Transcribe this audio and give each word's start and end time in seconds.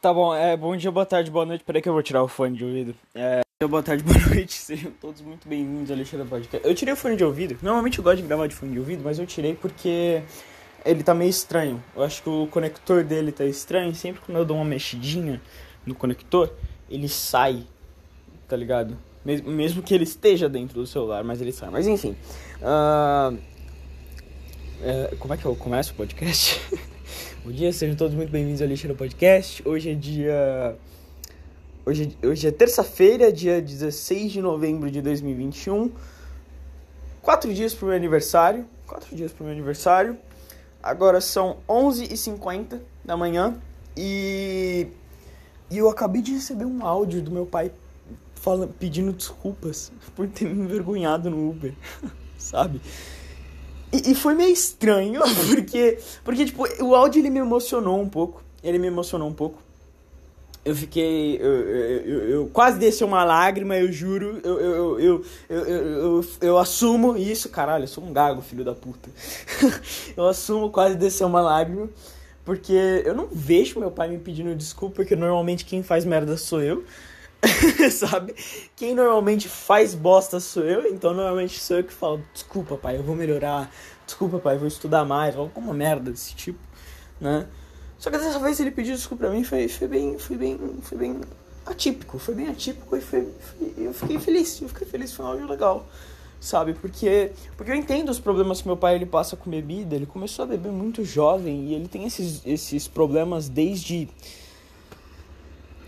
Tá 0.00 0.14
bom, 0.14 0.34
é 0.34 0.56
bom 0.56 0.74
dia, 0.74 0.90
boa 0.90 1.04
tarde, 1.04 1.30
boa 1.30 1.44
noite. 1.44 1.62
Peraí 1.62 1.82
que 1.82 1.88
eu 1.88 1.92
vou 1.92 2.02
tirar 2.02 2.22
o 2.22 2.28
fone 2.28 2.56
de 2.56 2.64
ouvido. 2.64 2.94
É, 3.14 3.42
boa 3.68 3.82
tarde, 3.82 4.00
boa 4.02 4.18
noite. 4.28 4.54
Sejam 4.54 4.90
todos 4.92 5.20
muito 5.20 5.46
bem-vindos 5.46 5.90
ao 5.90 5.96
Alexandre 5.96 6.26
Podcast. 6.26 6.66
Eu 6.66 6.74
tirei 6.74 6.94
o 6.94 6.96
fone 6.96 7.16
de 7.16 7.24
ouvido. 7.24 7.58
Normalmente 7.60 7.98
eu 7.98 8.04
gosto 8.04 8.16
de 8.16 8.22
gravar 8.22 8.46
de 8.46 8.54
fone 8.54 8.72
de 8.72 8.78
ouvido, 8.78 9.02
mas 9.04 9.18
eu 9.18 9.26
tirei 9.26 9.54
porque 9.54 10.22
ele 10.86 11.02
tá 11.02 11.12
meio 11.12 11.28
estranho. 11.28 11.84
Eu 11.94 12.02
acho 12.02 12.22
que 12.22 12.30
o 12.30 12.46
conector 12.46 13.04
dele 13.04 13.30
tá 13.30 13.44
estranho. 13.44 13.94
Sempre 13.94 14.22
quando 14.24 14.38
eu 14.38 14.44
dou 14.46 14.56
uma 14.56 14.64
mexidinha 14.64 15.38
no 15.84 15.94
conector, 15.94 16.50
ele 16.88 17.06
sai, 17.06 17.62
tá 18.48 18.56
ligado? 18.56 18.96
Mesmo, 19.22 19.82
que 19.82 19.92
ele 19.92 20.04
esteja 20.04 20.48
dentro 20.48 20.80
do 20.80 20.86
celular, 20.86 21.22
mas 21.22 21.42
ele 21.42 21.52
sai. 21.52 21.68
Mas 21.68 21.86
enfim. 21.86 22.16
Uh, 22.62 23.36
é, 24.82 25.14
como 25.18 25.34
é 25.34 25.36
que 25.36 25.44
eu 25.44 25.54
começo 25.54 25.92
o 25.92 25.96
podcast? 25.96 26.58
Bom 27.42 27.52
dia, 27.52 27.72
sejam 27.72 27.96
todos 27.96 28.14
muito 28.14 28.30
bem-vindos 28.30 28.60
ao 28.60 28.68
Lixeira 28.68 28.94
Podcast. 28.94 29.66
Hoje 29.66 29.92
é 29.92 29.94
dia. 29.94 30.76
Hoje, 31.86 32.14
hoje 32.22 32.46
é 32.46 32.50
terça-feira, 32.52 33.32
dia 33.32 33.62
16 33.62 34.30
de 34.30 34.42
novembro 34.42 34.90
de 34.90 35.00
2021. 35.00 35.90
Quatro 37.22 37.54
dias 37.54 37.72
pro 37.72 37.86
meu 37.86 37.96
aniversário. 37.96 38.66
Quatro 38.86 39.16
dias 39.16 39.32
pro 39.32 39.44
meu 39.44 39.54
aniversário. 39.54 40.18
Agora 40.82 41.18
são 41.18 41.56
11h50 41.66 42.78
da 43.02 43.16
manhã. 43.16 43.58
E. 43.96 44.88
E 45.70 45.78
eu 45.78 45.88
acabei 45.88 46.20
de 46.20 46.32
receber 46.32 46.66
um 46.66 46.84
áudio 46.84 47.22
do 47.22 47.30
meu 47.30 47.46
pai 47.46 47.72
falando, 48.34 48.74
pedindo 48.74 49.14
desculpas 49.14 49.90
por 50.14 50.28
ter 50.28 50.44
me 50.44 50.62
envergonhado 50.62 51.30
no 51.30 51.48
Uber. 51.48 51.72
Sabe? 52.36 52.82
E, 53.92 54.12
e, 54.12 54.14
foi 54.14 54.34
meio 54.34 54.52
estranho, 54.52 55.20
porque, 55.48 55.98
porque, 56.24 56.44
tipo, 56.44 56.64
o 56.82 56.94
áudio 56.94 57.20
ele 57.20 57.30
me 57.30 57.40
emocionou 57.40 58.00
um 58.00 58.08
pouco. 58.08 58.42
Ele 58.62 58.78
me 58.78 58.86
emocionou 58.86 59.28
um 59.28 59.32
pouco. 59.32 59.58
Eu 60.62 60.76
fiquei. 60.76 61.36
Eu, 61.40 61.52
eu, 61.52 62.00
eu, 62.00 62.28
eu 62.28 62.50
quase 62.52 62.78
desci 62.78 63.02
uma 63.02 63.24
lágrima, 63.24 63.76
eu 63.76 63.90
juro. 63.90 64.40
Eu, 64.44 64.60
eu, 64.60 65.00
eu, 65.00 65.24
eu, 65.48 65.66
eu, 65.66 66.24
eu, 66.40 66.58
assumo 66.58 67.16
isso, 67.16 67.48
caralho, 67.48 67.84
eu 67.84 67.88
sou 67.88 68.04
um 68.04 68.12
gago, 68.12 68.42
filho 68.42 68.62
da 68.62 68.74
puta. 68.74 69.08
eu 70.14 70.28
assumo 70.28 70.70
quase 70.70 70.96
descer 70.96 71.24
uma 71.24 71.40
lágrima. 71.40 71.88
Porque 72.44 72.72
eu 73.04 73.14
não 73.14 73.28
vejo 73.30 73.78
meu 73.78 73.90
pai 73.90 74.08
me 74.08 74.18
pedindo 74.18 74.54
desculpa, 74.54 74.96
porque 74.96 75.14
normalmente 75.14 75.64
quem 75.64 75.82
faz 75.82 76.04
merda 76.04 76.36
sou 76.36 76.60
eu. 76.60 76.84
sabe? 77.90 78.34
Quem 78.76 78.94
normalmente 78.94 79.48
faz 79.48 79.94
bosta 79.94 80.38
sou 80.40 80.62
eu, 80.62 80.86
então 80.86 81.14
normalmente 81.14 81.58
sou 81.58 81.78
eu 81.78 81.84
que 81.84 81.92
falo, 81.92 82.22
desculpa 82.32 82.76
pai, 82.76 82.96
eu 82.96 83.02
vou 83.02 83.16
melhorar, 83.16 83.72
desculpa 84.06 84.38
pai, 84.38 84.56
eu 84.56 84.60
vou 84.60 84.68
estudar 84.68 85.04
mais, 85.04 85.36
alguma 85.36 85.72
merda 85.72 86.10
desse 86.10 86.34
tipo, 86.34 86.58
né? 87.20 87.46
Só 87.98 88.10
que 88.10 88.18
dessa 88.18 88.38
vez 88.38 88.58
ele 88.60 88.70
pediu 88.70 88.94
desculpa 88.94 89.24
pra 89.24 89.32
mim, 89.32 89.44
foi, 89.44 89.68
foi 89.68 89.88
bem, 89.88 90.18
foi 90.18 90.36
bem, 90.36 90.58
foi 90.82 90.98
bem 90.98 91.20
atípico, 91.66 92.18
foi 92.18 92.34
bem 92.34 92.48
atípico 92.48 92.96
e 92.96 93.00
foi, 93.00 93.28
foi, 93.38 93.74
eu 93.76 93.92
fiquei 93.92 94.18
feliz, 94.18 94.60
eu 94.60 94.68
fiquei 94.68 94.86
feliz, 94.86 95.12
foi 95.12 95.24
um 95.24 95.28
áudio 95.28 95.46
legal, 95.46 95.86
sabe? 96.40 96.74
Porque, 96.74 97.32
porque 97.56 97.70
eu 97.70 97.74
entendo 97.74 98.08
os 98.10 98.18
problemas 98.18 98.60
que 98.60 98.66
meu 98.66 98.76
pai 98.76 98.96
ele 98.96 99.06
passa 99.06 99.36
com 99.36 99.50
bebida, 99.50 99.94
ele 99.94 100.06
começou 100.06 100.44
a 100.44 100.48
beber 100.48 100.72
muito 100.72 101.04
jovem 101.04 101.68
e 101.68 101.74
ele 101.74 101.88
tem 101.88 102.06
esses, 102.06 102.42
esses 102.44 102.88
problemas 102.88 103.48
desde 103.48 104.08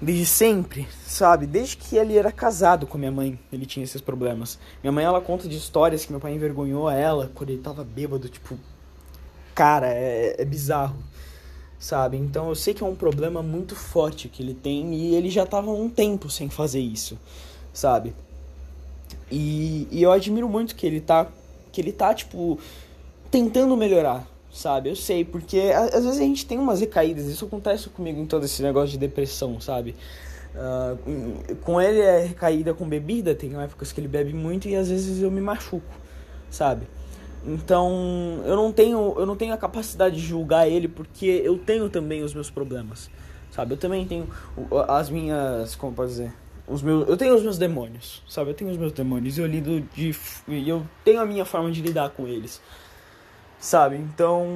desde 0.03 0.27
sempre, 0.27 0.89
sabe? 1.07 1.47
Desde 1.47 1.77
que 1.77 1.97
ele 1.97 2.19
era 2.19 2.33
casado 2.33 2.89
com 2.89 2.99
minha 2.99 3.13
mãe, 3.13 3.39
ele 3.53 3.65
tinha 3.65 3.85
esses 3.85 4.01
problemas. 4.01 4.59
Minha 4.83 4.91
mãe, 4.91 5.05
ela 5.05 5.21
conta 5.21 5.49
de 5.49 5.57
histórias 5.57 6.05
que 6.05 6.11
meu 6.11 6.21
pai 6.21 6.35
envergonhou 6.35 6.89
a 6.89 6.95
ela 6.95 7.31
quando 7.33 7.51
ele 7.51 7.63
tava 7.63 7.85
bêbado, 7.85 8.29
tipo... 8.29 8.59
Cara, 9.55 9.89
é, 9.89 10.35
é 10.39 10.45
bizarro, 10.45 10.97
sabe? 11.79 12.17
Então 12.17 12.49
eu 12.49 12.55
sei 12.55 12.75
que 12.75 12.83
é 12.83 12.87
um 12.87 12.97
problema 12.97 13.43
muito 13.43 13.77
forte 13.77 14.29
que 14.29 14.43
ele 14.43 14.55
tem 14.55 14.93
e 14.95 15.15
ele 15.15 15.31
já 15.31 15.47
tava 15.47 15.71
um 15.71 15.89
tempo 15.89 16.29
sem 16.31 16.49
fazer 16.51 16.81
isso, 16.81 17.19
sabe? 17.73 18.15
E, 19.31 19.87
e 19.91 20.03
eu 20.03 20.11
admiro 20.11 20.49
muito 20.49 20.75
que 20.75 20.87
ele 20.87 21.01
tá, 21.01 21.29
que 21.71 21.81
ele 21.81 21.93
tá, 21.93 22.15
tipo, 22.15 22.59
tentando 23.31 23.77
melhorar, 23.77 24.27
sabe? 24.53 24.91
Eu 24.91 24.97
sei, 24.97 25.25
porque 25.25 25.59
às 25.75 26.05
vezes 26.05 26.21
a 26.21 26.23
gente 26.23 26.45
tem 26.45 26.59
umas 26.59 26.81
recaídas, 26.81 27.25
isso 27.27 27.47
acontece 27.47 27.89
comigo 27.89 28.21
em 28.21 28.27
todo 28.27 28.45
esse 28.45 28.63
negócio 28.63 28.91
de 28.91 28.99
depressão, 28.99 29.59
sabe? 29.61 29.97
Uh, 30.55 31.57
com 31.63 31.81
ele 31.81 32.01
é 32.01 32.27
recaída 32.27 32.75
com 32.75 32.87
bebida, 32.87 33.35
tem 33.35 33.59
épocas 33.59 33.91
que 33.91 33.99
ele 33.99 34.09
bebe 34.09 34.35
muito 34.35 34.69
e 34.69 34.77
às 34.77 34.91
vezes 34.91 35.23
eu 35.23 35.31
me 35.31 35.41
machuco, 35.41 35.95
sabe? 36.51 36.87
Então, 37.45 38.43
eu 38.45 38.55
não 38.55 38.71
tenho, 38.71 39.15
eu 39.17 39.25
não 39.25 39.35
tenho 39.35 39.55
a 39.55 39.57
capacidade 39.57 40.17
de 40.17 40.23
julgar 40.23 40.69
ele 40.69 40.87
porque 40.87 41.27
eu 41.27 41.59
tenho 41.59 41.89
também 41.89 42.23
os 42.23 42.35
meus 42.35 42.51
problemas, 42.51 43.11
sabe? 43.51 43.73
Eu 43.73 43.79
também 43.79 44.07
tenho 44.07 44.29
as 44.87 45.09
minhas, 45.09 45.75
como 45.75 45.95
posso 45.95 46.11
dizer, 46.11 46.35
os 46.69 46.83
meus, 46.83 47.09
eu 47.09 47.17
tenho 47.17 47.35
os 47.35 47.43
meus 47.43 47.57
demônios, 47.57 48.23
sabe? 48.29 48.51
Eu 48.51 48.55
tenho 48.55 48.71
os 48.71 48.77
meus 48.77 48.93
demônios 48.93 49.39
e 49.39 49.41
eu 49.41 49.47
lido 49.47 49.81
de 49.95 50.15
e 50.47 50.69
eu 50.69 50.87
tenho 51.03 51.21
a 51.21 51.25
minha 51.25 51.47
forma 51.47 51.71
de 51.73 51.81
lidar 51.81 52.11
com 52.11 52.29
eles 52.29 52.61
sabe? 53.63 53.97
Então. 53.97 54.47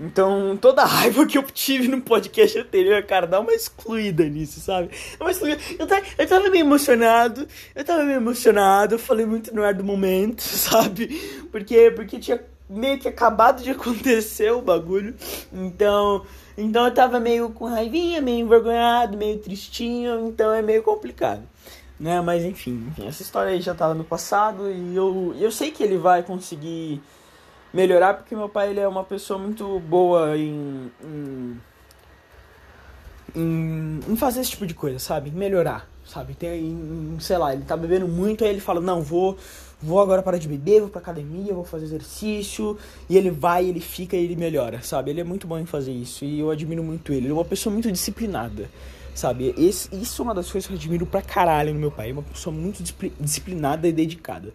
Então, 0.00 0.56
toda 0.56 0.82
a 0.82 0.84
raiva 0.84 1.26
que 1.26 1.36
eu 1.36 1.42
tive 1.42 1.88
no 1.88 2.00
podcast 2.00 2.56
anterior, 2.56 3.02
cara, 3.02 3.26
dá 3.26 3.40
uma 3.40 3.52
excluída 3.52 4.24
nisso, 4.28 4.60
sabe? 4.60 4.90
Uma 5.18 5.32
excluída. 5.32 5.60
Eu, 5.76 5.88
tava, 5.88 6.02
eu 6.16 6.28
tava 6.28 6.50
meio 6.50 6.62
emocionado, 6.62 7.48
eu 7.74 7.84
tava 7.84 8.04
meio 8.04 8.18
emocionado, 8.18 8.94
eu 8.94 8.98
falei 9.00 9.26
muito 9.26 9.52
no 9.52 9.64
ar 9.64 9.74
do 9.74 9.82
momento, 9.82 10.40
sabe? 10.46 11.08
Porque, 11.50 11.90
porque 11.90 12.20
tinha 12.20 12.40
meio 12.70 12.96
que 13.00 13.08
acabado 13.08 13.60
de 13.60 13.70
acontecer 13.70 14.52
o 14.52 14.62
bagulho. 14.62 15.16
Então, 15.52 16.24
então 16.56 16.84
eu 16.84 16.94
tava 16.94 17.18
meio 17.18 17.50
com 17.50 17.64
raivinha, 17.64 18.20
meio 18.20 18.38
envergonhado, 18.38 19.16
meio 19.16 19.38
tristinho, 19.38 20.28
então 20.28 20.54
é 20.54 20.62
meio 20.62 20.84
complicado. 20.84 21.42
Né? 21.98 22.20
Mas 22.20 22.44
enfim, 22.44 22.92
essa 23.04 23.22
história 23.22 23.50
aí 23.50 23.60
já 23.60 23.74
tava 23.74 23.94
no 23.94 24.04
passado 24.04 24.70
e 24.70 24.94
eu, 24.94 25.34
eu 25.40 25.50
sei 25.50 25.72
que 25.72 25.82
ele 25.82 25.98
vai 25.98 26.22
conseguir 26.22 27.02
melhorar, 27.72 28.14
porque 28.14 28.34
meu 28.34 28.48
pai 28.48 28.70
ele 28.70 28.80
é 28.80 28.88
uma 28.88 29.04
pessoa 29.04 29.38
muito 29.38 29.78
boa 29.80 30.36
em, 30.36 30.90
em, 33.34 34.00
em, 34.08 34.16
fazer 34.16 34.40
esse 34.40 34.50
tipo 34.50 34.66
de 34.66 34.74
coisa, 34.74 34.98
sabe? 34.98 35.30
Melhorar, 35.30 35.88
sabe? 36.04 36.34
Tem, 36.34 36.60
em, 36.60 37.16
sei 37.20 37.38
lá, 37.38 37.52
ele 37.52 37.64
tá 37.64 37.76
bebendo 37.76 38.08
muito, 38.08 38.44
aí 38.44 38.50
ele 38.50 38.60
fala, 38.60 38.80
não, 38.80 39.02
vou, 39.02 39.36
vou 39.80 40.00
agora 40.00 40.22
parar 40.22 40.38
de 40.38 40.48
beber, 40.48 40.80
vou 40.80 40.88
pra 40.88 41.00
academia, 41.00 41.54
vou 41.54 41.64
fazer 41.64 41.84
exercício, 41.84 42.78
e 43.08 43.16
ele 43.16 43.30
vai, 43.30 43.66
ele 43.66 43.80
fica 43.80 44.16
e 44.16 44.24
ele 44.24 44.36
melhora, 44.36 44.82
sabe? 44.82 45.10
Ele 45.10 45.20
é 45.20 45.24
muito 45.24 45.46
bom 45.46 45.58
em 45.58 45.66
fazer 45.66 45.92
isso, 45.92 46.24
e 46.24 46.40
eu 46.40 46.50
admiro 46.50 46.82
muito 46.82 47.12
ele. 47.12 47.26
Ele 47.26 47.30
é 47.30 47.34
uma 47.34 47.44
pessoa 47.44 47.72
muito 47.72 47.92
disciplinada, 47.92 48.70
sabe? 49.14 49.54
Esse, 49.58 49.94
isso 49.94 50.22
é 50.22 50.24
uma 50.24 50.34
das 50.34 50.50
coisas 50.50 50.66
que 50.66 50.72
eu 50.72 50.78
admiro 50.78 51.04
pra 51.04 51.20
caralho 51.20 51.74
no 51.74 51.80
meu 51.80 51.90
pai, 51.90 52.10
é 52.10 52.12
uma 52.12 52.22
pessoa 52.22 52.54
muito 52.54 52.82
disciplinada 53.20 53.86
e 53.86 53.92
dedicada 53.92 54.54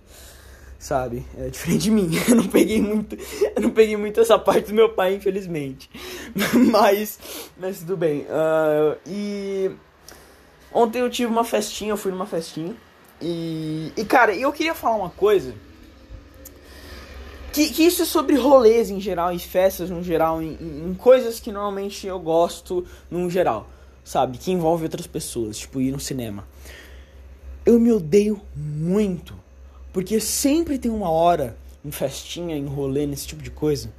sabe? 0.83 1.25
É 1.37 1.47
diferente 1.47 1.83
de 1.83 1.91
mim. 1.91 2.11
Eu 2.27 2.35
não 2.35 2.47
peguei 2.47 2.81
muito, 2.81 3.15
eu 3.55 3.61
não 3.61 3.69
peguei 3.69 3.95
muito 3.95 4.19
essa 4.19 4.37
parte 4.37 4.67
do 4.67 4.73
meu 4.73 4.89
pai, 4.89 5.15
infelizmente. 5.15 5.89
mas, 6.71 7.17
mas 7.57 7.79
tudo 7.79 7.95
bem. 7.95 8.23
Uh, 8.23 8.97
e 9.07 9.71
ontem 10.73 10.99
eu 10.99 11.09
tive 11.09 11.31
uma 11.31 11.45
festinha, 11.45 11.91
eu 11.91 11.97
fui 11.97 12.11
numa 12.11 12.25
festinha. 12.25 12.75
E, 13.21 13.93
e 13.95 14.03
cara, 14.03 14.35
eu 14.35 14.51
queria 14.51 14.73
falar 14.73 14.97
uma 14.97 15.09
coisa. 15.09 15.55
Que, 17.53 17.69
que 17.69 17.83
isso 17.83 18.01
é 18.01 18.05
sobre 18.05 18.35
rolês 18.35 18.89
em 18.89 18.99
geral, 18.99 19.31
e 19.31 19.39
festas 19.39 19.89
no 19.89 20.03
geral, 20.03 20.41
em, 20.41 20.57
em 20.89 20.93
coisas 20.95 21.39
que 21.39 21.51
normalmente 21.51 22.05
eu 22.07 22.19
gosto 22.19 22.85
no 23.09 23.29
geral, 23.29 23.69
sabe? 24.03 24.37
Que 24.37 24.51
envolve 24.51 24.83
outras 24.83 25.07
pessoas, 25.07 25.59
tipo 25.59 25.79
ir 25.79 25.91
no 25.93 25.99
cinema. 25.99 26.45
Eu 27.65 27.79
me 27.79 27.91
odeio 27.91 28.41
muito 28.53 29.42
porque 29.93 30.19
sempre 30.19 30.79
tem 30.79 30.91
uma 30.91 31.09
hora 31.09 31.55
em 31.85 31.91
festinha, 31.91 32.57
em 32.57 32.65
rolê, 32.65 33.05
nesse 33.05 33.27
tipo 33.27 33.43
de 33.43 33.51
coisa, 33.51 33.93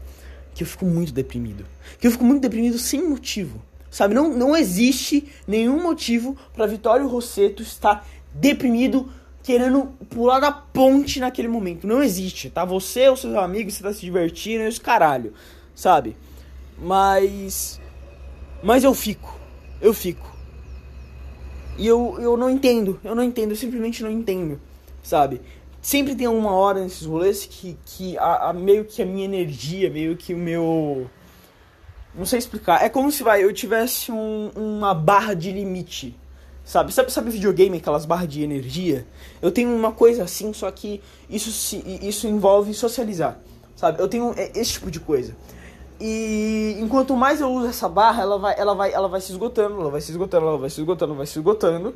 que 0.55 0.65
eu 0.65 0.66
fico 0.66 0.84
muito 0.84 1.12
deprimido. 1.12 1.65
Que 2.00 2.09
eu 2.09 2.10
fico 2.10 2.25
muito 2.25 2.43
deprimido 2.43 2.78
sem 2.78 3.09
motivo. 3.09 3.62
Sabe, 3.91 4.12
não, 4.12 4.37
não 4.37 4.56
existe 4.56 5.28
nenhum 5.47 5.80
motivo 5.80 6.36
para 6.53 6.66
Vitório 6.66 7.07
Rosseto 7.07 7.63
estar 7.63 8.04
deprimido, 8.34 9.09
querendo 9.41 9.86
pular 10.10 10.41
da 10.41 10.51
ponte 10.51 11.21
naquele 11.21 11.47
momento. 11.47 11.86
Não 11.86 12.03
existe, 12.03 12.51
tá? 12.51 12.65
Você 12.65 13.09
ou 13.09 13.16
seus 13.16 13.36
amigos, 13.36 13.74
você 13.74 13.84
tá 13.84 13.92
se 13.92 14.01
divertindo, 14.01 14.65
e 14.65 14.69
os 14.69 14.80
caralho, 14.80 15.33
sabe? 15.77 16.16
Mas. 16.77 17.80
Mas 18.65 18.83
eu 18.83 18.92
fico. 18.95 19.39
Eu 19.80 19.95
fico. 19.95 20.34
E 21.78 21.86
eu, 21.86 22.19
eu 22.21 22.36
não 22.36 22.51
entendo, 22.51 23.01
eu 23.04 23.15
não 23.15 23.22
entendo, 23.22 23.51
eu 23.51 23.57
simplesmente 23.57 24.03
não 24.03 24.10
entendo, 24.10 24.60
sabe? 25.03 25.41
Sempre 25.84 26.15
tem 26.15 26.27
uma 26.27 26.51
hora 26.53 26.81
nesses 26.81 27.07
rolês 27.07 27.45
que, 27.45 27.77
que 27.84 28.16
a, 28.16 28.48
a, 28.48 28.53
meio 28.54 28.86
que 28.86 29.03
a 29.03 29.07
minha 29.07 29.27
energia, 29.27 29.91
meio 29.91 30.16
que 30.16 30.33
o 30.33 30.39
meu. 30.39 31.07
Não 32.15 32.25
sei 32.25 32.39
explicar. 32.39 32.83
É 32.83 32.89
como 32.89 33.13
se 33.13 33.22
vai, 33.22 33.45
eu 33.45 33.53
tivesse 33.53 34.10
um, 34.10 34.51
uma 34.57 34.95
barra 34.95 35.34
de 35.34 35.53
limite. 35.53 36.19
Sabe? 36.65 36.91
sabe? 36.95 37.13
Sabe 37.13 37.31
videogame, 37.31 37.77
aquelas 37.77 38.07
barras 38.07 38.28
de 38.28 38.42
energia? 38.42 39.07
Eu 39.42 39.53
tenho 39.53 39.69
uma 39.69 39.92
coisa 39.92 40.25
assim, 40.25 40.54
só 40.54 40.71
que 40.71 41.03
isso, 41.28 41.53
se, 41.53 41.84
isso 42.01 42.27
envolve 42.27 42.72
socializar. 42.72 43.39
Sabe? 43.77 44.01
Eu 44.01 44.09
tenho 44.09 44.34
esse 44.54 44.72
tipo 44.72 44.91
de 44.91 45.01
coisa. 45.01 45.36
E 46.01 46.78
enquanto 46.81 47.15
mais 47.15 47.42
eu 47.42 47.53
uso 47.53 47.66
essa 47.66 47.91
barra, 47.91 48.22
ela 48.22 48.39
vai, 48.39 48.54
ela 48.59 48.75
vai, 48.75 48.91
ela 48.91 49.09
vai 49.09 49.21
se 49.21 49.33
esgotando, 49.33 49.78
ela 49.78 49.91
vai 49.91 50.01
se 50.01 50.10
esgotando, 50.10 50.47
ela 50.47 50.57
vai 50.59 50.71
se 50.71 50.81
esgotando, 50.81 51.15
vai 51.15 51.27
se 51.27 51.39
esgotando. 51.39 51.95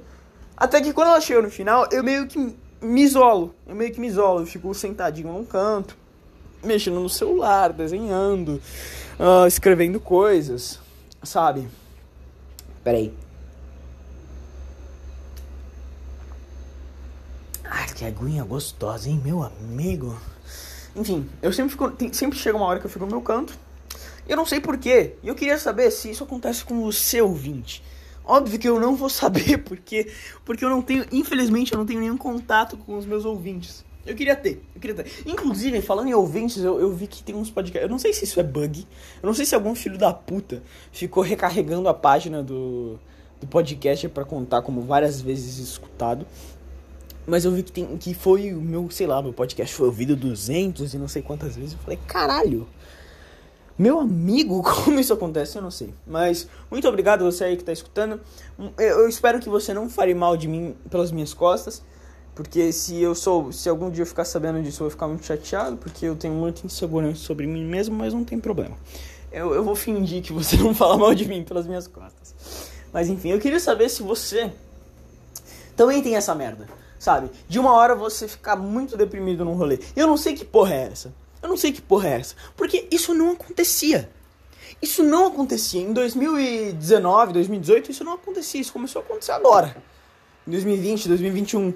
Até 0.54 0.82
que 0.82 0.92
quando 0.92 1.08
ela 1.08 1.20
chega 1.22 1.40
no 1.40 1.50
final, 1.50 1.88
eu 1.90 2.04
meio 2.04 2.26
que 2.26 2.54
me 2.80 3.02
isolo. 3.02 3.54
Eu 3.66 3.74
meio 3.74 3.92
que 3.92 4.00
me 4.00 4.06
isolo, 4.06 4.40
eu 4.40 4.46
fico 4.46 4.72
sentadinho 4.74 5.32
num 5.32 5.44
canto, 5.44 5.96
mexendo 6.62 7.00
no 7.00 7.08
celular, 7.08 7.72
desenhando, 7.72 8.60
uh, 9.18 9.46
escrevendo 9.46 10.00
coisas, 10.00 10.78
sabe? 11.22 11.68
Peraí. 12.82 13.12
Ah, 17.64 17.86
que 17.94 18.04
aguinha 18.04 18.44
gostosa, 18.44 19.08
hein, 19.08 19.20
meu 19.22 19.42
amigo? 19.42 20.18
Enfim, 20.96 21.28
eu 21.42 21.52
sempre 21.52 21.72
fico. 21.72 21.90
Tem, 21.90 22.12
sempre 22.12 22.38
chega 22.38 22.56
uma 22.56 22.66
hora 22.66 22.80
que 22.80 22.86
eu 22.86 22.90
fico 22.90 23.04
no 23.04 23.10
meu 23.10 23.20
canto. 23.20 23.52
Eu 24.26 24.36
não 24.36 24.46
sei 24.46 24.60
porquê. 24.60 25.14
E 25.22 25.28
eu 25.28 25.34
queria 25.34 25.58
saber 25.58 25.90
se 25.90 26.10
isso 26.10 26.24
acontece 26.24 26.64
com 26.64 26.84
o 26.84 26.92
seu 26.92 27.28
ouvinte. 27.28 27.82
Óbvio 28.28 28.58
que 28.58 28.68
eu 28.68 28.78
não 28.78 28.94
vou 28.94 29.08
saber, 29.10 29.56
porque, 29.58 30.12
porque 30.44 30.62
eu 30.62 30.68
não 30.68 30.82
tenho. 30.82 31.06
Infelizmente, 31.10 31.72
eu 31.72 31.78
não 31.78 31.86
tenho 31.86 32.00
nenhum 32.00 32.18
contato 32.18 32.76
com 32.76 32.98
os 32.98 33.06
meus 33.06 33.24
ouvintes. 33.24 33.84
Eu 34.06 34.14
queria 34.14 34.36
ter, 34.36 34.62
eu 34.74 34.80
queria 34.80 34.96
ter. 34.96 35.10
Inclusive, 35.26 35.82
falando 35.82 36.08
em 36.08 36.14
ouvintes, 36.14 36.58
eu, 36.58 36.78
eu 36.78 36.94
vi 36.94 37.06
que 37.06 37.22
tem 37.22 37.34
uns 37.34 37.50
podcasts. 37.50 37.82
Eu 37.82 37.90
não 37.90 37.98
sei 37.98 38.12
se 38.12 38.24
isso 38.24 38.38
é 38.38 38.42
bug. 38.42 38.86
Eu 39.22 39.26
não 39.26 39.34
sei 39.34 39.44
se 39.44 39.54
algum 39.54 39.74
filho 39.74 39.98
da 39.98 40.12
puta 40.12 40.62
ficou 40.92 41.22
recarregando 41.22 41.88
a 41.88 41.94
página 41.94 42.42
do, 42.42 42.98
do 43.40 43.46
podcast 43.46 44.08
para 44.08 44.24
contar 44.24 44.62
como 44.62 44.82
várias 44.82 45.20
vezes 45.20 45.58
escutado. 45.58 46.26
Mas 47.26 47.44
eu 47.44 47.52
vi 47.52 47.62
que, 47.62 47.72
tem, 47.72 47.98
que 47.98 48.14
foi 48.14 48.54
o 48.54 48.60
meu, 48.62 48.90
sei 48.90 49.06
lá, 49.06 49.20
meu 49.20 49.34
podcast 49.34 49.74
foi 49.74 49.86
ouvido 49.86 50.16
200 50.16 50.94
e 50.94 50.98
não 50.98 51.08
sei 51.08 51.20
quantas 51.20 51.56
vezes. 51.56 51.74
Eu 51.74 51.78
falei, 51.80 51.98
caralho. 52.06 52.66
Meu 53.78 54.00
amigo, 54.00 54.62
como 54.84 54.98
isso 54.98 55.12
acontece, 55.12 55.56
eu 55.56 55.62
não 55.62 55.70
sei. 55.70 55.94
Mas 56.06 56.48
muito 56.70 56.88
obrigado 56.88 57.24
você 57.24 57.44
aí 57.44 57.56
que 57.56 57.64
tá 57.64 57.72
escutando. 57.72 58.20
Eu 58.76 59.08
espero 59.08 59.38
que 59.38 59.48
você 59.48 59.72
não 59.72 59.88
fale 59.88 60.14
mal 60.14 60.36
de 60.36 60.48
mim 60.48 60.74
pelas 60.90 61.12
minhas 61.12 61.32
costas. 61.32 61.82
Porque 62.34 62.72
se 62.72 63.00
eu 63.00 63.14
sou, 63.14 63.50
se 63.50 63.68
algum 63.68 63.90
dia 63.90 64.02
eu 64.02 64.06
ficar 64.06 64.24
sabendo 64.24 64.62
disso, 64.62 64.82
eu 64.82 64.84
vou 64.86 64.90
ficar 64.90 65.08
muito 65.08 65.26
chateado, 65.26 65.76
porque 65.76 66.06
eu 66.06 66.14
tenho 66.14 66.34
muita 66.34 66.64
insegurança 66.64 67.20
sobre 67.20 67.46
mim 67.46 67.64
mesmo, 67.64 67.96
mas 67.96 68.14
não 68.14 68.24
tem 68.24 68.38
problema. 68.38 68.76
Eu, 69.32 69.52
eu 69.54 69.64
vou 69.64 69.74
fingir 69.74 70.22
que 70.22 70.32
você 70.32 70.56
não 70.62 70.72
fala 70.72 70.96
mal 70.96 71.14
de 71.14 71.26
mim 71.26 71.42
pelas 71.42 71.66
minhas 71.66 71.88
costas. 71.88 72.34
Mas 72.92 73.08
enfim, 73.08 73.30
eu 73.30 73.40
queria 73.40 73.58
saber 73.58 73.88
se 73.88 74.02
você 74.02 74.52
também 75.76 76.00
tem 76.00 76.16
essa 76.16 76.34
merda 76.34 76.66
sabe? 76.98 77.30
De 77.48 77.58
uma 77.58 77.72
hora 77.72 77.94
você 77.94 78.26
ficar 78.26 78.56
muito 78.56 78.96
deprimido 78.96 79.44
num 79.44 79.54
rolê. 79.54 79.78
Eu 79.94 80.06
não 80.06 80.16
sei 80.16 80.34
que 80.34 80.44
porra 80.44 80.74
é 80.74 80.88
essa. 80.92 81.12
Eu 81.42 81.48
não 81.48 81.56
sei 81.56 81.72
que 81.72 81.80
porra 81.80 82.08
é 82.08 82.20
essa. 82.20 82.34
Porque 82.56 82.86
isso 82.90 83.14
não 83.14 83.32
acontecia. 83.32 84.10
Isso 84.80 85.02
não 85.02 85.26
acontecia. 85.26 85.80
Em 85.80 85.92
2019, 85.92 87.32
2018, 87.32 87.90
isso 87.90 88.04
não 88.04 88.14
acontecia. 88.14 88.60
Isso 88.60 88.72
começou 88.72 89.02
a 89.02 89.04
acontecer 89.04 89.32
agora. 89.32 89.76
Em 90.46 90.50
2020, 90.50 91.08
2021. 91.08 91.74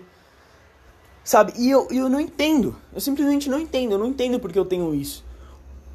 Sabe? 1.25 1.53
E 1.57 1.71
eu, 1.71 1.89
eu 1.91 2.09
não 2.09 2.21
entendo. 2.21 2.77
Eu 2.95 3.01
simplesmente 3.01 3.49
não 3.49 3.59
entendo. 3.59 3.93
Eu 3.93 3.99
não 3.99 4.07
entendo 4.07 4.41
porque 4.41 4.59
eu 4.59 4.65
tenho 4.65 4.95
isso. 4.95 5.25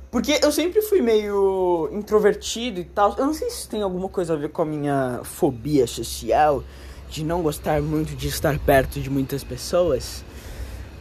Porque 0.09 0.39
eu 0.41 0.51
sempre 0.51 0.81
fui 0.81 1.01
meio 1.01 1.89
introvertido 1.91 2.79
e 2.79 2.85
tal. 2.85 3.15
Eu 3.17 3.25
não 3.25 3.33
sei 3.33 3.49
se 3.49 3.67
tem 3.67 3.81
alguma 3.81 4.07
coisa 4.07 4.33
a 4.33 4.37
ver 4.37 4.49
com 4.49 4.61
a 4.61 4.65
minha 4.65 5.21
fobia 5.23 5.85
social 5.85 6.63
de 7.09 7.23
não 7.23 7.41
gostar 7.41 7.81
muito 7.81 8.15
de 8.15 8.27
estar 8.27 8.57
perto 8.59 8.99
de 8.99 9.09
muitas 9.09 9.43
pessoas, 9.43 10.23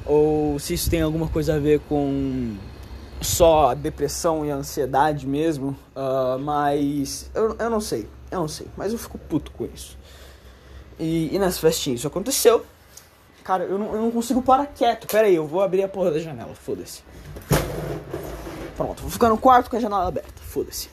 ou 0.06 0.58
se 0.58 0.74
isso 0.74 0.88
tem 0.88 1.02
alguma 1.02 1.28
coisa 1.28 1.56
a 1.56 1.58
ver 1.58 1.80
com 1.88 2.56
só 3.20 3.70
a 3.70 3.74
depressão 3.74 4.44
e 4.44 4.50
a 4.50 4.56
ansiedade 4.56 5.26
mesmo, 5.26 5.76
uh, 5.94 6.38
mas 6.38 7.30
eu, 7.34 7.56
eu 7.58 7.70
não 7.70 7.80
sei, 7.80 8.08
eu 8.30 8.40
não 8.40 8.48
sei, 8.48 8.66
mas 8.76 8.92
eu 8.92 8.98
fico 8.98 9.18
puto 9.18 9.50
com 9.52 9.64
isso. 9.66 9.98
E, 10.98 11.34
e 11.34 11.38
nessa 11.38 11.60
festinha 11.60 11.96
isso 11.96 12.06
aconteceu. 12.06 12.64
Cara, 13.42 13.64
eu 13.64 13.78
não, 13.78 13.94
eu 13.94 14.02
não 14.02 14.10
consigo 14.10 14.42
parar 14.42 14.66
quieto. 14.66 15.06
Pera 15.06 15.26
aí, 15.26 15.34
eu 15.34 15.46
vou 15.46 15.62
abrir 15.62 15.82
a 15.82 15.88
porra 15.88 16.10
da 16.10 16.18
janela, 16.18 16.54
foda-se. 16.54 17.02
Pronto, 18.76 19.02
vou 19.02 19.10
ficar 19.10 19.28
no 19.28 19.38
quarto 19.38 19.70
com 19.70 19.76
a 19.76 19.80
janela 19.80 20.08
aberta, 20.08 20.42
foda-se. 20.42 20.88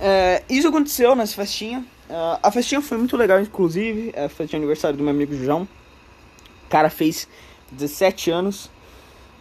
É, 0.00 0.42
isso 0.48 0.68
aconteceu 0.68 1.14
nessa 1.14 1.34
festinha. 1.34 1.80
Uh, 2.08 2.38
a 2.42 2.50
festinha 2.50 2.80
foi 2.80 2.98
muito 2.98 3.16
legal, 3.16 3.40
inclusive. 3.40 4.10
É 4.14 4.28
festa 4.28 4.46
de 4.46 4.56
aniversário 4.56 4.96
do 4.96 5.02
meu 5.02 5.12
amigo 5.12 5.34
João. 5.34 5.68
O 6.66 6.68
cara 6.68 6.90
fez 6.90 7.28
17 7.72 8.30
anos. 8.30 8.70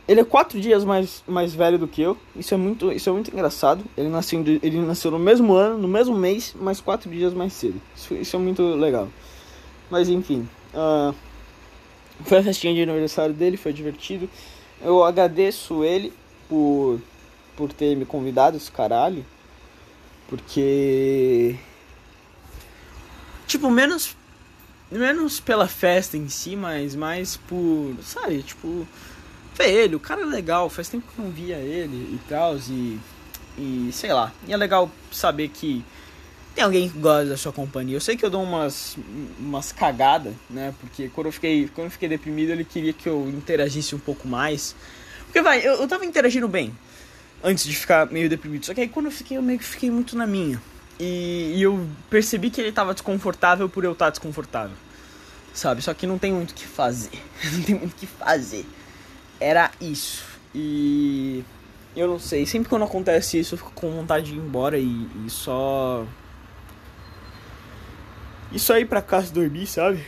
Ele 0.08 0.22
é 0.22 0.24
quatro 0.24 0.60
dias 0.60 0.86
mais, 0.86 1.24
mais 1.28 1.54
velho 1.54 1.78
do 1.78 1.88
que 1.88 2.02
eu. 2.02 2.18
Isso 2.36 2.54
é 2.54 2.58
muito, 2.58 2.92
isso 2.92 3.10
é 3.10 3.12
muito 3.12 3.32
engraçado. 3.32 3.84
Ele 3.98 4.08
nasceu, 4.08 4.42
ele 4.64 4.80
nasceu 4.80 5.12
no 5.12 5.20
mesmo 5.20 5.54
ano, 5.54 5.78
no 5.78 5.88
mesmo 5.88 6.16
mês, 6.16 6.56
mas 6.60 6.80
quatro 6.80 7.10
dias 7.10 7.34
mais 7.34 7.54
cedo. 7.54 7.82
Isso, 7.96 8.14
isso 8.14 8.36
é 8.36 8.40
muito 8.40 8.64
legal. 8.76 9.10
Mas 9.90 10.08
enfim. 10.08 10.48
Uh, 10.74 11.14
foi 12.24 12.38
a 12.38 12.44
festinha 12.44 12.74
de 12.74 12.90
aniversário 12.90 13.34
dele, 13.34 13.58
foi 13.58 13.74
divertido. 13.74 14.30
Eu 14.82 15.04
agradeço 15.04 15.84
ele 15.84 16.14
por, 16.48 17.02
por 17.56 17.74
ter 17.74 17.96
me 17.96 18.06
convidado, 18.06 18.56
esse 18.56 18.72
caralho. 18.72 19.26
Porque 20.30 21.58
Tipo, 23.48 23.72
menos. 23.72 24.16
Menos 24.90 25.40
pela 25.40 25.68
festa 25.68 26.16
em 26.18 26.30
si, 26.30 26.56
mas 26.56 26.96
mais 26.96 27.38
por. 27.38 27.96
Sabe, 28.04 28.42
tipo. 28.44 28.88
Ver 29.58 29.70
ele, 29.70 29.96
o 29.96 30.00
cara 30.00 30.22
é 30.22 30.26
legal, 30.26 30.70
faz 30.70 30.88
tempo 30.88 31.06
que 31.12 31.20
eu 31.20 31.26
não 31.26 31.32
via 31.32 31.58
ele 31.58 31.96
e 32.14 32.20
tal, 32.30 32.58
e. 32.70 33.00
E 33.58 33.90
sei 33.92 34.14
lá. 34.14 34.32
E 34.48 34.54
é 34.54 34.58
legal 34.58 34.90
saber 35.12 35.50
que 35.50 35.84
tem 36.58 36.64
alguém 36.64 36.90
que 36.90 36.98
gosta 36.98 37.26
da 37.26 37.38
sua 37.38 37.52
companhia. 37.52 37.96
Eu 37.96 38.02
sei 38.02 38.16
que 38.16 38.26
eu 38.26 38.30
dou 38.30 38.42
umas, 38.42 38.98
umas 39.40 39.72
cagadas, 39.72 40.34
né? 40.50 40.74
Porque 40.80 41.10
quando 41.10 41.28
eu, 41.28 41.32
fiquei, 41.32 41.68
quando 41.74 41.86
eu 41.86 41.92
fiquei 41.92 42.08
deprimido, 42.10 42.52
ele 42.52 42.64
queria 42.64 42.94
que 42.94 43.08
eu 43.08 43.28
interagisse 43.30 43.94
um 43.94 44.00
pouco 44.00 44.28
mais. 44.28 44.76
Porque 45.26 45.42
vai, 45.42 45.60
eu, 45.60 45.74
eu 45.74 45.88
tava 45.88 46.06
interagindo 46.06 46.48
bem 46.48 46.72
antes 47.44 47.64
de 47.64 47.76
ficar 47.76 48.12
meio 48.12 48.30
deprimido. 48.30 48.66
Só 48.66 48.74
que 48.74 48.82
aí 48.82 48.88
quando 48.88 49.08
eu 49.08 49.12
fiquei, 49.12 49.38
eu 49.38 49.42
meio 49.42 49.60
que 49.60 49.66
fiquei 49.66 49.92
muito 49.92 50.16
na 50.18 50.26
minha. 50.26 50.62
E, 51.00 51.54
e, 51.56 51.62
eu 51.62 51.88
percebi 52.10 52.50
que 52.50 52.60
ele 52.60 52.72
tava 52.72 52.94
desconfortável 52.94 53.70
por 53.70 53.84
eu 53.84 53.92
estar 53.92 54.10
desconfortável. 54.10 54.76
Sabe? 55.54 55.82
Só 55.82 55.94
que 55.94 56.08
não 56.08 56.18
tem 56.18 56.34
muito 56.34 56.52
o 56.52 56.54
que 56.54 56.66
fazer. 56.66 57.12
não 57.54 57.64
tem 57.64 57.76
muito 57.76 57.94
o 57.94 57.96
que 57.96 58.08
fazer. 58.08 58.66
Era 59.40 59.72
isso. 59.80 60.24
E. 60.54 61.44
Eu 61.96 62.08
não 62.08 62.20
sei. 62.20 62.46
Sempre 62.46 62.70
quando 62.70 62.86
acontece 62.86 63.40
isso, 63.40 63.56
eu 63.56 63.58
fico 63.58 63.72
com 63.74 63.92
vontade 63.92 64.28
de 64.28 64.34
ir 64.34 64.38
embora 64.38 64.78
e, 64.78 65.08
e 65.26 65.30
só. 65.30 66.06
E 68.52 68.60
só 68.60 68.78
ir 68.78 68.86
pra 68.86 69.02
casa 69.02 69.34
dormir, 69.34 69.68
sabe? 69.68 70.06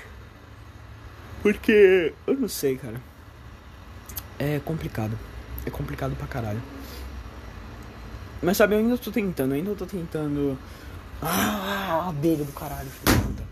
Porque. 1.41 2.13
Eu 2.25 2.35
não 2.35 2.47
sei, 2.47 2.77
cara. 2.77 3.01
É 4.37 4.59
complicado. 4.59 5.17
É 5.65 5.69
complicado 5.69 6.15
pra 6.15 6.27
caralho. 6.27 6.61
Mas 8.41 8.55
sabe, 8.55 8.75
eu 8.75 8.79
ainda 8.79 8.97
tô 8.97 9.11
tentando, 9.11 9.53
ainda 9.53 9.75
tô 9.75 9.85
tentando. 9.85 10.57
Ah, 11.21 12.07
abelha 12.09 12.43
do 12.43 12.51
caralho, 12.51 12.89
filho. 12.89 13.47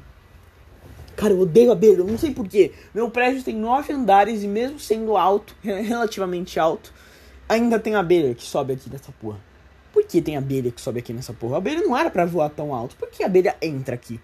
Cara, 1.15 1.33
eu 1.33 1.39
odeio 1.39 1.71
abelha, 1.71 1.97
eu 1.97 2.05
não 2.05 2.17
sei 2.17 2.31
porquê. 2.31 2.71
Meu 2.93 3.09
prédio 3.09 3.43
tem 3.43 3.55
nove 3.55 3.91
andares 3.91 4.43
e 4.43 4.47
mesmo 4.47 4.79
sendo 4.79 5.17
alto, 5.17 5.55
relativamente 5.63 6.59
alto, 6.59 6.93
ainda 7.49 7.79
tem 7.79 7.95
abelha 7.95 8.35
que 8.35 8.43
sobe 8.43 8.73
aqui 8.73 8.89
nessa 8.89 9.11
porra. 9.11 9.39
Por 9.91 10.03
que 10.05 10.21
tem 10.21 10.37
abelha 10.37 10.71
que 10.71 10.79
sobe 10.79 10.99
aqui 10.99 11.11
nessa 11.11 11.33
porra? 11.33 11.55
A 11.55 11.57
abelha 11.57 11.81
não 11.81 11.97
era 11.97 12.11
pra 12.11 12.23
voar 12.23 12.49
tão 12.51 12.73
alto. 12.73 12.95
Por 12.95 13.09
que 13.09 13.23
a 13.23 13.25
abelha 13.25 13.55
entra 13.59 13.95
aqui? 13.95 14.19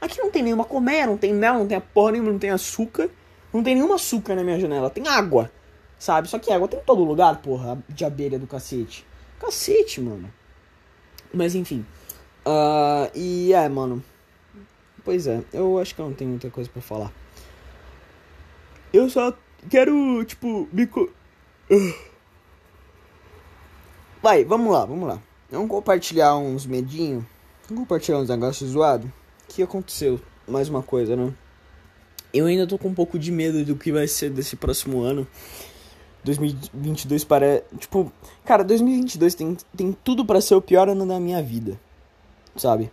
Aqui 0.00 0.18
não 0.18 0.30
tem 0.30 0.42
nenhuma 0.42 0.64
colmeia, 0.64 1.06
não 1.06 1.16
tem 1.16 1.32
mel, 1.32 1.54
não 1.54 1.66
tem 1.66 1.78
a 1.78 1.80
porra 1.80 2.12
nenhuma, 2.12 2.30
não 2.30 2.38
tem 2.38 2.50
açúcar. 2.50 3.08
Não 3.52 3.62
tem 3.62 3.74
nenhum 3.74 3.92
açúcar 3.94 4.34
na 4.34 4.44
minha 4.44 4.60
janela, 4.60 4.90
tem 4.90 5.08
água. 5.08 5.50
Sabe? 5.98 6.28
Só 6.28 6.38
que 6.38 6.52
água 6.52 6.68
tem 6.68 6.78
em 6.78 6.82
todo 6.82 7.02
lugar, 7.02 7.40
porra, 7.40 7.82
de 7.88 8.04
abelha 8.04 8.38
do 8.38 8.46
cacete. 8.46 9.04
Cacete, 9.40 10.00
mano. 10.00 10.30
Mas 11.32 11.54
enfim. 11.54 11.84
Uh, 12.46 13.10
e 13.14 13.52
é, 13.52 13.68
mano. 13.68 14.02
Pois 15.04 15.26
é, 15.26 15.42
eu 15.52 15.78
acho 15.78 15.94
que 15.94 16.00
eu 16.00 16.06
não 16.06 16.14
tenho 16.14 16.30
muita 16.30 16.50
coisa 16.50 16.68
para 16.68 16.82
falar. 16.82 17.12
Eu 18.92 19.08
só 19.08 19.36
quero, 19.68 20.24
tipo, 20.24 20.68
me. 20.72 20.86
Co... 20.86 21.08
Vai, 24.22 24.44
vamos 24.44 24.72
lá, 24.72 24.84
vamos 24.84 25.08
lá. 25.08 25.22
Vamos 25.50 25.68
compartilhar 25.68 26.36
uns 26.36 26.66
medinhos. 26.66 27.24
Vamos 27.68 27.84
compartilhar 27.84 28.18
uns 28.18 28.28
negócios 28.28 28.70
zoados. 28.70 29.10
Que 29.48 29.62
aconteceu? 29.62 30.20
Mais 30.46 30.68
uma 30.68 30.82
coisa, 30.82 31.16
né? 31.16 31.32
Eu 32.32 32.46
ainda 32.46 32.66
tô 32.66 32.76
com 32.76 32.88
um 32.88 32.94
pouco 32.94 33.18
de 33.18 33.32
medo 33.32 33.64
do 33.64 33.76
que 33.76 33.90
vai 33.90 34.06
ser 34.06 34.30
desse 34.30 34.56
próximo 34.56 35.00
ano. 35.00 35.26
2022 36.24 37.24
para. 37.24 37.62
Tipo, 37.78 38.12
cara, 38.44 38.62
2022 38.64 39.34
tem, 39.34 39.56
tem 39.74 39.92
tudo 40.04 40.24
para 40.24 40.40
ser 40.40 40.54
o 40.54 40.60
pior 40.60 40.88
ano 40.88 41.06
da 41.06 41.18
minha 41.18 41.42
vida. 41.42 41.80
Sabe? 42.58 42.90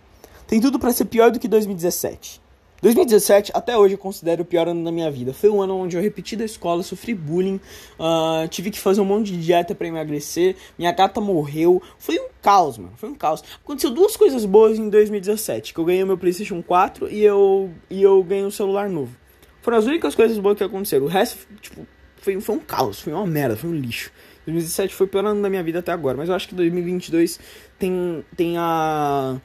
Tem 0.47 0.61
tudo 0.61 0.79
para 0.79 0.91
ser 0.91 1.05
pior 1.05 1.31
do 1.31 1.39
que 1.39 1.47
2017. 1.47 2.45
2017, 2.81 3.51
até 3.55 3.75
hoje, 3.75 3.95
eu 3.95 3.97
considero 3.97 4.43
o 4.43 4.45
pior 4.45 4.67
ano 4.67 4.83
da 4.83 4.91
minha 4.91 5.09
vida. 5.09 5.33
Foi 5.33 5.49
um 5.49 5.61
ano 5.61 5.75
onde 5.77 5.97
eu 5.97 6.01
repeti 6.01 6.35
da 6.35 6.45
escola, 6.45 6.83
sofri 6.83 7.15
bullying, 7.15 7.59
uh, 7.99 8.47
tive 8.47 8.69
que 8.69 8.79
fazer 8.79 9.01
um 9.01 9.05
monte 9.05 9.31
de 9.31 9.41
dieta 9.41 9.73
para 9.73 9.87
emagrecer, 9.87 10.55
minha 10.77 10.91
gata 10.91 11.19
morreu. 11.19 11.81
Foi 11.97 12.19
um 12.19 12.27
caos, 12.41 12.77
mano. 12.77 12.93
Foi 12.95 13.09
um 13.09 13.15
caos. 13.15 13.43
Aconteceu 13.63 13.89
duas 13.89 14.15
coisas 14.15 14.45
boas 14.45 14.77
em 14.77 14.87
2017, 14.87 15.73
que 15.73 15.79
eu 15.79 15.85
ganhei 15.85 16.05
meu 16.05 16.17
PlayStation 16.17 16.61
4 16.61 17.09
e 17.09 17.23
eu, 17.23 17.71
e 17.89 18.03
eu 18.03 18.21
ganhei 18.23 18.45
um 18.45 18.51
celular 18.51 18.87
novo. 18.87 19.15
Foram 19.63 19.77
as 19.79 19.85
únicas 19.85 20.13
coisas 20.13 20.37
boas 20.37 20.55
que 20.55 20.63
aconteceram. 20.63 21.05
O 21.05 21.09
resto, 21.09 21.39
tipo, 21.59 21.87
foi, 22.17 22.39
foi 22.39 22.55
um 22.55 22.59
caos, 22.59 22.99
foi 22.99 23.13
uma 23.13 23.25
merda, 23.25 23.55
foi 23.55 23.69
um 23.69 23.73
lixo. 23.73 24.11
2017 24.45 24.93
foi 24.93 25.07
o 25.07 25.09
pior 25.09 25.25
ano 25.25 25.41
da 25.41 25.49
minha 25.49 25.63
vida 25.63 25.79
até 25.79 25.91
agora, 25.91 26.15
mas 26.15 26.29
eu 26.29 26.35
acho 26.35 26.47
que 26.47 26.53
2022 26.53 27.39
tem, 27.79 28.23
tem 28.37 28.57
a. 28.59 29.37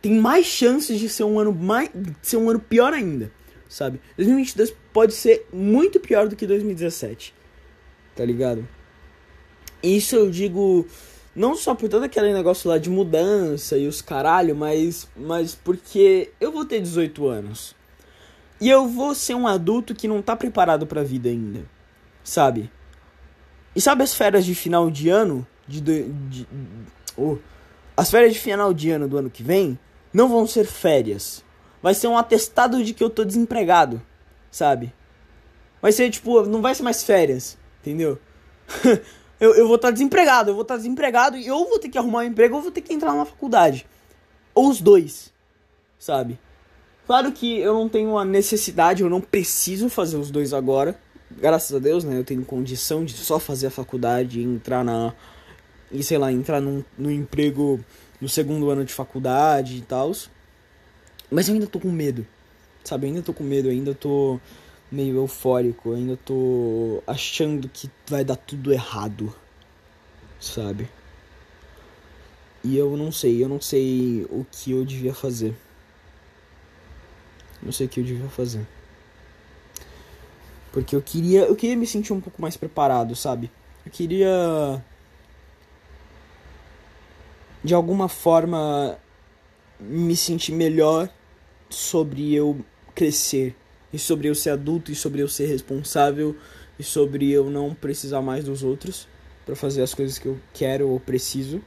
tem 0.00 0.14
mais 0.14 0.46
chances 0.46 0.98
de 0.98 1.08
ser 1.08 1.24
um 1.24 1.38
ano 1.38 1.52
mais 1.52 1.90
ser 2.22 2.36
um 2.36 2.48
ano 2.48 2.60
pior 2.60 2.92
ainda, 2.92 3.30
sabe? 3.68 4.00
2022 4.16 4.74
pode 4.92 5.12
ser 5.12 5.46
muito 5.52 5.98
pior 5.98 6.28
do 6.28 6.36
que 6.36 6.46
2017. 6.46 7.34
Tá 8.14 8.24
ligado? 8.24 8.66
Isso 9.82 10.16
eu 10.16 10.30
digo 10.30 10.86
não 11.34 11.54
só 11.54 11.74
por 11.74 11.88
todo 11.88 12.04
aquele 12.04 12.32
negócio 12.32 12.68
lá 12.70 12.78
de 12.78 12.88
mudança 12.88 13.76
e 13.76 13.86
os 13.86 14.00
caralho, 14.00 14.56
mas 14.56 15.08
mas 15.16 15.54
porque 15.54 16.30
eu 16.40 16.50
vou 16.52 16.64
ter 16.64 16.80
18 16.80 17.26
anos. 17.26 17.74
E 18.58 18.70
eu 18.70 18.88
vou 18.88 19.14
ser 19.14 19.34
um 19.34 19.46
adulto 19.46 19.94
que 19.94 20.08
não 20.08 20.22
tá 20.22 20.34
preparado 20.34 20.86
para 20.86 21.02
a 21.02 21.04
vida 21.04 21.28
ainda, 21.28 21.66
sabe? 22.24 22.70
E 23.74 23.80
sabe 23.80 24.02
as 24.02 24.14
férias 24.14 24.46
de 24.46 24.54
final 24.54 24.90
de 24.90 25.10
ano 25.10 25.46
de, 25.68 25.80
de, 25.80 26.02
de 26.30 26.46
oh, 27.16 27.36
as 27.96 28.10
férias 28.10 28.34
de 28.34 28.38
final 28.38 28.74
de 28.74 28.90
ano 28.90 29.08
do 29.08 29.16
ano 29.16 29.30
que 29.30 29.42
vem 29.42 29.78
não 30.12 30.28
vão 30.28 30.46
ser 30.46 30.66
férias. 30.66 31.44
Vai 31.82 31.94
ser 31.94 32.08
um 32.08 32.18
atestado 32.18 32.82
de 32.82 32.92
que 32.92 33.02
eu 33.02 33.10
tô 33.10 33.24
desempregado, 33.24 34.02
sabe? 34.50 34.92
Vai 35.80 35.92
ser 35.92 36.10
tipo, 36.10 36.42
não 36.42 36.60
vai 36.60 36.74
ser 36.74 36.82
mais 36.82 37.04
férias, 37.04 37.56
entendeu? 37.80 38.18
eu, 39.38 39.54
eu 39.54 39.66
vou 39.66 39.76
estar 39.76 39.88
tá 39.88 39.92
desempregado, 39.92 40.50
eu 40.50 40.54
vou 40.54 40.62
estar 40.62 40.74
tá 40.74 40.78
desempregado 40.78 41.36
e 41.36 41.46
eu 41.46 41.68
vou 41.68 41.78
ter 41.78 41.88
que 41.88 41.98
arrumar 41.98 42.20
um 42.20 42.24
emprego 42.24 42.56
ou 42.56 42.62
vou 42.62 42.70
ter 42.70 42.80
que 42.80 42.92
entrar 42.92 43.12
numa 43.12 43.26
faculdade. 43.26 43.86
Ou 44.54 44.68
os 44.68 44.80
dois, 44.80 45.32
sabe? 45.98 46.38
Claro 47.06 47.30
que 47.30 47.58
eu 47.58 47.72
não 47.72 47.88
tenho 47.88 48.18
a 48.18 48.24
necessidade, 48.24 49.02
eu 49.02 49.10
não 49.10 49.20
preciso 49.20 49.88
fazer 49.88 50.16
os 50.16 50.30
dois 50.30 50.52
agora. 50.52 50.98
Graças 51.30 51.74
a 51.74 51.78
Deus, 51.78 52.02
né? 52.02 52.18
Eu 52.18 52.24
tenho 52.24 52.44
condição 52.44 53.04
de 53.04 53.12
só 53.12 53.38
fazer 53.38 53.68
a 53.68 53.70
faculdade 53.70 54.40
e 54.40 54.44
entrar 54.44 54.84
na. 54.84 55.14
E 55.90 56.02
sei 56.02 56.18
lá, 56.18 56.32
entrar 56.32 56.60
num, 56.60 56.82
num 56.98 57.10
emprego 57.10 57.80
no 58.20 58.28
segundo 58.28 58.70
ano 58.70 58.84
de 58.84 58.92
faculdade 58.92 59.76
e 59.76 59.82
tal. 59.82 60.12
Mas 61.30 61.48
eu 61.48 61.54
ainda 61.54 61.66
tô 61.66 61.78
com 61.78 61.90
medo. 61.90 62.26
Sabe? 62.84 63.06
Eu 63.06 63.10
ainda 63.10 63.22
tô 63.22 63.32
com 63.32 63.44
medo, 63.44 63.68
ainda 63.68 63.94
tô 63.94 64.40
meio 64.90 65.16
eufórico, 65.16 65.90
eu 65.90 65.96
ainda 65.96 66.16
tô 66.16 67.02
achando 67.06 67.68
que 67.68 67.90
vai 68.06 68.24
dar 68.24 68.36
tudo 68.36 68.72
errado. 68.72 69.34
Sabe? 70.40 70.88
E 72.62 72.76
eu 72.76 72.96
não 72.96 73.12
sei, 73.12 73.42
eu 73.42 73.48
não 73.48 73.60
sei 73.60 74.26
o 74.30 74.44
que 74.50 74.72
eu 74.72 74.84
devia 74.84 75.14
fazer. 75.14 75.54
Não 77.62 77.72
sei 77.72 77.86
o 77.86 77.88
que 77.88 78.00
eu 78.00 78.04
devia 78.04 78.28
fazer. 78.28 78.66
Porque 80.72 80.94
eu 80.94 81.00
queria, 81.00 81.44
eu 81.46 81.56
queria 81.56 81.76
me 81.76 81.86
sentir 81.86 82.12
um 82.12 82.20
pouco 82.20 82.42
mais 82.42 82.56
preparado, 82.56 83.16
sabe? 83.16 83.50
Eu 83.84 83.90
queria 83.90 84.82
de 87.66 87.74
alguma 87.74 88.08
forma 88.08 88.96
me 89.80 90.14
sentir 90.14 90.52
melhor 90.52 91.10
sobre 91.68 92.32
eu 92.32 92.64
crescer 92.94 93.56
e 93.92 93.98
sobre 93.98 94.28
eu 94.28 94.36
ser 94.36 94.50
adulto 94.50 94.92
e 94.92 94.94
sobre 94.94 95.20
eu 95.20 95.28
ser 95.28 95.46
responsável 95.46 96.36
e 96.78 96.84
sobre 96.84 97.28
eu 97.28 97.50
não 97.50 97.74
precisar 97.74 98.22
mais 98.22 98.44
dos 98.44 98.62
outros 98.62 99.08
para 99.44 99.56
fazer 99.56 99.82
as 99.82 99.92
coisas 99.92 100.16
que 100.16 100.26
eu 100.26 100.38
quero 100.54 100.88
ou 100.88 101.00
preciso. 101.00 101.60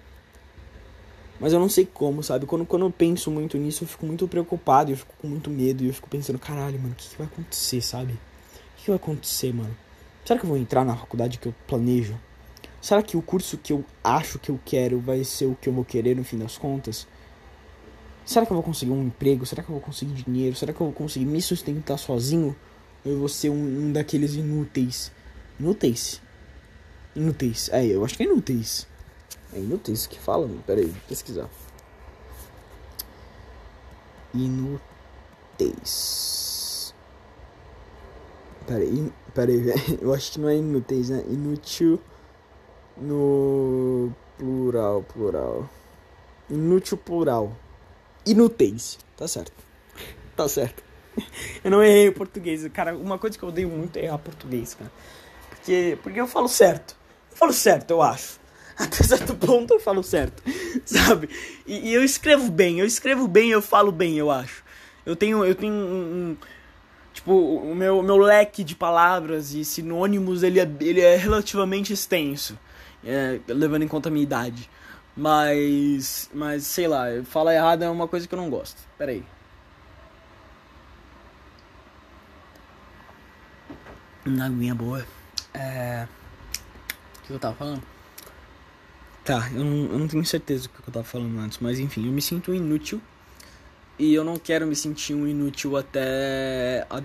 Mas 1.38 1.52
eu 1.52 1.60
não 1.60 1.68
sei 1.68 1.86
como, 1.86 2.24
sabe? 2.24 2.46
Quando, 2.46 2.66
quando 2.66 2.86
eu 2.86 2.92
penso 2.92 3.30
muito 3.30 3.58
nisso, 3.58 3.84
eu 3.84 3.88
fico 3.88 4.06
muito 4.06 4.26
preocupado, 4.26 4.92
eu 4.92 4.98
fico 4.98 5.14
com 5.22 5.28
muito 5.28 5.50
medo, 5.50 5.84
e 5.84 5.88
eu 5.88 5.94
fico 5.94 6.10
pensando, 6.10 6.40
caralho, 6.40 6.80
mano, 6.80 6.94
o 6.94 6.96
que, 6.96 7.10
que 7.10 7.18
vai 7.18 7.28
acontecer, 7.28 7.82
sabe? 7.82 8.14
O 8.14 8.78
que, 8.78 8.84
que 8.84 8.90
vai 8.90 8.98
acontecer, 8.98 9.54
mano? 9.54 9.76
Será 10.24 10.40
que 10.40 10.46
eu 10.46 10.50
vou 10.50 10.58
entrar 10.58 10.86
na 10.86 10.96
faculdade 10.96 11.38
que 11.38 11.48
eu 11.48 11.56
planejo? 11.68 12.18
Será 12.82 13.04
que 13.04 13.18
o 13.18 13.22
curso 13.22 13.58
que 13.58 13.74
eu 13.74 13.84
acho 14.04 14.40
que 14.40 14.50
eu 14.50 14.60
quero 14.64 15.00
vai 15.00 15.24
ser 15.24 15.46
o 15.46 15.56
que 15.56 15.68
eu 15.68 15.74
vou 15.74 15.84
querer 15.84 16.16
no 16.16 16.24
fim 16.24 16.38
das 16.38 16.58
contas? 16.58 17.06
Será 18.26 18.46
que 18.46 18.52
eu 18.52 18.56
vou 18.56 18.64
conseguir 18.64 18.92
um 18.92 19.04
emprego? 19.04 19.46
Será 19.46 19.62
que 19.62 19.70
eu 19.70 19.74
vou 19.74 19.82
conseguir 19.82 20.14
dinheiro? 20.14 20.56
Será 20.56 20.72
que 20.72 20.80
eu 20.80 20.86
vou 20.86 20.94
conseguir 20.94 21.26
me 21.26 21.42
sustentar 21.42 21.98
sozinho? 21.98 22.56
Ou 23.04 23.12
eu 23.12 23.20
vou 23.20 23.28
ser 23.28 23.50
um, 23.50 23.56
um 23.88 23.92
daqueles 23.92 24.36
inúteis? 24.36 25.12
Inúteis? 25.60 26.22
Inúteis. 27.16 27.70
É, 27.74 27.86
eu 27.86 28.06
acho 28.06 28.16
que 28.16 28.24
é 28.24 28.26
inúteis. 28.26 28.88
É 29.52 29.60
inúteis 29.60 30.08
que 30.08 30.20
fala, 30.20 30.48
mano. 30.48 30.64
Pera 30.66 30.80
aí, 30.80 30.88
vou 30.88 31.02
pesquisar. 31.08 31.50
Inúteis. 34.34 34.80
Pera 38.68 38.84
aí, 38.84 39.12
pera 39.34 39.52
aí. 39.52 39.74
Eu 40.00 40.14
acho 40.14 40.32
que 40.32 40.40
não 40.40 40.48
é 40.48 40.56
inúteis, 40.56 41.10
né? 41.10 41.26
Inútil 41.28 42.00
no 43.00 44.12
plural, 44.38 45.04
plural. 45.04 45.70
Inútil 46.50 46.98
plural. 46.98 47.56
Inúteis. 48.26 48.98
Tá 49.16 49.28
certo. 49.28 49.54
Tá 50.36 50.48
certo. 50.48 50.84
Eu 51.64 51.72
não 51.72 51.84
errei 51.84 52.10
o 52.10 52.14
português. 52.14 52.68
Cara, 52.70 52.96
uma 52.96 53.18
coisa 53.18 53.38
que 53.38 53.44
eu 53.44 53.50
odeio 53.50 53.70
muito 53.70 53.98
é 53.98 54.06
errar 54.06 54.18
português, 54.18 54.74
cara. 54.74 54.92
Porque, 55.50 55.98
porque 56.02 56.20
eu 56.20 56.28
falo 56.28 56.48
certo. 56.48 56.96
Eu 57.32 57.38
falo 57.38 57.54
certo, 57.54 57.92
eu 57.92 58.02
acho. 58.02 58.40
Até 58.80 59.04
certo 59.04 59.36
ponto 59.36 59.74
eu 59.74 59.80
falo 59.80 60.02
certo, 60.02 60.42
sabe? 60.86 61.30
E, 61.68 61.90
e 61.90 61.94
eu 61.94 62.02
escrevo 62.02 62.50
bem, 62.50 62.80
eu 62.80 62.86
escrevo 62.86 63.28
bem, 63.28 63.50
eu 63.50 63.62
falo 63.62 63.92
bem, 63.92 64.18
eu 64.18 64.32
acho. 64.32 64.64
Eu 65.06 65.18
tenho, 65.18 65.44
eu 65.44 65.54
tenho 65.54 65.74
um, 65.74 65.78
um 66.32 66.38
tipo, 67.14 67.34
o 67.34 67.76
meu, 67.76 68.02
meu 68.02 68.16
leque 68.16 68.64
de 68.64 68.76
palavras 68.76 69.54
e 69.54 69.66
sinônimos, 69.66 70.44
ele 70.44 70.62
é, 70.62 70.72
ele 70.80 71.02
é 71.02 71.18
relativamente 71.18 71.92
extenso 71.92 72.58
é, 73.04 73.40
levando 73.48 73.84
em 73.84 73.88
conta 73.88 74.10
a 74.10 74.12
minha 74.12 74.24
idade. 74.24 74.70
Mas, 75.16 76.30
mas 76.34 76.64
sei 76.64 76.88
lá, 76.88 77.06
falar 77.26 77.56
errado 77.56 77.84
é 77.84 77.90
uma 77.90 78.08
coisa 78.08 78.28
que 78.28 78.34
eu 78.34 78.40
não 78.40 78.50
gosto. 78.50 78.78
Pera 78.98 79.12
aí. 79.12 79.24
Uma 84.26 84.46
aguinha 84.46 84.76
boa. 84.76 85.06
É... 85.54 86.08
O 87.24 87.28
que 87.28 87.34
eu 87.34 87.40
tava 87.40 87.56
falando? 87.56 87.84
Tá, 89.24 89.50
eu 89.54 89.64
não, 89.64 89.92
eu 89.92 90.00
não 90.00 90.08
tenho 90.08 90.26
certeza 90.26 90.64
do 90.64 90.70
que 90.70 90.90
eu 90.90 90.94
tava 90.94 91.06
falando 91.06 91.38
antes, 91.40 91.60
mas 91.60 91.80
enfim, 91.80 92.06
eu 92.06 92.12
me 92.12 92.22
sinto 92.22 92.54
inútil. 92.54 93.02
E 93.98 94.14
eu 94.14 94.24
não 94.24 94.38
quero 94.38 94.66
me 94.66 94.76
sentir 94.76 95.14
um 95.14 95.28
inútil 95.28 95.76
até. 95.76 96.88
A, 96.90 97.02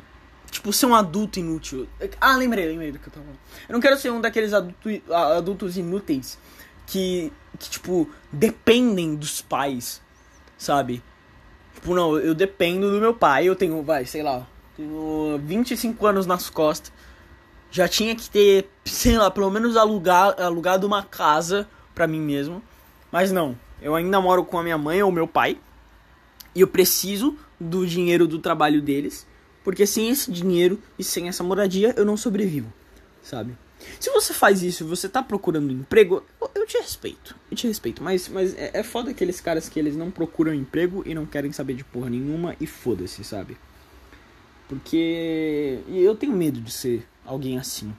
Tipo, 0.54 0.72
ser 0.72 0.86
um 0.86 0.94
adulto 0.94 1.40
inútil. 1.40 1.88
Ah, 2.20 2.36
lembrei, 2.36 2.68
lembrei 2.68 2.92
do 2.92 3.00
que 3.00 3.08
eu 3.08 3.12
tava 3.12 3.26
falando. 3.26 3.40
Eu 3.68 3.72
não 3.72 3.80
quero 3.80 3.98
ser 3.98 4.10
um 4.10 4.20
daqueles 4.20 4.52
adulto, 4.52 4.88
adultos 5.12 5.76
inúteis 5.76 6.38
que, 6.86 7.32
que, 7.58 7.70
tipo, 7.70 8.08
dependem 8.30 9.16
dos 9.16 9.42
pais, 9.42 10.00
sabe? 10.56 11.02
Tipo, 11.74 11.92
não, 11.92 12.16
eu 12.16 12.36
dependo 12.36 12.88
do 12.88 13.00
meu 13.00 13.12
pai, 13.12 13.48
eu 13.48 13.56
tenho, 13.56 13.82
vai, 13.82 14.06
sei 14.06 14.22
lá, 14.22 14.46
tenho 14.76 15.40
25 15.42 16.06
anos 16.06 16.24
nas 16.24 16.48
costas. 16.48 16.92
Já 17.68 17.88
tinha 17.88 18.14
que 18.14 18.30
ter, 18.30 18.70
sei 18.84 19.18
lá, 19.18 19.32
pelo 19.32 19.50
menos 19.50 19.76
alugar, 19.76 20.40
alugado 20.40 20.86
uma 20.86 21.02
casa 21.02 21.68
pra 21.96 22.06
mim 22.06 22.20
mesmo. 22.20 22.62
Mas 23.10 23.32
não, 23.32 23.58
eu 23.82 23.96
ainda 23.96 24.20
moro 24.20 24.44
com 24.44 24.56
a 24.56 24.62
minha 24.62 24.78
mãe 24.78 25.02
ou 25.02 25.10
meu 25.10 25.26
pai. 25.26 25.58
E 26.54 26.60
eu 26.60 26.68
preciso 26.68 27.36
do 27.58 27.84
dinheiro 27.84 28.28
do 28.28 28.38
trabalho 28.38 28.80
deles. 28.80 29.26
Porque 29.64 29.86
sem 29.86 30.10
esse 30.10 30.30
dinheiro 30.30 30.80
e 30.98 31.02
sem 31.02 31.26
essa 31.26 31.42
moradia 31.42 31.94
eu 31.96 32.04
não 32.04 32.16
sobrevivo, 32.16 32.72
sabe? 33.22 33.56
Se 33.98 34.10
você 34.10 34.32
faz 34.32 34.62
isso 34.62 34.86
você 34.86 35.08
tá 35.08 35.22
procurando 35.22 35.72
emprego, 35.72 36.22
eu 36.54 36.66
te 36.66 36.78
respeito. 36.78 37.34
Eu 37.50 37.56
te 37.56 37.66
respeito. 37.66 38.02
Mas, 38.02 38.28
mas 38.28 38.54
é, 38.56 38.70
é 38.74 38.82
foda 38.82 39.10
aqueles 39.10 39.40
caras 39.40 39.68
que 39.68 39.78
eles 39.78 39.96
não 39.96 40.10
procuram 40.10 40.54
emprego 40.54 41.02
e 41.06 41.14
não 41.14 41.26
querem 41.26 41.50
saber 41.50 41.74
de 41.74 41.84
porra 41.84 42.10
nenhuma 42.10 42.54
e 42.60 42.66
foda-se, 42.66 43.24
sabe? 43.24 43.56
Porque 44.68 45.80
eu 45.88 46.14
tenho 46.14 46.32
medo 46.32 46.60
de 46.60 46.72
ser 46.72 47.06
alguém 47.24 47.58
assim. 47.58 47.92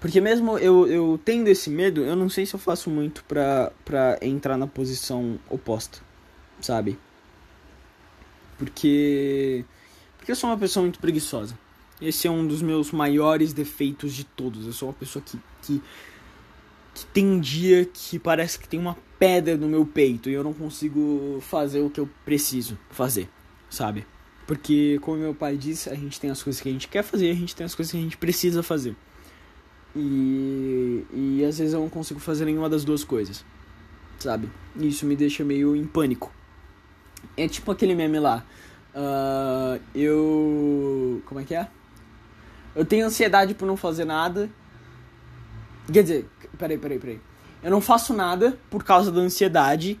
Porque 0.00 0.20
mesmo 0.20 0.56
eu, 0.58 0.86
eu 0.86 1.20
tendo 1.24 1.48
esse 1.48 1.68
medo, 1.68 2.04
eu 2.04 2.14
não 2.14 2.28
sei 2.28 2.46
se 2.46 2.54
eu 2.54 2.60
faço 2.60 2.88
muito 2.88 3.24
pra, 3.24 3.72
pra 3.84 4.16
entrar 4.22 4.56
na 4.56 4.66
posição 4.66 5.38
oposta, 5.50 5.98
sabe? 6.60 6.96
Porque 8.56 9.64
porque 10.28 10.32
eu 10.32 10.36
sou 10.36 10.50
uma 10.50 10.58
pessoa 10.58 10.82
muito 10.82 10.98
preguiçosa. 10.98 11.58
Esse 12.02 12.28
é 12.28 12.30
um 12.30 12.46
dos 12.46 12.60
meus 12.60 12.92
maiores 12.92 13.54
defeitos 13.54 14.12
de 14.12 14.24
todos. 14.24 14.66
Eu 14.66 14.74
sou 14.74 14.90
uma 14.90 14.94
pessoa 14.94 15.24
que, 15.24 15.38
que, 15.62 15.82
que 16.94 17.06
tem 17.06 17.40
dia 17.40 17.86
que 17.86 18.18
parece 18.18 18.58
que 18.58 18.68
tem 18.68 18.78
uma 18.78 18.94
pedra 19.18 19.56
no 19.56 19.66
meu 19.66 19.86
peito 19.86 20.28
e 20.28 20.34
eu 20.34 20.44
não 20.44 20.52
consigo 20.52 21.38
fazer 21.40 21.80
o 21.80 21.88
que 21.88 21.98
eu 21.98 22.06
preciso 22.26 22.76
fazer. 22.90 23.26
sabe? 23.70 24.06
Porque, 24.46 24.98
como 25.00 25.16
meu 25.16 25.34
pai 25.34 25.56
disse, 25.56 25.88
a 25.88 25.94
gente 25.94 26.20
tem 26.20 26.28
as 26.28 26.42
coisas 26.42 26.60
que 26.60 26.68
a 26.68 26.72
gente 26.72 26.88
quer 26.88 27.02
fazer, 27.02 27.30
a 27.30 27.34
gente 27.34 27.56
tem 27.56 27.64
as 27.64 27.74
coisas 27.74 27.90
que 27.90 27.96
a 27.96 28.02
gente 28.02 28.18
precisa 28.18 28.62
fazer. 28.62 28.94
E, 29.96 31.06
e 31.10 31.42
às 31.48 31.56
vezes 31.56 31.72
eu 31.72 31.80
não 31.80 31.88
consigo 31.88 32.20
fazer 32.20 32.44
nenhuma 32.44 32.68
das 32.68 32.84
duas 32.84 33.02
coisas, 33.02 33.42
sabe? 34.18 34.50
E 34.76 34.88
isso 34.88 35.06
me 35.06 35.16
deixa 35.16 35.42
meio 35.42 35.74
em 35.74 35.86
pânico. 35.86 36.30
É 37.34 37.48
tipo 37.48 37.70
aquele 37.70 37.94
meme 37.94 38.18
lá. 38.18 38.44
Uh, 38.98 39.80
eu. 39.94 41.22
Como 41.26 41.40
é 41.40 41.44
que 41.44 41.54
é? 41.54 41.68
Eu 42.74 42.84
tenho 42.84 43.06
ansiedade 43.06 43.54
por 43.54 43.64
não 43.64 43.76
fazer 43.76 44.04
nada. 44.04 44.50
Quer 45.92 46.02
dizer, 46.02 46.28
peraí, 46.58 46.76
peraí, 46.76 46.98
peraí. 46.98 47.20
Eu 47.62 47.70
não 47.70 47.80
faço 47.80 48.12
nada 48.12 48.58
por 48.68 48.82
causa 48.82 49.12
da 49.12 49.20
ansiedade. 49.20 50.00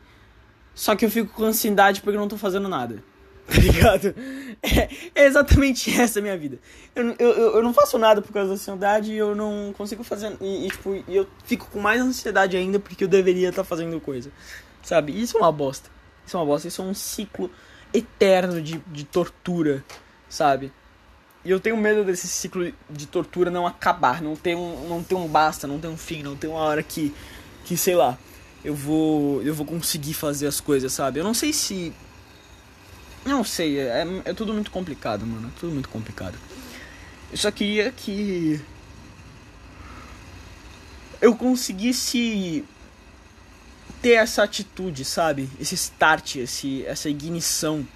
Só 0.74 0.96
que 0.96 1.04
eu 1.04 1.10
fico 1.10 1.32
com 1.32 1.44
ansiedade 1.44 2.00
porque 2.00 2.16
eu 2.16 2.20
não 2.20 2.28
tô 2.28 2.36
fazendo 2.36 2.68
nada. 2.68 3.02
Tá 3.48 3.62
ligado? 3.62 4.14
É, 4.62 5.22
é 5.22 5.26
exatamente 5.26 5.88
essa 5.98 6.18
a 6.18 6.22
minha 6.22 6.36
vida. 6.36 6.58
Eu, 6.94 7.14
eu, 7.18 7.30
eu 7.56 7.62
não 7.62 7.72
faço 7.72 7.96
nada 7.96 8.20
por 8.20 8.30
causa 8.30 8.48
da 8.48 8.54
ansiedade 8.54 9.10
e 9.10 9.16
eu 9.16 9.34
não 9.34 9.72
consigo 9.74 10.04
fazer. 10.04 10.36
E, 10.38 10.66
e 10.66 10.68
tipo, 10.68 11.02
eu 11.08 11.26
fico 11.44 11.66
com 11.70 11.80
mais 11.80 12.02
ansiedade 12.02 12.58
ainda 12.58 12.78
porque 12.78 13.04
eu 13.04 13.08
deveria 13.08 13.48
estar 13.48 13.62
tá 13.62 13.66
fazendo 13.66 13.98
coisa. 14.00 14.30
Sabe? 14.82 15.18
Isso 15.18 15.38
é 15.38 15.40
uma 15.40 15.50
bosta. 15.50 15.88
Isso 16.26 16.36
é 16.36 16.40
uma 16.40 16.44
bosta. 16.44 16.68
Isso 16.68 16.82
é 16.82 16.84
um 16.84 16.92
ciclo 16.92 17.50
eterno 17.92 18.60
de, 18.60 18.78
de 18.86 19.04
tortura. 19.04 19.84
Sabe? 20.28 20.72
E 21.44 21.50
eu 21.50 21.58
tenho 21.58 21.76
medo 21.76 22.04
desse 22.04 22.28
ciclo 22.28 22.72
de 22.90 23.06
tortura 23.06 23.50
não 23.50 23.66
acabar. 23.66 24.20
Não 24.22 24.36
ter 24.36 24.54
um, 24.54 24.88
não 24.88 25.02
ter 25.02 25.14
um 25.14 25.26
basta, 25.26 25.66
não 25.66 25.78
ter 25.78 25.88
um 25.88 25.96
fim, 25.96 26.22
não 26.22 26.36
ter 26.36 26.46
uma 26.46 26.60
hora 26.60 26.82
que. 26.82 27.14
Que 27.64 27.76
sei 27.76 27.94
lá. 27.94 28.18
Eu 28.64 28.74
vou. 28.74 29.42
Eu 29.42 29.54
vou 29.54 29.66
conseguir 29.66 30.14
fazer 30.14 30.46
as 30.46 30.60
coisas, 30.60 30.92
sabe? 30.92 31.20
Eu 31.20 31.24
não 31.24 31.34
sei 31.34 31.52
se 31.52 31.94
não 33.28 33.44
sei, 33.44 33.78
é, 33.78 34.06
é 34.24 34.32
tudo 34.32 34.54
muito 34.54 34.70
complicado, 34.70 35.26
mano. 35.26 35.48
É 35.48 35.60
tudo 35.60 35.72
muito 35.72 35.88
complicado. 35.88 36.38
Eu 37.30 37.36
só 37.36 37.50
queria 37.50 37.92
que 37.92 38.60
eu 41.20 41.36
conseguisse 41.36 42.64
ter 44.00 44.12
essa 44.12 44.42
atitude, 44.42 45.04
sabe? 45.04 45.48
Esse 45.60 45.74
start, 45.74 46.36
esse, 46.36 46.84
essa 46.86 47.08
ignição 47.08 47.86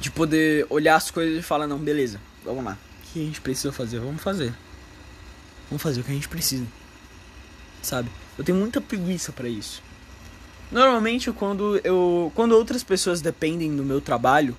de 0.00 0.10
poder 0.10 0.66
olhar 0.70 0.96
as 0.96 1.10
coisas 1.10 1.38
e 1.38 1.42
falar, 1.42 1.66
não, 1.66 1.78
beleza, 1.78 2.20
vamos 2.44 2.64
lá. 2.64 2.78
O 3.00 3.12
que 3.12 3.22
a 3.22 3.24
gente 3.24 3.40
precisa 3.40 3.72
fazer? 3.72 4.00
Vamos 4.00 4.22
fazer. 4.22 4.54
Vamos 5.68 5.82
fazer 5.82 6.00
o 6.00 6.04
que 6.04 6.10
a 6.10 6.14
gente 6.14 6.28
precisa. 6.28 6.66
Sabe? 7.82 8.10
Eu 8.36 8.44
tenho 8.44 8.58
muita 8.58 8.80
preguiça 8.80 9.32
para 9.32 9.48
isso. 9.48 9.82
Normalmente 10.70 11.30
quando 11.30 11.80
eu 11.84 12.32
quando 12.34 12.52
outras 12.52 12.82
pessoas 12.82 13.20
dependem 13.20 13.76
do 13.76 13.84
meu 13.84 14.00
trabalho, 14.00 14.56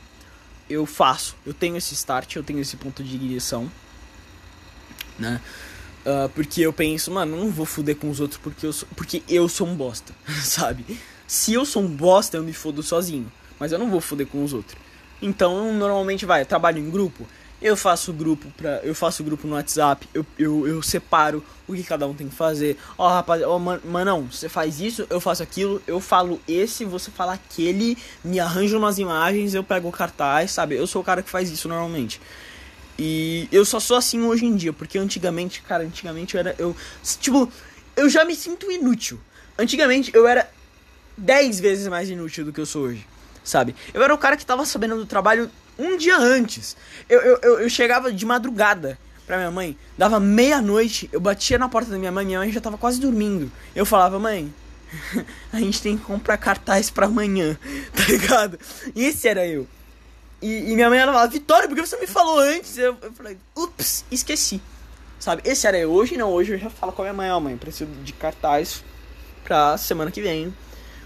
eu 0.70 0.86
faço. 0.86 1.36
Eu 1.46 1.54
tenho 1.54 1.76
esse 1.76 1.94
start, 1.94 2.36
eu 2.36 2.44
tenho 2.44 2.60
esse 2.60 2.78
ponto 2.78 3.04
de 3.04 3.16
ignição, 3.16 3.70
né? 5.20 5.42
Uh, 6.06 6.30
porque 6.30 6.62
eu 6.62 6.72
penso, 6.72 7.10
mano, 7.10 7.36
não 7.36 7.50
vou 7.50 7.66
fuder 7.66 7.96
com 7.96 8.12
os 8.12 8.20
outros 8.20 8.40
porque 8.40 8.68
eu 8.68 8.72
sou, 8.72 8.88
porque 8.96 9.24
eu 9.28 9.50
sou 9.50 9.66
um 9.66 9.76
bosta, 9.76 10.14
sabe? 10.44 10.86
Se 11.26 11.54
eu 11.54 11.66
sou 11.66 11.82
um 11.82 11.88
bosta, 11.88 12.38
eu 12.38 12.44
me 12.44 12.54
fodo 12.54 12.84
sozinho, 12.84 13.32
mas 13.60 13.72
eu 13.72 13.80
não 13.80 13.90
vou 13.90 14.00
fuder 14.00 14.28
com 14.28 14.44
os 14.44 14.54
outros. 14.54 14.78
Então, 15.20 15.74
normalmente 15.74 16.24
vai, 16.24 16.42
eu 16.42 16.46
trabalho 16.46 16.78
em 16.78 16.92
grupo, 16.92 17.26
eu 17.60 17.76
faço 17.76 18.14
grupo 18.14 18.48
para 18.56 18.82
eu 18.84 18.94
faço 18.94 19.24
grupo 19.24 19.48
no 19.48 19.56
WhatsApp, 19.56 20.08
eu, 20.14 20.24
eu, 20.38 20.68
eu 20.68 20.84
separo 20.84 21.44
o 21.68 21.74
que 21.74 21.82
cada 21.82 22.06
um 22.06 22.14
tem 22.14 22.28
que 22.28 22.36
fazer. 22.36 22.78
Ó, 22.96 23.08
oh, 23.08 23.10
rapaz, 23.10 23.42
ó, 23.42 23.56
oh, 23.56 23.60
man, 23.60 23.80
manão, 23.84 24.28
você 24.30 24.48
faz 24.48 24.80
isso, 24.80 25.08
eu 25.10 25.20
faço 25.20 25.42
aquilo, 25.42 25.82
eu 25.88 26.00
falo 26.00 26.40
esse, 26.48 26.86
você 26.86 27.10
fala 27.10 27.34
aquele, 27.34 27.98
me 28.24 28.40
arranjo 28.40 28.78
umas 28.78 29.00
imagens, 29.00 29.56
eu 29.56 29.64
pego 29.64 29.88
o 29.88 29.92
cartaz, 29.92 30.52
sabe? 30.52 30.76
Eu 30.76 30.86
sou 30.86 31.02
o 31.02 31.06
cara 31.06 31.24
que 31.24 31.30
faz 31.32 31.50
isso 31.50 31.68
normalmente. 31.68 32.22
E 32.98 33.48
eu 33.52 33.66
só 33.66 33.80
sou 33.80 33.98
assim 33.98 34.22
hoje 34.22 34.46
em 34.46 34.56
dia, 34.56 34.72
porque 34.72 34.98
antigamente, 34.98 35.62
cara, 35.62 35.84
antigamente 35.84 36.36
eu 36.36 36.40
era 36.40 36.56
eu 36.58 36.76
tipo, 37.20 37.52
eu 37.96 38.10
já 38.10 38.24
me 38.24 38.36
sinto 38.36 38.72
inútil. 38.72 39.20
Antigamente 39.58 40.12
eu 40.14 40.28
era 40.28 40.50
10 41.18 41.60
vezes 41.60 41.88
mais 41.88 42.10
inútil 42.10 42.46
do 42.46 42.54
que 42.54 42.60
eu 42.60 42.66
sou 42.66 42.84
hoje, 42.84 43.06
sabe? 43.44 43.76
Eu 43.94 44.02
era 44.02 44.14
o 44.14 44.18
cara 44.18 44.38
que 44.38 44.46
tava 44.46 44.66
sabendo 44.66 44.96
do 44.96 45.06
trabalho 45.06 45.50
um 45.78 45.98
dia 45.98 46.18
antes. 46.18 46.76
Eu, 47.10 47.22
eu, 47.22 47.40
eu, 47.42 47.60
eu 47.62 47.70
chegava 47.70 48.12
de 48.12 48.26
madrugada 48.26 48.98
pra 49.26 49.38
minha 49.38 49.52
mãe, 49.52 49.78
dava 49.98 50.20
meia-noite, 50.20 51.10
eu 51.12 51.20
batia 51.20 51.58
na 51.58 51.68
porta 51.68 51.90
da 51.90 51.98
minha 51.98 52.12
mãe, 52.12 52.26
minha 52.26 52.40
mãe 52.40 52.52
já 52.52 52.62
tava 52.62 52.78
quase 52.78 53.00
dormindo. 53.00 53.52
Eu 53.76 53.86
falava, 53.86 54.20
mãe, 54.20 54.54
a 55.52 55.60
gente 55.60 55.82
tem 55.82 55.98
que 55.98 56.04
comprar 56.04 56.38
cartaz 56.38 56.90
pra 56.90 57.08
amanhã, 57.08 57.58
tá 57.94 58.04
ligado? 58.06 58.60
E 58.96 59.04
esse 59.06 59.28
era 59.28 59.46
eu. 59.48 59.68
E, 60.42 60.72
e 60.72 60.76
minha 60.76 60.90
mãe 60.90 61.00
ela 61.00 61.12
falava, 61.12 61.32
Vitória, 61.32 61.68
por 61.68 61.76
que 61.76 61.86
você 61.86 61.98
me 61.98 62.08
falou 62.08 62.40
antes? 62.40 62.78
Eu, 62.78 62.98
eu 63.02 63.12
falei, 63.14 63.38
ups, 63.56 64.06
esqueci. 64.12 64.62
Sabe, 65.20 65.42
esse 65.46 65.66
era. 65.66 65.88
Hoje 65.88 66.18
não, 66.18 66.32
hoje 66.32 66.54
eu 66.54 66.58
já 66.58 66.70
falo 66.70 66.92
com 66.92 67.02
a 67.02 67.06
minha 67.06 67.14
mãe, 67.14 67.32
ó, 67.32 67.40
mãe, 67.40 67.58
preciso 67.58 67.90
de 68.04 68.14
cartaz 68.14 68.84
pra 69.44 69.78
semana 69.78 70.12
que 70.12 70.22
vem 70.22 70.54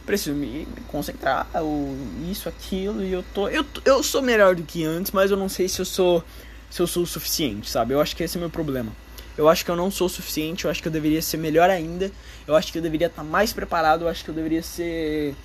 preciso 0.10 0.36
me 0.36 0.68
concentrar, 0.88 1.48
ou 1.54 1.96
isso, 2.32 2.50
aquilo, 2.50 3.04
e 3.04 3.12
eu 3.14 3.24
tô. 3.32 3.48
Eu, 3.48 3.64
eu 3.86 4.02
sou 4.02 4.24
melhor 4.24 4.56
do 4.56 4.64
que 4.64 4.84
antes, 4.84 5.12
mas 5.12 5.30
eu 5.30 5.38
não 5.38 5.48
sei 5.48 5.70
se 5.70 5.80
eu 5.80 5.86
sou. 5.86 6.24
Se 6.68 6.82
eu 6.82 6.88
sou 6.88 7.04
o 7.04 7.08
suficiente, 7.08 7.70
sabe? 7.70 7.94
Eu 7.94 8.02
acho 8.02 8.16
que 8.16 8.24
esse 8.24 8.36
é 8.36 8.40
o 8.40 8.42
meu 8.42 8.50
problema. 8.50 8.92
Eu 9.38 9.48
acho 9.48 9.64
que 9.64 9.70
eu 9.70 9.76
não 9.76 9.92
sou 9.92 10.08
o 10.08 10.10
suficiente, 10.10 10.66
eu 10.66 10.72
acho 10.72 10.82
que 10.82 10.88
eu 10.88 10.92
deveria 10.92 11.22
ser 11.22 11.38
melhor 11.38 11.70
ainda. 11.70 12.12
Eu 12.48 12.56
acho 12.56 12.72
que 12.72 12.80
eu 12.80 12.82
deveria 12.82 13.06
estar 13.06 13.24
mais 13.24 13.54
preparado, 13.54 14.06
eu 14.06 14.08
acho 14.08 14.24
que 14.24 14.32
eu 14.32 14.34
deveria 14.34 14.64
ser. 14.64 15.36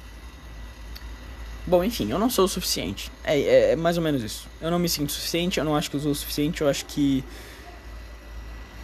Bom, 1.66 1.83
enfim, 1.83 2.11
eu 2.11 2.18
não 2.18 2.29
sou 2.29 2.44
o 2.44 2.48
suficiente. 2.48 3.11
É, 3.24 3.40
é, 3.40 3.70
é 3.72 3.77
mais 3.77 3.96
ou 3.96 4.03
menos 4.03 4.22
isso. 4.22 4.46
Eu 4.61 4.70
não 4.70 4.79
me 4.79 4.88
sinto 4.88 5.12
suficiente, 5.12 5.59
eu 5.59 5.64
não 5.64 5.74
acho 5.74 5.90
que 5.90 5.96
eu 5.96 6.00
sou 6.00 6.12
o 6.12 6.14
suficiente, 6.14 6.61
eu 6.61 6.68
acho 6.68 6.85
que. 6.85 7.24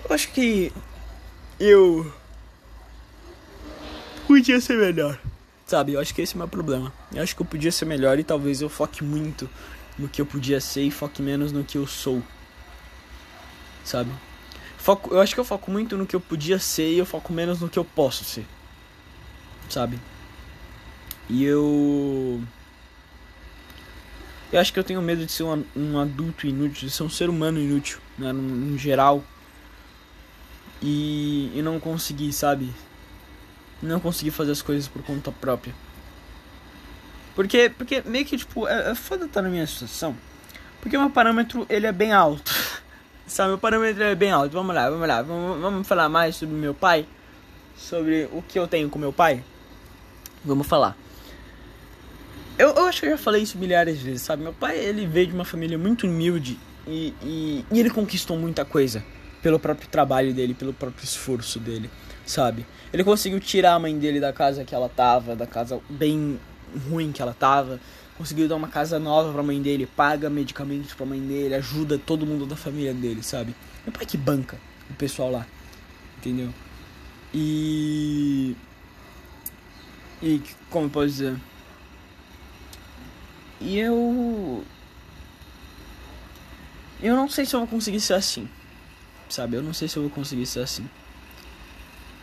Eu 0.05 0.15
acho 0.15 0.31
que. 0.33 0.73
Eu. 1.59 2.11
Podia 4.27 4.61
ser 4.61 4.79
melhor. 4.79 5.19
Sabe, 5.67 5.93
eu 5.93 6.01
acho 6.01 6.15
que 6.15 6.23
esse 6.23 6.35
é 6.35 6.37
o 6.37 6.39
meu 6.39 6.49
problema. 6.49 6.93
Eu 7.15 7.23
acho 7.23 7.37
que 7.37 7.43
eu 7.43 7.47
podia 7.47 7.71
ser 7.71 7.85
melhor 7.85 8.19
e 8.19 8.25
talvez 8.25 8.61
eu 8.61 8.69
foque 8.69 9.05
muito 9.05 9.49
no 9.99 10.09
que 10.09 10.21
eu 10.21 10.27
podia 10.27 10.61
ser 10.61 10.83
e 10.83 10.91
foque 10.91 11.21
menos 11.23 11.53
no 11.53 11.63
que 11.63 11.79
eu 11.79 11.87
sou. 11.87 12.23
Sabe? 13.85 14.11
Foco, 14.79 15.15
eu 15.15 15.21
acho 15.21 15.35
que 15.35 15.41
eu 15.41 15.45
foco 15.45 15.71
muito 15.71 15.97
no 15.97 16.07
que 16.07 16.17
eu 16.17 16.21
podia 16.21 16.59
ser 16.59 16.91
e 16.91 16.99
eu 16.99 17.07
foco 17.07 17.33
menos 17.33 17.61
no 17.61 17.69
que 17.69 17.79
eu 17.79 17.85
posso 17.85 18.25
ser. 18.25 18.47
Sabe? 19.69 20.01
E 21.29 21.45
eu. 21.45 22.43
Eu 24.53 24.61
acho 24.61 24.73
que 24.73 24.79
eu 24.79 24.85
tenho 24.85 25.01
medo 25.01 25.25
de 25.25 25.33
ser 25.33 25.45
um, 25.45 25.65
um 25.77 25.99
adulto 25.99 26.47
inútil, 26.47 26.89
de 26.89 26.91
ser 26.91 27.03
um 27.03 27.11
ser 27.11 27.29
humano 27.29 27.59
inútil, 27.61 27.99
né? 28.19 28.33
No, 28.33 28.43
no 28.43 28.79
geral. 28.79 29.23
E, 30.83 31.53
e 31.55 31.63
não 31.63 31.79
conseguir, 31.79 32.33
sabe? 32.33 32.73
não 33.83 34.01
conseguir 34.01 34.31
fazer 34.31 34.53
as 34.53 34.63
coisas 34.63 34.89
por 34.89 35.03
conta 35.03 35.33
própria. 35.33 35.75
Porque, 37.35 37.71
porque 37.77 38.03
meio 38.05 38.25
que, 38.25 38.37
tipo, 38.37 38.67
é, 38.69 38.91
é 38.91 38.95
foda 38.95 39.25
estar 39.25 39.43
na 39.43 39.49
minha 39.49 39.67
situação. 39.67 40.17
Porque 40.81 40.97
meu 40.97 41.11
parâmetro, 41.11 41.67
ele 41.69 41.87
é 41.87 41.93
bem 41.93 42.13
alto. 42.13 42.53
Sabe, 43.27 43.51
meu 43.51 43.59
parâmetro 43.59 44.03
é 44.03 44.15
bem 44.15 44.31
alto. 44.31 44.53
Vamos 44.53 44.75
lá, 44.75 44.91
vamos 44.91 45.07
lá. 45.07 45.23
Vamos, 45.23 45.61
vamos 45.61 45.89
falar 45.89 46.09
mais 46.09 46.37
sobre 46.37 46.55
meu 46.55 46.75
pai. 46.75 47.07
Sobre 47.77 48.29
o 48.33 48.43
que 48.43 48.59
eu 48.59 48.67
tenho 48.67 48.91
com 48.91 48.99
meu 48.99 49.13
pai. 49.13 49.43
Vamos 50.45 50.67
falar. 50.67 50.97
Eu, 52.61 52.75
eu 52.75 52.85
acho 52.87 53.01
que 53.01 53.07
eu 53.07 53.11
já 53.11 53.19
falei 53.19 53.43
isso 53.43 53.59
milhares 53.59 53.99
de 53.99 54.05
vezes, 54.05 54.23
sabe? 54.23 54.43
Meu 54.43 54.53
pai, 54.53 54.79
ele 54.79 55.07
veio 55.07 55.29
de 55.29 55.35
uma 55.35 55.45
família 55.45 55.79
muito 55.79 56.07
humilde. 56.07 56.59
E, 56.87 57.15
e, 57.23 57.65
e 57.71 57.81
ele 57.81 57.91
conquistou 57.91 58.37
muita 58.37 58.65
coisa. 58.65 59.05
Pelo 59.43 59.59
próprio 59.59 59.89
trabalho 59.89 60.35
dele, 60.35 60.55
pelo 60.55 60.73
próprio 60.73 61.05
esforço 61.05 61.59
dele 61.59 61.91
sabe? 62.31 62.65
Ele 62.93 63.05
conseguiu 63.05 63.41
tirar 63.41 63.75
a 63.75 63.79
mãe 63.79 63.99
dele 63.99 64.21
da 64.21 64.33
casa 64.33 64.65
que 64.65 64.75
ela 64.75 64.89
tava, 64.89 65.37
da 65.37 65.47
casa 65.47 65.81
bem 65.89 66.39
ruim 66.89 67.13
que 67.13 67.21
ela 67.21 67.35
tava. 67.35 67.81
Conseguiu 68.17 68.49
dar 68.49 68.57
uma 68.57 68.69
casa 68.69 68.99
nova 68.99 69.33
pra 69.33 69.43
mãe 69.43 69.61
dele, 69.61 69.87
paga 69.87 70.29
medicamentos 70.29 70.93
pra 70.93 71.07
mãe 71.07 71.21
dele, 71.21 71.55
ajuda 71.55 71.99
todo 71.99 72.27
mundo 72.27 72.47
da 72.47 72.57
família 72.57 72.93
dele, 72.93 73.23
sabe? 73.23 73.55
Meu 73.85 73.93
pai 73.93 74.05
que 74.05 74.17
banca 74.17 74.59
o 74.91 74.95
pessoal 74.95 75.31
lá, 75.31 75.47
entendeu? 76.19 76.51
E. 77.35 78.55
E 80.23 80.43
como 80.69 80.87
eu 80.87 80.91
posso 80.91 81.07
dizer? 81.07 81.37
E 83.61 83.79
eu. 83.79 84.65
Eu 87.03 87.17
não 87.17 87.29
sei 87.29 87.45
se 87.45 87.55
eu 87.55 87.61
vou 87.61 87.69
conseguir 87.69 88.01
ser 88.01 88.15
assim. 88.15 88.49
Sabe? 89.29 89.57
Eu 89.57 89.63
não 89.63 89.73
sei 89.73 89.89
se 89.89 89.97
eu 89.97 90.03
vou 90.03 90.11
conseguir 90.11 90.47
ser 90.47 90.61
assim. 90.61 90.89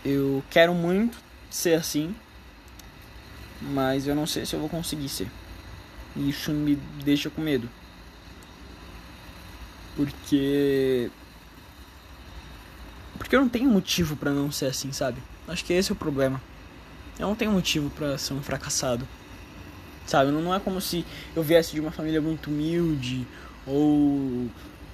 Eu 0.04 0.44
quero 0.50 0.74
muito 0.74 1.18
ser 1.50 1.74
assim, 1.76 2.16
mas 3.62 4.08
eu 4.08 4.16
não 4.16 4.26
sei 4.26 4.46
se 4.46 4.56
eu 4.56 4.60
vou 4.60 4.70
conseguir 4.70 5.10
ser. 5.10 5.30
E 6.16 6.30
isso 6.30 6.52
me 6.52 6.76
deixa 7.04 7.30
com 7.30 7.42
medo. 7.42 7.70
Porque 9.96 11.10
porque 13.18 13.36
eu 13.36 13.42
não 13.42 13.50
tenho 13.50 13.70
motivo 13.70 14.16
para 14.16 14.32
não 14.32 14.52
ser 14.52 14.68
assim, 14.68 14.92
sabe? 14.92 15.22
Acho 15.48 15.66
que 15.66 15.74
esse 15.74 15.92
é 15.92 15.94
o 15.94 15.96
problema. 15.96 16.42
Eu 17.20 17.28
não 17.28 17.36
tenho 17.36 17.52
motivo 17.52 17.90
para 17.90 18.18
ser 18.18 18.34
um 18.34 18.42
fracassado. 18.42 19.08
Sabe? 20.08 20.32
Não, 20.32 20.42
não 20.42 20.56
é 20.56 20.60
como 20.60 20.82
se 20.82 21.06
eu 21.36 21.44
viesse 21.44 21.74
de 21.74 21.80
uma 21.80 21.92
família 21.92 22.22
muito 22.22 22.50
humilde 22.50 23.28
ou 23.68 24.48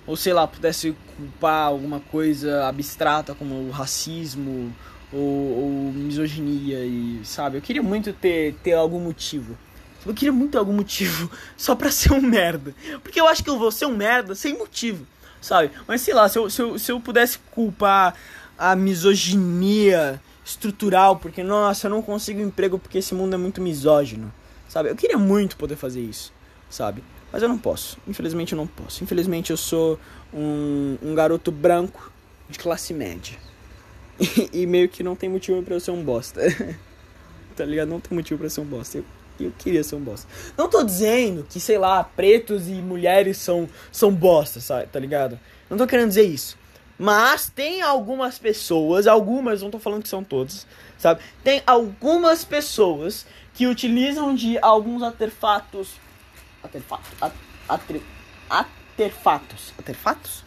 ou 0.06 0.18
sei 0.18 0.34
lá, 0.34 0.46
pudesse 0.46 0.96
culpar 1.16 1.68
alguma 1.68 2.00
coisa 2.00 2.68
abstrata 2.68 3.34
como 3.34 3.70
racismo 3.72 4.74
ou, 5.12 5.20
ou, 5.20 5.94
misoginia 5.94 6.84
e 6.84 7.22
sabe, 7.24 7.58
eu 7.58 7.62
queria 7.62 7.84
muito 7.84 8.12
ter, 8.12 8.56
ter 8.64 8.74
algum 8.74 9.00
motivo. 9.00 9.58
Eu 10.06 10.14
queria 10.14 10.34
muito 10.34 10.52
ter 10.52 10.58
algum 10.58 10.74
motivo 10.74 11.32
só 11.56 11.76
pra 11.76 11.90
ser 11.90 12.12
um 12.12 12.22
merda. 12.22 12.76
Porque 13.02 13.22
eu 13.22 13.28
acho 13.28 13.44
que 13.44 13.50
eu 13.50 13.58
vou 13.58 13.72
ser 13.72 13.86
um 13.86 13.96
merda 13.96 14.36
sem 14.36 14.58
motivo, 14.58 15.06
sabe? 15.40 15.72
Mas 15.88 16.02
sei 16.02 16.14
lá, 16.14 16.28
se 16.28 16.38
eu, 16.38 16.50
se 16.50 16.62
eu, 16.62 16.78
se 16.78 16.92
eu 16.92 17.00
pudesse 17.00 17.40
culpar 17.52 18.14
a 18.58 18.76
misoginia 18.76 20.20
estrutural, 20.46 21.16
porque 21.16 21.42
nossa, 21.42 21.88
eu 21.88 21.92
não 21.92 22.02
consigo 22.02 22.42
emprego 22.42 22.78
porque 22.78 22.98
esse 22.98 23.16
mundo 23.16 23.34
é 23.34 23.38
muito 23.38 23.62
misógino, 23.62 24.34
sabe? 24.74 24.90
Eu 24.90 24.96
queria 24.96 25.20
muito 25.20 25.56
poder 25.56 25.76
fazer 25.76 26.02
isso, 26.02 26.34
sabe? 26.68 27.04
Mas 27.32 27.44
eu 27.44 27.48
não 27.48 27.60
posso. 27.60 28.00
Infelizmente 28.08 28.54
eu 28.54 28.58
não 28.58 28.66
posso. 28.66 29.04
Infelizmente 29.04 29.52
eu 29.52 29.58
sou 29.58 30.00
um, 30.34 30.98
um 31.00 31.14
garoto 31.14 31.52
branco 31.52 32.12
de 32.50 32.58
classe 32.58 32.94
média. 32.94 33.38
E, 34.20 34.62
e 34.62 34.68
meio 34.68 34.88
que 34.88 35.02
não 35.02 35.16
tem 35.16 35.28
motivo 35.28 35.64
para 35.64 35.74
eu 35.74 35.80
ser 35.80 35.90
um 35.90 36.04
bosta. 36.04 36.40
tá 37.58 37.66
ligado? 37.66 37.90
Não 37.90 38.00
tem 38.00 38.16
motivo 38.16 38.40
para 38.40 38.50
ser 38.50 38.62
um 38.62 38.66
bosta. 38.66 39.00
Eu, 39.00 39.06
eu 39.40 39.52
queria 39.58 39.84
ser 39.84 39.96
um 39.96 40.00
bosta. 40.00 40.28
Não 40.56 40.70
tô 40.70 40.84
dizendo 40.84 41.44
que, 41.50 41.60
sei 41.60 41.80
lá, 41.80 42.04
pretos 42.04 42.68
e 42.68 42.74
mulheres 42.74 43.38
são, 43.38 43.68
são 43.92 44.14
bostas, 44.14 44.66
sabe? 44.66 44.86
Tá 44.86 45.00
ligado? 45.00 45.40
Não 45.68 45.78
tô 45.78 45.88
querendo 45.88 46.10
dizer 46.10 46.24
isso. 46.24 46.56
Mas 46.98 47.50
tem 47.50 47.82
algumas 47.82 48.38
pessoas, 48.38 49.08
algumas, 49.08 49.64
não 49.64 49.72
tô 49.72 49.80
falando 49.80 50.04
que 50.04 50.10
são 50.10 50.24
todas, 50.24 50.68
sabe? 50.98 51.22
Tem 51.44 51.64
algumas 51.66 52.46
pessoas 52.46 53.26
que 53.54 53.68
utilizam 53.68 54.34
de 54.34 54.58
alguns 54.60 55.04
artefatos 55.04 55.96
Artefatos. 56.64 57.10
Atre, 57.68 58.02
artefatos. 58.50 59.74
Artefatos? 59.78 60.44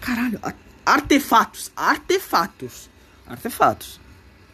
Caralho. 0.00 0.40
Artefatos. 0.86 1.70
Artefatos. 1.76 2.90
Artefatos. 3.26 4.00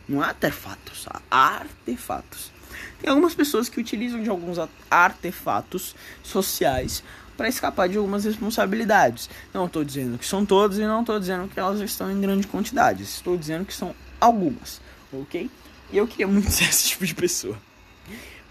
Não 0.08 0.22
é 0.22 0.26
artefatos. 0.26 1.06
Artefatos. 1.30 2.52
Tem 3.00 3.08
algumas 3.08 3.34
pessoas 3.34 3.68
que 3.68 3.80
utilizam 3.80 4.20
de 4.20 4.28
alguns 4.28 4.58
artefatos 4.90 5.94
sociais 6.24 7.04
para 7.36 7.48
escapar 7.48 7.88
de 7.88 7.96
algumas 7.96 8.24
responsabilidades. 8.24 9.30
Não 9.52 9.66
estou 9.66 9.84
dizendo 9.84 10.18
que 10.18 10.26
são 10.26 10.44
todas 10.44 10.78
e 10.78 10.82
não 10.82 11.00
estou 11.00 11.20
dizendo 11.20 11.48
que 11.48 11.60
elas 11.60 11.80
estão 11.80 12.10
em 12.10 12.20
grande 12.20 12.48
quantidade. 12.48 13.04
Estou 13.04 13.36
dizendo 13.36 13.64
que 13.64 13.74
são 13.74 13.94
algumas, 14.20 14.80
ok? 15.12 15.48
E 15.94 15.98
eu 15.98 16.08
queria 16.08 16.26
muito 16.26 16.50
ser 16.52 16.64
esse 16.64 16.88
tipo 16.88 17.06
de 17.06 17.14
pessoa. 17.14 17.56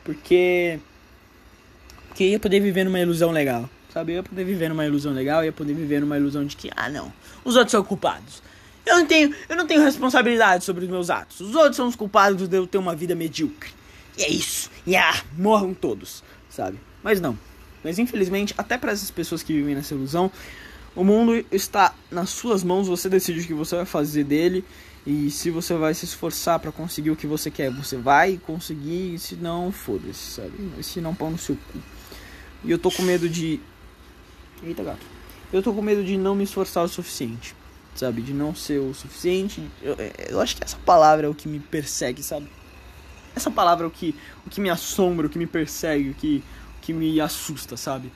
Porque 0.04 0.80
que 2.16 2.30
ia 2.30 2.40
poder 2.40 2.62
viver 2.62 2.86
numa 2.86 3.00
ilusão 3.00 3.32
legal. 3.32 3.70
Sabe? 3.94 4.14
Eu 4.14 4.16
ia 4.18 4.24
poder 4.24 4.44
viver 4.46 4.70
numa 4.70 4.86
ilusão 4.86 5.14
legal, 5.14 5.44
ia 5.44 5.52
poder 5.52 5.74
viver 5.74 6.00
numa 6.00 6.18
ilusão 6.18 6.46
de 6.46 6.56
que, 6.56 6.72
ah, 6.76 6.90
não, 6.90 7.14
os 7.44 7.56
outros 7.56 7.72
são 7.72 7.84
culpados. 7.84 8.42
Eu 8.86 8.98
não 8.98 9.06
tenho, 9.06 9.36
eu 9.48 9.56
não 9.56 9.68
tenho 9.68 9.84
responsabilidade 9.84 10.64
sobre 10.64 10.86
os 10.86 10.90
meus 10.90 11.10
atos. 11.10 11.42
Os 11.42 11.54
outros 11.54 11.76
são 11.76 11.88
os 11.88 11.96
culpados 11.96 12.48
de 12.48 12.58
eu 12.58 12.66
ter 12.66 12.78
uma 12.78 12.96
vida 12.96 13.14
medíocre. 13.14 13.70
E 14.18 14.24
é 14.24 14.30
isso. 14.30 14.72
E 14.86 14.96
ah, 14.96 15.22
morram 15.38 15.74
todos, 15.74 16.24
sabe? 16.50 16.80
Mas 17.04 17.22
não. 17.22 17.38
Mas 17.84 18.00
infelizmente, 18.00 18.54
até 18.58 18.78
para 18.78 18.92
essas 18.92 19.12
pessoas 19.12 19.44
que 19.44 19.54
vivem 19.54 19.76
nessa 19.76 19.94
ilusão, 19.94 20.32
o 20.96 21.04
mundo 21.04 21.46
está 21.52 21.94
nas 22.10 22.30
suas 22.30 22.64
mãos, 22.64 22.88
você 22.88 23.10
decide 23.10 23.42
o 23.42 23.48
que 23.48 23.54
você 23.54 23.76
vai 23.76 23.86
fazer 23.86 24.24
dele. 24.24 24.66
E 25.06 25.30
se 25.30 25.50
você 25.50 25.76
vai 25.76 25.94
se 25.94 26.06
esforçar 26.06 26.60
para 26.60 26.72
conseguir 26.72 27.12
o 27.12 27.16
que 27.16 27.28
você 27.28 27.52
quer, 27.52 27.70
você 27.70 27.98
vai 27.98 28.38
conseguir. 28.38 29.20
Se 29.20 29.36
não, 29.36 29.72
foda-se, 29.72 30.42
sabe? 30.42 30.54
Se 30.82 31.02
não, 31.02 31.14
pão 31.14 31.32
no 31.32 31.38
seu 31.38 31.56
cu. 31.56 31.80
E 32.64 32.72
eu 32.72 32.78
tô 32.78 32.90
com 32.90 33.04
medo 33.04 33.28
de. 33.28 33.60
Eita 34.64 34.82
gato. 34.82 35.06
Eu 35.52 35.62
tô 35.62 35.74
com 35.74 35.82
medo 35.82 36.04
de 36.04 36.18
não 36.18 36.34
me 36.34 36.46
esforçar 36.46 36.86
o 36.86 36.88
suficiente. 36.88 37.54
Sabe? 37.94 38.22
De 38.22 38.34
não 38.34 38.56
ser 38.56 38.80
o 38.80 38.94
suficiente. 38.94 39.62
Eu, 39.82 39.98
eu 40.30 40.40
acho 40.40 40.56
que 40.56 40.64
essa 40.64 40.78
palavra 40.78 41.28
é 41.28 41.30
o 41.30 41.36
que 41.36 41.50
me 41.50 41.60
persegue, 41.60 42.24
sabe? 42.24 42.48
Essa 43.36 43.52
palavra 43.52 43.86
é 43.86 43.88
o 43.88 43.92
que, 43.92 44.16
o 44.46 44.50
que 44.50 44.62
me 44.62 44.70
assombra, 44.70 45.28
o 45.28 45.30
que 45.30 45.38
me 45.38 45.48
persegue, 45.48 46.12
o 46.12 46.14
que, 46.14 46.44
o 46.78 46.82
que 46.82 46.94
me 46.94 47.20
assusta, 47.20 47.76
sabe? 47.76 48.12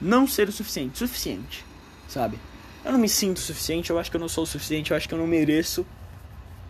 Não 0.00 0.26
ser 0.26 0.48
o 0.48 0.52
suficiente. 0.52 0.98
Suficiente, 0.98 1.64
sabe? 2.08 2.38
Eu 2.84 2.92
não 2.92 2.98
me 2.98 3.08
sinto 3.08 3.38
o 3.38 3.40
suficiente, 3.40 3.90
eu 3.90 3.98
acho 3.98 4.10
que 4.10 4.16
eu 4.16 4.20
não 4.20 4.28
sou 4.28 4.44
o 4.44 4.46
suficiente, 4.46 4.92
eu 4.92 4.96
acho 4.96 5.08
que 5.08 5.14
eu 5.14 5.18
não 5.18 5.26
mereço 5.26 5.84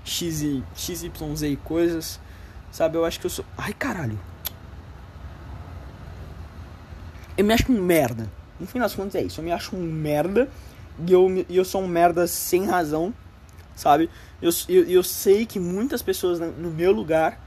X 0.06 0.40
e, 0.40 0.64
X, 0.74 1.02
Y, 1.02 1.36
Z 1.36 1.58
coisas, 1.64 2.18
sabe? 2.72 2.96
Eu 2.96 3.04
acho 3.04 3.20
que 3.20 3.26
eu 3.26 3.30
sou. 3.30 3.44
Ai 3.58 3.74
caralho. 3.74 4.18
eu 7.36 7.44
me 7.44 7.52
acho 7.52 7.70
um 7.70 7.80
merda. 7.80 8.30
No 8.58 8.66
fim 8.66 8.78
das 8.78 8.94
contas 8.94 9.16
é 9.16 9.22
isso. 9.22 9.40
Eu 9.40 9.44
me 9.44 9.52
acho 9.52 9.76
um 9.76 9.82
merda. 9.82 10.48
E 11.06 11.12
eu, 11.12 11.44
e 11.48 11.56
eu 11.56 11.64
sou 11.64 11.82
um 11.82 11.86
merda 11.86 12.26
sem 12.26 12.64
razão. 12.64 13.12
Sabe? 13.74 14.08
Eu, 14.40 14.50
eu, 14.68 14.84
eu 14.84 15.02
sei 15.02 15.44
que 15.44 15.60
muitas 15.60 16.00
pessoas 16.00 16.40
no 16.40 16.70
meu 16.70 16.92
lugar 16.92 17.38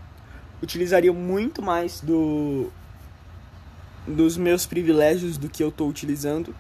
utilizariam 0.62 1.16
muito 1.16 1.62
mais 1.62 2.02
do 2.02 2.72
dos 4.08 4.38
meus 4.38 4.66
privilégios 4.66 5.38
do 5.38 5.50
que 5.50 5.64
eu 5.64 5.72
tô 5.72 5.88
utilizando. 5.88 6.54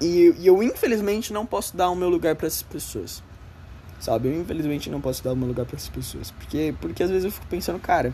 E, 0.00 0.34
e 0.38 0.46
eu 0.46 0.62
infelizmente 0.62 1.32
não 1.32 1.46
posso 1.46 1.76
dar 1.76 1.90
o 1.90 1.96
meu 1.96 2.08
lugar 2.08 2.34
para 2.34 2.46
essas 2.46 2.62
pessoas. 2.62 3.22
Sabe? 4.02 4.28
Eu 4.28 4.34
infelizmente 4.34 4.90
não 4.90 5.00
posso 5.00 5.22
dar 5.22 5.32
o 5.32 5.36
meu 5.36 5.46
lugar 5.46 5.64
para 5.64 5.76
essas 5.76 5.88
pessoas, 5.88 6.30
porque 6.32 6.74
porque 6.78 7.02
às 7.02 7.08
vezes 7.08 7.24
eu 7.24 7.30
fico 7.30 7.46
pensando, 7.46 7.78
cara, 7.78 8.12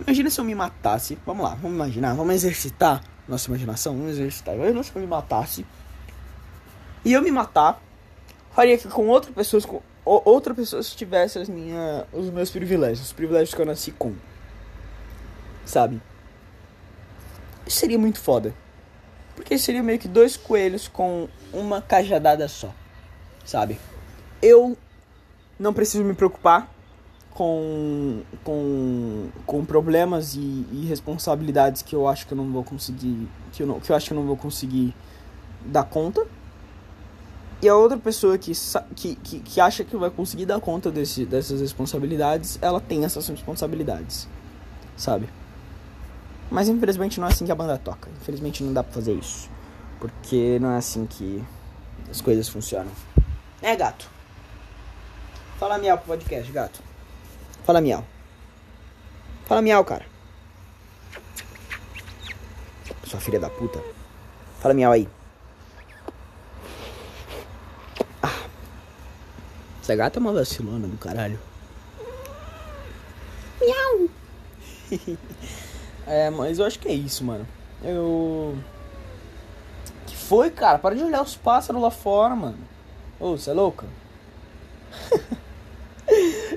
Imagina 0.00 0.30
se 0.30 0.40
eu 0.40 0.44
me 0.44 0.54
matasse. 0.54 1.18
Vamos 1.26 1.44
lá, 1.44 1.50
vamos 1.54 1.76
imaginar, 1.76 2.14
vamos 2.14 2.34
exercitar 2.34 3.02
nossa 3.28 3.48
imaginação, 3.48 3.96
vamos 3.96 4.12
exercitar. 4.12 4.54
Imagina 4.54 4.82
se 4.82 4.92
eu 4.94 5.00
me 5.00 5.06
matasse. 5.06 5.64
E 7.04 7.12
eu 7.12 7.22
me 7.22 7.30
matar, 7.30 7.80
faria 8.52 8.76
que 8.76 8.88
com 8.88 9.06
outra 9.08 9.30
pessoa, 9.32 9.62
com 9.62 9.82
outra 10.04 10.54
pessoa 10.54 10.82
tivesse 10.82 11.38
as 11.38 11.48
minha, 11.48 12.06
os 12.12 12.30
meus 12.30 12.50
privilégios, 12.50 13.06
os 13.06 13.12
privilégios 13.12 13.54
que 13.54 13.60
eu 13.60 13.66
nasci 13.66 13.92
com. 13.92 14.14
Sabe? 15.64 16.00
Isso 17.66 17.78
seria 17.78 17.98
muito 17.98 18.18
foda. 18.18 18.54
Porque 19.36 19.56
seria 19.56 19.82
meio 19.82 19.98
que 19.98 20.08
dois 20.08 20.36
coelhos 20.36 20.88
com 20.88 21.28
uma 21.52 21.80
cajadada 21.80 22.48
só. 22.48 22.74
Sabe? 23.44 23.78
Eu 24.42 24.76
não 25.58 25.72
preciso 25.72 26.04
me 26.04 26.14
preocupar 26.14 26.72
com, 27.30 28.22
com, 28.42 29.28
com 29.46 29.64
problemas 29.64 30.34
e, 30.34 30.66
e, 30.72 30.86
responsabilidades 30.88 31.82
que 31.82 31.94
eu 31.94 32.08
acho 32.08 32.26
que 32.26 32.32
eu 32.32 32.36
não 32.36 32.50
vou 32.50 32.64
conseguir 32.64 33.28
que 33.52 33.62
eu, 33.62 33.66
não, 33.66 33.80
que 33.80 33.90
eu 33.90 33.96
acho 33.96 34.06
que 34.06 34.12
eu 34.12 34.16
não 34.16 34.26
vou 34.26 34.36
conseguir 34.36 34.94
dar 35.64 35.84
conta. 35.84 36.26
E 37.62 37.68
a 37.68 37.76
outra 37.76 37.98
pessoa 37.98 38.38
que, 38.38 38.52
que, 38.96 39.14
que, 39.16 39.40
que 39.40 39.60
acha 39.60 39.84
que 39.84 39.94
vai 39.96 40.08
conseguir 40.08 40.46
dar 40.46 40.60
conta 40.60 40.90
desse, 40.90 41.26
dessas 41.26 41.60
responsabilidades 41.60 42.58
ela 42.62 42.80
tem 42.80 43.04
essas 43.04 43.28
responsabilidades 43.28 44.26
sabe? 45.00 45.28
Mas 46.50 46.68
infelizmente 46.68 47.18
não 47.18 47.26
é 47.26 47.30
assim 47.30 47.46
que 47.46 47.52
a 47.52 47.54
banda 47.54 47.78
toca. 47.78 48.08
Infelizmente 48.20 48.62
não 48.62 48.72
dá 48.72 48.82
pra 48.82 48.92
fazer 48.92 49.14
isso. 49.14 49.48
Porque 49.98 50.58
não 50.60 50.70
é 50.72 50.76
assim 50.76 51.06
que 51.06 51.42
as 52.10 52.20
coisas 52.20 52.48
funcionam. 52.48 52.90
É 53.62 53.74
gato 53.76 54.19
Fala 55.60 55.76
miau 55.76 55.98
pro 55.98 56.16
podcast, 56.16 56.50
gato. 56.50 56.80
Fala 57.64 57.82
miau. 57.82 58.02
Fala 59.44 59.60
miau, 59.60 59.84
cara. 59.84 60.06
Sua 63.04 63.20
filha 63.20 63.38
da 63.38 63.50
puta. 63.50 63.78
Fala 64.58 64.72
miau 64.72 64.90
aí. 64.90 65.06
Ah. 68.22 68.48
Essa 69.82 69.94
gata 69.94 70.18
é 70.18 70.20
uma 70.20 70.32
vacilona 70.32 70.88
do 70.88 70.96
caralho. 70.96 71.38
Miau. 73.60 74.08
é, 76.06 76.30
mas 76.30 76.58
eu 76.58 76.64
acho 76.64 76.78
que 76.78 76.88
é 76.88 76.94
isso, 76.94 77.22
mano. 77.22 77.46
Eu. 77.84 78.56
Que 80.06 80.16
foi, 80.16 80.50
cara? 80.50 80.78
Para 80.78 80.96
de 80.96 81.04
olhar 81.04 81.20
os 81.20 81.36
pássaros 81.36 81.82
lá 81.82 81.90
fora, 81.90 82.34
mano. 82.34 82.66
Ô, 83.20 83.36
você 83.36 83.50
é 83.50 83.52
louca? 83.52 83.86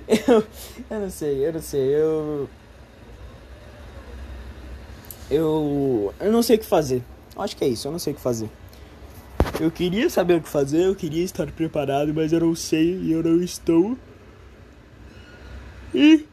eu, 0.07 0.45
eu 0.89 0.99
não 0.99 1.09
sei, 1.09 1.45
eu 1.45 1.53
não 1.53 1.61
sei, 1.61 1.95
eu. 1.95 2.49
Eu. 5.29 6.13
Eu 6.19 6.31
não 6.31 6.43
sei 6.43 6.57
o 6.57 6.59
que 6.59 6.65
fazer. 6.65 7.01
Acho 7.37 7.55
que 7.55 7.63
é 7.63 7.67
isso, 7.67 7.87
eu 7.87 7.91
não 7.91 7.99
sei 7.99 8.13
o 8.13 8.15
que 8.15 8.21
fazer. 8.21 8.49
Eu 9.59 9.71
queria 9.71 10.09
saber 10.09 10.35
o 10.35 10.41
que 10.41 10.49
fazer, 10.49 10.85
eu 10.85 10.95
queria 10.95 11.23
estar 11.23 11.49
preparado, 11.51 12.13
mas 12.13 12.33
eu 12.33 12.39
não 12.39 12.55
sei 12.55 12.97
e 12.97 13.11
eu 13.11 13.23
não 13.23 13.41
estou. 13.41 13.97
E. 15.93 16.25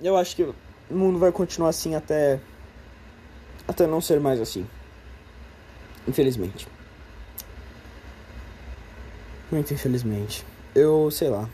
Eu 0.00 0.16
acho 0.16 0.34
que 0.34 0.42
o 0.42 0.54
mundo 0.90 1.18
vai 1.18 1.30
continuar 1.30 1.68
assim 1.68 1.94
até. 1.94 2.40
Até 3.68 3.86
não 3.86 4.00
ser 4.00 4.18
mais 4.18 4.40
assim. 4.40 4.66
Infelizmente. 6.08 6.66
Muito 9.52 9.74
infelizmente 9.74 10.44
eu 10.74 11.10
sei 11.10 11.28
lá. 11.28 11.48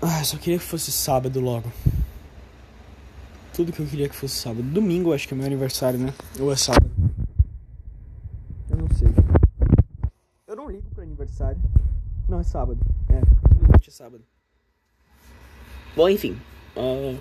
Ah, 0.00 0.22
só 0.22 0.36
queria 0.36 0.58
que 0.58 0.64
fosse 0.64 0.92
sábado 0.92 1.40
logo. 1.40 1.70
Tudo 3.52 3.72
que 3.72 3.80
eu 3.80 3.86
queria 3.86 4.08
que 4.08 4.14
fosse 4.14 4.36
sábado. 4.36 4.62
Domingo, 4.62 5.12
acho 5.12 5.26
que 5.26 5.34
é 5.34 5.36
meu 5.36 5.46
aniversário, 5.46 5.98
né? 5.98 6.14
Ou 6.38 6.52
é 6.52 6.56
sábado? 6.56 6.88
Eu 8.70 8.76
não 8.76 8.88
sei. 8.96 9.08
Eu 10.46 10.56
não 10.56 10.70
ligo 10.70 10.88
pro 10.94 11.02
aniversário. 11.02 11.60
Não, 12.28 12.38
é 12.38 12.44
sábado. 12.44 12.78
É, 13.08 13.18
é 13.18 13.90
sábado. 13.90 14.22
Bom, 15.96 16.08
enfim. 16.08 16.40
Uh... 16.76 17.18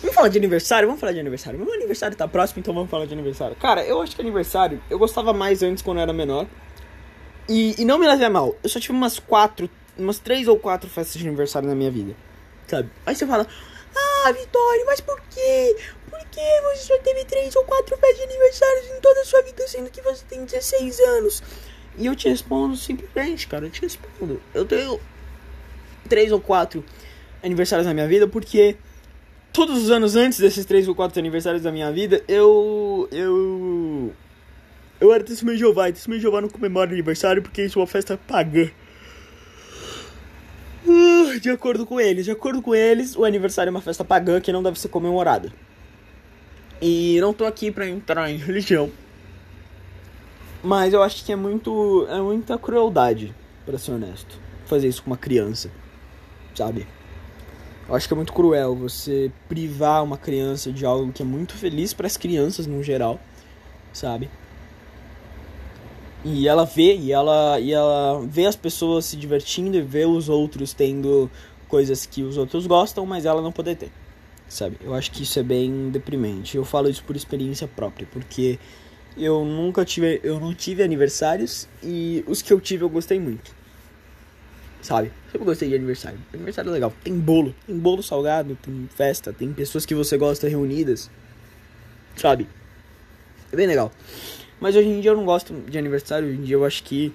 Vamos 0.00 0.14
falar 0.14 0.28
de 0.28 0.38
aniversário? 0.38 0.86
Vamos 0.86 1.00
falar 1.00 1.12
de 1.12 1.20
aniversário. 1.20 1.58
Meu 1.58 1.72
aniversário 1.72 2.16
tá 2.16 2.28
próximo, 2.28 2.60
então 2.60 2.72
vamos 2.72 2.90
falar 2.90 3.06
de 3.06 3.14
aniversário. 3.14 3.56
Cara, 3.56 3.84
eu 3.84 4.00
acho 4.00 4.14
que 4.14 4.22
aniversário 4.22 4.80
eu 4.88 4.98
gostava 4.98 5.32
mais 5.32 5.62
antes 5.62 5.82
quando 5.82 5.98
eu 5.98 6.02
era 6.02 6.12
menor. 6.12 6.46
E, 7.48 7.80
e 7.80 7.84
não 7.84 7.98
me 7.98 8.06
leve 8.06 8.24
a 8.24 8.30
mal, 8.30 8.56
eu 8.62 8.68
só 8.68 8.78
tive 8.78 8.92
umas 8.92 9.18
quatro, 9.18 9.70
umas 9.96 10.18
três 10.18 10.46
ou 10.48 10.58
quatro 10.58 10.88
festas 10.88 11.20
de 11.20 11.26
aniversário 11.26 11.68
na 11.68 11.74
minha 11.74 11.90
vida. 11.90 12.14
Sabe? 12.66 12.90
Aí 13.06 13.14
você 13.14 13.26
fala, 13.26 13.46
ah, 13.96 14.32
Vitória, 14.32 14.84
mas 14.86 15.00
por 15.00 15.20
quê? 15.30 15.76
Por 16.10 16.20
que 16.26 16.40
você 16.40 16.82
só 16.82 16.98
teve 16.98 17.24
três 17.24 17.56
ou 17.56 17.64
quatro 17.64 17.96
festas 17.96 18.18
de 18.18 18.24
aniversário 18.24 18.96
em 18.96 19.00
toda 19.00 19.20
a 19.20 19.24
sua 19.24 19.42
vida, 19.42 19.66
sendo 19.66 19.90
que 19.90 20.02
você 20.02 20.24
tem 20.28 20.44
16 20.44 21.00
anos? 21.00 21.42
E 21.96 22.06
eu 22.06 22.14
te 22.14 22.28
respondo 22.28 22.76
simplesmente, 22.76 23.48
cara, 23.48 23.66
eu 23.66 23.70
te 23.70 23.80
respondo. 23.80 24.40
Eu 24.54 24.64
tenho 24.64 25.00
três 26.08 26.30
ou 26.30 26.40
quatro 26.40 26.84
aniversários 27.42 27.86
na 27.86 27.94
minha 27.94 28.06
vida 28.06 28.28
porque 28.28 28.76
todos 29.52 29.82
os 29.82 29.90
anos 29.90 30.14
antes 30.14 30.38
desses 30.38 30.64
três 30.64 30.86
ou 30.86 30.94
quatro 30.94 31.18
aniversários 31.18 31.62
da 31.62 31.72
minha 31.72 31.90
vida, 31.90 32.22
eu. 32.28 33.08
Eu. 33.10 34.12
Eu 35.00 35.12
era 35.12 35.22
testemunho 35.22 35.56
de 35.56 35.60
Jeová, 35.60 35.88
e 35.88 35.92
testemunho 35.92 36.18
de 36.18 36.22
Jeová 36.22 36.40
não 36.40 36.48
comemora 36.48 36.90
aniversário 36.90 37.42
porque 37.42 37.62
isso 37.62 37.78
é 37.78 37.80
uma 37.80 37.86
festa 37.86 38.16
pagã. 38.16 38.68
Uh, 40.86 41.38
de 41.40 41.50
acordo 41.50 41.84
com 41.86 42.00
eles, 42.00 42.24
de 42.24 42.30
acordo 42.30 42.62
com 42.62 42.74
eles, 42.74 43.16
o 43.16 43.24
aniversário 43.24 43.68
é 43.68 43.72
uma 43.72 43.80
festa 43.80 44.04
pagã 44.04 44.40
que 44.40 44.52
não 44.52 44.62
deve 44.62 44.78
ser 44.80 44.88
comemorada. 44.88 45.52
E 46.80 47.18
não 47.20 47.32
tô 47.32 47.44
aqui 47.44 47.70
pra 47.70 47.88
entrar 47.88 48.30
em 48.30 48.36
religião. 48.36 48.90
Mas 50.62 50.92
eu 50.92 51.02
acho 51.02 51.24
que 51.24 51.32
é 51.32 51.36
muito. 51.36 52.06
é 52.10 52.20
muita 52.20 52.58
crueldade, 52.58 53.34
para 53.64 53.78
ser 53.78 53.92
honesto, 53.92 54.40
fazer 54.66 54.88
isso 54.88 55.02
com 55.02 55.10
uma 55.10 55.16
criança. 55.16 55.70
Sabe? 56.54 56.86
Eu 57.88 57.94
acho 57.94 58.06
que 58.06 58.12
é 58.12 58.16
muito 58.16 58.32
cruel 58.32 58.74
você 58.74 59.30
privar 59.48 60.02
uma 60.04 60.18
criança 60.18 60.72
de 60.72 60.84
algo 60.84 61.12
que 61.12 61.22
é 61.22 61.24
muito 61.24 61.54
feliz 61.54 61.94
para 61.94 62.06
as 62.06 62.16
crianças 62.16 62.66
no 62.66 62.82
geral, 62.82 63.20
sabe? 63.92 64.28
E 66.24 66.48
ela 66.48 66.64
vê, 66.64 66.96
e 66.96 67.12
ela, 67.12 67.60
e 67.60 67.72
ela 67.72 68.20
vê 68.26 68.46
as 68.46 68.56
pessoas 68.56 69.04
se 69.04 69.16
divertindo 69.16 69.76
e 69.76 69.82
vê 69.82 70.04
os 70.04 70.28
outros 70.28 70.72
tendo 70.72 71.30
coisas 71.68 72.04
que 72.06 72.22
os 72.22 72.36
outros 72.36 72.66
gostam, 72.66 73.06
mas 73.06 73.24
ela 73.24 73.40
não 73.40 73.52
poder 73.52 73.76
ter, 73.76 73.92
sabe? 74.48 74.76
Eu 74.82 74.94
acho 74.94 75.12
que 75.12 75.22
isso 75.22 75.38
é 75.38 75.42
bem 75.42 75.90
deprimente. 75.90 76.56
Eu 76.56 76.64
falo 76.64 76.88
isso 76.88 77.04
por 77.04 77.14
experiência 77.14 77.68
própria, 77.68 78.06
porque 78.10 78.58
eu 79.16 79.44
nunca 79.44 79.84
tive, 79.84 80.20
eu 80.24 80.40
não 80.40 80.52
tive 80.52 80.82
aniversários 80.82 81.68
e 81.82 82.24
os 82.26 82.42
que 82.42 82.52
eu 82.52 82.60
tive 82.60 82.84
eu 82.84 82.88
gostei 82.88 83.20
muito 83.20 83.58
sabe? 84.80 85.12
Sempre 85.30 85.44
gostei 85.44 85.68
de 85.68 85.74
aniversário. 85.74 86.18
Aniversário 86.32 86.70
é 86.70 86.72
legal. 86.72 86.92
Tem 87.02 87.18
bolo, 87.18 87.54
tem 87.66 87.78
bolo 87.78 88.02
salgado, 88.02 88.56
tem 88.56 88.88
festa, 88.94 89.32
tem 89.32 89.52
pessoas 89.52 89.84
que 89.84 89.94
você 89.94 90.16
gosta 90.16 90.48
reunidas, 90.48 91.10
sabe? 92.16 92.48
É 93.52 93.56
bem 93.56 93.66
legal. 93.66 93.92
Mas 94.60 94.74
hoje 94.74 94.88
em 94.88 95.00
dia 95.00 95.10
eu 95.10 95.16
não 95.16 95.24
gosto 95.24 95.54
de 95.68 95.78
aniversário. 95.78 96.28
Hoje 96.28 96.38
em 96.38 96.42
dia 96.42 96.56
eu 96.56 96.64
acho 96.64 96.82
que 96.82 97.12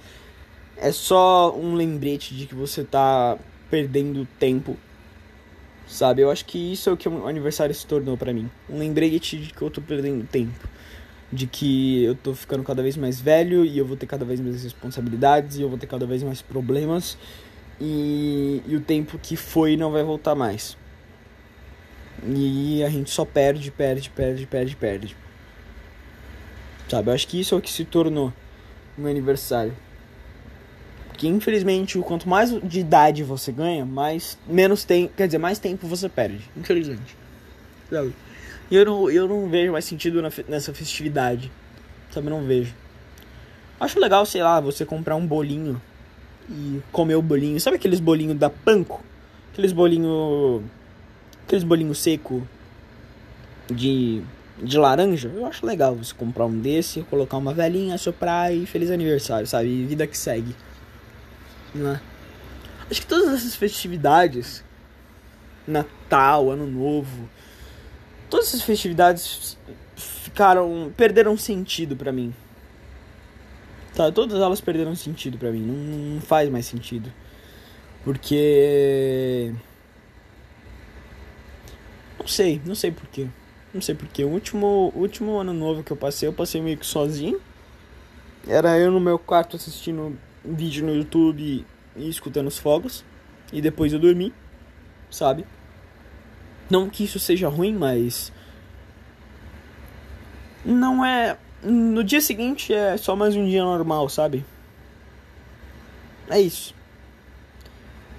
é 0.78 0.92
só 0.92 1.56
um 1.56 1.76
lembrete 1.76 2.34
de 2.36 2.46
que 2.46 2.56
você 2.56 2.84
tá 2.84 3.38
perdendo 3.70 4.28
tempo, 4.40 4.78
sabe? 5.88 6.22
Eu 6.22 6.32
acho 6.32 6.46
que 6.46 6.74
isso 6.74 6.90
é 6.90 6.94
o 6.94 6.98
que 6.98 7.08
o 7.08 7.28
aniversário 7.28 7.74
se 7.74 7.86
tornou 7.86 8.18
para 8.18 8.34
mim. 8.34 8.50
Um 8.70 8.78
lembrete 8.78 9.38
de 9.38 9.54
que 9.54 9.62
eu 9.62 9.70
tô 9.70 9.82
perdendo 9.82 10.26
tempo. 10.28 10.68
De 11.32 11.48
que 11.48 12.04
eu 12.04 12.16
tô 12.16 12.34
ficando 12.34 12.64
cada 12.64 12.84
vez 12.84 12.96
mais 12.96 13.20
velho 13.20 13.66
e 13.66 13.78
eu 13.78 13.86
vou 13.86 13.98
ter 13.98 14.06
cada 14.06 14.24
vez 14.24 14.40
mais 14.40 14.64
responsabilidades 14.64 15.58
e 15.58 15.62
eu 15.62 15.70
vou 15.70 15.78
ter 15.78 15.88
cada 15.88 16.06
vez 16.06 16.22
mais 16.22 16.42
problemas 16.42 17.18
e, 17.82 18.62
e 18.68 18.76
o 18.76 18.82
tempo 18.82 19.18
que 19.18 19.36
foi 19.36 19.76
não 19.76 19.92
vai 19.92 20.04
voltar 20.04 20.36
mais. 20.36 20.78
E 22.26 22.84
a 22.84 22.90
gente 22.90 23.10
só 23.10 23.26
perde, 23.26 23.72
perde, 23.72 24.10
perde, 24.10 24.46
perde, 24.46 24.76
perde. 24.76 25.23
Sabe, 26.94 27.10
eu 27.10 27.14
acho 27.16 27.28
que 27.28 27.40
isso 27.40 27.56
é 27.56 27.58
o 27.58 27.62
que 27.62 27.72
se 27.72 27.84
tornou 27.84 28.32
meu 28.96 29.10
aniversário. 29.10 29.74
Porque 31.08 31.28
infelizmente, 31.28 31.98
quanto 31.98 32.30
mais 32.30 32.52
de 32.52 32.82
idade 32.82 33.24
você 33.24 33.52
ganha, 33.52 33.84
mais 33.84 34.38
menos 34.46 34.84
tempo, 34.84 35.12
quer 35.18 35.26
dizer, 35.26 35.40
mais 35.40 35.58
tempo 35.58 35.88
você 35.88 36.08
perde. 36.08 36.48
Infelizmente. 36.56 37.18
Sabe? 37.90 38.14
E 38.70 38.76
eu 38.76 38.86
não, 38.86 39.10
eu 39.10 39.28
não 39.28 39.50
vejo 39.50 39.72
mais 39.72 39.86
sentido 39.86 40.22
na, 40.22 40.30
nessa 40.48 40.72
festividade. 40.72 41.52
Sabe, 42.12 42.30
não 42.30 42.44
vejo. 42.44 42.76
Acho 43.80 44.00
legal, 44.00 44.24
sei 44.24 44.44
lá, 44.44 44.60
você 44.60 44.86
comprar 44.86 45.16
um 45.16 45.26
bolinho 45.26 45.82
e 46.48 46.80
comer 46.92 47.16
o 47.16 47.24
bolinho. 47.24 47.60
Sabe 47.60 47.78
aqueles 47.78 48.00
bolinhos 48.00 48.38
da 48.38 48.52
Panko? 48.52 49.04
Aqueles 49.52 49.72
bolinho 49.72 50.64
aqueles 51.48 51.64
bolinho 51.64 51.96
seco 51.96 52.48
de 53.68 54.22
de 54.58 54.78
laranja. 54.78 55.30
Eu 55.34 55.46
acho 55.46 55.66
legal 55.66 55.96
você 55.96 56.14
comprar 56.14 56.46
um 56.46 56.60
desse, 56.60 57.02
colocar 57.04 57.38
uma 57.38 57.54
velhinha, 57.54 57.98
soprar 57.98 58.54
e 58.54 58.66
feliz 58.66 58.92
aniversário, 58.92 59.48
sabe? 59.48 59.68
E 59.68 59.86
vida 59.86 60.06
que 60.06 60.18
segue. 60.18 60.56
Né? 61.74 62.00
Acho 62.90 63.02
que 63.02 63.08
todas 63.08 63.34
essas 63.34 63.56
festividades, 63.56 64.64
Natal, 65.68 66.52
Ano 66.52 66.68
Novo, 66.68 67.30
todas 68.30 68.48
essas 68.48 68.62
festividades 68.62 69.58
ficaram 69.96 70.92
perderam 70.96 71.38
sentido 71.38 71.96
para 71.96 72.12
mim. 72.12 72.34
Tá, 73.96 74.12
todas 74.12 74.42
elas 74.42 74.60
perderam 74.60 74.96
sentido 74.96 75.38
para 75.38 75.52
mim. 75.52 75.62
Não, 75.62 76.16
não 76.16 76.22
faz 76.22 76.50
mais 76.50 76.66
sentido. 76.66 77.12
Porque. 78.04 79.54
Não 82.20 82.28
sei, 82.28 82.62
não 82.66 82.76
sei 82.76 82.92
porquê. 82.92 83.28
Não 83.74 83.82
sei 83.82 83.96
porquê. 83.96 84.24
O 84.24 84.30
último, 84.30 84.92
último 84.96 85.38
ano 85.38 85.54
novo 85.54 85.84
que 85.84 85.92
eu 85.92 85.98
passei, 85.98 86.28
eu 86.28 86.34
passei 86.34 86.62
meio 86.62 86.78
que 86.78 86.86
sozinho. 86.86 87.42
Era 88.48 88.78
eu 88.78 88.92
no 88.92 89.00
meu 89.00 89.18
quarto 89.18 89.56
assistindo 89.56 90.18
vídeo 90.44 90.86
no 90.86 90.94
YouTube 90.94 91.66
e 91.96 92.10
escutando 92.10 92.48
os 92.48 92.58
fogos. 92.58 93.04
E 93.52 93.62
depois 93.62 93.94
eu 93.94 94.00
dormi, 94.00 94.34
sabe? 95.10 95.46
Não 96.70 96.90
que 96.90 97.04
isso 97.04 97.20
seja 97.20 97.48
ruim, 97.48 97.74
mas. 97.74 98.32
Não 100.66 101.04
é 101.04 101.38
no 101.64 102.04
dia 102.04 102.20
seguinte 102.20 102.74
é 102.74 102.98
só 102.98 103.16
mais 103.16 103.36
um 103.36 103.46
dia 103.46 103.64
normal, 103.64 104.10
sabe? 104.10 104.46
É 106.30 106.40
isso. 106.40 106.76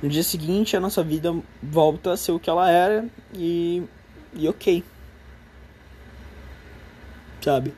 No 0.03 0.09
dia 0.09 0.23
seguinte 0.23 0.77
a 0.77 0.81
nossa 0.81 1.03
vida 1.03 1.35
volta 1.63 2.13
a 2.13 2.17
ser 2.17 2.33
o 2.33 2.41
que 2.41 2.49
ela 2.49 2.71
era 2.71 3.07
e. 3.35 3.83
e 4.33 4.49
ok. 4.49 4.83
Sabe? 7.45 7.75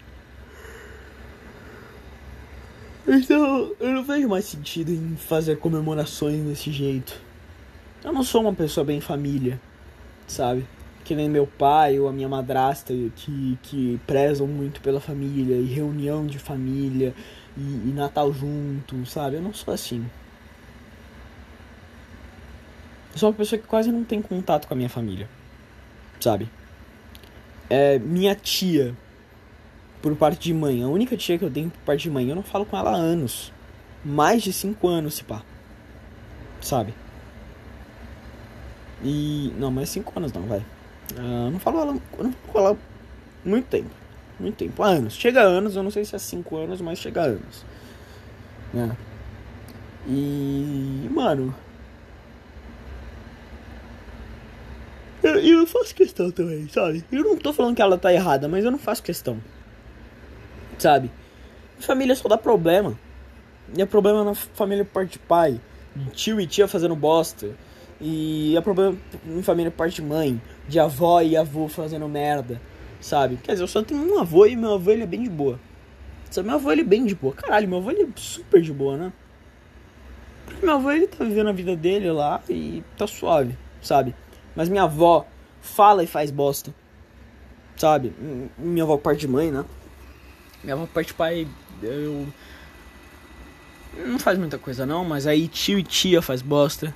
Então 3.05 3.75
eu 3.81 3.93
não 3.93 4.05
vejo 4.05 4.29
mais 4.29 4.45
sentido 4.45 4.93
em 4.93 5.17
fazer 5.17 5.59
comemorações 5.59 6.41
desse 6.45 6.71
jeito. 6.71 7.21
Eu 8.05 8.13
não 8.13 8.23
sou 8.23 8.43
uma 8.43 8.55
pessoa 8.55 8.85
bem 8.85 9.01
família, 9.01 9.61
sabe? 10.29 10.65
que 11.05 11.17
nem 11.17 11.29
meu 11.29 11.49
pai 11.49 11.99
ou 11.99 12.09
a 12.09 12.13
minha 12.13 12.29
madrasta 12.29 12.93
que, 13.17 13.59
que 13.63 14.01
prezam 14.07 14.47
muito 14.47 14.81
pela 14.81 15.01
família 15.01 15.57
e 15.57 15.65
reunião 15.65 16.27
de 16.27 16.39
família 16.39 17.13
e, 17.57 17.61
e 17.61 17.93
Natal 17.93 18.33
junto, 18.33 19.05
sabe? 19.05 19.37
Eu 19.37 19.43
não 19.43 19.53
sou 19.53 19.75
assim. 19.75 20.05
Eu 23.13 23.19
sou 23.19 23.31
uma 23.31 23.37
pessoa 23.37 23.61
que 23.61 23.67
quase 23.67 23.91
não 23.91 24.05
tem 24.05 24.23
contato 24.23 24.69
com 24.69 24.75
a 24.75 24.77
minha 24.77 24.89
família, 24.89 25.29
sabe? 26.21 26.49
É 27.69 27.99
minha 27.99 28.37
tia, 28.37 28.97
por 30.07 30.15
parte 30.15 30.39
de 30.39 30.55
mãe, 30.55 30.85
a 30.85 30.87
única 30.87 31.17
tia 31.17 31.37
que 31.37 31.45
eu 31.45 31.51
tenho 31.51 31.69
por 31.69 31.81
parte 31.81 32.05
de 32.05 32.11
mãe, 32.11 32.29
eu 32.29 32.37
não 32.37 32.43
falo 32.45 32.65
com 32.65 32.77
ela 32.77 32.93
há 32.93 32.95
anos. 32.95 33.53
Mais 34.05 34.41
de 34.41 34.53
cinco 34.53 34.87
anos, 34.87 35.15
se 35.15 35.25
pá. 35.25 35.43
Sabe? 36.61 36.95
E. 39.03 39.53
Não, 39.59 39.69
mais 39.69 39.89
cinco 39.89 40.13
anos 40.17 40.33
não, 40.33 40.43
vai. 40.43 40.61
Uh, 40.61 41.51
não 41.51 41.59
falo 41.59 41.81
ela, 41.81 41.93
não 41.93 42.33
falo 42.53 42.67
ela 42.67 42.79
muito 43.45 43.67
tempo. 43.67 43.91
Muito 44.39 44.55
tempo. 44.55 44.81
Há 44.81 44.91
anos. 44.91 45.15
Chega 45.15 45.41
a 45.41 45.45
anos, 45.45 45.75
eu 45.75 45.83
não 45.83 45.91
sei 45.91 46.05
se 46.05 46.15
é 46.15 46.21
5 46.21 46.57
anos, 46.57 46.81
mas 46.81 47.01
chega 47.01 47.23
a 47.23 47.25
anos. 47.25 47.65
Né? 48.73 48.97
E. 50.07 51.09
Mano. 51.11 51.53
Eu, 55.21 55.41
eu 55.41 55.67
faço 55.67 55.93
questão 55.93 56.31
também, 56.31 56.69
sabe? 56.69 57.05
Eu 57.11 57.25
não 57.25 57.37
tô 57.37 57.53
falando 57.53 57.75
que 57.75 57.83
ela 57.83 57.99
tá 57.99 58.15
errada, 58.15 58.47
mas 58.47 58.65
eu 58.65 58.71
não 58.71 58.79
faço 58.79 59.03
questão. 59.03 59.43
Sabe? 60.79 61.11
Família 61.79 62.15
só 62.15 62.29
dá 62.29 62.37
problema. 62.37 62.99
E 63.77 63.83
é 63.83 63.87
problema 63.87 64.25
na 64.25 64.35
família 64.35 64.85
parte 64.85 65.13
de 65.13 65.19
pai. 65.19 65.61
Tio 66.13 66.41
e 66.41 66.47
tia 66.47 66.69
fazendo 66.69 66.95
bosta 66.95 67.49
E 68.01 68.55
é 68.57 68.61
problema 68.61 68.97
em 69.27 69.43
família 69.43 69.71
parte 69.71 69.97
de 69.97 70.03
mãe, 70.03 70.41
de 70.69 70.79
avó 70.79 71.23
e 71.23 71.37
avô 71.37 71.69
fazendo 71.69 72.07
merda, 72.07 72.61
sabe? 73.01 73.37
Quer 73.37 73.53
dizer, 73.53 73.65
eu 73.65 73.69
só 73.69 73.83
tenho 73.83 74.15
um 74.15 74.19
avô 74.19 74.45
e 74.45 74.55
meu 74.55 74.75
avô 74.75 74.91
ele 74.91 75.05
é 75.05 75.07
bem 75.07 75.23
de 75.23 75.31
boa. 75.31 75.59
Sabe, 76.31 76.49
meu 76.49 76.57
avô 76.57 76.71
ele 76.71 76.83
é 76.83 76.85
bem 76.85 77.07
de 77.07 77.15
boa. 77.15 77.33
Caralho, 77.33 77.69
meu 77.69 77.79
avô 77.79 77.91
ele 77.91 78.03
é 78.03 78.09
super 78.17 78.61
de 78.61 78.73
boa, 78.73 78.97
né? 78.99 79.13
Porque 80.45 80.65
meu 80.65 80.75
avô 80.75 80.91
ele 80.91 81.07
tá 81.07 81.25
vivendo 81.25 81.49
a 81.49 81.53
vida 81.53 81.75
dele 81.75 82.11
lá 82.11 82.43
e 82.49 82.85
tá 82.99 83.07
suave, 83.07 83.57
sabe? 83.81 84.15
Mas 84.55 84.69
minha 84.69 84.83
avó 84.83 85.27
fala 85.61 86.05
e 86.05 86.07
faz 86.07 86.31
bosta. 86.31 86.75
Sabe? 87.77 88.13
Minha 88.59 88.85
avó 88.85 88.97
parte 88.99 89.21
de 89.21 89.29
mãe, 89.29 89.51
né? 89.51 89.65
Minha 90.67 90.75
avó 90.75 90.85
parte 90.93 91.15
pai, 91.15 91.47
eu 91.81 92.27
não 94.05 94.19
faz 94.19 94.37
muita 94.37 94.59
coisa 94.59 94.85
não, 94.85 95.05
mas 95.05 95.25
aí 95.25 95.47
tio 95.47 95.79
e 95.79 95.83
tia 95.85 96.21
faz 96.21 96.43
bosta. 96.43 96.93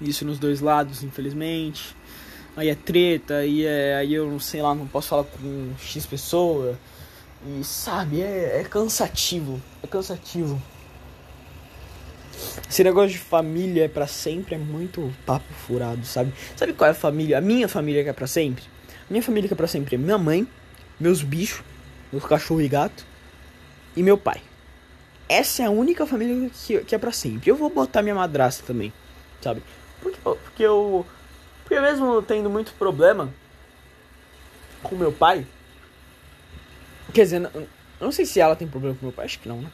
Isso 0.00 0.24
nos 0.24 0.38
dois 0.38 0.62
lados, 0.62 1.02
infelizmente. 1.02 1.94
Aí 2.56 2.70
é 2.70 2.74
treta, 2.74 3.34
aí 3.34 3.66
é. 3.66 3.96
Aí 3.96 4.14
eu 4.14 4.40
sei 4.40 4.62
lá, 4.62 4.74
não 4.74 4.86
posso 4.86 5.08
falar 5.08 5.24
com 5.24 5.72
X 5.78 6.06
pessoa. 6.06 6.78
E 7.46 7.62
sabe, 7.62 8.22
é, 8.22 8.60
é 8.60 8.64
cansativo. 8.64 9.60
É 9.82 9.86
cansativo. 9.86 10.60
Esse 12.66 12.82
negócio 12.82 13.10
de 13.10 13.18
família 13.18 13.84
é 13.84 13.88
pra 13.88 14.06
sempre 14.06 14.54
é 14.54 14.58
muito 14.58 15.12
papo 15.26 15.52
furado, 15.66 16.06
sabe? 16.06 16.32
Sabe 16.56 16.72
qual 16.72 16.88
é 16.88 16.92
a 16.92 16.94
família? 16.94 17.36
A 17.36 17.40
minha 17.42 17.68
família 17.68 18.02
que 18.02 18.08
é 18.08 18.12
pra 18.14 18.26
sempre? 18.26 18.64
A 19.06 19.10
minha 19.12 19.22
família 19.22 19.48
que 19.48 19.52
é 19.52 19.56
pra 19.56 19.66
sempre 19.66 19.96
é 19.96 19.98
minha 19.98 20.16
mãe, 20.16 20.48
meus 20.98 21.22
bichos, 21.22 21.62
meus 22.12 22.24
cachorro 22.24 22.60
e 22.60 22.68
gato 22.68 23.04
e 23.96 24.02
meu 24.02 24.18
pai. 24.18 24.40
Essa 25.28 25.62
é 25.62 25.66
a 25.66 25.70
única 25.70 26.06
família 26.06 26.50
que, 26.50 26.84
que 26.84 26.94
é 26.94 26.98
pra 26.98 27.10
sempre. 27.10 27.50
Eu 27.50 27.56
vou 27.56 27.70
botar 27.70 28.02
minha 28.02 28.14
madrasta 28.14 28.64
também, 28.66 28.92
sabe? 29.40 29.62
Porque, 30.00 30.18
porque 30.22 30.62
eu. 30.62 31.06
Porque 31.62 31.80
mesmo 31.80 32.20
tendo 32.22 32.50
muito 32.50 32.74
problema 32.74 33.32
com 34.82 34.94
meu 34.94 35.12
pai. 35.12 35.46
Quer 37.14 37.22
dizer, 37.22 37.38
não, 37.38 37.50
não 38.00 38.12
sei 38.12 38.26
se 38.26 38.40
ela 38.40 38.56
tem 38.56 38.68
problema 38.68 38.96
com 38.96 39.06
meu 39.06 39.12
pai, 39.12 39.24
acho 39.24 39.38
que 39.38 39.48
não, 39.48 39.60
né? 39.60 39.70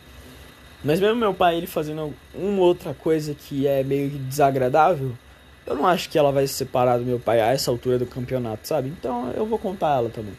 Mas 0.84 1.00
mesmo 1.00 1.16
meu 1.16 1.34
pai 1.34 1.56
ele 1.56 1.66
fazendo 1.66 2.14
uma 2.32 2.60
outra 2.60 2.94
coisa 2.94 3.34
que 3.34 3.66
é 3.66 3.82
meio 3.82 4.10
desagradável, 4.10 5.12
eu 5.66 5.74
não 5.74 5.86
acho 5.86 6.08
que 6.08 6.18
ela 6.18 6.30
vai 6.30 6.46
se 6.46 6.54
separar 6.54 6.98
do 6.98 7.04
meu 7.04 7.18
pai 7.18 7.40
a 7.40 7.46
essa 7.48 7.70
altura 7.70 7.98
do 7.98 8.06
campeonato, 8.06 8.66
sabe? 8.68 8.88
Então 8.88 9.32
eu 9.32 9.44
vou 9.44 9.58
contar 9.58 9.96
ela 9.96 10.08
também. 10.08 10.34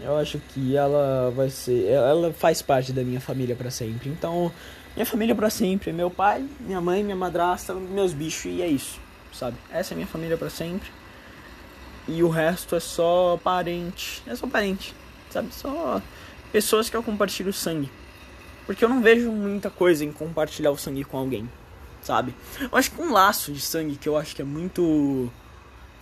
Eu 0.00 0.16
acho 0.16 0.38
que 0.38 0.76
ela 0.76 1.30
vai 1.30 1.50
ser, 1.50 1.86
ela 1.86 2.32
faz 2.32 2.62
parte 2.62 2.92
da 2.92 3.02
minha 3.02 3.20
família 3.20 3.54
para 3.54 3.70
sempre. 3.70 4.08
Então, 4.08 4.50
minha 4.96 5.06
família 5.06 5.34
para 5.34 5.50
sempre 5.50 5.92
meu 5.92 6.10
pai, 6.10 6.44
minha 6.60 6.80
mãe, 6.80 7.02
minha 7.02 7.16
madrasta, 7.16 7.74
meus 7.74 8.12
bichos 8.12 8.46
e 8.46 8.62
é 8.62 8.66
isso, 8.66 8.98
sabe? 9.32 9.56
Essa 9.70 9.92
é 9.92 9.96
minha 9.96 10.06
família 10.06 10.36
para 10.36 10.50
sempre. 10.50 10.90
E 12.08 12.22
o 12.22 12.28
resto 12.28 12.74
é 12.74 12.80
só 12.80 13.38
parente, 13.42 14.22
é 14.26 14.34
só 14.34 14.46
parente, 14.46 14.94
sabe? 15.30 15.54
Só 15.54 16.00
pessoas 16.50 16.90
que 16.90 16.96
eu 16.96 17.02
compartilho 17.02 17.52
sangue. 17.52 17.90
Porque 18.66 18.84
eu 18.84 18.88
não 18.88 19.00
vejo 19.00 19.30
muita 19.30 19.70
coisa 19.70 20.04
em 20.04 20.12
compartilhar 20.12 20.70
o 20.70 20.76
sangue 20.76 21.04
com 21.04 21.18
alguém, 21.18 21.48
sabe? 22.00 22.34
Eu 22.60 22.76
acho 22.76 22.90
que 22.90 23.00
um 23.00 23.12
laço 23.12 23.52
de 23.52 23.60
sangue 23.60 23.96
que 23.96 24.08
eu 24.08 24.16
acho 24.16 24.34
que 24.34 24.42
é 24.42 24.44
muito. 24.44 25.30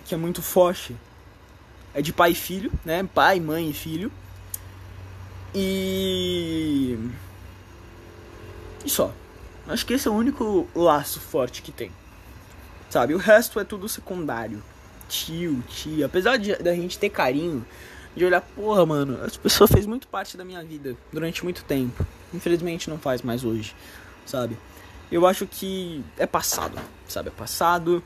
que 0.04 0.14
é 0.14 0.16
muito 0.16 0.42
forte 0.42 0.96
é 1.94 2.02
de 2.02 2.12
pai 2.12 2.32
e 2.32 2.34
filho, 2.34 2.72
né? 2.84 3.08
Pai, 3.14 3.40
mãe 3.40 3.70
e 3.70 3.72
filho. 3.72 4.10
E. 5.54 6.98
E 8.84 8.90
só. 8.90 9.12
Acho 9.66 9.84
que 9.86 9.94
esse 9.94 10.08
é 10.08 10.10
o 10.10 10.14
único 10.14 10.68
laço 10.74 11.20
forte 11.20 11.62
que 11.62 11.72
tem. 11.72 11.92
Sabe? 12.88 13.14
O 13.14 13.18
resto 13.18 13.60
é 13.60 13.64
tudo 13.64 13.88
secundário. 13.88 14.62
Tio, 15.08 15.62
tia. 15.68 16.06
Apesar 16.06 16.36
de 16.36 16.54
da 16.56 16.74
gente 16.74 16.98
ter 16.98 17.10
carinho, 17.10 17.64
de 18.14 18.24
olhar, 18.24 18.40
porra, 18.40 18.84
mano, 18.86 19.18
essa 19.24 19.38
pessoa 19.38 19.66
fez 19.68 19.86
muito 19.86 20.08
parte 20.08 20.36
da 20.36 20.44
minha 20.44 20.62
vida 20.62 20.96
durante 21.12 21.44
muito 21.44 21.64
tempo. 21.64 22.06
Infelizmente 22.32 22.88
não 22.88 22.98
faz 22.98 23.22
mais 23.22 23.44
hoje, 23.44 23.74
sabe? 24.24 24.56
Eu 25.10 25.26
acho 25.26 25.46
que 25.46 26.04
é 26.16 26.26
passado, 26.26 26.78
sabe? 27.08 27.28
É 27.28 27.32
passado. 27.32 28.02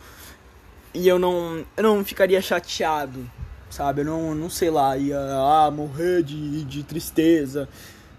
E 0.94 1.06
eu 1.06 1.18
não, 1.18 1.64
eu 1.76 1.82
não 1.82 2.04
ficaria 2.04 2.40
chateado, 2.40 3.28
sabe? 3.74 4.02
Eu 4.02 4.04
não, 4.04 4.34
não 4.36 4.48
sei 4.48 4.70
lá, 4.70 4.96
ia 4.96 5.18
ah, 5.18 5.68
morrer 5.68 6.22
de, 6.22 6.64
de 6.64 6.84
tristeza 6.84 7.68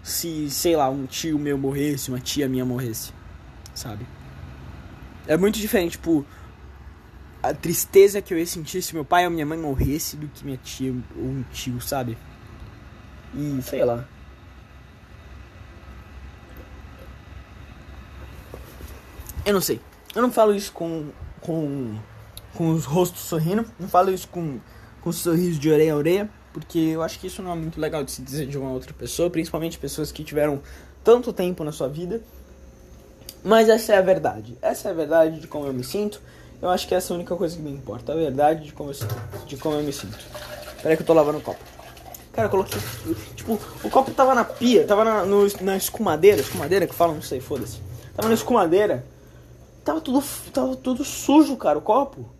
se, 0.02 0.50
sei 0.50 0.76
lá, 0.76 0.90
um 0.90 1.06
tio 1.06 1.38
meu 1.38 1.56
morresse, 1.56 2.10
uma 2.10 2.20
tia 2.20 2.46
minha 2.46 2.64
morresse, 2.64 3.10
sabe? 3.74 4.06
É 5.26 5.34
muito 5.36 5.58
diferente, 5.58 5.92
tipo, 5.92 6.26
a 7.42 7.54
tristeza 7.54 8.20
que 8.20 8.34
eu 8.34 8.38
ia 8.38 8.46
sentir 8.46 8.82
se 8.82 8.94
meu 8.94 9.04
pai 9.04 9.24
ou 9.24 9.30
minha 9.30 9.46
mãe 9.46 9.58
morresse 9.58 10.16
do 10.16 10.28
que 10.28 10.44
minha 10.44 10.58
tia 10.58 10.94
ou 11.16 11.24
um 11.24 11.42
tio, 11.50 11.80
sabe? 11.80 12.18
E 13.34 13.62
sei 13.62 13.82
lá. 13.82 14.06
Eu 19.44 19.54
não 19.54 19.60
sei. 19.60 19.80
Eu 20.14 20.20
não 20.20 20.30
falo 20.30 20.54
isso 20.54 20.72
com, 20.72 21.10
com, 21.40 21.98
com 22.54 22.70
os 22.70 22.84
rostos 22.84 23.22
sorrindo. 23.22 23.64
Não 23.78 23.88
falo 23.88 24.12
isso 24.12 24.28
com, 24.28 24.60
com 25.06 25.12
sorriso 25.12 25.60
de 25.60 25.70
orelha 25.70 25.92
a 25.92 25.96
orelha. 25.96 26.30
Porque 26.52 26.80
eu 26.80 27.00
acho 27.00 27.20
que 27.20 27.28
isso 27.28 27.40
não 27.40 27.52
é 27.52 27.54
muito 27.54 27.80
legal 27.80 28.02
de 28.02 28.10
se 28.10 28.20
dizer 28.20 28.48
de 28.48 28.58
uma 28.58 28.72
outra 28.72 28.92
pessoa. 28.92 29.30
Principalmente 29.30 29.78
pessoas 29.78 30.10
que 30.10 30.24
tiveram 30.24 30.60
tanto 31.04 31.32
tempo 31.32 31.62
na 31.62 31.70
sua 31.70 31.88
vida. 31.88 32.20
Mas 33.44 33.68
essa 33.68 33.92
é 33.92 33.98
a 33.98 34.00
verdade. 34.00 34.58
Essa 34.60 34.88
é 34.88 34.90
a 34.90 34.94
verdade 34.94 35.38
de 35.38 35.46
como 35.46 35.64
eu 35.64 35.72
me 35.72 35.84
sinto. 35.84 36.20
Eu 36.60 36.68
acho 36.70 36.88
que 36.88 36.94
essa 36.94 37.12
é 37.12 37.14
a 37.14 37.16
única 37.18 37.36
coisa 37.36 37.54
que 37.54 37.62
me 37.62 37.70
importa. 37.70 38.12
A 38.12 38.16
verdade 38.16 38.64
de 38.64 38.72
como 38.72 38.90
eu, 38.90 38.96
de 39.46 39.56
como 39.56 39.76
eu 39.76 39.82
me 39.84 39.92
sinto. 39.92 40.18
Peraí 40.82 40.96
que 40.96 41.04
eu 41.04 41.06
tô 41.06 41.12
lavando 41.12 41.38
o 41.38 41.42
copo. 41.42 41.60
Cara, 42.32 42.46
eu 42.46 42.50
coloquei. 42.50 42.80
Tipo, 43.36 43.60
o 43.84 43.90
copo 43.90 44.10
tava 44.10 44.34
na 44.34 44.44
pia, 44.44 44.84
tava 44.84 45.04
na, 45.04 45.24
no, 45.24 45.46
na 45.60 45.76
escumadeira. 45.76 46.40
Escumadeira 46.40 46.84
que 46.84 46.94
fala, 46.94 47.14
não 47.14 47.22
sei, 47.22 47.38
foda-se. 47.38 47.78
Tava 48.16 48.26
na 48.26 48.34
escumadeira. 48.34 49.06
Tava 49.84 50.00
tudo, 50.00 50.20
tava 50.52 50.74
tudo 50.74 51.04
sujo, 51.04 51.56
cara, 51.56 51.78
o 51.78 51.82
copo. 51.82 52.35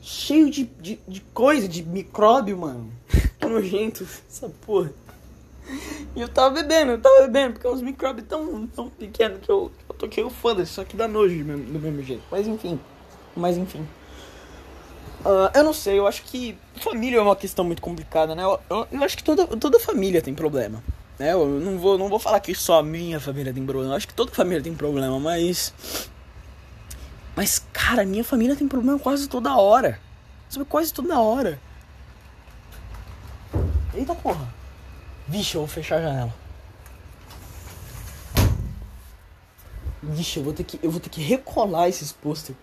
Cheio 0.00 0.50
de, 0.50 0.64
de, 0.64 0.98
de 1.06 1.20
coisa, 1.34 1.68
de 1.68 1.82
micróbio, 1.82 2.58
mano. 2.58 2.90
Que 3.40 3.46
nojento 3.46 4.06
essa 4.28 4.50
porra. 4.66 4.92
E 6.14 6.20
eu 6.20 6.28
tava 6.28 6.50
bebendo, 6.50 6.92
eu 6.92 7.00
tava 7.00 7.22
bebendo, 7.22 7.54
porque 7.54 7.68
os 7.68 7.80
micróbios 7.80 8.26
tão, 8.28 8.66
tão 8.66 8.90
pequenos 8.90 9.40
que 9.40 9.50
eu, 9.50 9.70
eu 9.88 9.94
toquei 9.94 10.22
o 10.22 10.28
foda-se, 10.28 10.72
só 10.72 10.84
que 10.84 10.96
dá 10.96 11.08
nojo 11.08 11.38
do 11.38 11.44
mesmo, 11.44 11.64
do 11.64 11.78
mesmo 11.78 12.02
jeito. 12.02 12.22
Mas 12.30 12.46
enfim. 12.46 12.78
Mas 13.34 13.56
enfim. 13.56 13.86
Uh, 15.24 15.50
eu 15.54 15.62
não 15.62 15.72
sei, 15.72 15.98
eu 15.98 16.06
acho 16.06 16.22
que 16.24 16.56
família 16.76 17.18
é 17.18 17.20
uma 17.20 17.36
questão 17.36 17.64
muito 17.64 17.82
complicada, 17.82 18.34
né? 18.34 18.42
Eu, 18.42 18.58
eu, 18.70 18.88
eu, 18.90 19.04
acho 19.04 19.16
que 19.16 19.24
toda, 19.24 19.46
toda 19.46 19.78
família 19.78 20.20
tem 20.20 20.34
problema. 20.34 20.82
Né? 21.18 21.32
Eu 21.32 21.46
não 21.46 21.78
vou, 21.78 21.98
não 21.98 22.08
vou 22.08 22.18
falar 22.18 22.40
que 22.40 22.54
só 22.54 22.80
a 22.80 22.82
minha 22.82 23.20
família 23.20 23.52
tem 23.52 23.64
problema. 23.64 23.92
Eu 23.92 23.96
acho 23.96 24.08
que 24.08 24.14
toda 24.14 24.32
família 24.32 24.62
tem 24.62 24.74
problema, 24.74 25.20
mas 25.20 25.74
mas, 27.40 27.58
cara, 27.72 28.04
minha 28.04 28.22
família 28.22 28.54
tem 28.54 28.68
problema 28.68 28.98
quase 28.98 29.26
toda 29.26 29.56
hora. 29.56 29.98
Sabe, 30.50 30.66
quase 30.66 30.92
toda 30.92 31.18
hora. 31.18 31.58
Eita 33.94 34.14
porra. 34.14 34.46
Vixe, 35.26 35.54
eu 35.54 35.62
vou 35.62 35.66
fechar 35.66 35.96
a 35.96 36.02
janela. 36.02 36.34
Vixe, 40.02 40.38
eu 40.38 40.44
vou 40.44 40.52
ter 40.52 40.64
que, 40.64 40.78
eu 40.82 40.90
vou 40.90 41.00
ter 41.00 41.08
que 41.08 41.22
recolar 41.22 41.88
esses 41.88 42.12
pôster. 42.12 42.54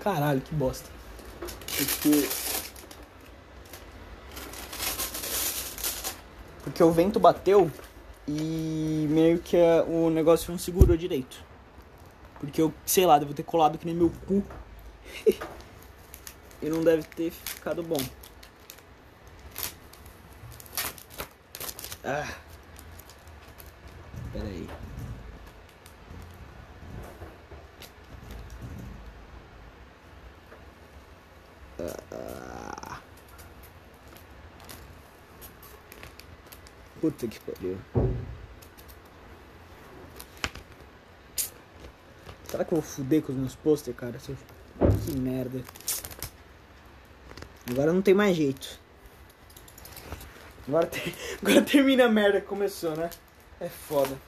Caralho, 0.00 0.42
que 0.42 0.54
bosta. 0.54 0.90
Porque. 1.74 2.28
Porque 6.64 6.82
o 6.82 6.92
vento 6.92 7.18
bateu 7.18 7.72
e 8.28 9.06
meio 9.08 9.38
que 9.38 9.56
o 9.88 10.10
negócio 10.10 10.52
não 10.52 10.58
segurou 10.58 10.98
direito. 10.98 11.51
Porque 12.42 12.60
eu, 12.60 12.74
sei 12.84 13.06
lá, 13.06 13.20
devo 13.20 13.32
ter 13.32 13.44
colado 13.44 13.78
que 13.78 13.86
nem 13.86 13.94
meu 13.94 14.10
cu. 14.26 14.42
e 16.60 16.68
não 16.68 16.82
deve 16.82 17.04
ter 17.04 17.30
ficado 17.30 17.84
bom. 17.84 17.96
Ah. 22.04 22.34
Pera 24.32 24.44
aí. 24.44 24.68
Ah. 31.78 32.98
Puta 37.00 37.28
que 37.28 37.38
pariu. 37.38 37.78
Será 42.52 42.66
que 42.66 42.74
eu 42.74 42.82
vou 42.82 42.86
fuder 42.86 43.22
com 43.22 43.32
os 43.32 43.38
meus 43.38 43.54
posters, 43.54 43.96
cara? 43.96 44.18
Que 44.18 45.16
merda. 45.18 45.64
Agora 47.70 47.94
não 47.94 48.02
tem 48.02 48.12
mais 48.12 48.36
jeito. 48.36 48.78
Agora. 50.68 50.90
Agora 51.40 51.62
termina 51.62 52.04
a 52.04 52.08
merda 52.10 52.42
que 52.42 52.46
começou, 52.46 52.94
né? 52.94 53.08
É 53.58 53.70
foda. 53.70 54.18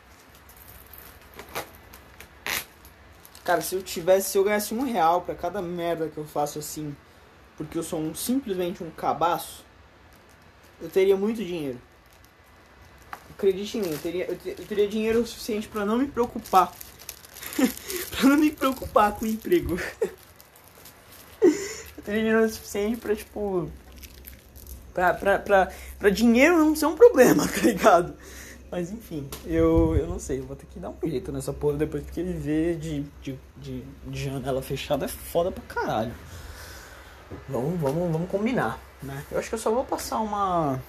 Cara, 3.44 3.60
se 3.60 3.74
eu 3.74 3.82
tivesse, 3.82 4.30
se 4.30 4.38
eu 4.38 4.44
ganhasse 4.44 4.72
um 4.72 4.84
real 4.84 5.20
pra 5.20 5.34
cada 5.34 5.60
merda 5.60 6.08
que 6.08 6.16
eu 6.16 6.24
faço 6.24 6.58
assim, 6.58 6.96
porque 7.58 7.76
eu 7.76 7.82
sou 7.82 8.00
um, 8.00 8.14
simplesmente 8.14 8.82
um 8.82 8.90
cabaço, 8.90 9.66
eu 10.80 10.88
teria 10.88 11.14
muito 11.14 11.44
dinheiro. 11.44 11.78
Acredite 13.36 13.76
em 13.76 13.82
mim, 13.82 13.90
eu 13.90 13.98
teria, 13.98 14.24
eu, 14.24 14.38
ter, 14.38 14.58
eu 14.58 14.66
teria 14.66 14.88
dinheiro 14.88 15.26
suficiente 15.26 15.68
para 15.68 15.84
não 15.84 15.98
me 15.98 16.06
preocupar. 16.06 16.72
pra 18.16 18.28
não 18.28 18.36
me 18.36 18.50
preocupar 18.50 19.12
com 19.12 19.24
o 19.24 19.28
emprego. 19.28 19.78
eu 21.42 22.02
teria 22.04 22.20
dinheiro 22.22 22.48
suficiente 22.48 23.00
pra, 23.00 23.14
tipo. 23.14 23.70
Pra, 24.92 25.12
pra, 25.12 25.38
pra, 25.38 25.72
pra 25.98 26.10
dinheiro 26.10 26.56
não 26.58 26.76
ser 26.76 26.86
um 26.86 26.94
problema, 26.94 27.46
tá 27.48 27.60
ligado? 27.62 28.14
Mas 28.70 28.90
enfim, 28.90 29.28
eu, 29.46 29.94
eu 29.96 30.06
não 30.06 30.18
sei, 30.18 30.40
eu 30.40 30.46
vou 30.46 30.56
ter 30.56 30.66
que 30.66 30.80
dar 30.80 30.90
um 30.90 31.08
jeito 31.08 31.30
nessa 31.30 31.52
porra 31.52 31.76
depois, 31.76 32.02
porque 32.02 32.22
viver 32.22 32.76
de, 32.76 33.04
de, 33.22 33.38
de, 33.56 33.84
de 34.06 34.24
janela 34.24 34.60
fechada 34.62 35.04
é 35.04 35.08
foda 35.08 35.52
pra 35.52 35.62
caralho. 35.62 36.12
Vamos, 37.48 37.80
vamos, 37.80 38.12
vamos 38.12 38.30
combinar, 38.30 38.80
né? 39.02 39.24
Eu 39.30 39.38
acho 39.38 39.48
que 39.48 39.54
eu 39.54 39.58
só 39.58 39.70
vou 39.70 39.84
passar 39.84 40.18
uma. 40.18 40.80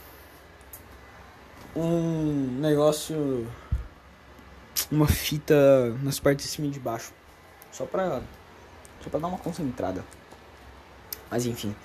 Um 1.76 2.58
negócio. 2.60 3.48
Uma 4.92 5.08
fita 5.08 5.56
nas 6.04 6.20
partes 6.20 6.46
de 6.46 6.52
cima 6.52 6.68
e 6.68 6.72
de 6.72 6.80
baixo. 6.80 7.12
Só 7.72 7.86
pra. 7.86 8.22
Só 9.04 9.10
pra 9.10 9.20
dar 9.20 9.28
uma 9.28 9.38
concentrada. 9.38 10.04
Mas 11.30 11.46
enfim. 11.46 11.76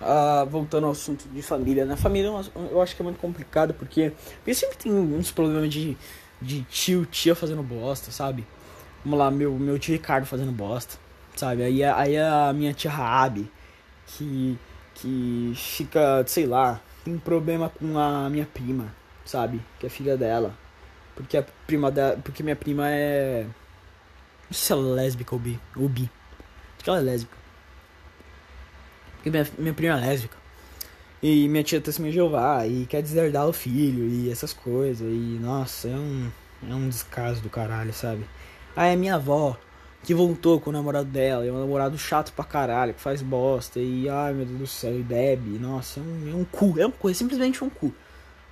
Uh, 0.00 0.46
voltando 0.46 0.84
ao 0.84 0.92
assunto 0.92 1.28
de 1.28 1.42
família, 1.42 1.84
na 1.84 1.96
né? 1.96 2.00
família 2.00 2.30
eu 2.70 2.80
acho 2.80 2.94
que 2.94 3.02
é 3.02 3.04
muito 3.04 3.18
complicado 3.18 3.74
porque, 3.74 4.12
porque 4.36 4.54
sempre 4.54 4.76
tem 4.76 4.92
uns 4.92 5.32
problemas 5.32 5.68
de, 5.72 5.96
de 6.40 6.62
tio, 6.62 7.04
tia 7.04 7.34
fazendo 7.34 7.64
bosta, 7.64 8.12
sabe? 8.12 8.46
Vamos 9.04 9.18
lá, 9.18 9.28
meu, 9.28 9.58
meu 9.58 9.76
tio 9.76 9.92
Ricardo 9.92 10.24
fazendo 10.24 10.52
bosta, 10.52 10.96
sabe? 11.34 11.64
Aí, 11.64 11.82
aí 11.82 12.16
a 12.16 12.52
minha 12.52 12.72
tia 12.72 12.92
Raab, 12.92 13.50
que, 14.06 14.56
que 14.94 15.52
fica, 15.56 16.24
sei 16.28 16.46
lá, 16.46 16.80
tem 17.04 17.18
problema 17.18 17.68
com 17.68 17.98
a 17.98 18.30
minha 18.30 18.46
prima, 18.46 18.94
sabe? 19.24 19.60
Que 19.80 19.86
é 19.86 19.88
filha 19.88 20.16
dela. 20.16 20.54
Porque 21.18 21.36
a 21.36 21.44
prima 21.66 21.90
da, 21.90 22.16
porque 22.16 22.42
minha 22.42 22.54
prima 22.54 22.88
é 22.88 23.44
não 24.48 24.54
sei 24.54 24.66
se 24.66 24.72
ela 24.72 24.88
é 24.88 25.02
lésbica 25.02 25.34
ou 25.34 25.38
bi, 25.38 25.60
ou 25.76 25.88
bi. 25.88 26.10
Acho 26.74 26.84
que 26.84 26.90
ela 26.90 27.00
é 27.00 27.02
lésbica. 27.02 27.36
Porque 29.16 29.30
minha, 29.30 29.46
minha 29.58 29.74
prima 29.74 29.98
é 29.98 30.00
lésbica. 30.00 30.36
E 31.20 31.48
minha 31.48 31.64
tia 31.64 31.80
testemunha 31.80 32.12
de 32.12 32.16
Jeová 32.16 32.66
e 32.66 32.86
quer 32.86 33.02
deserdar 33.02 33.46
o 33.48 33.52
filho 33.52 34.08
e 34.08 34.30
essas 34.30 34.52
coisas. 34.52 35.06
E 35.06 35.38
nossa, 35.40 35.88
é 35.88 35.96
um, 35.96 36.30
é 36.70 36.74
um 36.74 36.88
descaso 36.88 37.42
do 37.42 37.50
caralho, 37.50 37.92
sabe? 37.92 38.24
Aí 38.76 38.94
a 38.94 38.96
minha 38.96 39.16
avó, 39.16 39.56
que 40.04 40.14
voltou 40.14 40.60
com 40.60 40.70
o 40.70 40.72
namorado 40.72 41.08
dela, 41.08 41.44
e 41.44 41.48
é 41.48 41.52
um 41.52 41.58
namorado 41.58 41.98
chato 41.98 42.32
pra 42.32 42.44
caralho, 42.44 42.94
que 42.94 43.00
faz 43.00 43.20
bosta, 43.20 43.80
e 43.80 44.08
ai 44.08 44.32
meu 44.32 44.46
Deus 44.46 44.58
do 44.60 44.66
céu, 44.68 44.98
e 44.98 45.02
bebe. 45.02 45.58
Nossa, 45.58 45.98
é 45.98 46.02
um, 46.02 46.32
é 46.32 46.34
um 46.34 46.44
cu, 46.44 46.78
é 46.78 46.86
um 46.86 46.90
cu, 46.92 47.10
é 47.10 47.14
simplesmente 47.14 47.62
um 47.62 47.68
cu. 47.68 47.92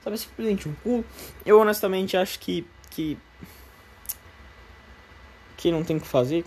Sabe, 0.07 0.18
simplesmente 0.18 0.68
um 0.68 0.74
cu. 0.84 1.04
Eu 1.44 1.59
honestamente 1.59 2.16
acho 2.16 2.38
que. 2.38 2.64
que. 2.90 3.18
que 5.57 5.72
não 5.72 5.82
tem 5.82 5.96
o 5.96 6.00
que 6.00 6.07
fazer. 6.07 6.44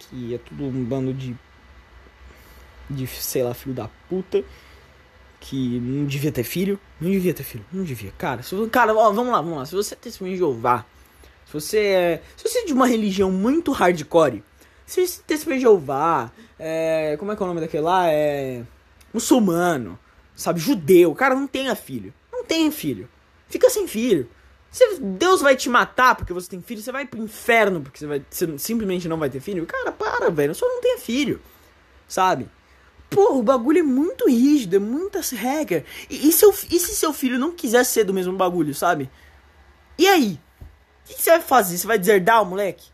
Que 0.00 0.34
é 0.34 0.38
tudo 0.38 0.64
um 0.64 0.84
bando 0.84 1.14
de 1.14 1.36
de, 2.90 3.06
sei 3.06 3.44
lá, 3.44 3.54
filho 3.54 3.74
da 3.74 3.88
puta, 4.08 4.42
que 5.38 5.78
não 5.80 6.04
devia 6.04 6.32
ter 6.32 6.42
filho. 6.42 6.80
Não 7.00 7.08
devia 7.08 7.32
ter 7.32 7.42
filho, 7.44 7.64
não 7.72 7.84
devia. 7.84 8.12
Cara, 8.18 8.42
se, 8.42 8.54
cara, 8.70 8.92
ó, 8.92 9.12
vamos 9.12 9.32
lá, 9.32 9.40
vamos 9.40 9.58
lá. 9.58 9.66
Se 9.66 9.74
você 9.76 9.94
é 9.94 9.96
testemunho 9.96 10.34
de 10.34 10.38
Jeová, 10.38 10.84
se 11.44 11.52
você 11.52 11.78
é. 11.78 12.22
Se 12.36 12.48
você 12.48 12.58
é 12.58 12.64
de 12.64 12.72
uma 12.72 12.88
religião 12.88 13.30
muito 13.30 13.70
hardcore, 13.70 14.42
se 14.84 15.06
você 15.06 15.20
é 15.20 15.22
testemunho 15.26 15.60
de 15.60 15.62
Jeová, 15.62 16.32
é. 16.58 17.16
Como 17.20 17.30
é 17.30 17.36
que 17.36 17.42
é 17.42 17.44
o 17.44 17.48
nome 17.48 17.60
daquele 17.60 17.84
lá? 17.84 18.10
É. 18.10 18.64
Muçulmano, 19.14 19.96
sabe? 20.34 20.58
Judeu. 20.58 21.14
Cara, 21.14 21.36
não 21.36 21.46
tenha 21.46 21.76
filho. 21.76 22.12
Tenha 22.46 22.70
filho. 22.70 23.08
Fica 23.48 23.70
sem 23.70 23.86
filho. 23.86 24.28
Se 24.70 25.00
Deus 25.00 25.40
vai 25.40 25.56
te 25.56 25.68
matar 25.68 26.14
porque 26.14 26.32
você 26.32 26.50
tem 26.50 26.60
filho, 26.60 26.82
você 26.82 26.92
vai 26.92 27.06
pro 27.06 27.22
inferno 27.22 27.80
porque 27.80 27.98
você, 27.98 28.06
vai, 28.06 28.22
você 28.28 28.58
simplesmente 28.58 29.08
não 29.08 29.18
vai 29.18 29.30
ter 29.30 29.40
filho. 29.40 29.64
Cara, 29.66 29.92
para, 29.92 30.30
velho. 30.30 30.54
Só 30.54 30.68
não 30.68 30.80
tenha 30.80 30.98
filho. 30.98 31.40
Sabe? 32.06 32.48
Pô, 33.08 33.38
o 33.38 33.42
bagulho 33.42 33.78
é 33.78 33.82
muito 33.82 34.28
rígido, 34.28 34.76
é 34.76 34.78
muitas 34.78 35.30
regras. 35.30 35.84
E, 36.10 36.28
e, 36.28 36.32
seu, 36.32 36.50
e 36.50 36.78
se 36.78 36.94
seu 36.94 37.12
filho 37.12 37.38
não 37.38 37.52
quiser 37.52 37.84
ser 37.84 38.04
do 38.04 38.12
mesmo 38.12 38.36
bagulho, 38.36 38.74
sabe? 38.74 39.10
E 39.98 40.06
aí? 40.06 40.40
O 41.04 41.08
que, 41.08 41.22
você 41.22 41.30
vai 41.30 41.40
fazer? 41.40 41.78
Você 41.78 41.86
vai 41.86 41.98
deserdar 41.98 42.42
o 42.42 42.46
moleque? 42.46 42.88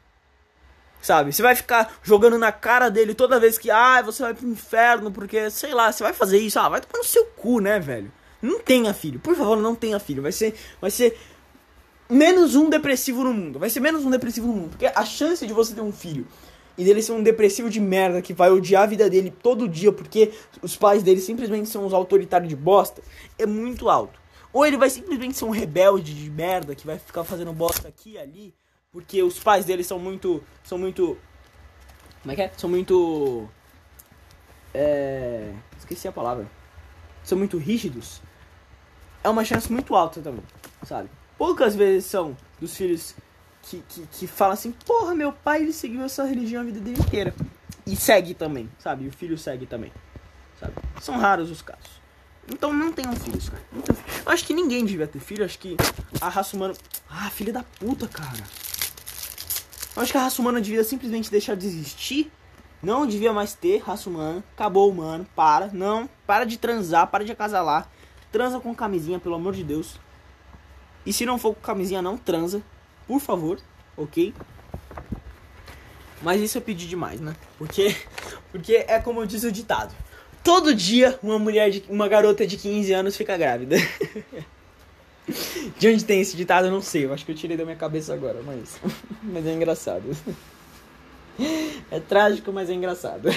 Sabe? 1.01 1.33
Você 1.33 1.43
vai 1.43 1.57
ficar 1.57 1.99
jogando 2.03 2.39
na 2.39 2.53
cara 2.53 2.91
dele 2.91 3.15
toda 3.15 3.41
vez 3.41 3.59
que, 3.59 3.71
ah, 3.71 4.03
você 4.03 4.23
vai 4.23 4.35
pro 4.35 4.47
inferno, 4.47 5.11
porque, 5.11 5.51
sei 5.51 5.75
lá, 5.75 5.91
você 5.91 6.03
vai 6.03 6.13
fazer 6.13 6.39
isso. 6.39 6.61
Ah, 6.61 6.69
vai 6.69 6.81
tomar 6.81 6.99
no 6.99 7.05
seu 7.05 7.25
cu, 7.25 7.59
né, 7.59 7.81
velho? 7.81 8.13
Não 8.43 8.59
tenha 8.59 8.93
filho. 8.93 9.21
Por 9.21 9.35
favor, 9.35 9.57
não 9.57 9.75
tenha 9.75 9.99
filho. 9.99 10.21
Vai 10.21 10.33
ser, 10.33 10.55
vai 10.81 10.91
ser 10.91 11.17
menos 12.11 12.55
um 12.57 12.69
depressivo 12.69 13.25
no 13.25 13.33
mundo. 13.33 13.59
Vai 13.59 13.71
ser 13.71 13.81
menos 13.81 14.05
um 14.05 14.11
depressivo 14.11 14.49
no 14.49 14.53
mundo. 14.53 14.71
Porque 14.71 14.87
a 14.87 15.05
chance 15.05 15.47
de 15.47 15.53
você 15.53 15.75
ter 15.75 15.81
um 15.81 15.93
filho 15.93 16.27
e 16.77 16.85
dele 16.85 17.03
ser 17.03 17.13
um 17.13 17.23
depressivo 17.23 17.71
de 17.71 17.81
merda 17.81 18.21
que 18.21 18.35
vai 18.35 18.51
odiar 18.51 18.83
a 18.83 18.87
vida 18.87 19.09
dele 19.09 19.31
todo 19.31 19.69
dia 19.69 19.93
porque 19.93 20.33
os 20.63 20.75
pais 20.75 21.03
dele 21.03 21.21
simplesmente 21.21 21.69
são 21.69 21.85
uns 21.85 21.93
autoritários 21.93 22.49
de 22.49 22.57
bosta, 22.57 23.03
é 23.39 23.47
muito 23.47 23.89
alto. 23.89 24.21
Ou 24.53 24.67
ele 24.67 24.77
vai 24.77 24.91
simplesmente 24.91 25.37
ser 25.37 25.45
um 25.45 25.51
rebelde 25.51 26.15
de 26.15 26.31
merda 26.31 26.75
que 26.75 26.87
vai 26.87 26.99
ficar 26.99 27.25
fazendo 27.25 27.53
bosta 27.53 27.89
aqui 27.89 28.13
e 28.13 28.19
ali 28.19 28.55
porque 28.93 29.23
os 29.23 29.39
pais 29.39 29.65
dele 29.65 29.83
são 29.83 29.99
muito. 29.99 30.45
são 30.63 30.77
muito. 30.77 31.17
Como 32.21 32.33
é 32.33 32.35
que 32.37 32.43
é? 32.43 32.53
São 32.57 32.69
muito. 32.69 33.49
É. 34.75 35.55
Esqueci 35.79 36.07
a 36.07 36.13
palavra. 36.13 36.47
São 37.25 37.39
muito 37.39 37.57
rígidos. 37.57 38.21
É 39.25 39.29
uma 39.29 39.45
chance 39.45 39.71
muito 39.73 39.95
alta 39.95 40.21
também, 40.21 40.43
sabe? 40.85 41.09
Poucas 41.39 41.75
vezes 41.75 42.07
são 42.07 42.37
dos 42.61 42.77
filhos 42.77 43.15
que, 43.63 43.83
que, 43.89 44.07
que 44.07 44.27
fala 44.27 44.55
assim, 44.55 44.73
porra, 44.73 45.15
meu 45.15 45.33
pai 45.33 45.63
ele 45.63 45.73
seguiu 45.73 46.03
essa 46.03 46.25
religião 46.25 46.63
a 46.63 46.65
vida 46.65 46.81
dele 46.81 47.01
inteira. 47.01 47.35
E 47.87 47.97
segue 47.97 48.35
também, 48.35 48.69
sabe? 48.79 49.05
E 49.05 49.09
o 49.09 49.13
filho 49.13 49.37
segue 49.39 49.67
também. 49.67 49.93
Sabe? 50.59 50.75
São 51.01 51.19
raros 51.19 51.51
os 51.51 51.63
casos. 51.63 52.03
Então 52.49 52.73
não 52.73 52.93
tenham 52.93 53.15
filhos, 53.15 53.49
cara. 53.49 53.63
Eu 54.25 54.33
acho 54.33 54.45
que 54.45 54.55
ninguém 54.55 54.85
devia 54.85 55.07
ter 55.07 55.21
filho. 55.21 55.43
Eu 55.43 55.47
acho 55.47 55.59
que 55.59 55.77
a 56.21 56.29
raça 56.29 56.57
humana. 56.57 56.75
Ah, 57.09 57.31
filha 57.31 57.53
da 57.53 57.63
puta, 57.63 58.09
cara. 58.09 58.43
Eu 59.95 60.03
acho 60.03 60.13
que 60.13 60.19
a 60.19 60.23
raça 60.23 60.41
humana 60.41 60.61
devia 60.61 60.83
simplesmente 60.83 61.31
deixar 61.31 61.57
de 61.57 61.67
existir. 61.67 62.33
Não 62.83 63.07
devia 63.07 63.33
mais 63.33 63.55
ter 63.55 63.79
raça 63.79 64.09
humana. 64.11 64.43
Acabou 64.55 64.91
humano. 64.91 65.27
Para. 65.37 65.69
Não. 65.73 66.09
Para 66.27 66.45
de 66.45 66.59
transar. 66.59 67.07
Para 67.07 67.25
de 67.25 67.33
acasalar. 67.33 67.89
Transa 68.33 68.59
com 68.59 68.75
camisinha, 68.75 69.21
pelo 69.21 69.35
amor 69.35 69.53
de 69.53 69.63
Deus. 69.63 70.01
E 71.05 71.13
se 71.13 71.27
não 71.27 71.39
for 71.39 71.55
com 71.55 71.61
camisinha, 71.61 72.01
não 72.01 72.17
transa 72.17 72.63
por 73.07 73.21
favor, 73.21 73.61
ok? 73.97 74.33
Mas 76.23 76.41
isso 76.41 76.57
eu 76.57 76.63
pedi 76.63 76.89
demais, 76.89 77.21
né? 77.21 77.35
Porque, 77.59 77.95
porque 78.51 78.85
é 78.89 78.99
como 78.99 79.27
diz 79.27 79.45
o 79.45 79.53
ditado. 79.53 79.95
Todo 80.43 80.75
dia 80.75 81.19
uma 81.23 81.39
mulher, 81.39 81.71
de, 81.71 81.85
uma 81.89 82.09
garota 82.09 82.47
de 82.47 82.57
15 82.57 82.93
anos 82.93 83.17
fica 83.17 83.37
grávida. 83.37 83.77
de 85.79 85.89
onde 85.89 86.05
tem 86.05 86.21
esse 86.21 86.37
ditado 86.37 86.67
eu 86.67 86.71
não 86.71 86.81
sei. 86.81 87.05
Eu 87.05 87.13
acho 87.13 87.25
que 87.25 87.33
eu 87.33 87.37
tirei 87.37 87.57
da 87.57 87.65
minha 87.65 87.77
cabeça 87.77 88.15
agora, 88.15 88.41
mas, 88.45 88.81
mas 89.23 89.47
é 89.47 89.53
engraçado. 89.53 90.17
É 91.91 92.01
trágico, 92.01 92.53
mas 92.53 92.71
é 92.71 92.75
engraçado. 92.75 93.29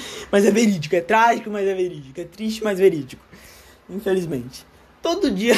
Mas 0.30 0.44
é 0.44 0.50
verídico, 0.50 0.94
é 0.94 1.00
trágico, 1.00 1.50
mas 1.50 1.66
é 1.66 1.74
verídico, 1.74 2.20
é 2.20 2.24
triste, 2.24 2.62
mas 2.62 2.78
verídico. 2.78 3.22
Infelizmente. 3.88 4.66
Todo 5.00 5.30
dia 5.30 5.54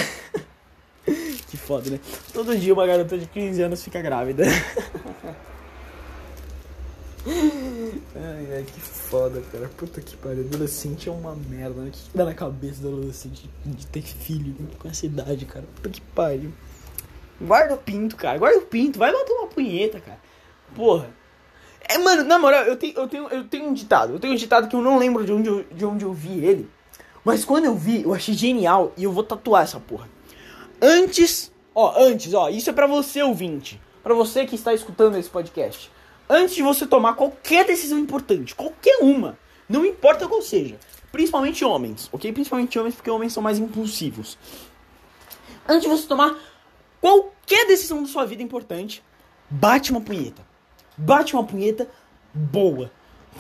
que 1.49 1.57
foda, 1.57 1.91
né? 1.91 2.01
Todo 2.33 2.57
dia 2.57 2.75
uma 2.75 2.87
garota 2.87 3.17
de 3.17 3.27
15 3.27 3.63
anos 3.63 3.83
fica 3.83 4.03
grávida. 4.03 4.45
ai, 7.27 8.49
ai, 8.57 8.65
que 8.65 8.81
foda, 8.81 9.43
cara. 9.51 9.69
Puta 9.69 10.01
que 10.01 10.17
pariu. 10.17 10.45
Adolescente 10.45 11.09
é 11.09 11.13
uma 11.13 11.35
merda, 11.35 11.81
né? 11.81 11.89
O 11.89 11.93
que, 11.93 12.11
que 12.11 12.17
dá 12.17 12.25
na 12.27 12.35
cabeça 12.35 12.83
do 12.83 12.89
adolescente 12.89 13.49
de 13.65 13.87
ter 13.87 14.03
filho 14.03 14.55
com 14.79 14.89
essa 14.89 15.07
idade, 15.07 15.47
cara? 15.47 15.65
Puta 15.77 15.89
que 15.89 16.01
pariu. 16.01 16.53
Guarda 17.41 17.75
o 17.75 17.79
pinto, 17.79 18.17
cara. 18.17 18.39
Guarda 18.39 18.59
o 18.59 18.67
pinto. 18.67 18.99
Vai 18.99 19.13
bater 19.13 19.33
uma 19.33 19.47
punheta, 19.47 20.01
cara. 20.01 20.21
Porra. 20.75 21.18
É, 21.89 21.97
mano, 21.97 22.23
na 22.23 22.39
moral, 22.39 22.65
eu 22.65 22.77
tenho, 22.77 22.93
eu, 22.95 23.09
tenho, 23.09 23.29
eu 23.29 23.45
tenho 23.45 23.65
um 23.65 23.73
ditado. 23.73 24.13
Eu 24.13 24.21
tenho 24.21 24.35
um 24.35 24.37
ditado 24.37 24.69
que 24.69 24.77
eu 24.77 24.83
não 24.83 24.99
lembro 24.99 25.25
de 25.25 25.33
onde 25.33 25.49
eu, 25.49 25.65
de 25.65 25.85
onde 25.87 26.05
eu 26.05 26.13
vi 26.13 26.45
ele. 26.45 26.69
Mas 27.25 27.45
quando 27.45 27.65
eu 27.65 27.75
vi, 27.75 28.03
eu 28.03 28.13
achei 28.13 28.35
genial 28.35 28.93
e 28.97 29.05
eu 29.05 29.13
vou 29.13 29.25
tatuar 29.25 29.63
essa 29.63 29.81
porra. 29.81 30.09
Antes, 30.81 31.51
ó, 31.75 31.95
antes, 31.99 32.35
ó, 32.35 32.51
isso 32.51 32.69
é 32.69 32.73
para 32.73 32.87
você 32.87 33.23
ouvinte, 33.23 33.81
para 34.03 34.15
você 34.15 34.47
que 34.47 34.55
está 34.55 34.73
escutando 34.73 35.17
esse 35.17 35.29
podcast. 35.29 35.91
Antes 36.29 36.55
de 36.55 36.63
você 36.63 36.87
tomar 36.87 37.15
qualquer 37.15 37.65
decisão 37.65 37.99
importante, 37.99 38.55
qualquer 38.55 38.99
uma, 39.01 39.39
não 39.69 39.85
importa 39.85 40.29
qual 40.29 40.43
seja, 40.43 40.79
principalmente 41.11 41.65
homens, 41.65 42.09
ok? 42.13 42.33
Principalmente 42.33 42.79
homens 42.79 42.95
porque 42.95 43.11
homens 43.11 43.33
são 43.33 43.43
mais 43.43 43.59
impulsivos. 43.59 44.39
Antes 45.67 45.83
de 45.83 45.89
você 45.89 46.07
tomar 46.07 46.39
qualquer 47.01 47.67
decisão 47.67 48.03
da 48.03 48.09
sua 48.09 48.25
vida 48.25 48.43
importante, 48.43 49.03
bate 49.51 49.91
uma 49.91 50.01
punheta. 50.01 50.48
Bate 50.99 51.35
uma 51.35 51.45
punheta 51.45 51.89
boa. 52.35 52.91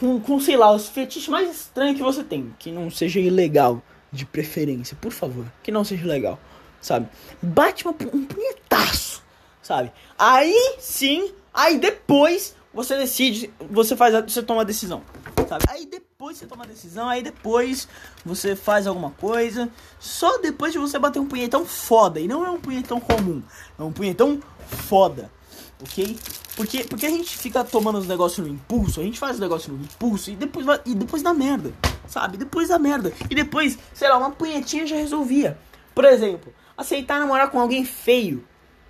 Com, 0.00 0.20
com, 0.20 0.40
sei 0.40 0.56
lá, 0.56 0.72
os 0.72 0.88
fetiches 0.88 1.28
mais 1.28 1.50
estranhos 1.50 1.96
que 1.96 2.02
você 2.02 2.22
tem. 2.22 2.54
Que 2.58 2.70
não 2.70 2.90
seja 2.90 3.20
ilegal, 3.20 3.82
de 4.12 4.24
preferência. 4.24 4.96
Por 5.00 5.12
favor, 5.12 5.44
que 5.62 5.70
não 5.70 5.84
seja 5.84 6.06
legal. 6.06 6.38
Sabe? 6.80 7.08
Bate 7.42 7.84
uma, 7.84 7.94
um 8.12 8.24
punhetaço. 8.24 9.22
Sabe? 9.60 9.92
Aí 10.18 10.76
sim, 10.78 11.32
aí 11.52 11.78
depois 11.78 12.56
você 12.72 12.96
decide, 12.96 13.52
você 13.70 13.96
faz, 13.96 14.14
você 14.24 14.42
toma 14.42 14.62
a 14.62 14.64
decisão 14.64 15.02
sabe? 15.48 15.64
Aí 15.68 15.86
depois 15.86 16.36
você 16.36 16.46
toma 16.46 16.64
a 16.64 16.66
decisão, 16.66 17.08
aí 17.08 17.22
depois 17.22 17.88
você 18.24 18.54
faz 18.54 18.86
alguma 18.86 19.10
coisa. 19.12 19.68
Só 19.98 20.38
depois 20.38 20.72
de 20.72 20.78
você 20.78 20.98
bater 20.98 21.18
um 21.18 21.26
punhetão 21.26 21.64
foda. 21.64 22.20
E 22.20 22.28
não 22.28 22.44
é 22.44 22.50
um 22.50 22.60
punhetão 22.60 23.00
comum, 23.00 23.42
é 23.78 23.82
um 23.82 23.90
punhetão 23.90 24.40
foda, 24.66 25.30
ok? 25.82 26.18
Porque, 26.56 26.84
porque 26.84 27.06
a 27.06 27.10
gente 27.10 27.36
fica 27.36 27.62
tomando 27.64 27.98
os 27.98 28.06
negócios 28.06 28.46
no 28.46 28.52
impulso, 28.52 29.00
a 29.00 29.04
gente 29.04 29.18
faz 29.18 29.34
os 29.34 29.40
negócios 29.40 29.72
no 29.72 29.82
impulso 29.82 30.30
e 30.30 30.36
depois, 30.36 30.66
vai, 30.66 30.80
e 30.84 30.94
depois 30.94 31.22
dá 31.22 31.32
merda, 31.32 31.72
sabe? 32.06 32.36
Depois 32.36 32.68
dá 32.68 32.78
merda. 32.78 33.12
E 33.30 33.34
depois, 33.34 33.78
sei 33.94 34.08
lá, 34.08 34.18
uma 34.18 34.30
punhetinha 34.30 34.86
já 34.86 34.96
resolvia. 34.96 35.58
Por 35.94 36.04
exemplo, 36.04 36.52
aceitar 36.76 37.20
namorar 37.20 37.50
com 37.50 37.60
alguém 37.60 37.84
feio, 37.84 38.44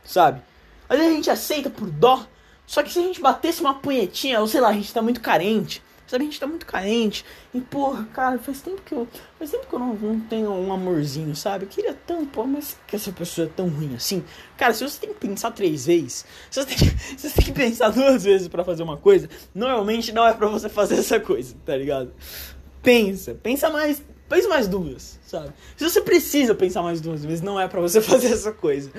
sabe? 0.05 0.43
Às 0.89 0.99
vezes 0.99 1.12
a 1.12 1.16
gente 1.16 1.30
aceita 1.30 1.70
por 1.70 1.91
dó, 1.91 2.26
só 2.66 2.82
que 2.82 2.93
se 2.93 2.99
a 2.99 3.03
gente 3.03 3.20
batesse 3.20 3.61
uma 3.61 3.74
punhetinha, 3.74 4.41
ou 4.41 4.47
sei 4.47 4.61
lá, 4.61 4.68
a 4.68 4.72
gente 4.72 4.93
tá 4.93 5.03
muito 5.03 5.20
carente, 5.20 5.82
Sabe, 6.09 6.22
a 6.22 6.26
gente 6.26 6.40
tá 6.40 6.46
muito 6.46 6.64
carente. 6.64 7.22
E, 7.52 7.61
porra, 7.61 8.09
cara, 8.14 8.38
faz 8.38 8.62
tempo 8.62 8.80
que 8.80 8.94
eu. 8.94 9.06
Faz 9.38 9.50
tempo 9.50 9.66
que 9.66 9.74
eu 9.74 9.78
não, 9.78 9.92
não 9.94 10.20
tenho 10.20 10.50
um 10.50 10.72
amorzinho, 10.72 11.36
sabe? 11.36 11.66
Eu 11.66 11.68
queria 11.68 11.92
tanto, 11.92 12.26
pô, 12.28 12.44
mas 12.44 12.78
que 12.86 12.96
essa 12.96 13.12
pessoa 13.12 13.46
é 13.46 13.50
tão 13.54 13.68
ruim 13.68 13.94
assim. 13.94 14.24
Cara, 14.56 14.72
se 14.72 14.82
você 14.82 14.98
tem 15.00 15.11
que 15.12 15.20
pensar 15.20 15.50
três 15.50 15.84
vezes, 15.84 16.24
se 16.50 16.62
você 16.62 16.66
tem 16.66 16.78
que, 16.78 16.86
se 17.18 17.28
você 17.28 17.34
tem 17.34 17.44
que 17.44 17.52
pensar 17.52 17.90
duas 17.90 18.24
vezes 18.24 18.48
para 18.48 18.64
fazer 18.64 18.82
uma 18.82 18.96
coisa, 18.96 19.28
normalmente 19.54 20.11
não 20.11 20.26
é 20.26 20.32
para 20.32 20.48
você 20.48 20.70
fazer 20.70 20.94
essa 20.94 21.20
coisa, 21.20 21.54
tá 21.66 21.76
ligado? 21.76 22.11
Pensa, 22.82 23.34
pensa 23.34 23.68
mais. 23.68 24.02
Pensa 24.30 24.48
mais 24.48 24.68
duas, 24.68 25.18
sabe? 25.26 25.52
Se 25.76 25.88
você 25.88 26.02
precisa 26.02 26.54
pensar 26.54 26.82
mais 26.82 27.00
duas 27.00 27.24
vezes, 27.24 27.42
não 27.42 27.61
é 27.61 27.68
para 27.68 27.80
você 27.80 28.00
fazer 28.02 28.28
essa 28.28 28.52
coisa, 28.52 28.90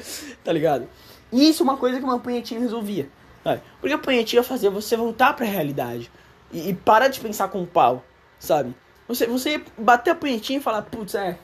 tá 0.44 0.52
ligado? 0.52 0.88
E 1.32 1.50
isso 1.50 1.62
é 1.62 1.66
uma 1.66 1.78
coisa 1.78 1.98
que 1.98 2.04
uma 2.04 2.20
punhetinha 2.20 2.60
resolvia. 2.60 3.10
Sabe? 3.44 3.62
Porque 3.80 3.94
a 3.94 3.98
punhetinha 3.98 4.44
fazia 4.44 4.70
você 4.70 4.96
voltar 4.96 5.34
para 5.34 5.46
a 5.46 5.50
realidade. 5.50 6.12
E, 6.52 6.70
e 6.70 6.74
para 6.74 7.08
de 7.08 7.20
pensar 7.20 7.50
com 7.50 7.62
o 7.62 7.68
pau, 7.68 8.04
sabe? 8.40 8.76
Você, 9.08 9.26
você 9.26 9.64
bater 9.78 10.12
a 10.12 10.16
punhetinha 10.16 10.60
e 10.60 10.62
falar, 10.62 10.84
putz, 10.84 11.16
é, 11.16 11.38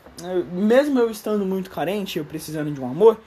mesmo 0.52 1.00
eu 1.00 1.10
estando 1.10 1.46
muito 1.46 1.70
carente, 1.70 2.20
eu 2.20 2.26
precisando 2.26 2.72
de 2.72 2.80
um 2.80 2.90
amor, 2.90 3.20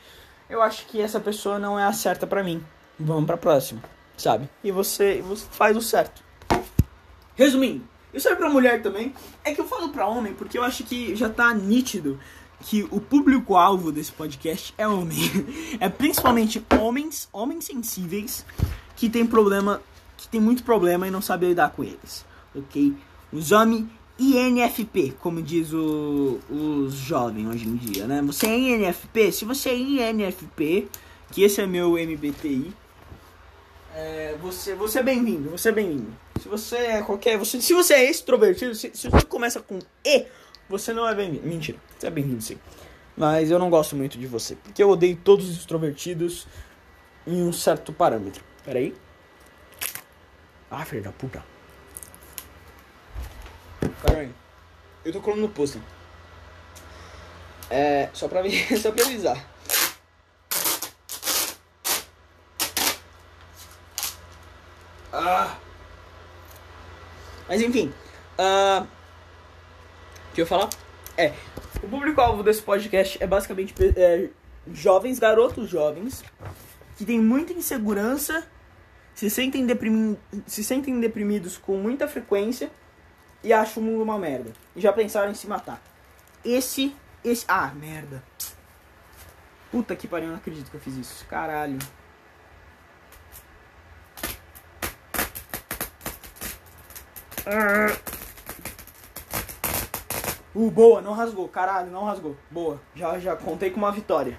eu 0.49 0.62
acho 0.62 0.87
que 0.87 1.01
essa 1.01 1.18
pessoa 1.18 1.59
não 1.59 1.79
é 1.79 1.85
a 1.85 1.93
certa 1.93 2.26
para 2.26 2.43
mim. 2.43 2.64
Vamos 2.99 3.26
pra 3.26 3.37
próxima, 3.37 3.83
sabe? 4.16 4.49
E 4.62 4.70
você, 4.70 5.22
você 5.22 5.47
faz 5.51 5.76
o 5.76 5.83
certo. 5.83 6.22
Resumindo, 7.35 7.85
isso 8.12 8.24
serve 8.24 8.39
pra 8.39 8.51
mulher 8.51 8.83
também. 8.83 9.14
É 9.45 9.55
que 9.55 9.61
eu 9.61 9.66
falo 9.66 9.91
pra 9.91 10.07
homem 10.07 10.35
porque 10.35 10.59
eu 10.59 10.64
acho 10.64 10.85
que 10.85 11.14
já 11.14 11.29
tá 11.29 11.53
nítido 11.53 12.18
que 12.61 12.87
o 12.91 13.01
público-alvo 13.01 13.93
desse 13.93 14.12
podcast 14.12 14.74
é 14.76 14.87
homem. 14.87 15.18
É 15.81 15.89
principalmente 15.89 16.64
homens, 16.81 17.29
homens 17.33 17.66
sensíveis, 17.66 18.45
que 18.97 19.09
tem 19.09 19.24
problema 19.24 19.81
que 20.29 20.33
tem 20.33 20.41
muito 20.41 20.62
problema 20.62 21.09
e 21.09 21.11
não 21.11 21.22
sabe 21.22 21.47
lidar 21.47 21.70
com 21.70 21.83
eles, 21.83 22.24
ok? 22.55 22.95
Os 23.33 23.51
homens 23.51 23.87
INFP, 24.18 25.14
como 25.20 25.41
diz 25.41 25.72
o, 25.72 26.39
os 26.51 26.95
jovens 26.95 27.47
hoje 27.47 27.66
em 27.68 27.76
dia, 27.76 28.07
né? 28.07 28.20
Você 28.22 28.47
é 28.47 28.59
INFP? 28.59 29.33
Se 29.33 29.45
você 29.45 29.70
é 29.70 29.76
INFP, 29.76 30.89
que 31.31 31.43
esse 31.43 31.61
é 31.61 31.66
meu 31.66 31.93
MBTI, 31.93 32.72
é, 33.95 34.37
você, 34.41 34.74
você 34.74 34.99
é 34.99 35.03
bem-vindo, 35.03 35.51
você 35.51 35.70
é 35.70 35.72
bem-vindo. 35.72 36.12
Se 36.41 36.49
você 36.49 36.76
é 36.76 37.03
qualquer, 37.03 37.39
você, 37.39 37.61
se 37.61 37.72
você 37.72 37.95
é 37.95 38.11
extrovertido, 38.11 38.74
se, 38.74 38.91
se 38.93 39.09
você 39.09 39.24
começa 39.24 39.61
com 39.61 39.79
E, 40.05 40.26
você 40.68 40.93
não 40.93 41.09
é 41.09 41.14
bem-vindo. 41.14 41.47
Mentira, 41.47 41.79
você 41.97 42.07
é 42.07 42.11
bem-vindo 42.11 42.43
sim. 42.43 42.59
Mas 43.16 43.51
eu 43.51 43.59
não 43.59 43.70
gosto 43.70 43.97
muito 43.97 44.18
de 44.18 44.26
você, 44.26 44.57
porque 44.57 44.83
eu 44.83 44.91
odeio 44.91 45.16
todos 45.16 45.49
os 45.49 45.57
extrovertidos 45.57 46.47
em 47.26 47.43
um 47.43 47.53
certo 47.53 47.93
parâmetro. 47.93 48.45
Peraí. 48.64 48.95
Ah, 50.71 50.85
filho 50.85 51.03
da 51.03 51.12
puta. 51.12 51.43
Caralho. 54.07 54.35
Eu 55.05 55.12
tô 55.12 55.21
colando 55.21 55.43
no 55.43 55.49
pôster. 55.49 55.81
É. 57.71 58.09
Só 58.12 58.29
pra, 58.29 58.43
só 58.81 58.93
pra 58.93 59.05
avisar. 59.05 59.45
Ah. 65.12 65.57
Mas 67.49 67.62
enfim. 67.62 67.93
Uh, 68.39 68.87
que 70.35 70.43
eu 70.43 70.47
falar? 70.47 70.69
É. 71.16 71.33
O 71.83 71.89
público-alvo 71.89 72.43
desse 72.43 72.62
podcast 72.62 73.21
é 73.21 73.27
basicamente 73.27 73.75
é, 73.97 74.29
jovens, 74.73 75.19
garotos 75.19 75.69
jovens, 75.69 76.23
que 76.97 77.05
tem 77.05 77.19
muita 77.19 77.53
insegurança 77.53 78.47
se 79.19 79.29
sentem, 79.29 79.66
deprimi 79.66 80.16
se 80.47 80.62
sentem 80.62 81.01
deprimidos 81.01 81.59
com 81.59 81.77
muita 81.77 82.07
frequência 82.07 82.71
e 83.43 83.53
acham 83.53 83.83
o 83.83 83.87
mundo 83.87 84.01
uma 84.05 84.16
merda. 84.16 84.53
E 84.77 84.81
já 84.81 84.93
pensaram 84.93 85.33
em 85.33 85.35
se 85.35 85.49
matar. 85.49 85.83
Esse. 86.45 86.95
Esse. 87.25 87.45
Ah, 87.49 87.73
merda. 87.75 88.23
Puta 89.73 89.97
que 89.97 90.07
pariu, 90.07 90.29
não 90.29 90.37
acredito 90.37 90.71
que 90.71 90.77
eu 90.77 90.81
fiz 90.81 90.97
isso. 90.97 91.27
Caralho. 91.27 91.79
Uh, 100.55 100.71
boa, 100.71 101.01
não 101.01 101.12
rasgou. 101.12 101.49
Caralho, 101.49 101.91
não 101.91 102.05
rasgou. 102.05 102.37
Boa. 102.49 102.81
Já, 102.95 103.19
já 103.19 103.35
contei 103.35 103.73
com 103.73 103.79
uma 103.79 103.91
vitória. 103.91 104.39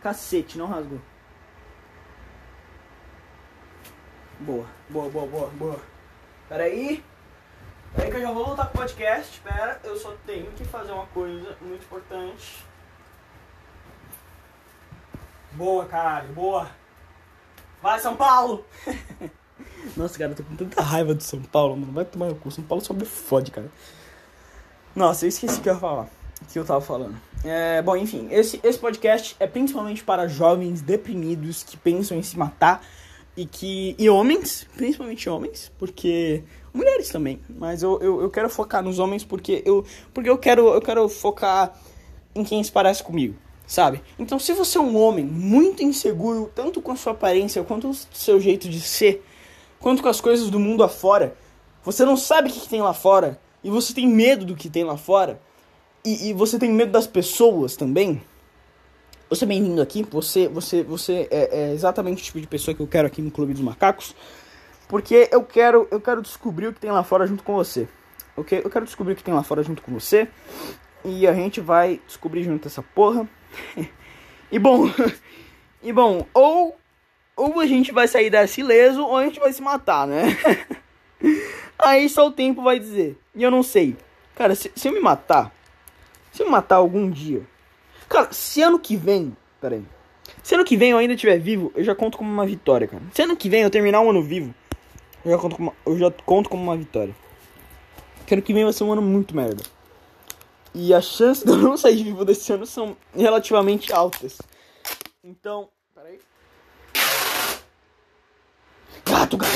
Cacete, 0.00 0.56
não 0.56 0.68
rasgou. 0.68 1.00
Boa, 4.46 4.64
boa, 4.88 5.10
boa, 5.10 5.26
boa, 5.26 5.48
boa. 5.58 5.80
Pera 6.48 6.62
aí. 6.62 7.02
Pera 7.92 8.06
aí 8.06 8.10
que 8.12 8.16
eu 8.16 8.22
já 8.22 8.30
vou 8.30 8.46
voltar 8.46 8.66
pro 8.66 8.78
podcast. 8.82 9.40
Pera, 9.40 9.80
eu 9.82 9.96
só 9.96 10.14
tenho 10.24 10.46
que 10.52 10.64
fazer 10.64 10.92
uma 10.92 11.06
coisa 11.06 11.56
muito 11.60 11.82
importante. 11.82 12.64
Boa, 15.50 15.84
caralho, 15.86 16.32
boa. 16.32 16.70
Vai, 17.82 17.98
São 17.98 18.14
Paulo! 18.14 18.64
Nossa, 19.96 20.16
cara, 20.16 20.30
eu 20.30 20.36
tô 20.36 20.44
com 20.44 20.54
tanta 20.54 20.80
raiva 20.80 21.12
do 21.12 21.24
São 21.24 21.42
Paulo, 21.42 21.76
mano. 21.76 21.92
Vai 21.92 22.04
tomar 22.04 22.26
no 22.26 22.36
cu. 22.36 22.48
São 22.48 22.62
Paulo 22.62 22.84
só 22.84 22.94
me 22.94 23.04
fode, 23.04 23.50
cara. 23.50 23.68
Nossa, 24.94 25.24
eu 25.24 25.28
esqueci 25.28 25.58
o 25.58 25.60
que 25.60 25.68
eu 25.68 25.74
ia 25.74 25.80
falar. 25.80 26.08
O 26.40 26.46
que 26.46 26.56
eu 26.56 26.64
tava 26.64 26.80
falando. 26.80 27.20
É, 27.44 27.82
bom, 27.82 27.96
enfim, 27.96 28.28
esse, 28.30 28.60
esse 28.62 28.78
podcast 28.78 29.34
é 29.40 29.46
principalmente 29.48 30.04
para 30.04 30.28
jovens 30.28 30.82
deprimidos 30.82 31.64
que 31.64 31.76
pensam 31.76 32.16
em 32.16 32.22
se 32.22 32.38
matar 32.38 32.80
e 33.36 33.44
que 33.44 33.94
e 33.98 34.08
homens, 34.08 34.66
principalmente 34.76 35.28
homens, 35.28 35.70
porque 35.78 36.42
mulheres 36.72 37.08
também, 37.08 37.40
mas 37.48 37.82
eu, 37.82 38.00
eu, 38.00 38.22
eu, 38.22 38.30
quero 38.30 38.48
focar 38.48 38.82
nos 38.82 38.98
homens 38.98 39.24
porque 39.24 39.62
eu 39.64 39.84
porque 40.12 40.28
eu 40.28 40.38
quero 40.38 40.68
eu 40.68 40.80
quero 40.80 41.08
focar 41.08 41.78
em 42.34 42.44
quem 42.44 42.62
se 42.62 42.72
parece 42.72 43.02
comigo, 43.02 43.34
sabe? 43.66 44.02
Então, 44.18 44.38
se 44.38 44.52
você 44.52 44.78
é 44.78 44.80
um 44.80 44.96
homem 44.96 45.24
muito 45.24 45.82
inseguro, 45.82 46.50
tanto 46.54 46.80
com 46.80 46.92
a 46.92 46.96
sua 46.96 47.12
aparência 47.12 47.62
quanto 47.64 47.90
o 47.90 47.94
seu 47.94 48.40
jeito 48.40 48.68
de 48.68 48.80
ser, 48.80 49.24
quanto 49.80 50.02
com 50.02 50.08
as 50.08 50.20
coisas 50.20 50.50
do 50.50 50.60
mundo 50.60 50.82
afora, 50.82 51.36
você 51.82 52.04
não 52.04 52.16
sabe 52.16 52.50
o 52.50 52.52
que, 52.52 52.60
que 52.60 52.68
tem 52.68 52.82
lá 52.82 52.92
fora 52.92 53.40
e 53.64 53.70
você 53.70 53.94
tem 53.94 54.06
medo 54.06 54.44
do 54.44 54.54
que 54.54 54.68
tem 54.68 54.84
lá 54.84 54.96
fora 54.96 55.40
e, 56.04 56.28
e 56.28 56.32
você 56.32 56.58
tem 56.58 56.70
medo 56.70 56.92
das 56.92 57.06
pessoas 57.06 57.76
também 57.76 58.22
você 59.28 59.44
é 59.44 59.48
bem-vindo 59.48 59.82
aqui. 59.82 60.04
Você, 60.10 60.48
você, 60.48 60.82
você 60.82 61.28
é, 61.30 61.48
é, 61.52 61.72
exatamente 61.72 62.22
o 62.22 62.24
tipo 62.24 62.40
de 62.40 62.46
pessoa 62.46 62.74
que 62.74 62.80
eu 62.80 62.86
quero 62.86 63.06
aqui 63.06 63.20
no 63.20 63.30
Clube 63.30 63.52
dos 63.52 63.62
Macacos. 63.62 64.14
Porque 64.88 65.28
eu 65.32 65.42
quero, 65.42 65.88
eu 65.90 66.00
quero 66.00 66.22
descobrir 66.22 66.68
o 66.68 66.72
que 66.72 66.80
tem 66.80 66.90
lá 66.90 67.02
fora 67.02 67.26
junto 67.26 67.42
com 67.42 67.54
você. 67.54 67.88
Ok? 68.36 68.60
Eu 68.64 68.70
quero 68.70 68.84
descobrir 68.84 69.14
o 69.14 69.16
que 69.16 69.24
tem 69.24 69.34
lá 69.34 69.42
fora 69.42 69.62
junto 69.62 69.82
com 69.82 69.92
você. 69.92 70.28
E 71.04 71.26
a 71.26 71.34
gente 71.34 71.60
vai 71.60 72.00
descobrir 72.06 72.44
junto 72.44 72.68
essa 72.68 72.82
porra. 72.82 73.28
e 74.50 74.58
bom, 74.58 74.88
e 75.82 75.92
bom, 75.92 76.26
ou 76.32 76.76
ou 77.36 77.60
a 77.60 77.66
gente 77.66 77.92
vai 77.92 78.08
sair 78.08 78.30
dessa 78.30 78.60
ileso 78.60 79.02
ou 79.02 79.16
a 79.16 79.24
gente 79.24 79.38
vai 79.38 79.52
se 79.52 79.60
matar, 79.60 80.06
né? 80.06 80.24
Aí 81.78 82.08
só 82.08 82.28
o 82.28 82.32
tempo 82.32 82.62
vai 82.62 82.78
dizer. 82.78 83.18
E 83.34 83.42
eu 83.42 83.50
não 83.50 83.62
sei. 83.62 83.96
Cara, 84.34 84.54
se, 84.54 84.72
se 84.74 84.88
eu 84.88 84.92
me 84.92 85.00
matar, 85.00 85.52
se 86.32 86.42
eu 86.42 86.46
me 86.46 86.52
matar 86.52 86.76
algum 86.76 87.10
dia, 87.10 87.42
Cara, 88.08 88.32
se 88.32 88.62
ano 88.62 88.78
que 88.78 88.96
vem. 88.96 89.36
Pera 89.60 89.76
aí. 89.76 89.84
Se 90.42 90.54
ano 90.54 90.64
que 90.64 90.76
vem 90.76 90.90
eu 90.90 90.98
ainda 90.98 91.14
estiver 91.14 91.38
vivo, 91.38 91.72
eu 91.74 91.82
já 91.82 91.94
conto 91.94 92.18
como 92.18 92.30
uma 92.30 92.46
vitória, 92.46 92.86
cara. 92.86 93.02
Se 93.12 93.22
ano 93.22 93.36
que 93.36 93.48
vem 93.48 93.62
eu 93.62 93.70
terminar 93.70 94.00
um 94.00 94.10
ano 94.10 94.22
vivo, 94.22 94.54
eu 95.24 95.32
já 95.32 95.38
conto 95.38 95.56
como, 95.56 95.74
eu 95.84 95.98
já 95.98 96.10
conto 96.10 96.48
como 96.48 96.62
uma 96.62 96.76
vitória. 96.76 97.14
Porque 98.18 98.34
ano 98.34 98.42
que 98.42 98.52
vem 98.52 98.64
vai 98.64 98.72
ser 98.72 98.84
um 98.84 98.92
ano 98.92 99.02
muito 99.02 99.34
merda. 99.34 99.62
E 100.74 100.92
as 100.92 101.04
chances 101.04 101.44
de 101.44 101.50
eu 101.50 101.56
não 101.56 101.76
sair 101.76 102.04
vivo 102.04 102.24
desse 102.24 102.52
ano 102.52 102.66
são 102.66 102.96
relativamente 103.14 103.92
altas. 103.92 104.38
Então. 105.22 105.68
Pera 105.94 106.08
aí. 106.08 106.20
Gato, 109.04 109.36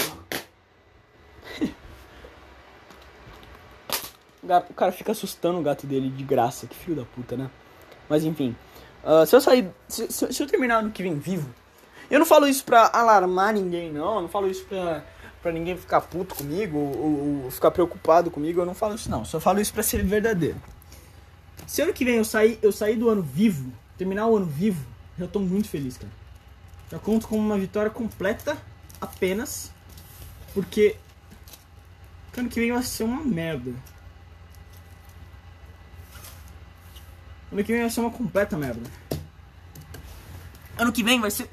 gato! 4.42 4.70
o 4.70 4.74
cara 4.74 4.90
fica 4.90 5.12
assustando 5.12 5.58
o 5.58 5.62
gato 5.62 5.86
dele 5.86 6.08
de 6.08 6.24
graça, 6.24 6.66
que 6.66 6.74
filho 6.74 6.96
da 6.96 7.04
puta, 7.04 7.36
né? 7.36 7.50
Mas 8.10 8.24
enfim. 8.24 8.54
Uh, 9.02 9.24
se 9.24 9.34
eu 9.34 9.40
sair. 9.40 9.70
Se, 9.88 10.12
se, 10.12 10.32
se, 10.32 10.42
eu 10.42 10.46
terminar 10.46 10.80
ano 10.80 10.90
que 10.90 11.02
vem 11.02 11.18
vivo. 11.18 11.48
Eu 12.10 12.18
não 12.18 12.26
falo 12.26 12.46
isso 12.46 12.64
pra 12.64 12.90
alarmar 12.92 13.54
ninguém, 13.54 13.90
não. 13.90 14.16
Eu 14.16 14.22
não 14.22 14.28
falo 14.28 14.50
isso 14.50 14.64
pra, 14.64 15.02
pra 15.40 15.52
ninguém 15.52 15.76
ficar 15.76 16.02
puto 16.02 16.34
comigo 16.34 16.76
ou, 16.76 17.44
ou 17.44 17.50
ficar 17.50 17.70
preocupado 17.70 18.30
comigo. 18.30 18.60
Eu 18.60 18.66
não 18.66 18.74
falo 18.74 18.96
isso, 18.96 19.10
não. 19.10 19.24
Só 19.24 19.38
falo 19.40 19.60
isso 19.60 19.72
pra 19.72 19.82
ser 19.82 20.04
verdadeiro. 20.04 20.60
Se 21.66 21.80
ano 21.80 21.92
que 21.92 22.04
vem 22.04 22.16
eu 22.16 22.24
sair, 22.24 22.58
eu 22.60 22.72
sair 22.72 22.96
do 22.96 23.08
ano 23.08 23.22
vivo, 23.22 23.72
terminar 23.96 24.26
o 24.26 24.36
ano 24.36 24.46
vivo, 24.46 24.84
já 25.16 25.28
tô 25.28 25.38
muito 25.38 25.68
feliz, 25.68 25.96
cara. 25.96 26.12
Já 26.90 26.98
conto 26.98 27.28
como 27.28 27.40
uma 27.40 27.56
vitória 27.56 27.90
completa 27.90 28.58
apenas 29.00 29.70
porque 30.52 30.96
ano 32.36 32.48
que 32.48 32.60
vem 32.60 32.72
vai 32.72 32.82
ser 32.82 33.04
uma 33.04 33.22
merda. 33.22 33.72
Ano 37.52 37.64
que 37.64 37.72
vem 37.72 37.80
vai 37.80 37.90
ser 37.90 38.00
uma 38.00 38.10
completa 38.10 38.56
merda. 38.56 38.80
Ano 40.78 40.92
que 40.92 41.02
vem 41.02 41.20
vai 41.20 41.30
ser. 41.30 41.50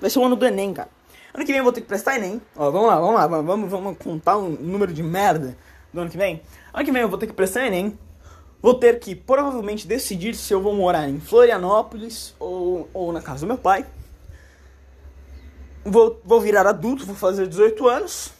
Vai 0.00 0.08
ser 0.08 0.18
o 0.18 0.24
ano 0.24 0.36
do 0.36 0.46
Enem, 0.46 0.72
cara. 0.72 0.88
Ano 1.34 1.44
que 1.44 1.52
vem 1.52 1.58
eu 1.58 1.64
vou 1.64 1.72
ter 1.72 1.80
que 1.80 1.86
prestar 1.86 2.16
Enem. 2.16 2.40
Ó, 2.56 2.70
vamos 2.70 2.88
lá, 2.88 2.98
vamos 2.98 3.14
lá, 3.14 3.26
vamos, 3.26 3.70
vamos 3.70 3.98
contar 3.98 4.36
um 4.38 4.50
número 4.50 4.92
de 4.92 5.02
merda 5.02 5.56
do 5.92 6.00
ano 6.00 6.10
que 6.10 6.16
vem. 6.16 6.42
Ano 6.72 6.84
que 6.84 6.92
vem 6.92 7.02
eu 7.02 7.08
vou 7.08 7.18
ter 7.18 7.26
que 7.26 7.32
prestar 7.32 7.66
Enem. 7.66 7.98
Vou 8.62 8.74
ter 8.74 8.98
que 9.00 9.14
provavelmente 9.14 9.86
decidir 9.86 10.34
se 10.34 10.52
eu 10.52 10.60
vou 10.60 10.74
morar 10.74 11.08
em 11.08 11.18
Florianópolis 11.18 12.34
ou, 12.38 12.88
ou 12.92 13.12
na 13.12 13.20
casa 13.20 13.40
do 13.40 13.46
meu 13.46 13.58
pai. 13.58 13.84
Vou, 15.84 16.20
vou 16.24 16.40
virar 16.40 16.66
adulto, 16.66 17.06
vou 17.06 17.16
fazer 17.16 17.48
18 17.48 17.88
anos. 17.88 18.32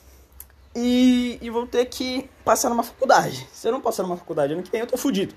E, 0.75 1.39
e 1.43 1.51
vou 1.51 1.67
ter 1.67 1.87
que 1.87 2.31
passar 2.45 2.69
numa 2.69 2.83
faculdade. 2.83 3.49
Se 3.53 3.67
eu 3.67 3.73
não 3.73 3.81
passar 3.81 4.03
numa 4.05 4.17
faculdade 4.17 4.53
ano 4.53 4.63
que 4.63 4.71
vem, 4.71 4.83
eu 4.83 4.87
tô 4.87 4.97
fudido. 4.97 5.35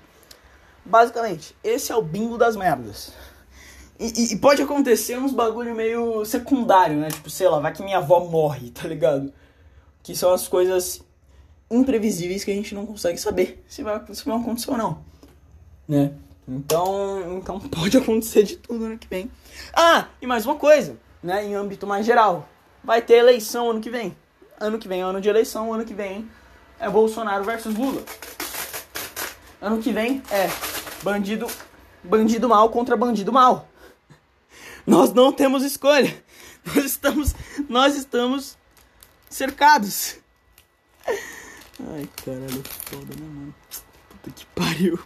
Basicamente, 0.84 1.56
esse 1.64 1.90
é 1.90 1.96
o 1.96 2.02
bingo 2.02 2.36
das 2.36 2.56
merdas. 2.56 3.12
E, 3.98 4.32
e, 4.32 4.36
pode 4.36 4.60
acontecer 4.60 5.16
uns 5.16 5.32
bagulho 5.32 5.74
meio 5.74 6.24
secundário, 6.24 6.96
né? 6.96 7.08
Tipo, 7.08 7.30
sei 7.30 7.48
lá, 7.48 7.60
vai 7.60 7.72
que 7.72 7.82
minha 7.82 7.98
avó 7.98 8.20
morre, 8.20 8.70
tá 8.70 8.88
ligado? 8.88 9.32
Que 10.02 10.16
são 10.16 10.32
as 10.32 10.48
coisas 10.48 11.00
imprevisíveis 11.70 12.44
que 12.44 12.50
a 12.50 12.54
gente 12.54 12.74
não 12.74 12.84
consegue 12.84 13.18
saber 13.18 13.64
se 13.68 13.82
vai, 13.82 14.02
se 14.12 14.24
vai 14.24 14.36
acontecer 14.36 14.70
ou 14.70 14.76
não, 14.76 14.98
né? 15.88 16.12
Então, 16.46 17.38
então 17.38 17.60
pode 17.70 17.96
acontecer 17.96 18.42
de 18.42 18.56
tudo 18.56 18.84
ano 18.84 18.98
que 18.98 19.08
vem. 19.08 19.30
Ah, 19.72 20.08
e 20.20 20.26
mais 20.26 20.44
uma 20.44 20.56
coisa, 20.56 20.96
né? 21.22 21.44
Em 21.44 21.54
âmbito 21.54 21.86
mais 21.86 22.04
geral, 22.04 22.48
vai 22.82 23.00
ter 23.00 23.14
eleição 23.14 23.70
ano 23.70 23.80
que 23.80 23.90
vem. 23.90 24.14
Ano 24.60 24.78
que 24.78 24.88
vem 24.88 25.00
é 25.00 25.04
ano 25.04 25.20
de 25.20 25.28
eleição, 25.28 25.72
ano 25.72 25.84
que 25.84 25.94
vem 25.94 26.28
é 26.78 26.90
Bolsonaro 26.90 27.44
versus 27.44 27.74
Lula. 27.74 28.02
Ano 29.60 29.80
que 29.80 29.92
vem 29.92 30.22
é 30.30 30.73
bandido, 31.04 31.46
bandido 32.02 32.48
mal 32.48 32.70
contra 32.70 32.96
bandido 32.96 33.32
mal. 33.32 33.68
Nós 34.86 35.12
não 35.12 35.32
temos 35.32 35.62
escolha. 35.62 36.24
Nós 36.64 36.84
estamos, 36.86 37.34
nós 37.68 37.94
estamos 37.94 38.56
cercados. 39.28 40.16
Ai, 41.06 42.08
caralho, 42.24 42.62
foda, 42.86 43.14
né, 43.20 43.26
mano? 43.26 43.54
Puta 44.08 44.30
que 44.30 44.46
pariu. 44.46 44.98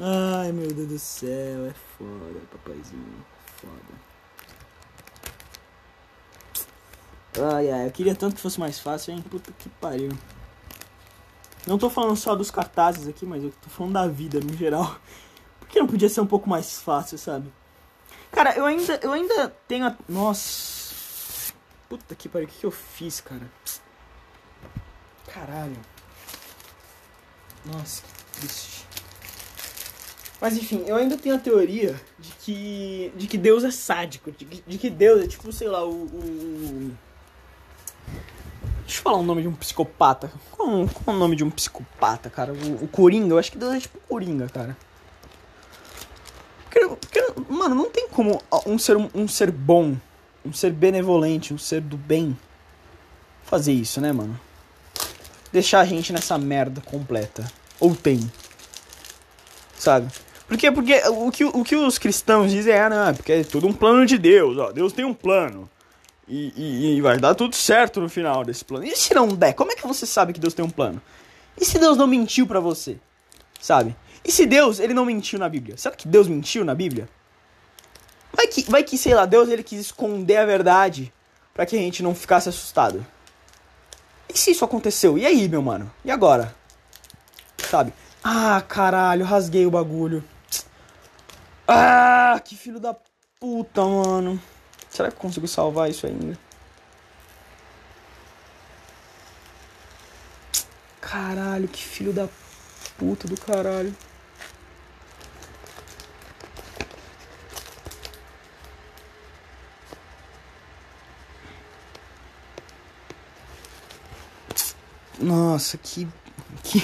Ai, 0.00 0.52
meu 0.52 0.72
Deus 0.72 0.88
do 0.88 0.98
céu, 0.98 1.66
é 1.66 1.74
foda, 1.98 2.40
papaizinho. 2.50 3.26
Foda. 3.60 4.08
Ai, 7.54 7.70
ai, 7.70 7.86
eu 7.86 7.90
queria 7.90 8.14
tanto 8.14 8.36
que 8.36 8.40
fosse 8.40 8.58
mais 8.58 8.78
fácil, 8.78 9.12
hein? 9.12 9.22
Puta 9.28 9.52
que 9.52 9.68
pariu. 9.68 10.10
Não 11.66 11.78
tô 11.78 11.90
falando 11.90 12.16
só 12.16 12.34
dos 12.34 12.50
cartazes 12.50 13.06
aqui, 13.08 13.26
mas 13.26 13.42
eu 13.42 13.52
tô 13.62 13.68
falando 13.68 13.94
da 13.94 14.06
vida 14.06 14.40
no 14.40 14.56
geral. 14.56 14.98
Por 15.60 15.68
que 15.68 15.78
não 15.78 15.86
podia 15.86 16.08
ser 16.08 16.20
um 16.20 16.26
pouco 16.26 16.48
mais 16.48 16.80
fácil, 16.80 17.18
sabe? 17.18 17.52
Cara, 18.32 18.56
eu 18.56 18.64
ainda, 18.64 18.98
eu 19.02 19.12
ainda 19.12 19.48
tenho 19.66 19.86
a... 19.86 19.96
Nossa. 20.08 21.52
Puta 21.88 22.14
que 22.14 22.28
pariu, 22.28 22.46
o 22.46 22.50
que, 22.50 22.58
que 22.58 22.66
eu 22.66 22.70
fiz, 22.70 23.20
cara? 23.20 23.50
Caralho. 25.26 25.76
Nossa, 27.64 28.02
que 28.02 28.40
triste. 28.40 28.86
Mas 30.40 30.56
enfim, 30.56 30.84
eu 30.86 30.96
ainda 30.96 31.16
tenho 31.16 31.34
a 31.34 31.38
teoria 31.38 32.00
de 32.18 32.30
que, 32.32 33.12
de 33.16 33.26
que 33.26 33.36
Deus 33.36 33.64
é 33.64 33.70
sádico. 33.70 34.30
De, 34.30 34.44
de 34.44 34.78
que 34.78 34.88
Deus 34.88 35.24
é 35.24 35.26
tipo, 35.26 35.52
sei 35.52 35.68
lá, 35.68 35.84
o, 35.84 36.04
o. 36.04 36.96
Deixa 38.98 39.08
eu 39.08 39.12
falar 39.12 39.18
o 39.18 39.26
nome 39.26 39.42
de 39.42 39.48
um 39.48 39.54
psicopata. 39.54 40.32
Qual, 40.50 40.68
qual 40.68 40.88
é 41.06 41.10
o 41.10 41.20
nome 41.20 41.36
de 41.36 41.44
um 41.44 41.50
psicopata, 41.50 42.28
cara? 42.28 42.52
O, 42.52 42.84
o 42.84 42.88
Coringa? 42.88 43.34
Eu 43.34 43.38
acho 43.38 43.52
que 43.52 43.58
Deus 43.58 43.74
é 43.74 43.80
tipo 43.80 43.98
Coringa, 44.08 44.48
cara. 44.48 44.76
Porque, 46.64 46.86
porque, 46.86 47.24
mano, 47.48 47.74
não 47.76 47.88
tem 47.88 48.08
como 48.08 48.42
um 48.66 48.76
ser, 48.76 48.96
um 48.96 49.28
ser 49.28 49.52
bom, 49.52 49.96
um 50.44 50.52
ser 50.52 50.72
benevolente, 50.72 51.54
um 51.54 51.58
ser 51.58 51.80
do 51.80 51.96
bem 51.96 52.36
fazer 53.44 53.72
isso, 53.72 54.00
né, 54.00 54.12
mano? 54.12 54.38
deixar 55.52 55.80
a 55.80 55.84
gente 55.84 56.12
nessa 56.12 56.36
merda 56.36 56.80
completa. 56.80 57.44
Ou 57.80 57.94
tem. 57.94 58.20
Sabe? 59.78 60.08
Porque, 60.46 60.72
porque 60.72 61.00
o, 61.08 61.30
que, 61.30 61.44
o 61.44 61.62
que 61.62 61.76
os 61.76 61.98
cristãos 61.98 62.50
dizem 62.50 62.74
é, 62.74 62.88
não, 62.88 63.08
é 63.08 63.12
porque 63.12 63.32
é 63.32 63.44
tudo 63.44 63.66
um 63.66 63.72
plano 63.72 64.04
de 64.04 64.18
Deus, 64.18 64.58
ó. 64.58 64.72
Deus 64.72 64.92
tem 64.92 65.04
um 65.04 65.14
plano. 65.14 65.68
E, 66.28 66.52
e, 66.54 66.96
e, 66.96 67.00
vai 67.00 67.18
dar 67.18 67.34
tudo 67.34 67.56
certo 67.56 68.00
no 68.00 68.08
final 68.08 68.44
desse 68.44 68.64
plano. 68.64 68.84
E 68.84 68.94
se 68.94 69.14
não 69.14 69.28
der, 69.28 69.54
como 69.54 69.72
é 69.72 69.74
que 69.74 69.86
você 69.86 70.04
sabe 70.04 70.32
que 70.32 70.40
Deus 70.40 70.52
tem 70.52 70.64
um 70.64 70.70
plano? 70.70 71.00
E 71.58 71.64
se 71.64 71.78
Deus 71.78 71.96
não 71.96 72.06
mentiu 72.06 72.46
para 72.46 72.60
você? 72.60 72.98
Sabe? 73.58 73.96
E 74.24 74.30
se 74.30 74.44
Deus, 74.44 74.78
ele 74.78 74.92
não 74.92 75.06
mentiu 75.06 75.38
na 75.38 75.48
Bíblia? 75.48 75.76
Será 75.76 75.96
que 75.96 76.06
Deus 76.06 76.28
mentiu 76.28 76.64
na 76.64 76.74
Bíblia? 76.74 77.08
Vai 78.32 78.46
que, 78.46 78.62
vai 78.70 78.84
que 78.84 78.98
sei 78.98 79.14
lá, 79.14 79.24
Deus 79.24 79.48
ele 79.48 79.62
quis 79.62 79.80
esconder 79.80 80.36
a 80.36 80.46
verdade 80.46 81.12
para 81.54 81.64
que 81.64 81.74
a 81.74 81.78
gente 81.78 82.02
não 82.02 82.14
ficasse 82.14 82.48
assustado. 82.48 83.04
E 84.28 84.38
se 84.38 84.50
isso 84.50 84.64
aconteceu? 84.64 85.16
E 85.16 85.24
aí, 85.24 85.48
meu 85.48 85.62
mano? 85.62 85.90
E 86.04 86.10
agora? 86.10 86.54
Sabe? 87.70 87.92
Ah, 88.22 88.62
caralho, 88.68 89.24
rasguei 89.24 89.64
o 89.64 89.70
bagulho. 89.70 90.22
Ah, 91.66 92.40
que 92.44 92.54
filho 92.54 92.78
da 92.78 92.94
puta, 93.40 93.82
mano. 93.82 94.40
Será 94.90 95.10
que 95.10 95.16
eu 95.16 95.20
consigo 95.20 95.46
salvar 95.46 95.90
isso 95.90 96.06
ainda? 96.06 96.38
Caralho, 101.00 101.68
que 101.68 101.82
filho 101.82 102.12
da 102.12 102.28
puta 102.98 103.26
do 103.26 103.36
caralho. 103.40 103.94
Nossa, 115.20 115.76
que. 115.78 116.06
que... 116.62 116.80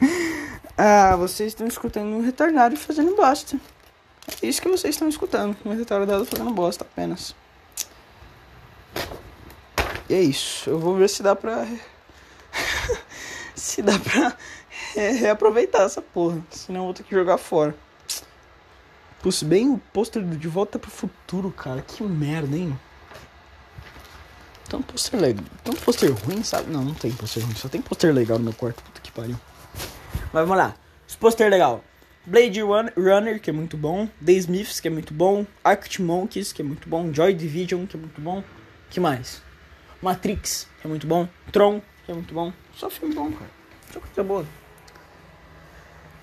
ah, 0.76 1.16
vocês 1.16 1.48
estão 1.48 1.66
escutando 1.66 2.06
um 2.08 2.22
retardado 2.22 2.76
fazendo 2.76 3.16
bosta. 3.16 3.58
É 4.42 4.46
isso 4.46 4.62
que 4.62 4.68
vocês 4.68 4.94
estão 4.94 5.08
escutando. 5.08 5.56
Um 5.64 5.76
retardado 5.76 6.24
fazendo 6.24 6.50
bosta 6.50 6.84
apenas. 6.84 7.34
E 10.08 10.14
é 10.14 10.22
isso. 10.22 10.70
Eu 10.70 10.78
vou 10.78 10.94
ver 10.96 11.08
se 11.08 11.22
dá 11.22 11.34
pra. 11.34 11.66
se 13.54 13.82
dá 13.82 13.98
pra 13.98 14.36
reaproveitar 14.94 15.82
essa 15.82 16.00
porra. 16.00 16.40
Senão 16.50 16.80
eu 16.80 16.84
vou 16.84 16.94
ter 16.94 17.02
que 17.02 17.14
jogar 17.14 17.38
fora. 17.38 17.74
Putz, 19.20 19.42
bem 19.42 19.68
o 19.68 19.78
pôster 19.92 20.22
de 20.22 20.48
Volta 20.48 20.78
pro 20.78 20.90
Futuro, 20.90 21.50
cara. 21.50 21.82
Que 21.82 22.02
merda, 22.04 22.56
hein? 22.56 22.78
Um 24.72 24.82
pôster 24.82 25.18
legal. 25.18 25.44
Um 25.66 25.72
pôster 25.72 26.12
ruim, 26.12 26.42
sabe? 26.44 26.70
Não, 26.70 26.84
não 26.84 26.94
tem 26.94 27.10
pôster 27.10 27.42
ruim. 27.42 27.54
Só 27.54 27.68
tem 27.68 27.82
pôster 27.82 28.14
legal 28.14 28.38
no 28.38 28.44
meu 28.44 28.52
quarto. 28.52 28.82
Puta 28.82 29.00
que 29.00 29.10
pariu. 29.10 29.38
Mas 30.32 30.46
vamos 30.46 30.56
lá. 30.56 30.74
Os 31.08 31.16
pôster 31.16 31.50
legal. 31.50 31.82
Blade 32.28 32.60
Runner, 32.60 33.40
que 33.40 33.48
é 33.48 33.52
muito 33.54 33.74
bom. 33.74 34.06
The 34.22 34.32
Smiths, 34.32 34.80
que 34.80 34.88
é 34.88 34.90
muito 34.90 35.14
bom. 35.14 35.46
Arctic 35.64 36.00
Monkeys, 36.00 36.52
que 36.52 36.60
é 36.60 36.64
muito 36.64 36.86
bom. 36.86 37.10
Joy 37.12 37.32
Division, 37.32 37.86
que 37.86 37.96
é 37.96 38.00
muito 38.00 38.20
bom. 38.20 38.44
que 38.90 39.00
mais? 39.00 39.42
Matrix, 40.02 40.68
que 40.78 40.86
é 40.86 40.90
muito 40.90 41.06
bom. 41.06 41.26
Tron, 41.50 41.80
que 42.04 42.12
é 42.12 42.14
muito 42.14 42.34
bom. 42.34 42.52
Só 42.74 42.90
filme 42.90 43.14
bom, 43.14 43.32
cara. 43.32 43.50
Só 43.90 43.98
coisa 44.00 44.22
boa. 44.22 44.46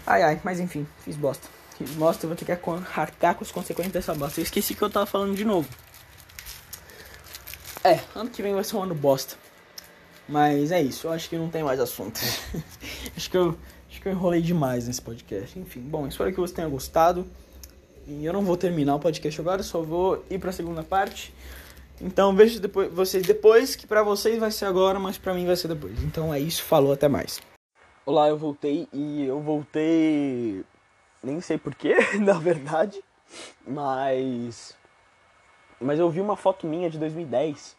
Ai, 0.05 0.21
ai, 0.21 0.41
mas 0.43 0.59
enfim, 0.59 0.85
fiz 1.03 1.17
bosta. 1.17 1.47
Fiz 1.75 1.89
bosta, 1.91 2.25
eu 2.25 2.29
vou 2.29 2.37
ter 2.37 2.45
que 2.45 2.51
arcar 2.51 3.33
com 3.33 3.43
as 3.43 3.51
consequências 3.51 3.91
dessa 3.93 4.13
bosta. 4.13 4.39
Eu 4.39 4.43
esqueci 4.43 4.75
que 4.75 4.81
eu 4.83 4.89
tava 4.91 5.07
falando 5.07 5.35
de 5.35 5.43
novo. 5.43 5.67
É, 7.83 7.99
ano 8.13 8.29
que 8.29 8.43
vem 8.43 8.53
vai 8.53 8.63
ser 8.63 8.75
um 8.75 8.83
ano 8.83 8.93
bosta. 8.93 9.35
Mas 10.29 10.71
é 10.71 10.81
isso, 10.81 11.07
eu 11.07 11.11
acho 11.11 11.27
que 11.27 11.35
não 11.35 11.49
tem 11.49 11.63
mais 11.63 11.79
assunto. 11.79 12.19
acho, 13.17 13.29
que 13.29 13.37
eu, 13.37 13.57
que 14.05 14.09
eu 14.09 14.13
enrolei 14.13 14.39
demais 14.39 14.87
nesse 14.87 15.01
podcast. 15.01 15.57
Enfim, 15.57 15.79
bom, 15.79 16.05
espero 16.05 16.31
que 16.31 16.39
você 16.39 16.53
tenha 16.53 16.67
gostado. 16.69 17.25
E 18.07 18.23
eu 18.23 18.31
não 18.31 18.43
vou 18.43 18.55
terminar 18.55 18.93
o 18.93 18.99
podcast 18.99 19.41
agora, 19.41 19.63
só 19.63 19.81
vou 19.81 20.23
ir 20.29 20.37
pra 20.37 20.51
segunda 20.51 20.83
parte. 20.83 21.33
Então 21.99 22.35
vejo 22.35 22.59
depois, 22.59 22.93
vocês 22.93 23.25
depois, 23.25 23.75
que 23.75 23.87
pra 23.87 24.03
vocês 24.03 24.37
vai 24.37 24.51
ser 24.51 24.65
agora, 24.65 24.99
mas 24.99 25.17
pra 25.17 25.33
mim 25.33 25.47
vai 25.47 25.55
ser 25.55 25.69
depois. 25.69 26.03
Então 26.03 26.31
é 26.31 26.39
isso, 26.39 26.61
falou, 26.61 26.93
até 26.93 27.07
mais. 27.07 27.41
Olá, 28.05 28.29
eu 28.29 28.37
voltei 28.37 28.87
e 28.93 29.25
eu 29.25 29.41
voltei. 29.41 30.63
Nem 31.23 31.41
sei 31.41 31.57
porquê, 31.57 31.95
na 32.21 32.33
verdade, 32.33 33.03
mas. 33.65 34.77
Mas 35.81 35.97
eu 35.97 36.11
vi 36.11 36.21
uma 36.21 36.37
foto 36.37 36.67
minha 36.67 36.91
de 36.91 36.99
2010 36.99 37.75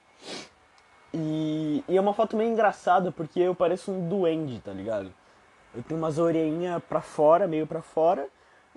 e, 1.14 1.84
e 1.88 1.96
é 1.96 2.00
uma 2.00 2.12
foto 2.12 2.36
meio 2.36 2.50
engraçada 2.50 3.12
porque 3.12 3.38
eu 3.38 3.54
pareço 3.54 3.92
um 3.92 4.08
duende, 4.08 4.58
tá 4.58 4.72
ligado? 4.72 5.14
Eu 5.76 5.82
tenho 5.82 6.00
umas 6.00 6.18
orelhinhas 6.18 6.82
pra 6.84 7.02
fora, 7.02 7.46
meio 7.46 7.66
pra 7.66 7.82
fora, 7.82 8.26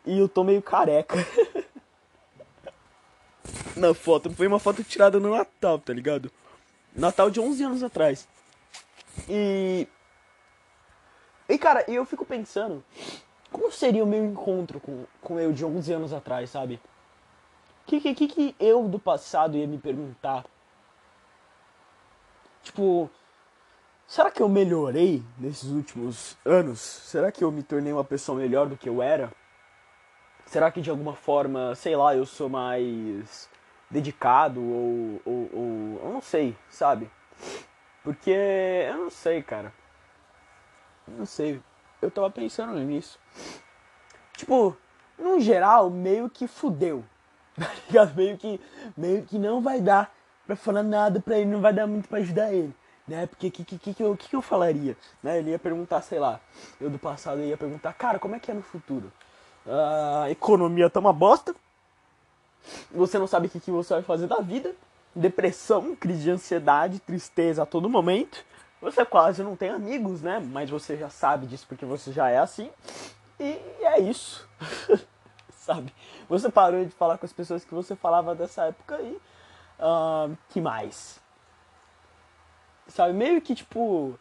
e 0.05 0.19
eu 0.19 0.27
tô 0.27 0.43
meio 0.43 0.61
careca. 0.61 1.15
Na 3.73 3.93
foto, 3.93 4.29
foi 4.31 4.47
uma 4.47 4.59
foto 4.59 4.83
tirada 4.83 5.17
no 5.17 5.33
Natal, 5.33 5.79
tá 5.79 5.93
ligado? 5.93 6.29
Natal 6.93 7.29
de 7.29 7.39
11 7.39 7.63
anos 7.63 7.83
atrás. 7.83 8.27
E. 9.29 9.87
E 11.47 11.57
cara, 11.57 11.85
eu 11.87 12.05
fico 12.05 12.25
pensando, 12.25 12.83
como 13.49 13.71
seria 13.71 14.03
o 14.03 14.07
meu 14.07 14.25
encontro 14.25 14.81
com, 14.81 15.05
com 15.21 15.39
eu 15.39 15.53
de 15.53 15.63
11 15.63 15.93
anos 15.93 16.13
atrás, 16.13 16.49
sabe? 16.49 16.81
O 17.83 17.85
que, 17.87 18.13
que, 18.13 18.27
que 18.27 18.55
eu 18.59 18.89
do 18.89 18.99
passado 18.99 19.57
ia 19.57 19.65
me 19.65 19.77
perguntar? 19.77 20.45
Tipo, 22.61 23.09
será 24.09 24.31
que 24.31 24.41
eu 24.41 24.49
melhorei 24.49 25.23
nesses 25.37 25.69
últimos 25.69 26.35
anos? 26.43 26.79
Será 26.79 27.31
que 27.31 27.43
eu 27.43 27.51
me 27.51 27.61
tornei 27.61 27.93
uma 27.93 28.03
pessoa 28.03 28.39
melhor 28.39 28.67
do 28.67 28.75
que 28.75 28.89
eu 28.89 29.01
era? 29.01 29.31
Será 30.47 30.71
que 30.71 30.81
de 30.81 30.89
alguma 30.89 31.13
forma, 31.13 31.75
sei 31.75 31.95
lá, 31.95 32.15
eu 32.15 32.25
sou 32.25 32.49
mais 32.49 33.47
dedicado 33.89 34.59
ou, 34.59 35.21
ou, 35.23 35.49
ou 35.53 36.01
eu 36.03 36.11
não 36.11 36.21
sei, 36.21 36.57
sabe? 36.69 37.09
Porque 38.03 38.31
eu 38.31 38.97
não 38.97 39.09
sei, 39.11 39.43
cara. 39.43 39.71
Eu 41.07 41.13
não 41.19 41.25
sei. 41.27 41.61
Eu 42.01 42.09
tava 42.09 42.31
pensando 42.31 42.73
nisso. 42.79 43.19
Tipo, 44.35 44.75
no 45.19 45.39
geral, 45.39 45.89
meio 45.89 46.29
que 46.29 46.47
fudeu. 46.47 47.05
Tá 47.59 47.69
ligado? 47.87 48.15
Meio 48.15 48.37
que, 48.37 48.61
meio 48.95 49.25
que 49.25 49.37
não 49.37 49.59
vai 49.59 49.81
dar 49.81 50.09
pra 50.47 50.55
falar 50.55 50.81
nada 50.81 51.19
pra 51.19 51.37
ele, 51.37 51.49
não 51.49 51.59
vai 51.59 51.73
dar 51.73 51.85
muito 51.85 52.07
pra 52.07 52.19
ajudar 52.19 52.53
ele. 52.53 52.73
Né? 53.09 53.25
Porque 53.25 53.47
o 53.47 53.51
que, 53.51 53.63
que, 53.63 53.93
que, 53.93 54.03
eu, 54.03 54.15
que, 54.15 54.29
que 54.29 54.35
eu 54.35 54.41
falaria? 54.41 54.95
Né? 55.23 55.39
Ele 55.39 55.49
ia 55.49 55.59
perguntar, 55.59 56.01
sei 56.01 56.19
lá, 56.19 56.39
eu 56.79 56.89
do 56.89 56.99
passado 56.99 57.41
ia 57.41 57.57
perguntar, 57.57 57.91
cara, 57.93 58.19
como 58.19 58.35
é 58.35 58.39
que 58.39 58.51
é 58.51 58.53
no 58.53 58.61
futuro? 58.61 59.11
A 59.65 60.29
economia 60.29 60.89
tá 60.89 60.99
uma 60.99 61.11
bosta, 61.11 61.55
você 62.91 63.17
não 63.17 63.25
sabe 63.25 63.47
o 63.47 63.49
que, 63.49 63.59
que 63.59 63.71
você 63.71 63.95
vai 63.95 64.03
fazer 64.03 64.27
da 64.27 64.39
vida, 64.41 64.75
depressão, 65.15 65.95
crise 65.95 66.23
de 66.23 66.31
ansiedade, 66.31 66.99
tristeza 66.99 67.63
a 67.63 67.65
todo 67.65 67.89
momento. 67.89 68.45
Você 68.79 69.03
quase 69.03 69.43
não 69.43 69.55
tem 69.55 69.69
amigos, 69.69 70.21
né? 70.21 70.39
Mas 70.39 70.69
você 70.69 70.95
já 70.95 71.09
sabe 71.09 71.47
disso 71.47 71.65
porque 71.67 71.85
você 71.85 72.11
já 72.11 72.29
é 72.29 72.37
assim. 72.37 72.69
E 73.39 73.59
é 73.81 73.99
isso. 73.99 74.47
sabe? 75.53 75.93
Você 76.29 76.49
parou 76.49 76.85
de 76.85 76.91
falar 76.91 77.17
com 77.17 77.25
as 77.25 77.33
pessoas 77.33 77.65
que 77.65 77.73
você 77.73 77.95
falava 77.95 78.35
dessa 78.35 78.65
época 78.65 79.01
e. 79.01 79.19
Uh, 79.81 80.37
que 80.49 80.59
mais? 80.59 81.19
Sabe? 82.89 83.13
Meio 83.13 83.41
que 83.41 83.55
tipo. 83.55 84.17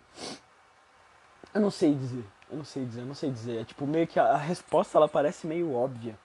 Eu 1.54 1.60
não 1.60 1.70
sei 1.70 1.94
dizer. 1.94 2.24
Eu 2.50 2.56
não 2.56 2.64
sei 2.64 2.84
dizer, 2.86 3.00
eu 3.00 3.06
não 3.06 3.14
sei 3.14 3.30
dizer. 3.30 3.60
É 3.60 3.64
tipo, 3.64 3.86
meio 3.86 4.06
que 4.06 4.18
a, 4.18 4.24
a 4.24 4.36
resposta 4.36 4.96
ela 4.96 5.08
parece 5.08 5.46
meio 5.46 5.74
óbvia, 5.74 6.18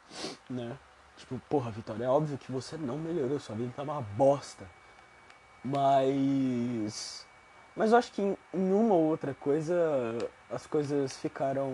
né? 0.49 0.77
Tipo, 1.17 1.39
porra, 1.49 1.69
Vitória, 1.71 2.05
é 2.05 2.09
óbvio 2.09 2.37
que 2.37 2.51
você 2.51 2.77
não 2.77 2.97
melhorou, 2.97 3.39
sua 3.39 3.55
vida 3.55 3.73
tá 3.75 3.83
uma 3.83 4.01
bosta. 4.01 4.67
Mas. 5.63 7.25
Mas 7.75 7.91
eu 7.91 7.97
acho 7.97 8.11
que 8.11 8.21
em, 8.21 8.37
em 8.53 8.71
uma 8.73 8.93
ou 8.93 9.03
outra 9.05 9.33
coisa 9.33 9.75
as 10.49 10.67
coisas 10.67 11.17
ficaram. 11.17 11.71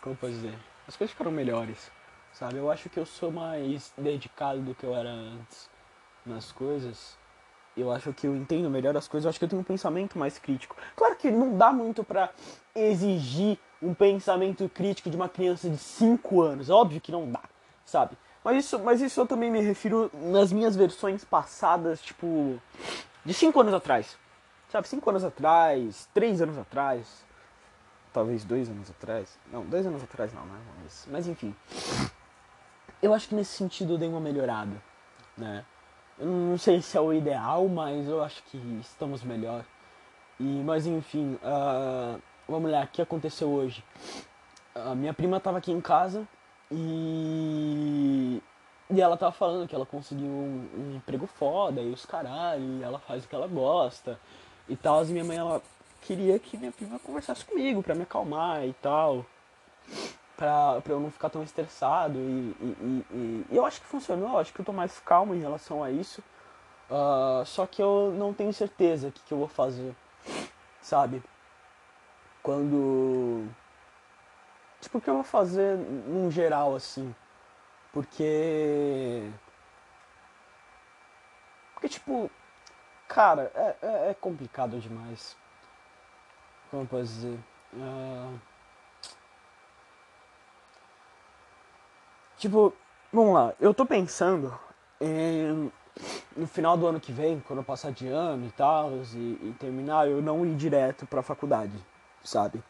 Como 0.00 0.14
eu 0.14 0.18
posso 0.18 0.32
dizer? 0.32 0.58
As 0.86 0.96
coisas 0.96 1.12
ficaram 1.12 1.30
melhores, 1.30 1.90
sabe? 2.32 2.56
Eu 2.56 2.70
acho 2.70 2.88
que 2.88 2.98
eu 2.98 3.04
sou 3.04 3.30
mais 3.30 3.92
dedicado 3.96 4.60
do 4.60 4.74
que 4.74 4.84
eu 4.84 4.94
era 4.94 5.10
antes 5.10 5.68
nas 6.24 6.50
coisas. 6.52 7.17
Eu 7.80 7.92
acho 7.92 8.12
que 8.12 8.26
eu 8.26 8.34
entendo 8.34 8.68
melhor 8.68 8.96
as 8.96 9.06
coisas, 9.06 9.24
eu 9.24 9.30
acho 9.30 9.38
que 9.38 9.44
eu 9.44 9.48
tenho 9.48 9.60
um 9.60 9.64
pensamento 9.64 10.18
mais 10.18 10.38
crítico. 10.38 10.76
Claro 10.96 11.16
que 11.16 11.30
não 11.30 11.56
dá 11.56 11.72
muito 11.72 12.02
pra 12.02 12.30
exigir 12.74 13.58
um 13.80 13.94
pensamento 13.94 14.68
crítico 14.68 15.08
de 15.08 15.16
uma 15.16 15.28
criança 15.28 15.68
de 15.70 15.78
5 15.78 16.42
anos, 16.42 16.70
óbvio 16.70 17.00
que 17.00 17.12
não 17.12 17.30
dá 17.30 17.42
sabe? 17.88 18.16
Mas 18.44 18.64
isso, 18.64 18.78
mas 18.78 19.00
isso 19.00 19.20
eu 19.20 19.26
também 19.26 19.50
me 19.50 19.60
refiro 19.60 20.10
nas 20.12 20.52
minhas 20.52 20.76
versões 20.76 21.24
passadas, 21.24 22.00
tipo, 22.00 22.60
de 23.24 23.34
5 23.34 23.60
anos 23.60 23.74
atrás. 23.74 24.16
Sabe, 24.68 24.86
5 24.86 25.08
anos 25.10 25.24
atrás, 25.24 26.08
3 26.12 26.42
anos 26.42 26.58
atrás, 26.58 27.24
talvez 28.12 28.44
2 28.44 28.68
anos 28.68 28.90
atrás. 28.90 29.38
Não, 29.50 29.64
2 29.64 29.86
anos 29.86 30.02
atrás 30.02 30.32
não, 30.32 30.44
né? 30.44 30.60
Mas, 30.82 31.08
mas 31.10 31.26
enfim. 31.26 31.54
Eu 33.02 33.14
acho 33.14 33.28
que 33.28 33.34
nesse 33.34 33.52
sentido 33.52 33.94
eu 33.94 33.98
dei 33.98 34.08
uma 34.08 34.20
melhorada, 34.20 34.76
né? 35.36 35.64
Eu 36.20 36.26
não 36.26 36.58
sei 36.58 36.82
se 36.82 36.96
é 36.96 37.00
o 37.00 37.12
ideal, 37.12 37.68
mas 37.68 38.08
eu 38.08 38.22
acho 38.22 38.42
que 38.44 38.58
estamos 38.80 39.22
melhor. 39.22 39.64
E, 40.40 40.42
mas 40.42 40.86
enfim, 40.86 41.38
uh, 41.42 42.20
vamos 42.48 42.70
lá, 42.70 42.82
o 42.82 42.88
que 42.88 43.00
aconteceu 43.00 43.48
hoje? 43.48 43.84
A 44.74 44.94
minha 44.94 45.14
prima 45.14 45.36
estava 45.36 45.58
aqui 45.58 45.70
em 45.72 45.80
casa 45.80 46.26
e. 46.70 48.42
E 48.90 49.00
ela 49.00 49.16
tava 49.18 49.32
falando 49.32 49.68
que 49.68 49.74
ela 49.74 49.84
conseguiu 49.84 50.26
um, 50.26 50.68
um 50.76 50.96
emprego 50.96 51.26
foda 51.26 51.80
e 51.82 51.92
os 51.92 52.06
caralho, 52.06 52.62
e 52.62 52.82
ela 52.82 52.98
faz 52.98 53.24
o 53.24 53.28
que 53.28 53.34
ela 53.34 53.46
gosta 53.46 54.18
e 54.68 54.76
tal. 54.76 55.04
E 55.04 55.08
minha 55.08 55.24
mãe, 55.24 55.36
ela 55.36 55.62
queria 56.02 56.38
que 56.38 56.56
minha 56.56 56.72
prima 56.72 56.98
conversasse 56.98 57.44
comigo 57.44 57.82
pra 57.82 57.94
me 57.94 58.02
acalmar 58.02 58.64
e 58.64 58.72
tal. 58.74 59.26
Pra 60.38 60.80
eu 60.88 61.00
não 61.00 61.10
ficar 61.10 61.28
tão 61.28 61.42
estressado. 61.42 62.18
E, 62.18 62.56
e, 62.60 63.04
e, 63.12 63.46
e 63.50 63.56
eu 63.56 63.66
acho 63.66 63.80
que 63.80 63.86
funcionou, 63.86 64.38
acho 64.38 64.52
que 64.54 64.60
eu 64.60 64.64
tô 64.64 64.72
mais 64.72 64.98
calmo 65.00 65.34
em 65.34 65.40
relação 65.40 65.84
a 65.84 65.90
isso. 65.90 66.22
Uh, 66.90 67.44
só 67.44 67.66
que 67.66 67.82
eu 67.82 68.14
não 68.16 68.32
tenho 68.32 68.52
certeza 68.54 69.08
o 69.08 69.12
que, 69.12 69.20
que 69.20 69.32
eu 69.34 69.38
vou 69.38 69.48
fazer, 69.48 69.94
sabe? 70.80 71.22
Quando 72.42 73.46
Tipo, 74.80 74.98
o 74.98 75.00
que 75.00 75.10
eu 75.10 75.14
vou 75.14 75.24
fazer 75.24 75.76
num 75.76 76.30
geral, 76.30 76.74
assim? 76.74 77.14
Porque. 77.92 79.30
Porque, 81.74 81.88
tipo. 81.88 82.30
Cara, 83.08 83.50
é, 83.54 83.76
é, 83.82 84.10
é 84.10 84.14
complicado 84.14 84.78
demais. 84.78 85.36
Como 86.70 86.82
eu 86.82 86.86
posso 86.86 87.04
dizer? 87.04 87.38
Uh... 87.72 88.38
Tipo, 92.38 92.72
vamos 93.12 93.34
lá. 93.34 93.52
Eu 93.60 93.74
tô 93.74 93.84
pensando 93.84 94.58
em. 95.00 95.70
No 96.36 96.46
final 96.46 96.76
do 96.76 96.86
ano 96.86 97.00
que 97.00 97.10
vem, 97.10 97.40
quando 97.40 97.58
eu 97.58 97.64
passar 97.64 97.90
de 97.90 98.06
ano 98.06 98.46
e 98.46 98.50
tal, 98.52 98.92
e, 99.12 99.16
e 99.16 99.56
terminar, 99.58 100.06
eu 100.08 100.22
não 100.22 100.46
ir 100.46 100.54
direto 100.54 101.04
pra 101.06 101.22
faculdade, 101.22 101.74
sabe? 102.22 102.62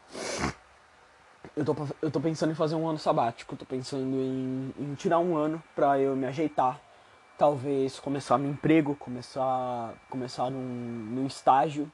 eu 1.55 1.65
tô, 1.65 1.75
eu 2.01 2.11
tô 2.11 2.19
pensando 2.19 2.51
em 2.51 2.55
fazer 2.55 2.75
um 2.75 2.87
ano 2.87 2.97
sabático, 2.97 3.55
tô 3.55 3.65
pensando 3.65 4.15
em, 4.15 4.73
em 4.79 4.95
tirar 4.95 5.19
um 5.19 5.35
ano 5.35 5.61
pra 5.75 5.99
eu 5.99 6.15
me 6.15 6.25
ajeitar. 6.25 6.79
Talvez 7.37 7.99
começar 7.99 8.37
meu 8.37 8.51
emprego, 8.51 8.95
começar, 8.95 9.93
começar 10.09 10.49
num, 10.49 10.59
num 10.59 11.27
estágio, 11.27 11.89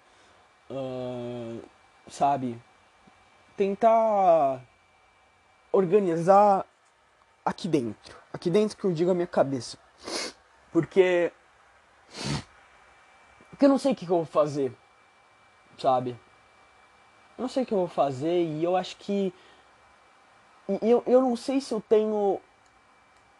uh, 0.69 1.61
sabe? 2.07 2.59
Tentar 3.55 4.61
organizar 5.71 6.65
aqui 7.45 7.67
dentro. 7.67 8.17
Aqui 8.33 8.49
dentro 8.49 8.75
que 8.75 8.83
eu 8.83 8.91
digo 8.91 9.11
a 9.11 9.13
minha 9.13 9.27
cabeça. 9.27 9.77
Porque. 10.71 11.31
Porque 13.49 13.65
eu 13.65 13.69
não 13.69 13.77
sei 13.77 13.93
o 13.93 13.95
que, 13.95 14.03
eu 14.03 14.09
vou 14.09 14.25
fazer, 14.25 14.75
sabe? 15.77 16.19
Eu 17.37 17.43
não 17.43 17.47
sei 17.47 17.63
o 17.63 17.65
que 17.65 17.73
eu 17.73 17.77
vou 17.77 17.87
fazer 17.87 18.43
e 18.43 18.63
eu 18.63 18.75
acho 18.75 18.97
que 18.97 19.33
eu, 20.81 21.03
eu 21.05 21.21
não 21.21 21.35
sei 21.35 21.61
se 21.61 21.73
eu 21.73 21.79
tenho 21.79 22.41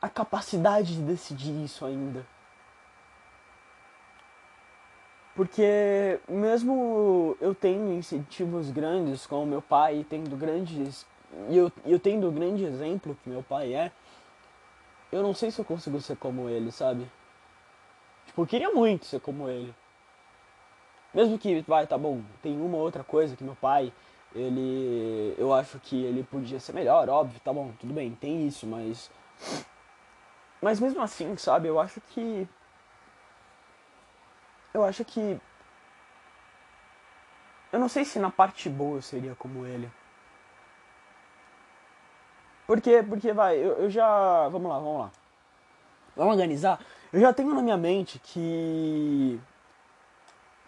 a 0.02 0.08
capacidade 0.08 0.96
de 0.96 1.02
decidir 1.02 1.64
isso 1.64 1.86
ainda. 1.86 2.26
Porque 5.36 6.20
mesmo 6.30 7.36
eu 7.42 7.54
tendo 7.54 7.92
incentivos 7.92 8.72
grandes 8.72 9.26
com 9.26 9.44
o 9.44 9.48
meu 9.48 9.62
pai, 9.62 10.06
tendo 10.10 10.36
grandes. 10.38 11.06
E 11.50 11.58
eu, 11.58 11.72
eu 11.86 12.00
tendo 12.00 12.28
o 12.28 12.32
grande 12.32 12.64
exemplo 12.64 13.18
que 13.24 13.30
meu 13.30 13.44
pai 13.44 13.74
é, 13.74 13.92
eu 15.12 15.22
não 15.22 15.34
sei 15.34 15.52
se 15.52 15.60
eu 15.60 15.66
consigo 15.66 16.00
ser 16.02 16.18
como 16.18 16.50
ele, 16.50 16.72
sabe? 16.72 17.10
Tipo, 18.26 18.42
eu 18.44 18.48
queria 18.48 18.72
muito 18.72 19.06
ser 19.06 19.20
como 19.20 19.50
ele. 19.50 19.74
Mesmo 21.14 21.38
que, 21.40 21.62
vai, 21.62 21.88
tá 21.88 21.98
bom, 21.98 22.22
tem 22.42 22.60
uma 22.60 22.78
outra 22.78 23.04
coisa 23.04 23.36
que 23.36 23.44
meu 23.44 23.56
pai 23.56 23.94
ele 24.34 25.34
eu 25.38 25.54
acho 25.54 25.80
que 25.80 26.04
ele 26.04 26.24
podia 26.24 26.60
ser 26.60 26.74
melhor, 26.74 27.08
óbvio, 27.10 27.40
tá 27.40 27.54
bom, 27.54 27.72
tudo 27.80 27.94
bem, 27.94 28.14
tem 28.16 28.46
isso, 28.46 28.68
mas 28.68 29.10
mas 30.62 30.80
mesmo 30.80 31.02
assim, 31.02 31.38
sabe, 31.38 31.68
eu 31.70 31.80
acho 31.80 32.02
que 32.02 32.48
eu 34.76 34.84
acho 34.84 35.06
que. 35.06 35.40
Eu 37.72 37.80
não 37.80 37.88
sei 37.88 38.04
se 38.04 38.20
na 38.20 38.30
parte 38.30 38.70
boa 38.70 38.98
eu 38.98 39.02
seria 39.02 39.34
como 39.36 39.66
ele. 39.66 39.90
Porque, 42.68 43.04
porque 43.04 43.32
vai, 43.32 43.58
eu, 43.58 43.74
eu 43.74 43.90
já. 43.90 44.48
Vamos 44.50 44.70
lá, 44.70 44.80
vamos 44.80 45.00
lá. 45.02 45.12
Vamos 46.16 46.34
organizar. 46.34 46.80
Eu 47.14 47.20
já 47.20 47.32
tenho 47.32 47.54
na 47.54 47.62
minha 47.62 47.78
mente 47.78 48.20
que. 48.20 49.40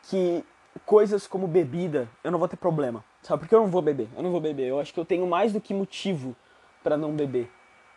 Que 0.09 0.43
coisas 0.85 1.27
como 1.27 1.47
bebida 1.47 2.07
eu 2.23 2.31
não 2.31 2.39
vou 2.39 2.47
ter 2.47 2.55
problema. 2.55 3.03
Sabe? 3.21 3.41
Porque 3.41 3.55
eu 3.55 3.61
não 3.61 3.67
vou 3.67 3.81
beber. 3.81 4.07
Eu 4.15 4.23
não 4.23 4.31
vou 4.31 4.39
beber. 4.39 4.67
Eu 4.67 4.79
acho 4.79 4.93
que 4.93 4.99
eu 4.99 5.05
tenho 5.05 5.25
mais 5.27 5.51
do 5.51 5.59
que 5.59 5.73
motivo 5.73 6.35
para 6.83 6.95
não 6.95 7.13
beber. 7.13 7.51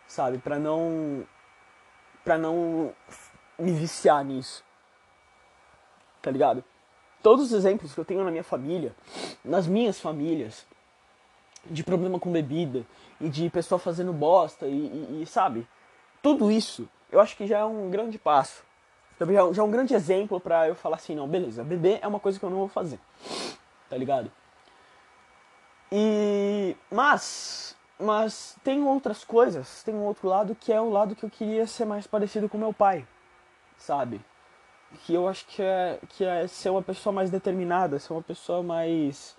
Sabe? 0.07 0.39
Para 0.39 0.57
não. 0.57 1.25
Pra 2.23 2.37
não 2.37 2.93
me 3.57 3.71
viciar 3.71 4.23
nisso. 4.25 4.63
Tá 6.21 6.31
ligado? 6.31 6.63
Todos 7.21 7.45
os 7.45 7.51
exemplos 7.53 7.93
que 7.93 7.99
eu 7.99 8.05
tenho 8.05 8.23
na 8.23 8.31
minha 8.31 8.43
família, 8.43 8.95
nas 9.45 9.67
minhas 9.67 9.99
famílias, 9.99 10.65
de 11.65 11.83
problema 11.83 12.19
com 12.19 12.31
bebida 12.31 12.83
e 13.21 13.29
de 13.29 13.49
pessoa 13.49 13.79
fazendo 13.79 14.11
bosta 14.11 14.67
e, 14.67 14.71
e, 14.71 15.21
e 15.23 15.25
sabe? 15.25 15.67
Tudo 16.21 16.51
isso 16.51 16.87
eu 17.11 17.19
acho 17.19 17.35
que 17.35 17.45
já 17.45 17.59
é 17.59 17.65
um 17.65 17.89
grande 17.89 18.17
passo. 18.17 18.63
Já, 19.19 19.53
já 19.53 19.61
é 19.61 19.65
um 19.65 19.71
grande 19.71 19.93
exemplo 19.93 20.39
para 20.39 20.67
eu 20.67 20.75
falar 20.75 20.95
assim, 20.95 21.15
não, 21.15 21.27
beleza, 21.27 21.63
beber 21.63 21.99
é 22.01 22.07
uma 22.07 22.19
coisa 22.19 22.39
que 22.39 22.45
eu 22.45 22.49
não 22.49 22.57
vou 22.57 22.67
fazer. 22.67 22.99
Tá 23.89 23.97
ligado? 23.97 24.31
E 25.91 26.75
mas 26.89 27.75
mas 27.99 28.55
tem 28.63 28.83
outras 28.83 29.23
coisas, 29.23 29.83
tem 29.83 29.93
um 29.93 30.05
outro 30.05 30.27
lado 30.27 30.55
que 30.55 30.73
é 30.73 30.81
o 30.81 30.89
lado 30.89 31.15
que 31.15 31.23
eu 31.23 31.29
queria 31.29 31.67
ser 31.67 31.85
mais 31.85 32.07
parecido 32.07 32.49
com 32.49 32.57
meu 32.57 32.73
pai, 32.73 33.05
sabe? 33.77 34.21
Que 35.03 35.13
eu 35.13 35.27
acho 35.27 35.45
que 35.45 35.61
é 35.61 35.99
que 36.09 36.23
é 36.23 36.47
ser 36.47 36.69
uma 36.69 36.81
pessoa 36.81 37.13
mais 37.13 37.29
determinada, 37.29 37.99
ser 37.99 38.13
uma 38.13 38.23
pessoa 38.23 38.63
mais 38.63 39.37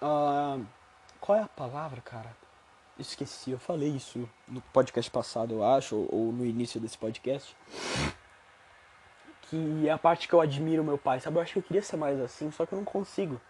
uh, 0.00 0.64
qual 1.20 1.38
é 1.38 1.42
a 1.42 1.48
palavra, 1.48 2.00
cara? 2.02 2.43
Esqueci, 2.96 3.50
eu 3.50 3.58
falei 3.58 3.88
isso 3.88 4.28
no 4.46 4.60
podcast 4.60 5.10
passado, 5.10 5.54
eu 5.54 5.64
acho, 5.64 5.96
ou, 5.96 6.08
ou 6.12 6.32
no 6.32 6.46
início 6.46 6.80
desse 6.80 6.96
podcast. 6.96 7.56
Que 9.42 9.88
é 9.88 9.90
a 9.90 9.98
parte 9.98 10.28
que 10.28 10.34
eu 10.34 10.40
admiro 10.40 10.84
meu 10.84 10.96
pai, 10.96 11.18
sabe? 11.18 11.36
Eu 11.36 11.42
acho 11.42 11.52
que 11.54 11.58
eu 11.58 11.62
queria 11.62 11.82
ser 11.82 11.96
mais 11.96 12.20
assim, 12.20 12.50
só 12.52 12.64
que 12.64 12.72
eu 12.72 12.78
não 12.78 12.84
consigo. 12.84 13.40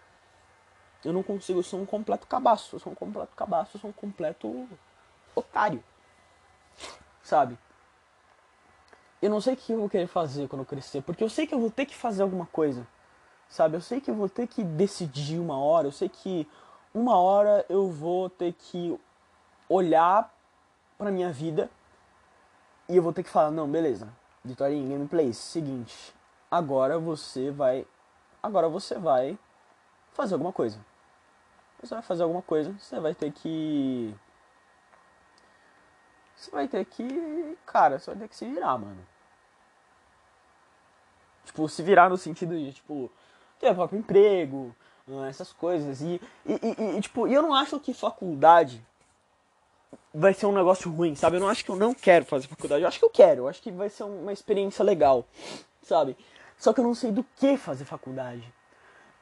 Eu 1.03 1.13
não 1.13 1.21
consigo, 1.21 1.59
eu 1.59 1.63
sou 1.63 1.79
um 1.79 1.85
completo 1.85 2.25
cabaço, 2.25 2.75
eu 2.75 2.79
sou 2.79 2.91
um 2.91 2.95
completo 2.95 3.35
cabaço, 3.35 3.77
eu 3.77 3.81
sou 3.81 3.91
um 3.91 3.93
completo 3.93 4.67
otário. 5.35 5.83
Sabe? 7.21 7.55
Eu 9.21 9.29
não 9.29 9.39
sei 9.39 9.53
o 9.53 9.57
que 9.57 9.71
eu 9.73 9.79
vou 9.79 9.89
querer 9.89 10.07
fazer 10.07 10.47
quando 10.47 10.61
eu 10.61 10.65
crescer, 10.65 11.03
porque 11.03 11.23
eu 11.23 11.29
sei 11.29 11.45
que 11.45 11.53
eu 11.53 11.59
vou 11.59 11.69
ter 11.69 11.85
que 11.85 11.95
fazer 11.95 12.23
alguma 12.23 12.47
coisa. 12.47 12.87
Sabe? 13.47 13.77
Eu 13.77 13.81
sei 13.81 14.01
que 14.01 14.09
eu 14.09 14.15
vou 14.15 14.27
ter 14.27 14.47
que 14.47 14.63
decidir 14.63 15.39
uma 15.39 15.59
hora, 15.59 15.87
eu 15.87 15.91
sei 15.91 16.09
que 16.09 16.47
uma 16.93 17.17
hora 17.19 17.63
eu 17.69 17.91
vou 17.91 18.29
ter 18.29 18.53
que 18.53 18.99
olhar 19.69 20.33
pra 20.97 21.11
minha 21.11 21.31
vida 21.31 21.69
e 22.87 22.95
eu 22.95 23.03
vou 23.03 23.11
ter 23.11 23.23
que 23.23 23.29
falar, 23.29 23.51
não, 23.51 23.67
beleza, 23.67 24.07
Vitória 24.45 24.75
em 24.75 24.87
Gameplays, 24.87 25.37
seguinte, 25.37 26.13
agora 26.51 26.99
você 26.99 27.49
vai. 27.49 27.87
Agora 28.43 28.69
você 28.69 28.93
vai 28.93 29.39
fazer 30.13 30.35
alguma 30.35 30.53
coisa. 30.53 30.79
Você 31.81 31.95
vai 31.95 32.03
fazer 32.03 32.21
alguma 32.21 32.43
coisa, 32.43 32.71
você 32.79 32.99
vai 32.99 33.15
ter 33.15 33.31
que. 33.31 34.13
Você 36.35 36.51
vai 36.51 36.67
ter 36.67 36.85
que. 36.85 37.57
Cara, 37.65 37.97
você 37.97 38.11
vai 38.11 38.19
ter 38.19 38.27
que 38.27 38.35
se 38.35 38.45
virar, 38.45 38.77
mano. 38.77 39.03
Tipo, 41.43 41.67
se 41.67 41.81
virar 41.81 42.07
no 42.07 42.17
sentido 42.17 42.55
de, 42.55 42.71
tipo, 42.71 43.11
ter 43.59 43.73
próprio 43.73 43.97
emprego, 43.97 44.75
essas 45.27 45.51
coisas. 45.51 46.01
E, 46.01 46.21
e, 46.45 46.53
e, 46.53 46.97
e, 46.97 47.01
tipo, 47.01 47.27
eu 47.27 47.41
não 47.41 47.53
acho 47.55 47.79
que 47.79 47.95
faculdade 47.95 48.85
vai 50.13 50.33
ser 50.33 50.45
um 50.45 50.51
negócio 50.51 50.91
ruim, 50.91 51.15
sabe? 51.15 51.37
Eu 51.37 51.39
não 51.39 51.49
acho 51.49 51.63
que 51.63 51.71
eu 51.71 51.75
não 51.75 51.93
quero 51.93 52.25
fazer 52.25 52.47
faculdade. 52.47 52.81
Eu 52.81 52.87
acho 52.87 52.99
que 52.99 53.05
eu 53.05 53.09
quero, 53.09 53.41
eu 53.41 53.47
acho 53.47 53.61
que 53.61 53.71
vai 53.71 53.89
ser 53.89 54.03
uma 54.03 54.33
experiência 54.33 54.83
legal, 54.83 55.25
sabe? 55.81 56.17
Só 56.57 56.73
que 56.73 56.79
eu 56.79 56.83
não 56.83 56.93
sei 56.93 57.11
do 57.11 57.25
que 57.35 57.57
fazer 57.57 57.85
faculdade. 57.85 58.43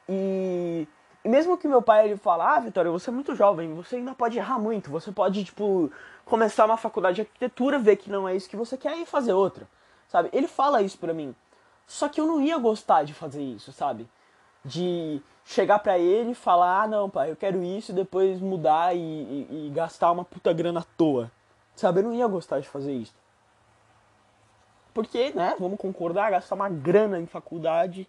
E, 0.08 0.86
e 1.24 1.28
mesmo 1.28 1.56
que 1.56 1.66
meu 1.66 1.82
pai 1.82 2.06
ele 2.06 2.16
fala, 2.16 2.56
ah, 2.56 2.60
Vitória, 2.60 2.90
você 2.90 3.10
é 3.10 3.12
muito 3.12 3.34
jovem, 3.34 3.74
você 3.74 3.96
ainda 3.96 4.14
pode 4.14 4.38
errar 4.38 4.58
muito, 4.58 4.90
você 4.90 5.10
pode, 5.10 5.44
tipo, 5.44 5.90
começar 6.24 6.64
uma 6.66 6.76
faculdade 6.76 7.16
de 7.16 7.20
arquitetura, 7.22 7.78
ver 7.78 7.96
que 7.96 8.10
não 8.10 8.28
é 8.28 8.36
isso 8.36 8.48
que 8.48 8.56
você 8.56 8.76
quer 8.76 8.96
e 8.98 9.06
fazer 9.06 9.32
outra, 9.32 9.66
sabe? 10.08 10.28
Ele 10.32 10.46
fala 10.46 10.82
isso 10.82 10.98
pra 10.98 11.14
mim. 11.14 11.34
Só 11.86 12.08
que 12.08 12.20
eu 12.20 12.26
não 12.26 12.40
ia 12.40 12.56
gostar 12.58 13.04
de 13.04 13.12
fazer 13.12 13.42
isso, 13.42 13.72
sabe? 13.72 14.08
De 14.64 15.20
chegar 15.44 15.78
para 15.78 15.98
ele 15.98 16.30
e 16.30 16.34
falar, 16.34 16.82
ah 16.82 16.86
não, 16.86 17.10
pai, 17.10 17.30
eu 17.30 17.36
quero 17.36 17.62
isso 17.62 17.92
e 17.92 17.94
depois 17.94 18.40
mudar 18.40 18.96
e, 18.96 18.98
e, 18.98 19.66
e, 19.66 19.70
gastar 19.70 20.10
uma 20.10 20.24
puta 20.24 20.52
grana 20.52 20.80
à 20.80 20.84
toa. 20.96 21.30
Sabe, 21.76 22.00
eu 22.00 22.04
não 22.04 22.14
ia 22.14 22.26
gostar 22.26 22.60
de 22.60 22.68
fazer 22.68 22.92
isso. 22.92 23.14
Porque, 24.94 25.32
né, 25.34 25.56
vamos 25.58 25.78
concordar, 25.78 26.30
gastar 26.30 26.54
uma 26.54 26.68
grana 26.68 27.20
em 27.20 27.26
faculdade 27.26 28.08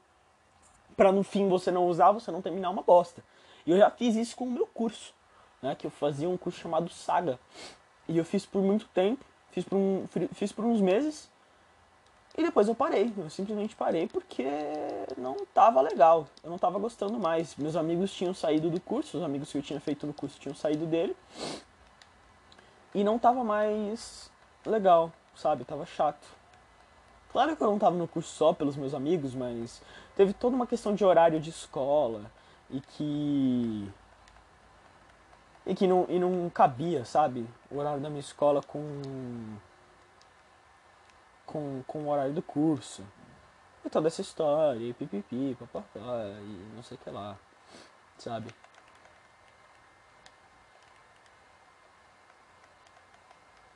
para 0.96 1.12
no 1.12 1.24
fim 1.24 1.50
você 1.50 1.72
não 1.72 1.88
usar, 1.88 2.12
você 2.12 2.32
não 2.32 2.42
terminar 2.42 2.70
uma 2.70 2.84
bosta. 2.84 3.24
E 3.66 3.72
eu 3.72 3.78
já 3.78 3.90
fiz 3.90 4.16
isso 4.16 4.36
com 4.36 4.46
o 4.46 4.52
meu 4.52 4.68
curso, 4.68 5.14
né, 5.62 5.76
que 5.76 5.86
eu 5.86 5.92
fazia 5.92 6.30
um 6.30 6.38
curso 6.38 6.60
chamado 6.60 6.90
Saga. 6.90 7.40
E 8.08 8.18
eu 8.18 8.24
fiz 8.24 8.46
por 8.46 8.62
muito 8.62 8.88
tempo, 8.90 9.26
fiz 9.52 9.66
por, 9.66 9.76
um, 9.76 10.06
fiz 10.34 10.52
por 10.52 10.64
uns 10.64 10.80
meses, 10.80 11.30
e 12.38 12.44
depois 12.44 12.68
eu 12.68 12.76
parei, 12.76 13.14
eu 13.18 13.30
simplesmente 13.30 13.76
parei 13.76 14.08
porque 14.08 14.46
não 15.18 15.38
tava 15.54 15.80
legal, 15.82 16.28
eu 16.44 16.50
não 16.50 16.58
tava 16.58 16.78
gostando 16.78 17.18
mais. 17.18 17.56
Meus 17.56 17.78
amigos 17.78 18.14
tinham 18.14 18.34
saído 18.34 18.70
do 18.70 18.80
curso, 18.80 19.18
os 19.18 19.24
amigos 19.24 19.52
que 19.52 19.58
eu 19.58 19.62
tinha 19.62 19.80
feito 19.80 20.06
no 20.06 20.14
curso 20.14 20.38
tinham 20.38 20.54
saído 20.54 20.86
dele. 20.86 21.16
E 22.94 23.04
não 23.04 23.18
tava 23.18 23.44
mais 23.44 24.30
legal, 24.66 25.14
sabe? 25.34 25.64
Tava 25.64 25.86
chato. 25.86 26.28
Claro 27.32 27.56
que 27.56 27.62
eu 27.62 27.70
não 27.70 27.80
tava 27.80 27.96
no 27.96 28.08
curso 28.08 28.34
só 28.34 28.52
pelos 28.54 28.76
meus 28.76 28.94
amigos, 28.94 29.34
mas 29.34 29.82
teve 30.16 30.34
toda 30.34 30.56
uma 30.56 30.68
questão 30.68 30.94
de 30.94 31.06
horário 31.06 31.40
de 31.40 31.50
escola 31.50 32.30
e 32.70 32.82
que 32.82 33.90
e 35.66 35.74
que 35.74 35.88
não, 35.88 36.06
e 36.10 36.20
não 36.20 36.50
cabia, 36.50 37.06
sabe? 37.06 37.46
O 37.72 37.78
horário 37.78 38.02
da 38.02 38.10
minha 38.10 38.20
escola 38.20 38.62
com 38.62 39.02
com, 41.56 41.84
com 41.88 42.00
o 42.04 42.10
horário 42.10 42.34
do 42.34 42.42
curso. 42.42 43.02
E 43.86 43.90
toda 43.90 44.10
essa 44.10 44.20
história, 44.20 44.78
e 44.78 44.94
pipipi, 44.94 45.56
papapá, 45.58 46.26
e 46.42 46.76
não 46.76 46.84
sei 46.84 46.98
o 46.98 47.00
que 47.00 47.10
lá, 47.10 47.38
sabe? 48.18 48.54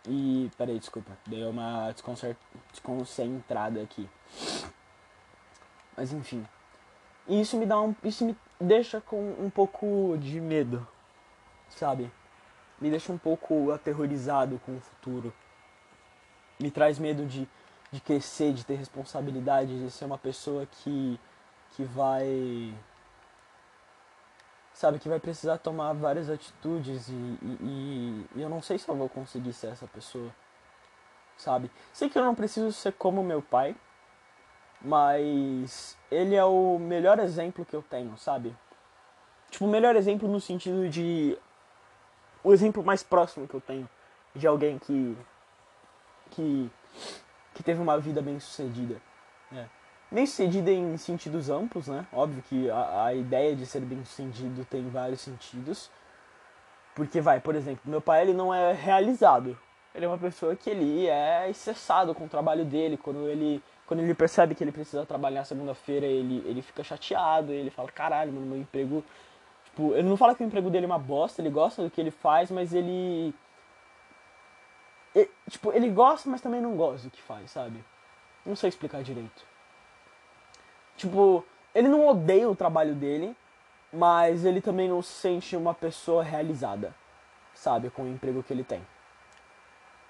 E, 0.06 0.52
peraí, 0.58 0.78
desculpa, 0.78 1.18
deu 1.26 1.52
uma 1.52 1.94
desconcentrada 2.74 3.82
aqui. 3.82 4.10
Mas 5.96 6.12
enfim. 6.12 6.46
Isso 7.28 7.56
me 7.58 7.66
dá 7.66 7.80
um. 7.80 7.96
Isso 8.04 8.26
me 8.26 8.36
deixa 8.60 9.00
com 9.00 9.36
um 9.40 9.50
pouco 9.50 10.18
de 10.20 10.42
medo, 10.42 10.86
sabe? 11.70 12.12
Me 12.82 12.90
deixa 12.90 13.14
um 13.14 13.18
pouco 13.18 13.72
aterrorizado 13.72 14.60
com 14.66 14.76
o 14.76 14.82
futuro. 14.82 15.32
Me 16.60 16.72
traz 16.72 16.98
medo 16.98 17.26
de 17.26 17.48
de 17.92 18.00
crescer, 18.00 18.54
de 18.54 18.66
ter 18.66 18.76
responsabilidade, 18.76 19.84
de 19.84 19.92
ser 19.92 20.06
uma 20.06 20.18
pessoa 20.18 20.66
que, 20.66 21.20
que 21.72 21.84
vai. 21.84 22.74
Sabe, 24.74 25.00
que 25.00 25.10
vai 25.10 25.20
precisar 25.20 25.58
tomar 25.58 25.94
várias 25.94 26.30
atitudes 26.30 27.10
e, 27.10 27.12
e, 27.12 28.28
e, 28.36 28.42
eu 28.42 28.48
não 28.48 28.62
sei 28.62 28.78
se 28.78 28.88
eu 28.88 28.96
vou 28.96 29.10
conseguir 29.10 29.52
ser 29.52 29.68
essa 29.68 29.88
pessoa. 29.88 30.34
Sabe? 31.36 31.70
Sei 31.92 32.10
que 32.10 32.18
eu 32.18 32.24
não 32.24 32.36
preciso 32.36 32.72
ser 32.72 32.94
como 32.94 33.24
meu 33.24 33.42
pai, 33.42 33.76
mas 34.82 35.98
ele 36.10 36.36
é 36.36 36.44
o 36.46 36.78
melhor 36.80 37.20
exemplo 37.20 37.66
que 37.66 37.76
eu 37.76 37.82
tenho, 37.82 38.18
sabe? 38.18 38.56
Tipo, 39.50 39.66
o 39.66 39.68
melhor 39.70 39.96
exemplo 39.96 40.28
no 40.28 40.40
sentido 40.40 40.88
de. 40.90 41.38
O 42.44 42.54
exemplo 42.54 42.84
mais 42.84 43.04
próximo 43.04 43.48
que 43.48 43.54
eu 43.54 43.62
tenho 43.62 43.90
de 44.36 44.48
alguém 44.48 44.78
que. 44.80 45.18
que 46.32 46.72
que 47.60 47.64
teve 47.64 47.82
uma 47.82 48.00
vida 48.00 48.22
bem 48.22 48.40
sucedida. 48.40 48.96
Né? 49.52 49.68
Bem 50.10 50.26
sucedida 50.26 50.72
em 50.72 50.96
sentidos 50.96 51.50
amplos, 51.50 51.90
né? 51.90 52.08
Óbvio 52.14 52.42
que 52.48 52.72
a, 52.72 53.04
a 53.08 53.14
ideia 53.14 53.54
de 53.54 53.66
ser 53.66 53.82
bem 53.82 54.02
sucedido 54.06 54.64
tem 54.64 54.90
vários 54.90 55.20
sentidos. 55.20 55.92
Porque 56.96 57.20
vai, 57.20 57.42
por 57.42 57.56
exemplo, 57.56 57.82
meu 57.84 58.00
pai 58.00 58.22
ele 58.22 58.34
não 58.34 58.54
é 58.54 58.72
realizado. 58.72 59.58
Ele 59.94 60.06
é 60.06 60.08
uma 60.08 60.18
pessoa 60.18 60.56
que 60.56 60.70
ele 60.70 61.08
é 61.08 61.50
excessado 61.50 62.16
com 62.16 62.24
o 62.24 62.30
trabalho 62.30 62.64
dele. 62.64 62.96
Quando 62.96 63.28
ele, 63.28 63.62
quando 63.86 64.00
ele 64.00 64.14
percebe 64.14 64.56
que 64.56 64.64
ele 64.64 64.72
precisa 64.72 65.06
trabalhar 65.06 65.44
segunda-feira, 65.44 66.06
ele, 66.06 66.42
ele 66.46 66.62
fica 66.62 66.82
chateado. 66.82 67.52
Ele 67.52 67.70
fala, 67.70 67.92
caralho, 67.92 68.32
mano, 68.32 68.46
meu 68.46 68.58
emprego... 68.58 69.04
Tipo, 69.66 69.94
ele 69.96 70.08
não 70.08 70.16
fala 70.16 70.34
que 70.34 70.42
o 70.42 70.46
emprego 70.46 70.70
dele 70.70 70.86
é 70.86 70.88
uma 70.88 70.98
bosta, 70.98 71.42
ele 71.42 71.50
gosta 71.50 71.84
do 71.84 71.92
que 71.92 72.00
ele 72.00 72.10
faz, 72.10 72.50
mas 72.50 72.74
ele 72.74 73.36
ele, 75.16 75.30
tipo, 75.50 75.72
ele 75.72 75.90
gosta, 75.90 76.30
mas 76.30 76.42
também 76.42 76.62
não 76.62 76.76
gosta 76.76 77.08
do 77.08 77.12
que 77.12 77.22
faz, 77.22 77.52
sabe? 77.52 77.84
Não 78.46 78.56
sei 78.56 78.70
explicar 78.70 79.04
direito. 79.04 79.46
Tipo, 80.98 81.46
ele 81.74 81.88
não 81.88 82.08
odeia 82.08 82.50
o 82.50 82.56
trabalho 82.56 82.94
dele, 82.94 83.36
mas 83.92 84.46
ele 84.46 84.62
também 84.62 84.88
não 84.88 85.02
se 85.02 85.14
sente 85.14 85.56
uma 85.56 85.74
pessoa 85.74 86.24
realizada, 86.24 86.94
sabe, 87.54 87.90
com 87.90 88.04
o 88.04 88.08
emprego 88.08 88.44
que 88.44 88.54
ele 88.54 88.64
tem. 88.64 88.86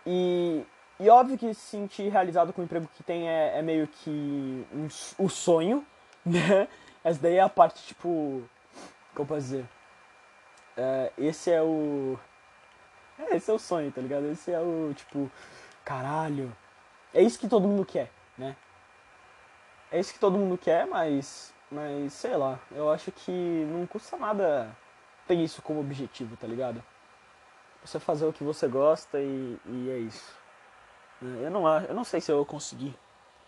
E, 0.05 0.65
e 0.99 1.09
óbvio 1.09 1.37
que 1.37 1.53
se 1.53 1.61
sentir 1.61 2.09
realizado 2.09 2.51
com 2.51 2.61
o 2.61 2.65
emprego 2.65 2.89
que 2.95 3.03
tem 3.03 3.29
é, 3.29 3.59
é 3.59 3.61
meio 3.61 3.87
que 3.87 4.65
um, 4.73 4.87
o 5.17 5.29
sonho, 5.29 5.85
né? 6.25 6.67
Essa 7.03 7.21
daí 7.21 7.35
é 7.35 7.41
a 7.41 7.49
parte, 7.49 7.85
tipo. 7.85 8.43
Como 9.15 9.27
posso 9.27 9.41
dizer? 9.41 9.65
É, 10.75 11.11
esse 11.17 11.51
é 11.51 11.61
o. 11.61 12.19
É, 13.19 13.35
esse 13.35 13.51
é 13.51 13.53
o 13.53 13.59
sonho, 13.59 13.91
tá 13.91 14.01
ligado? 14.01 14.25
Esse 14.27 14.51
é 14.51 14.59
o, 14.59 14.93
tipo. 14.95 15.29
Caralho. 15.83 16.55
É 17.13 17.21
isso 17.21 17.39
que 17.39 17.47
todo 17.47 17.67
mundo 17.67 17.85
quer, 17.85 18.11
né? 18.37 18.55
É 19.91 19.99
isso 19.99 20.13
que 20.13 20.19
todo 20.19 20.37
mundo 20.37 20.57
quer, 20.57 20.87
mas. 20.87 21.53
Mas 21.69 22.13
sei 22.13 22.35
lá. 22.35 22.59
Eu 22.71 22.89
acho 22.91 23.11
que 23.11 23.31
não 23.31 23.85
custa 23.85 24.17
nada 24.17 24.75
ter 25.27 25.35
isso 25.35 25.61
como 25.61 25.81
objetivo, 25.81 26.35
tá 26.37 26.47
ligado? 26.47 26.83
Você 27.83 27.99
fazer 27.99 28.25
o 28.25 28.33
que 28.33 28.43
você 28.43 28.67
gosta 28.67 29.19
e, 29.19 29.57
e 29.65 29.89
é 29.89 29.97
isso. 29.99 30.33
Eu 31.21 31.51
não, 31.51 31.67
eu 31.81 31.93
não 31.93 32.03
sei 32.03 32.21
se 32.21 32.31
eu 32.31 32.37
vou 32.37 32.45
conseguir 32.45 32.97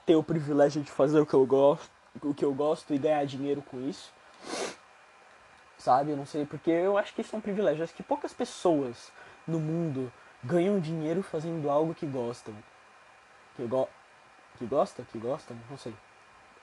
ter 0.06 0.16
o 0.16 0.24
privilégio 0.24 0.82
de 0.82 0.92
fazer 0.92 1.20
o 1.20 1.26
que 1.26 1.34
eu 1.34 1.46
gosto, 1.46 1.90
o 2.22 2.34
que 2.34 2.44
eu 2.44 2.54
gosto 2.54 2.94
e 2.94 2.98
ganhar 2.98 3.26
dinheiro 3.26 3.62
com 3.62 3.82
isso. 3.88 4.14
Sabe? 5.78 6.12
Eu 6.12 6.18
não 6.18 6.26
sei, 6.26 6.46
porque 6.46 6.70
eu 6.70 6.98
acho 6.98 7.14
que 7.14 7.22
isso 7.22 7.36
é 7.36 7.40
um 7.40 7.42
privilégio. 7.42 7.82
Eu 7.82 7.86
acho 7.86 7.94
que 7.94 8.04
poucas 8.04 8.34
pessoas 8.34 9.12
no 9.52 9.60
mundo 9.60 10.12
ganham 10.44 10.80
dinheiro 10.80 11.22
fazendo 11.22 11.70
algo 11.70 11.94
que 11.94 12.06
gostam. 12.06 12.56
Que, 13.56 13.66
go 13.68 13.88
que 14.58 14.66
gosta? 14.66 15.04
Que 15.04 15.20
gostam? 15.20 15.58
Não 15.70 15.78
sei. 15.78 15.96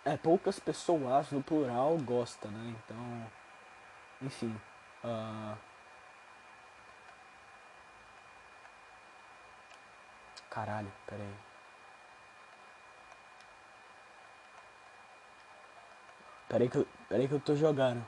É, 0.04 0.16
poucas 0.16 0.58
pessoas 0.58 1.30
no 1.30 1.42
plural 1.42 1.96
gostam, 1.98 2.50
né? 2.50 2.74
Então, 2.84 3.26
enfim. 4.22 4.54
Uh, 5.04 5.56
Caralho, 10.50 10.90
pera 11.06 11.22
aí. 11.22 11.34
Pera 16.48 16.64
aí 16.64 16.70
que 16.70 16.78
eu, 16.78 16.88
pera 17.08 17.20
aí 17.22 17.28
que 17.28 17.34
eu 17.34 17.40
tô 17.40 17.54
jogando. 17.54 18.04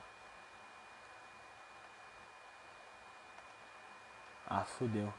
Ah, 4.53 4.65
fudeu. 4.65 5.13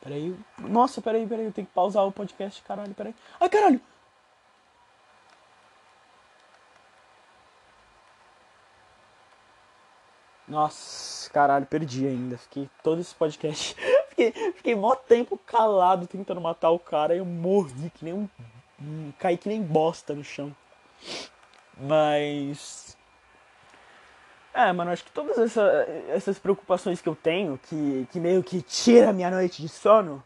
Peraí. 0.00 0.36
Nossa, 0.58 1.00
peraí, 1.00 1.26
peraí. 1.26 1.44
Eu 1.46 1.52
tenho 1.52 1.66
que 1.66 1.72
pausar 1.72 2.04
o 2.04 2.10
podcast. 2.12 2.60
Caralho, 2.62 2.94
peraí. 2.94 3.14
Ai, 3.40 3.48
caralho! 3.48 3.80
Nossa, 10.48 11.30
caralho, 11.30 11.66
perdi 11.66 12.06
ainda. 12.06 12.36
Fiquei 12.38 12.68
todo 12.82 13.00
esse 13.00 13.14
podcast. 13.14 13.76
fiquei, 14.16 14.52
fiquei 14.52 14.74
mó 14.74 14.94
tempo 14.94 15.38
calado 15.38 16.06
tentando 16.06 16.40
matar 16.40 16.70
o 16.70 16.78
cara 16.78 17.14
e 17.14 17.18
eu 17.18 17.24
morri 17.24 17.90
que 17.90 18.04
nem 18.04 18.14
um. 18.14 19.12
caí 19.18 19.36
que 19.36 19.48
nem 19.48 19.62
bosta 19.62 20.14
no 20.14 20.24
chão. 20.24 20.54
Mas. 21.76 22.96
É, 24.54 24.72
mano, 24.72 24.90
acho 24.90 25.04
que 25.04 25.12
todas 25.12 25.36
essa, 25.36 25.86
essas 26.08 26.38
preocupações 26.38 27.02
que 27.02 27.08
eu 27.08 27.14
tenho, 27.14 27.60
que, 27.68 28.08
que 28.10 28.18
meio 28.18 28.42
que 28.42 28.62
tira 28.62 29.12
minha 29.12 29.30
noite 29.30 29.60
de 29.60 29.68
sono, 29.68 30.24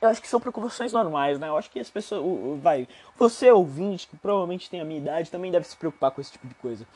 eu 0.00 0.08
acho 0.08 0.22
que 0.22 0.28
são 0.28 0.38
preocupações 0.38 0.92
normais, 0.92 1.38
né? 1.40 1.48
Eu 1.48 1.56
acho 1.56 1.68
que 1.70 1.80
as 1.80 1.90
pessoas. 1.90 2.22
Vai, 2.62 2.86
você 3.16 3.50
ouvinte, 3.50 4.06
que 4.06 4.16
provavelmente 4.16 4.70
tem 4.70 4.80
a 4.80 4.84
minha 4.84 5.00
idade, 5.00 5.30
também 5.30 5.50
deve 5.50 5.66
se 5.66 5.76
preocupar 5.76 6.12
com 6.12 6.20
esse 6.20 6.30
tipo 6.30 6.46
de 6.46 6.54
coisa, 6.54 6.86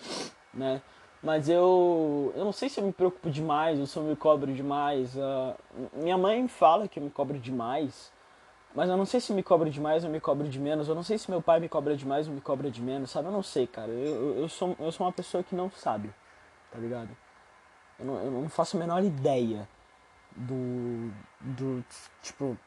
né? 0.53 0.81
Mas 1.25 1.49
eu. 1.49 2.33
Eu 2.37 2.45
não 2.45 2.53
sei 2.53 2.68
se 2.68 2.79
eu 2.79 2.85
me 2.85 2.93
preocupo 2.93 3.31
demais 3.31 3.81
ou 3.81 3.87
se 3.87 3.97
eu 3.97 4.03
me 4.03 4.14
cobro 4.14 4.53
demais. 4.53 5.16
Uh, 5.16 5.57
minha 5.95 6.18
mãe 6.18 6.47
fala 6.47 6.87
que 6.87 6.99
eu 6.99 7.03
me 7.03 7.11
cobro 7.11 7.39
demais. 7.39 8.12
Mas 8.75 8.91
eu 8.91 8.97
não 8.97 9.07
sei 9.07 9.20
se 9.20 9.33
me 9.33 9.43
cobra 9.43 9.70
demais 9.70 10.05
ou 10.05 10.11
me 10.11 10.20
cobra 10.20 10.47
de 10.47 10.59
menos. 10.61 10.87
Eu 10.87 10.95
não 10.95 11.03
sei 11.03 11.16
se 11.16 11.31
meu 11.31 11.41
pai 11.41 11.61
me 11.61 11.68
cobra 11.68 11.97
demais 11.97 12.29
ou 12.29 12.35
me 12.35 12.43
cobra 12.43 12.70
de 12.70 12.83
menos, 12.83 13.11
sabe? 13.11 13.29
Eu 13.29 13.33
não 13.33 13.43
sei, 13.43 13.66
cara. 13.66 13.91
Eu, 13.91 14.41
eu, 14.41 14.49
sou, 14.51 14.77
eu 14.79 14.93
sou 14.93 15.07
uma 15.07 15.12
pessoa 15.12 15.43
que 15.43 15.55
não 15.55 15.70
sabe, 15.70 16.12
tá 16.70 16.79
ligado? 16.79 17.09
Eu 17.99 18.05
não, 18.05 18.16
eu 18.16 18.31
não 18.31 18.49
faço 18.51 18.77
a 18.77 18.81
menor 18.81 19.03
ideia 19.03 19.66
do. 20.37 21.11
do. 21.41 21.83
tipo. 22.20 22.59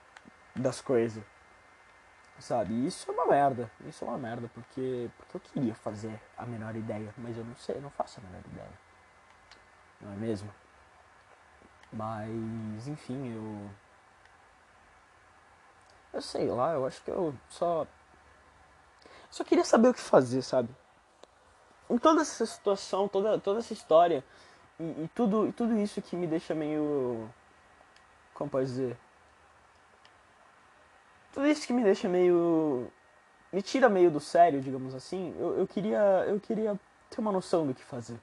das 0.56 0.82
coisas. 0.82 1.24
Sabe? 2.40 2.86
Isso 2.86 3.10
é 3.10 3.14
uma 3.14 3.26
merda. 3.26 3.70
Isso 3.86 4.06
é 4.06 4.08
uma 4.08 4.18
merda, 4.18 4.50
porque. 4.54 5.10
Porque 5.18 5.38
eu 5.38 5.42
queria 5.42 5.76
fazer 5.76 6.20
a 6.38 6.46
menor 6.46 6.76
ideia, 6.76 7.14
mas 7.18 7.38
eu 7.38 7.44
não 7.44 7.56
sei, 7.56 7.76
eu 7.78 7.82
não 7.82 7.90
faço 7.90 8.20
a 8.20 8.24
menor 8.24 8.42
ideia. 8.52 8.80
Não 10.02 10.14
é 10.14 10.16
mesmo? 10.16 10.54
Mas, 11.92 12.88
enfim, 12.88 13.34
eu 13.34 13.70
eu 16.18 16.22
sei 16.22 16.48
lá, 16.50 16.74
eu 16.74 16.86
acho 16.86 17.02
que 17.04 17.12
eu 17.12 17.34
só. 17.50 17.86
Só 19.30 19.44
queria 19.44 19.64
saber 19.64 19.90
o 19.90 19.94
que 19.94 20.00
fazer, 20.00 20.42
sabe? 20.42 20.70
Em 21.90 21.98
toda 21.98 22.22
essa 22.22 22.46
situação, 22.46 23.08
toda, 23.08 23.40
toda 23.40 23.60
essa 23.60 23.74
história, 23.74 24.24
e, 24.80 24.84
e 25.04 25.10
tudo, 25.14 25.48
e 25.48 25.52
tudo 25.52 25.78
isso 25.78 26.02
que 26.02 26.16
me 26.16 26.26
deixa 26.26 26.56
meio. 26.56 27.30
Como 28.34 28.50
pode 28.50 28.66
dizer? 28.66 28.98
Tudo 31.38 31.50
isso 31.50 31.68
que 31.68 31.74
me 31.74 31.84
deixa 31.84 32.10
meio. 32.10 32.88
Me 33.54 33.62
tira 33.62 33.88
meio 33.88 34.10
do 34.10 34.20
sério, 34.20 34.60
digamos 34.60 34.96
assim. 34.96 35.36
Eu, 35.38 35.60
eu 35.60 35.68
queria. 35.68 36.26
Eu 36.28 36.40
queria 36.40 36.80
ter 37.12 37.22
uma 37.22 37.32
noção 37.32 37.68
do 37.68 37.76
que 37.76 37.84
fazer. 37.84 38.18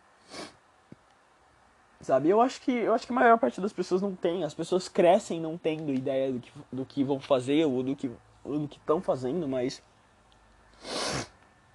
Sabe? 2.00 2.28
Eu 2.28 2.40
acho 2.40 2.60
que 2.60 2.72
eu 2.72 2.92
acho 2.92 3.06
que 3.06 3.12
a 3.12 3.14
maior 3.14 3.38
parte 3.38 3.60
das 3.60 3.72
pessoas 3.72 4.02
não 4.02 4.16
tem. 4.16 4.42
As 4.42 4.52
pessoas 4.52 4.88
crescem 4.88 5.40
não 5.40 5.56
tendo 5.56 5.94
ideia 5.94 6.32
do 6.32 6.40
que, 6.40 6.52
do 6.72 6.84
que 6.84 7.04
vão 7.04 7.20
fazer 7.20 7.64
ou 7.66 7.84
do 7.84 7.94
que 7.94 8.10
ou 8.42 8.58
do 8.58 8.66
que 8.66 8.78
estão 8.78 9.00
fazendo, 9.00 9.46
mas 9.46 9.80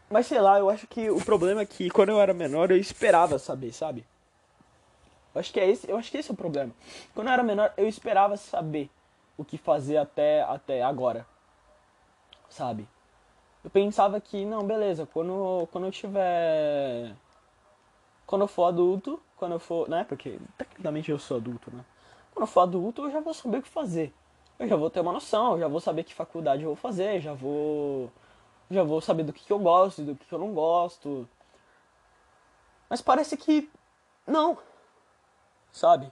mas 0.09 0.27
sei 0.27 0.41
lá, 0.41 0.59
eu 0.59 0.69
acho 0.69 0.87
que 0.87 1.09
o 1.09 1.23
problema 1.23 1.61
é 1.61 1.65
que 1.65 1.89
quando 1.89 2.09
eu 2.09 2.19
era 2.19 2.33
menor 2.33 2.69
eu 2.69 2.77
esperava 2.77 3.39
saber, 3.39 3.71
sabe? 3.71 4.05
Eu 5.33 5.39
acho 5.39 5.53
que 5.53 5.59
é 5.61 5.69
esse, 5.69 5.89
eu 5.89 5.95
acho 5.95 6.11
que 6.11 6.17
esse 6.17 6.29
é 6.29 6.33
o 6.33 6.37
problema. 6.37 6.73
Quando 7.15 7.27
eu 7.27 7.33
era 7.33 7.43
menor 7.43 7.73
eu 7.77 7.87
esperava 7.87 8.35
saber 8.35 8.89
o 9.39 9.45
que 9.45 9.57
fazer 9.57 9.97
até 9.97 10.41
até 10.43 10.83
agora. 10.83 11.25
Sabe? 12.49 12.87
Eu 13.63 13.69
pensava 13.69 14.19
que 14.19 14.45
não, 14.45 14.63
beleza, 14.63 15.05
quando 15.05 15.67
quando 15.71 15.85
eu 15.87 15.91
tiver 15.91 17.15
quando 18.27 18.41
eu 18.43 18.47
for 18.47 18.65
adulto, 18.65 19.21
quando 19.37 19.53
eu 19.53 19.59
for, 19.59 19.89
né? 19.89 20.03
Porque 20.03 20.39
tecnicamente 20.57 21.09
eu 21.09 21.17
sou 21.19 21.37
adulto, 21.37 21.71
né? 21.73 21.85
Quando 22.33 22.43
eu 22.43 22.47
for 22.47 22.61
adulto, 22.61 23.03
eu 23.05 23.11
já 23.11 23.21
vou 23.21 23.33
saber 23.33 23.59
o 23.59 23.61
que 23.63 23.69
fazer. 23.69 24.13
Eu 24.59 24.67
já 24.67 24.75
vou 24.75 24.89
ter 24.89 24.99
uma 24.99 25.13
noção, 25.13 25.53
eu 25.53 25.59
já 25.59 25.67
vou 25.69 25.79
saber 25.79 26.03
que 26.03 26.13
faculdade 26.13 26.63
eu 26.63 26.69
vou 26.69 26.75
fazer, 26.75 27.21
já 27.21 27.33
vou 27.33 28.11
já 28.69 28.83
vou 28.83 29.01
saber 29.01 29.23
do 29.23 29.33
que, 29.33 29.43
que 29.45 29.53
eu 29.53 29.59
gosto 29.59 30.01
e 30.01 30.05
do 30.05 30.15
que, 30.15 30.25
que 30.25 30.33
eu 30.33 30.39
não 30.39 30.53
gosto. 30.53 31.27
Mas 32.89 33.01
parece 33.01 33.37
que 33.37 33.69
não. 34.27 34.57
Sabe? 35.71 36.11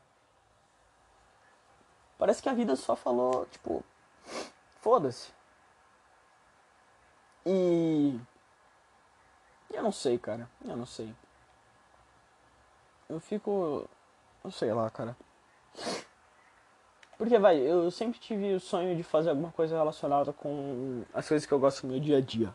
Parece 2.18 2.42
que 2.42 2.50
a 2.50 2.54
vida 2.54 2.76
só 2.76 2.96
falou, 2.96 3.46
tipo, 3.48 3.84
foda-se. 4.82 5.32
E 7.46 8.20
eu 9.72 9.84
não 9.84 9.92
sei, 9.92 10.18
cara. 10.18 10.50
Eu 10.66 10.76
não 10.76 10.86
sei 10.86 11.14
eu 13.10 13.20
fico. 13.20 13.88
Eu 14.44 14.52
sei 14.52 14.74
lá, 14.74 14.90
cara. 14.90 15.16
Porque, 17.18 17.38
vai, 17.40 17.58
eu 17.58 17.90
sempre 17.90 18.20
tive 18.20 18.54
o 18.54 18.60
sonho 18.60 18.96
de 18.96 19.04
fazer 19.04 19.32
alguma 19.32 19.52
coisa 19.52 19.76
relacionada 19.76 20.32
com 20.32 21.04
as 21.14 21.28
coisas 21.28 21.48
que 21.48 21.54
eu 21.54 21.60
gosto 21.60 21.86
no 21.86 21.94
meu 21.94 22.02
dia 22.02 22.18
a 22.18 22.22
dia. 22.22 22.54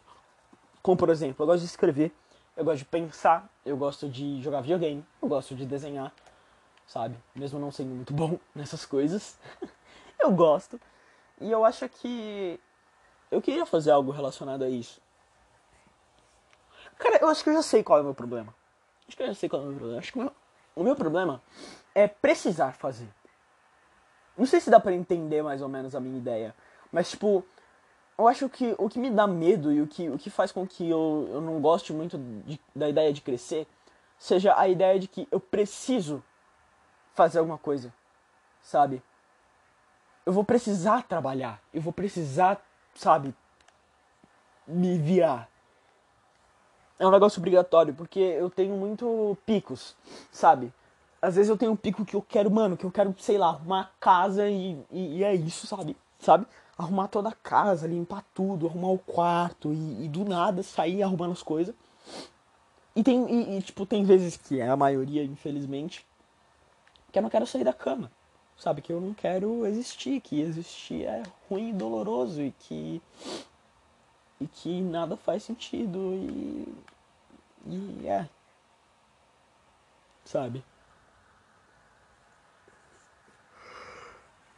Como, 0.80 0.96
por 0.96 1.10
exemplo, 1.10 1.42
eu 1.42 1.46
gosto 1.46 1.60
de 1.60 1.66
escrever, 1.66 2.12
eu 2.56 2.64
gosto 2.64 2.78
de 2.78 2.84
pensar, 2.84 3.48
eu 3.64 3.76
gosto 3.76 4.08
de 4.08 4.40
jogar 4.40 4.60
videogame, 4.60 5.04
eu 5.20 5.28
gosto 5.28 5.54
de 5.54 5.66
desenhar, 5.66 6.12
sabe? 6.86 7.16
Mesmo 7.34 7.58
não 7.58 7.70
sendo 7.70 7.94
muito 7.94 8.12
bom 8.12 8.38
nessas 8.54 8.84
coisas. 8.84 9.38
eu 10.18 10.30
gosto. 10.32 10.80
E 11.40 11.50
eu 11.50 11.64
acho 11.64 11.88
que 11.88 12.60
eu 13.30 13.40
queria 13.40 13.66
fazer 13.66 13.90
algo 13.90 14.10
relacionado 14.10 14.62
a 14.62 14.68
isso. 14.68 15.00
Cara, 16.98 17.18
eu 17.20 17.28
acho 17.28 17.42
que 17.42 17.50
eu 17.50 17.54
já 17.54 17.62
sei 17.62 17.82
qual 17.82 17.98
é 17.98 18.02
o 18.02 18.04
meu 18.04 18.14
problema. 18.14 18.54
Acho 19.08 19.16
que 19.16 19.22
eu 19.22 19.26
já 19.26 19.34
sei 19.34 19.48
qual 19.48 19.62
é 19.62 19.64
o 19.64 19.68
meu 19.68 19.78
problema. 19.78 20.00
Acho 20.00 20.12
que 20.12 20.18
o 20.18 20.22
meu, 20.22 20.32
o 20.76 20.82
meu 20.84 20.96
problema 20.96 21.42
é 21.94 22.06
precisar 22.06 22.72
fazer. 22.72 23.08
Não 24.36 24.46
sei 24.46 24.60
se 24.60 24.70
dá 24.70 24.80
para 24.80 24.94
entender 24.94 25.42
mais 25.42 25.60
ou 25.60 25.68
menos 25.68 25.94
a 25.94 26.00
minha 26.00 26.16
ideia, 26.16 26.54
mas 26.90 27.10
tipo, 27.10 27.44
eu 28.16 28.28
acho 28.28 28.48
que 28.48 28.74
o 28.78 28.88
que 28.88 28.98
me 28.98 29.10
dá 29.10 29.26
medo 29.26 29.72
e 29.72 29.82
o 29.82 29.86
que, 29.86 30.08
o 30.08 30.18
que 30.18 30.30
faz 30.30 30.52
com 30.52 30.66
que 30.66 30.88
eu, 30.88 31.28
eu 31.30 31.40
não 31.40 31.60
goste 31.60 31.92
muito 31.92 32.16
de, 32.18 32.60
da 32.74 32.88
ideia 32.88 33.12
de 33.12 33.20
crescer 33.20 33.66
seja 34.18 34.56
a 34.56 34.68
ideia 34.68 34.98
de 34.98 35.08
que 35.08 35.26
eu 35.30 35.40
preciso 35.40 36.22
fazer 37.14 37.38
alguma 37.38 37.58
coisa, 37.58 37.92
sabe? 38.62 39.02
Eu 40.24 40.32
vou 40.32 40.44
precisar 40.44 41.02
trabalhar, 41.02 41.60
eu 41.72 41.80
vou 41.80 41.92
precisar, 41.92 42.60
sabe, 42.94 43.34
me 44.66 44.98
virar. 44.98 45.48
É 46.98 47.06
um 47.06 47.10
negócio 47.10 47.40
obrigatório, 47.40 47.94
porque 47.94 48.20
eu 48.20 48.48
tenho 48.48 48.76
muito 48.76 49.36
picos, 49.44 49.96
sabe? 50.30 50.72
Às 51.20 51.36
vezes 51.36 51.50
eu 51.50 51.56
tenho 51.56 51.72
um 51.72 51.76
pico 51.76 52.04
que 52.04 52.14
eu 52.14 52.22
quero, 52.22 52.50
mano, 52.50 52.76
que 52.76 52.84
eu 52.84 52.90
quero, 52.90 53.14
sei 53.18 53.38
lá, 53.38 53.48
arrumar 53.48 53.92
casa 53.98 54.48
e, 54.48 54.78
e, 54.90 55.18
e 55.18 55.24
é 55.24 55.34
isso, 55.34 55.66
sabe? 55.66 55.96
Sabe? 56.18 56.46
Arrumar 56.78 57.08
toda 57.08 57.28
a 57.28 57.34
casa, 57.34 57.86
limpar 57.86 58.24
tudo, 58.34 58.66
arrumar 58.66 58.88
o 58.88 58.98
quarto 58.98 59.72
e, 59.72 60.04
e 60.04 60.08
do 60.08 60.24
nada 60.24 60.62
sair 60.62 61.02
arrumando 61.02 61.32
as 61.32 61.42
coisas. 61.42 61.74
E 62.94 63.02
tem, 63.02 63.28
e, 63.30 63.58
e, 63.58 63.62
tipo, 63.62 63.86
tem 63.86 64.04
vezes 64.04 64.36
que 64.36 64.60
é 64.60 64.68
a 64.68 64.76
maioria, 64.76 65.24
infelizmente, 65.24 66.06
que 67.12 67.18
eu 67.18 67.22
não 67.22 67.30
quero 67.30 67.46
sair 67.46 67.64
da 67.64 67.74
cama. 67.74 68.10
Sabe? 68.56 68.80
Que 68.82 68.92
eu 68.92 69.00
não 69.00 69.12
quero 69.12 69.66
existir, 69.66 70.20
que 70.20 70.40
existir 70.40 71.04
é 71.04 71.22
ruim 71.48 71.70
e 71.70 71.72
doloroso 71.72 72.42
e 72.42 72.52
que. 72.52 73.02
E 74.40 74.46
que 74.46 74.80
nada 74.80 75.16
faz 75.16 75.42
sentido 75.42 76.14
e. 76.14 76.74
E 77.66 78.08
é. 78.08 78.28
Sabe? 80.24 80.64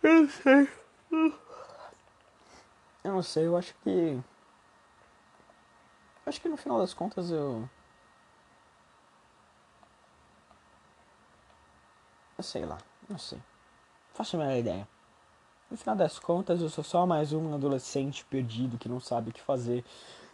Eu 0.02 0.22
não 0.22 0.28
sei. 0.28 0.68
Eu 3.02 3.12
não 3.12 3.22
sei, 3.22 3.46
eu 3.46 3.56
acho 3.56 3.74
que. 3.82 4.20
Acho 6.26 6.40
que 6.40 6.48
no 6.48 6.56
final 6.56 6.78
das 6.78 6.94
contas 6.94 7.30
eu. 7.30 7.68
Sei 12.44 12.64
lá, 12.64 12.78
não 13.08 13.18
sei. 13.18 13.40
Faço 14.12 14.36
a 14.36 14.38
melhor 14.38 14.56
ideia. 14.56 14.88
No 15.70 15.76
final 15.76 15.96
das 15.96 16.18
contas, 16.18 16.60
eu 16.60 16.68
sou 16.68 16.84
só 16.84 17.06
mais 17.06 17.32
um 17.32 17.54
adolescente 17.54 18.24
perdido 18.26 18.78
que 18.78 18.88
não 18.88 19.00
sabe 19.00 19.30
o 19.30 19.32
que 19.32 19.40
fazer 19.40 19.84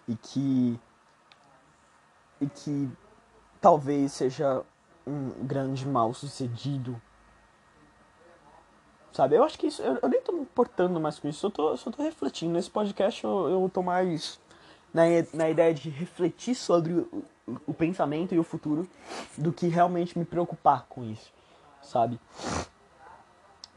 e 0.07 0.15
que. 0.15 0.79
e 2.41 2.47
que 2.47 2.91
talvez 3.61 4.13
seja 4.13 4.63
um 5.07 5.47
grande 5.47 5.87
mal 5.87 6.13
sucedido. 6.13 7.01
Sabe? 9.13 9.37
Eu 9.37 9.45
acho 9.45 9.59
que 9.59 9.69
isso. 9.69 9.81
Eu, 9.83 9.99
eu 10.03 10.09
nem 10.09 10.21
tô 10.21 10.33
me 10.33 10.41
importando 10.41 11.01
mais 11.01 11.19
com 11.19 11.29
isso, 11.29 11.47
eu 11.47 11.51
tô, 11.51 11.77
só 11.77 11.91
tô 11.91 12.03
refletindo. 12.03 12.53
Nesse 12.53 12.71
podcast 12.71 13.25
eu, 13.25 13.49
eu 13.49 13.71
tô 13.73 13.83
mais 13.83 14.39
na, 14.93 15.03
na 15.33 15.49
ideia 15.49 15.73
de 15.73 15.89
refletir 15.89 16.55
sobre 16.55 16.93
o, 16.93 17.25
o 17.67 17.73
pensamento 17.73 18.35
e 18.35 18.39
o 18.39 18.45
futuro 18.45 18.89
do 19.39 19.53
que 19.53 19.69
realmente 19.69 20.19
me 20.19 20.25
preocupar 20.25 20.87
com 20.89 21.05
isso 21.05 21.33
sabe? 21.83 22.21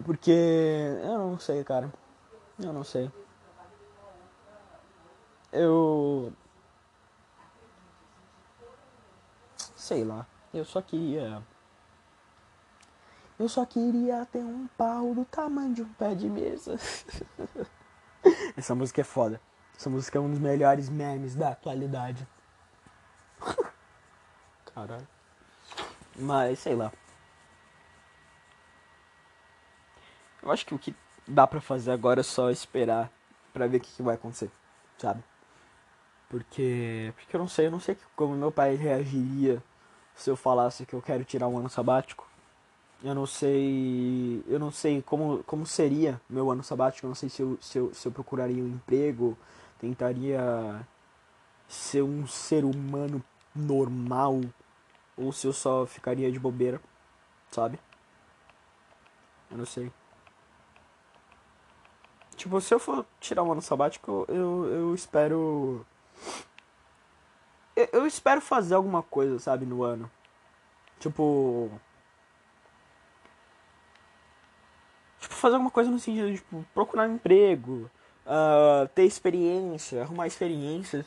Porque 0.06 0.32
eu 0.32 1.18
não 1.18 1.39
sei, 1.39 1.64
cara. 1.64 1.91
Eu 2.60 2.74
não 2.74 2.84
sei. 2.84 3.12
Eu. 5.51 6.34
Sei 9.58 10.04
lá. 10.04 10.26
Eu 10.54 10.66
só 10.66 10.82
queria. 10.82 11.41
Eu 13.39 13.49
só 13.49 13.66
queria 13.66 14.26
ter 14.26 14.43
um 14.43 14.68
pau 14.78 15.14
do 15.14 15.26
tamanho 15.26 15.74
de 15.74 15.82
um 15.82 15.93
pé 15.93 16.14
de 16.14 16.30
mesa. 16.30 16.78
Essa 18.56 18.76
música 18.76 19.01
é 19.01 19.04
foda. 19.04 19.41
Essa 19.76 19.89
música 19.89 20.18
é 20.18 20.22
um 20.22 20.30
dos 20.30 20.39
melhores 20.39 20.89
memes 20.89 21.36
da 21.36 21.49
atualidade. 21.49 22.28
Caralho. 24.74 25.08
Mas 26.16 26.60
sei 26.60 26.76
lá. 26.76 26.91
Eu 30.44 30.52
acho 30.52 30.66
que 30.66 30.76
o 30.76 30.80
que 30.80 30.94
dá 31.28 31.48
para 31.48 31.62
fazer 31.62 31.91
agora 31.91 32.20
é 32.20 32.24
só 32.24 32.52
esperar 32.52 33.10
para 33.54 33.66
ver 33.68 33.78
o 33.78 33.80
que, 33.80 33.91
que, 33.91 34.04
vai 34.04 34.16
acontecer, 34.16 34.52
sabe? 34.98 35.24
Porque, 36.30 37.14
porque 37.16 37.36
eu 37.36 37.39
não 37.39 37.48
sei, 37.48 37.68
eu 37.68 37.72
não 37.72 37.80
sei 37.80 37.98
como 38.16 38.36
meu 38.36 38.52
pai 38.52 38.76
reagiria 38.76 39.64
se 40.16 40.30
eu 40.30 40.36
falasse 40.36 40.86
que 40.86 40.94
eu 40.94 41.02
quero 41.02 41.24
tirar 41.24 41.48
um 41.48 41.58
ano 41.58 41.70
sabático. 41.70 42.28
Eu 43.04 43.14
não 43.14 43.26
sei, 43.26 44.44
eu 44.48 44.60
não 44.60 44.72
sei 44.72 45.02
como, 45.02 45.44
como 45.44 45.66
seria 45.66 46.20
meu 46.30 46.50
ano 46.52 46.64
sabático, 46.64 47.06
eu 47.06 47.10
não 47.10 47.16
sei 47.16 47.30
se 47.30 47.41
eu, 47.41 47.58
se 47.62 47.78
eu, 47.78 47.94
se 47.94 48.08
eu 48.08 48.12
procuraria 48.12 48.64
um 48.64 48.68
emprego, 48.68 49.38
tentaria 49.80 50.86
ser 51.68 52.02
um 52.02 52.26
ser 52.28 52.64
humano 52.64 53.24
normal 53.56 54.41
ou 55.18 55.32
se 55.32 55.46
eu 55.48 55.54
só 55.54 55.86
ficaria 55.86 56.32
de 56.32 56.39
bobeira, 56.39 56.82
sabe? 57.52 57.80
Eu 59.52 59.58
não 59.58 59.66
sei. 59.66 59.91
Tipo, 62.36 62.60
se 62.60 62.74
eu 62.74 62.80
for 62.80 63.06
tirar 63.20 63.44
um 63.44 63.52
ano 63.52 63.62
sabático, 63.62 64.26
eu, 64.28 64.66
eu 64.66 64.96
espero. 64.96 65.86
Eu, 67.76 68.06
espero 68.06 68.40
fazer 68.42 68.76
alguma 68.76 69.02
coisa, 69.02 69.40
sabe, 69.40 69.66
no 69.66 69.84
ano. 69.84 70.10
Tipo. 71.00 71.70
Tipo, 75.20 75.34
fazer 75.36 75.56
alguma 75.56 75.72
coisa 75.72 75.90
no 75.90 76.00
sentido 76.00 76.32
de 76.32 76.38
tipo, 76.38 76.66
procurar 76.74 77.08
um 77.08 77.16
emprego, 77.16 77.90
uh, 78.26 78.88
ter 78.90 79.06
experiência, 79.06 80.02
arrumar 80.02 80.28
experiências 80.28 81.06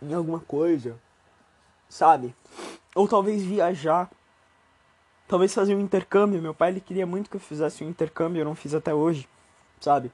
em 0.00 0.14
alguma 0.14 0.40
coisa, 0.40 0.98
sabe? 1.88 2.34
Ou 2.94 3.08
talvez 3.08 3.42
viajar. 3.42 4.10
Talvez 5.26 5.54
fazer 5.54 5.74
um 5.74 5.80
intercâmbio. 5.80 6.42
Meu 6.42 6.54
pai 6.54 6.70
ele 6.70 6.80
queria 6.80 7.06
muito 7.06 7.30
que 7.30 7.36
eu 7.36 7.40
fizesse 7.40 7.82
um 7.82 7.88
intercâmbio, 7.88 8.40
eu 8.40 8.44
não 8.44 8.54
fiz 8.54 8.74
até 8.74 8.94
hoje 8.94 9.28
sabe? 9.82 10.10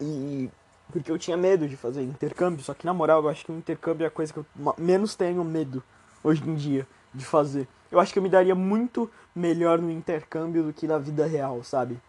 E 0.00 0.50
porque 0.90 1.10
eu 1.10 1.18
tinha 1.18 1.36
medo 1.36 1.66
de 1.66 1.76
fazer 1.76 2.02
intercâmbio, 2.02 2.62
só 2.62 2.74
que 2.74 2.84
na 2.84 2.92
moral 2.92 3.22
eu 3.22 3.28
acho 3.30 3.46
que 3.46 3.52
o 3.52 3.56
intercâmbio 3.56 4.04
é 4.04 4.08
a 4.08 4.10
coisa 4.10 4.32
que 4.32 4.38
eu 4.38 4.46
menos 4.76 5.14
tenho 5.14 5.42
medo 5.42 5.82
hoje 6.22 6.42
em 6.46 6.54
dia 6.54 6.86
de 7.14 7.24
fazer. 7.24 7.66
Eu 7.90 7.98
acho 7.98 8.12
que 8.12 8.18
eu 8.18 8.22
me 8.22 8.28
daria 8.28 8.54
muito 8.54 9.10
melhor 9.34 9.78
no 9.78 9.90
intercâmbio 9.90 10.62
do 10.62 10.72
que 10.72 10.86
na 10.86 10.98
vida 10.98 11.26
real, 11.26 11.62
sabe? 11.64 12.00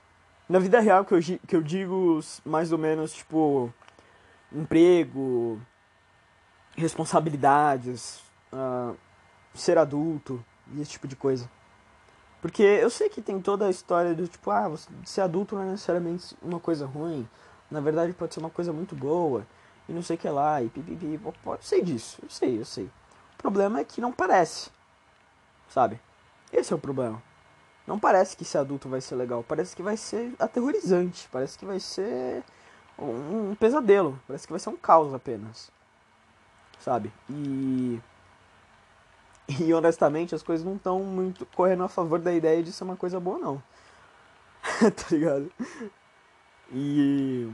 Na 0.49 0.59
vida 0.59 0.79
real 0.81 1.05
que 1.05 1.13
eu, 1.13 1.19
que 1.47 1.55
eu 1.55 1.61
digo 1.61 2.19
mais 2.45 2.71
ou 2.71 2.77
menos 2.77 3.13
tipo 3.13 3.73
emprego, 4.51 5.59
responsabilidades, 6.75 8.21
uh, 8.51 8.95
ser 9.53 9.77
adulto 9.77 10.43
e 10.73 10.81
esse 10.81 10.91
tipo 10.91 11.07
de 11.07 11.15
coisa. 11.15 11.49
Porque 12.43 12.61
eu 12.61 12.89
sei 12.89 13.07
que 13.07 13.21
tem 13.21 13.39
toda 13.39 13.67
a 13.67 13.69
história 13.69 14.13
do 14.13 14.27
tipo, 14.27 14.51
ah, 14.51 14.69
ser 15.05 15.21
adulto 15.21 15.55
não 15.55 15.63
é 15.63 15.65
necessariamente 15.67 16.35
uma 16.41 16.59
coisa 16.59 16.85
ruim. 16.85 17.25
Na 17.71 17.79
verdade 17.79 18.11
pode 18.11 18.33
ser 18.33 18.41
uma 18.41 18.49
coisa 18.49 18.73
muito 18.73 18.93
boa. 18.93 19.47
E 19.87 19.93
não 19.93 20.01
sei 20.01 20.17
o 20.17 20.19
que 20.19 20.27
lá, 20.27 20.61
e 20.61 20.67
pipipi. 20.67 21.17
Eu 21.23 21.57
sei 21.61 21.81
disso, 21.81 22.19
eu 22.21 22.29
sei, 22.29 22.59
eu 22.59 22.65
sei. 22.65 22.83
O 22.83 23.37
problema 23.37 23.79
é 23.79 23.85
que 23.85 24.01
não 24.01 24.11
parece. 24.11 24.69
Sabe? 25.69 26.01
Esse 26.51 26.73
é 26.73 26.75
o 26.75 26.79
problema. 26.79 27.23
Não 27.87 27.97
parece 27.97 28.35
que 28.35 28.43
ser 28.43 28.57
adulto 28.57 28.89
vai 28.89 28.99
ser 28.99 29.15
legal. 29.15 29.41
Parece 29.47 29.73
que 29.73 29.81
vai 29.81 29.95
ser 29.95 30.35
aterrorizante. 30.37 31.29
Parece 31.31 31.57
que 31.57 31.65
vai 31.65 31.79
ser 31.79 32.43
um 32.99 33.55
pesadelo. 33.55 34.19
Parece 34.27 34.45
que 34.45 34.51
vai 34.51 34.59
ser 34.59 34.69
um 34.69 34.75
caos 34.75 35.13
apenas. 35.13 35.71
Sabe? 36.77 37.09
E 37.29 38.01
e 39.59 39.73
honestamente, 39.73 40.35
as 40.35 40.43
coisas 40.43 40.65
não 40.65 40.75
estão 40.75 40.99
muito 40.99 41.45
correndo 41.47 41.83
a 41.83 41.89
favor 41.89 42.19
da 42.19 42.33
ideia 42.33 42.63
de 42.63 42.71
ser 42.71 42.83
uma 42.83 42.95
coisa 42.95 43.19
boa, 43.19 43.37
não. 43.37 43.63
tá 44.79 45.05
ligado? 45.11 45.51
E. 46.71 47.49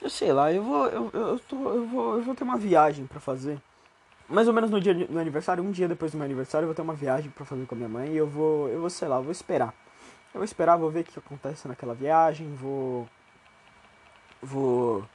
Eu 0.00 0.10
sei 0.10 0.32
lá, 0.32 0.52
eu 0.52 0.62
vou. 0.62 0.86
Eu, 0.86 1.10
eu, 1.12 1.38
tô, 1.40 1.56
eu, 1.70 1.86
vou, 1.86 2.16
eu 2.16 2.22
vou 2.22 2.34
ter 2.34 2.44
uma 2.44 2.56
viagem 2.56 3.06
para 3.06 3.20
fazer. 3.20 3.60
Mais 4.28 4.48
ou 4.48 4.54
menos 4.54 4.70
no 4.70 4.80
dia 4.80 4.94
do 4.94 5.12
meu 5.12 5.20
aniversário, 5.20 5.62
um 5.62 5.70
dia 5.70 5.86
depois 5.86 6.12
do 6.12 6.18
meu 6.18 6.24
aniversário, 6.24 6.64
eu 6.64 6.68
vou 6.68 6.74
ter 6.74 6.82
uma 6.82 6.94
viagem 6.94 7.30
para 7.30 7.44
fazer 7.44 7.66
com 7.66 7.74
a 7.74 7.78
minha 7.78 7.88
mãe 7.88 8.10
e 8.10 8.16
eu 8.16 8.26
vou. 8.26 8.68
Eu 8.68 8.80
vou, 8.80 8.90
sei 8.90 9.08
lá, 9.08 9.16
eu 9.16 9.22
vou 9.22 9.32
esperar. 9.32 9.74
Eu 10.34 10.38
vou 10.38 10.44
esperar, 10.44 10.76
vou 10.76 10.90
ver 10.90 11.00
o 11.00 11.04
que 11.04 11.18
acontece 11.18 11.68
naquela 11.68 11.94
viagem, 11.94 12.52
vou. 12.54 13.06
Vou 14.42 15.06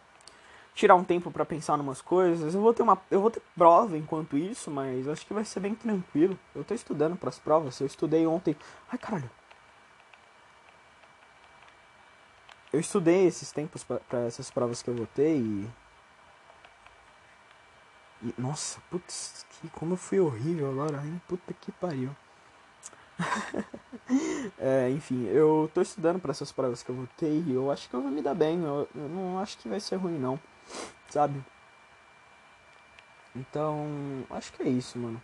tirar 0.78 0.96
um 0.96 1.04
tempo 1.04 1.32
para 1.32 1.44
pensar 1.44 1.78
em 1.78 1.82
umas 1.82 2.02
coisas. 2.04 2.54
Eu 2.54 2.62
vou 2.62 2.74
ter 2.74 2.84
uma 2.84 3.02
eu 3.10 3.20
vou 3.20 3.32
ter 3.32 3.42
prova 3.56 3.98
enquanto 3.98 4.38
isso, 4.38 4.70
mas 4.70 5.08
acho 5.08 5.26
que 5.26 5.34
vai 5.34 5.44
ser 5.44 5.60
bem 5.60 5.74
tranquilo. 5.74 6.38
Eu 6.56 6.64
tô 6.64 6.74
estudando 6.76 7.18
para 7.18 7.30
as 7.30 7.40
provas. 7.40 7.80
Eu 7.82 7.88
estudei 7.88 8.28
ontem. 8.28 8.56
Ai, 8.92 8.98
caralho. 8.98 9.30
Eu 12.72 12.80
estudei 12.80 13.26
esses 13.26 13.52
tempos 13.52 13.84
para 13.84 14.20
essas 14.28 14.52
provas 14.52 14.84
que 14.84 14.90
eu 14.90 14.96
votei 14.96 15.38
e... 15.40 15.68
e 18.22 18.34
nossa, 18.38 18.80
putz, 18.92 19.46
que 19.50 19.70
como 19.70 19.94
eu 19.94 19.98
fui 19.98 20.20
horrível 20.20 20.70
agora, 20.70 21.04
hein? 21.04 21.20
Puta 21.28 21.54
que 21.54 21.72
pariu. 21.72 22.16
é, 24.60 24.92
enfim, 24.92 25.26
eu 25.28 25.72
tô 25.74 25.82
estudando 25.82 26.20
para 26.20 26.32
essas 26.32 26.52
provas 26.52 26.84
que 26.84 26.90
eu 26.90 26.96
vou 26.96 27.08
ter 27.18 27.32
e 27.32 27.54
eu 27.54 27.72
acho 27.72 27.90
que 27.90 27.96
eu 27.96 28.02
vou 28.02 28.12
me 28.12 28.22
dar 28.22 28.36
bem. 28.36 28.62
Eu, 28.62 28.88
eu 28.94 29.10
não 29.10 29.40
acho 29.40 29.58
que 29.58 29.68
vai 29.68 29.80
ser 29.80 29.96
ruim, 29.96 30.20
não. 30.20 30.40
Sabe? 31.10 31.44
Então, 33.36 33.88
acho 34.30 34.52
que 34.54 34.64
é 34.64 34.70
isso, 34.70 34.98
mano. 34.98 35.22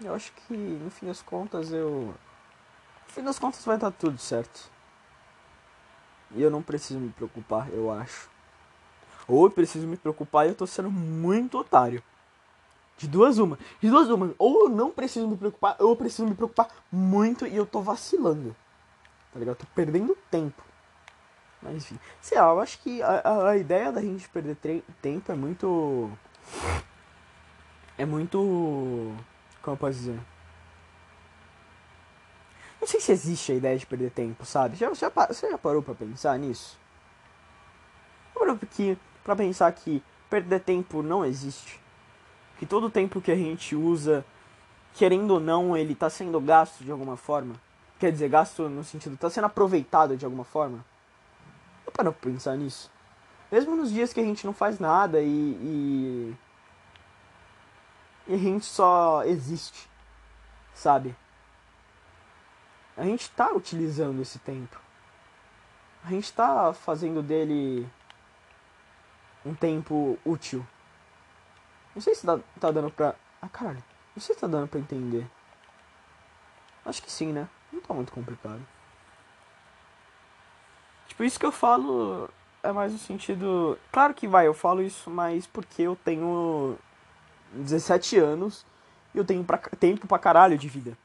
Eu 0.00 0.14
acho 0.14 0.32
que 0.32 0.54
no 0.54 0.90
fim 0.90 1.06
das 1.06 1.22
contas 1.22 1.72
eu. 1.72 2.14
No 3.06 3.12
fim 3.14 3.22
das 3.22 3.38
contas 3.38 3.64
vai 3.64 3.76
dar 3.76 3.90
tudo 3.90 4.18
certo. 4.18 4.70
E 6.30 6.42
eu 6.42 6.50
não 6.50 6.62
preciso 6.62 6.98
me 6.98 7.10
preocupar, 7.10 7.68
eu 7.70 7.90
acho. 7.90 8.30
Ou 9.28 9.46
eu 9.46 9.50
preciso 9.50 9.86
me 9.86 9.96
preocupar 9.96 10.46
e 10.46 10.50
eu 10.50 10.54
tô 10.54 10.66
sendo 10.66 10.90
muito 10.90 11.58
otário. 11.58 12.02
De 12.96 13.06
duas 13.06 13.38
uma. 13.38 13.58
De 13.80 13.90
duas 13.90 14.08
uma. 14.08 14.34
Ou 14.38 14.64
eu 14.64 14.68
não 14.68 14.90
preciso 14.90 15.28
me 15.28 15.36
preocupar, 15.36 15.76
ou 15.78 15.90
eu 15.90 15.96
preciso 15.96 16.26
me 16.26 16.34
preocupar 16.34 16.68
muito 16.90 17.46
e 17.46 17.56
eu 17.56 17.66
tô 17.66 17.80
vacilando. 17.80 18.54
Tá 19.32 19.38
ligado? 19.38 19.56
Tô 19.56 19.66
perdendo 19.74 20.16
tempo. 20.30 20.62
Mas 21.62 21.76
enfim. 21.76 21.98
Sei 22.20 22.38
lá, 22.38 22.48
eu 22.48 22.60
acho 22.60 22.78
que 22.80 23.02
a, 23.02 23.48
a 23.50 23.56
ideia 23.56 23.92
da 23.92 24.00
gente 24.00 24.28
perder 24.28 24.56
tempo 25.00 25.30
é 25.30 25.34
muito. 25.34 26.10
É 27.96 28.04
muito. 28.04 29.14
Como 29.62 29.74
eu 29.74 29.76
posso 29.76 29.98
dizer? 29.98 30.18
Não 32.80 32.88
sei 32.88 33.00
se 33.00 33.12
existe 33.12 33.52
a 33.52 33.54
ideia 33.54 33.78
de 33.78 33.86
perder 33.86 34.10
tempo, 34.10 34.44
sabe? 34.44 34.76
Já, 34.76 34.92
já, 34.92 35.08
você 35.08 35.48
já 35.48 35.56
parou 35.56 35.82
pra 35.82 35.94
pensar 35.94 36.36
nisso? 36.36 36.76
Parou 38.34 38.58
que, 38.58 38.98
pra 39.22 39.36
pensar 39.36 39.70
que 39.70 40.02
perder 40.28 40.58
tempo 40.60 41.00
não 41.00 41.24
existe. 41.24 41.80
Que 42.58 42.66
todo 42.66 42.90
tempo 42.90 43.20
que 43.20 43.30
a 43.30 43.36
gente 43.36 43.76
usa, 43.76 44.24
querendo 44.94 45.32
ou 45.32 45.40
não, 45.40 45.76
ele 45.76 45.94
tá 45.94 46.10
sendo 46.10 46.40
gasto 46.40 46.82
de 46.82 46.90
alguma 46.90 47.16
forma. 47.16 47.54
Quer 48.00 48.10
dizer, 48.10 48.28
gasto 48.28 48.68
no 48.68 48.82
sentido, 48.82 49.16
tá 49.16 49.30
sendo 49.30 49.44
aproveitado 49.44 50.16
de 50.16 50.24
alguma 50.24 50.42
forma. 50.42 50.84
Já 51.84 51.92
parou 51.92 52.12
pra 52.12 52.30
pensar 52.30 52.56
nisso? 52.56 52.90
Mesmo 53.50 53.76
nos 53.76 53.90
dias 53.90 54.12
que 54.12 54.20
a 54.20 54.24
gente 54.24 54.46
não 54.46 54.54
faz 54.54 54.78
nada 54.78 55.20
e, 55.20 55.26
e 55.28 56.36
e 58.26 58.34
a 58.34 58.38
gente 58.38 58.64
só 58.64 59.24
existe, 59.24 59.88
sabe? 60.72 61.14
A 62.96 63.02
gente 63.02 63.28
tá 63.30 63.52
utilizando 63.52 64.20
esse 64.22 64.38
tempo. 64.38 64.80
A 66.04 66.10
gente 66.10 66.32
tá 66.32 66.72
fazendo 66.72 67.22
dele 67.22 67.88
um 69.44 69.54
tempo 69.54 70.18
útil. 70.24 70.64
Não 71.94 72.02
sei 72.02 72.14
se 72.14 72.24
tá, 72.24 72.38
tá 72.60 72.70
dando 72.70 72.90
pra. 72.90 73.14
Ah, 73.40 73.48
caralho. 73.48 73.82
Não 74.14 74.22
sei 74.22 74.34
se 74.34 74.40
tá 74.40 74.46
dando 74.46 74.68
pra 74.68 74.78
entender. 74.78 75.28
Acho 76.84 77.02
que 77.02 77.10
sim, 77.10 77.32
né? 77.32 77.48
Não 77.72 77.80
tá 77.80 77.92
muito 77.94 78.12
complicado. 78.12 78.60
Tipo, 81.12 81.24
isso 81.24 81.38
que 81.38 81.44
eu 81.44 81.52
falo 81.52 82.26
é 82.62 82.72
mais 82.72 82.90
no 82.90 82.98
sentido. 82.98 83.78
Claro 83.92 84.14
que 84.14 84.26
vai, 84.26 84.46
eu 84.46 84.54
falo 84.54 84.80
isso 84.80 85.10
mais 85.10 85.46
porque 85.46 85.82
eu 85.82 85.94
tenho 85.94 86.78
17 87.52 88.16
anos 88.16 88.64
e 89.14 89.18
eu 89.18 89.24
tenho 89.24 89.44
pra, 89.44 89.58
tempo 89.58 90.06
pra 90.06 90.18
caralho 90.18 90.56
de 90.56 90.70
vida, 90.70 90.96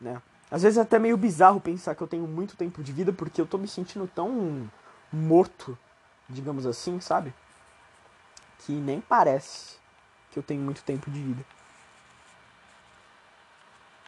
né? 0.00 0.22
Às 0.48 0.62
vezes 0.62 0.78
é 0.78 0.82
até 0.82 1.00
meio 1.00 1.16
bizarro 1.16 1.60
pensar 1.60 1.96
que 1.96 2.00
eu 2.00 2.06
tenho 2.06 2.28
muito 2.28 2.56
tempo 2.56 2.80
de 2.80 2.92
vida 2.92 3.12
porque 3.12 3.40
eu 3.40 3.46
tô 3.46 3.58
me 3.58 3.66
sentindo 3.66 4.06
tão 4.06 4.70
morto, 5.12 5.76
digamos 6.28 6.64
assim, 6.64 7.00
sabe? 7.00 7.34
Que 8.60 8.72
nem 8.72 9.00
parece 9.00 9.78
que 10.30 10.38
eu 10.38 10.44
tenho 10.44 10.62
muito 10.62 10.84
tempo 10.84 11.10
de 11.10 11.20
vida. 11.20 11.44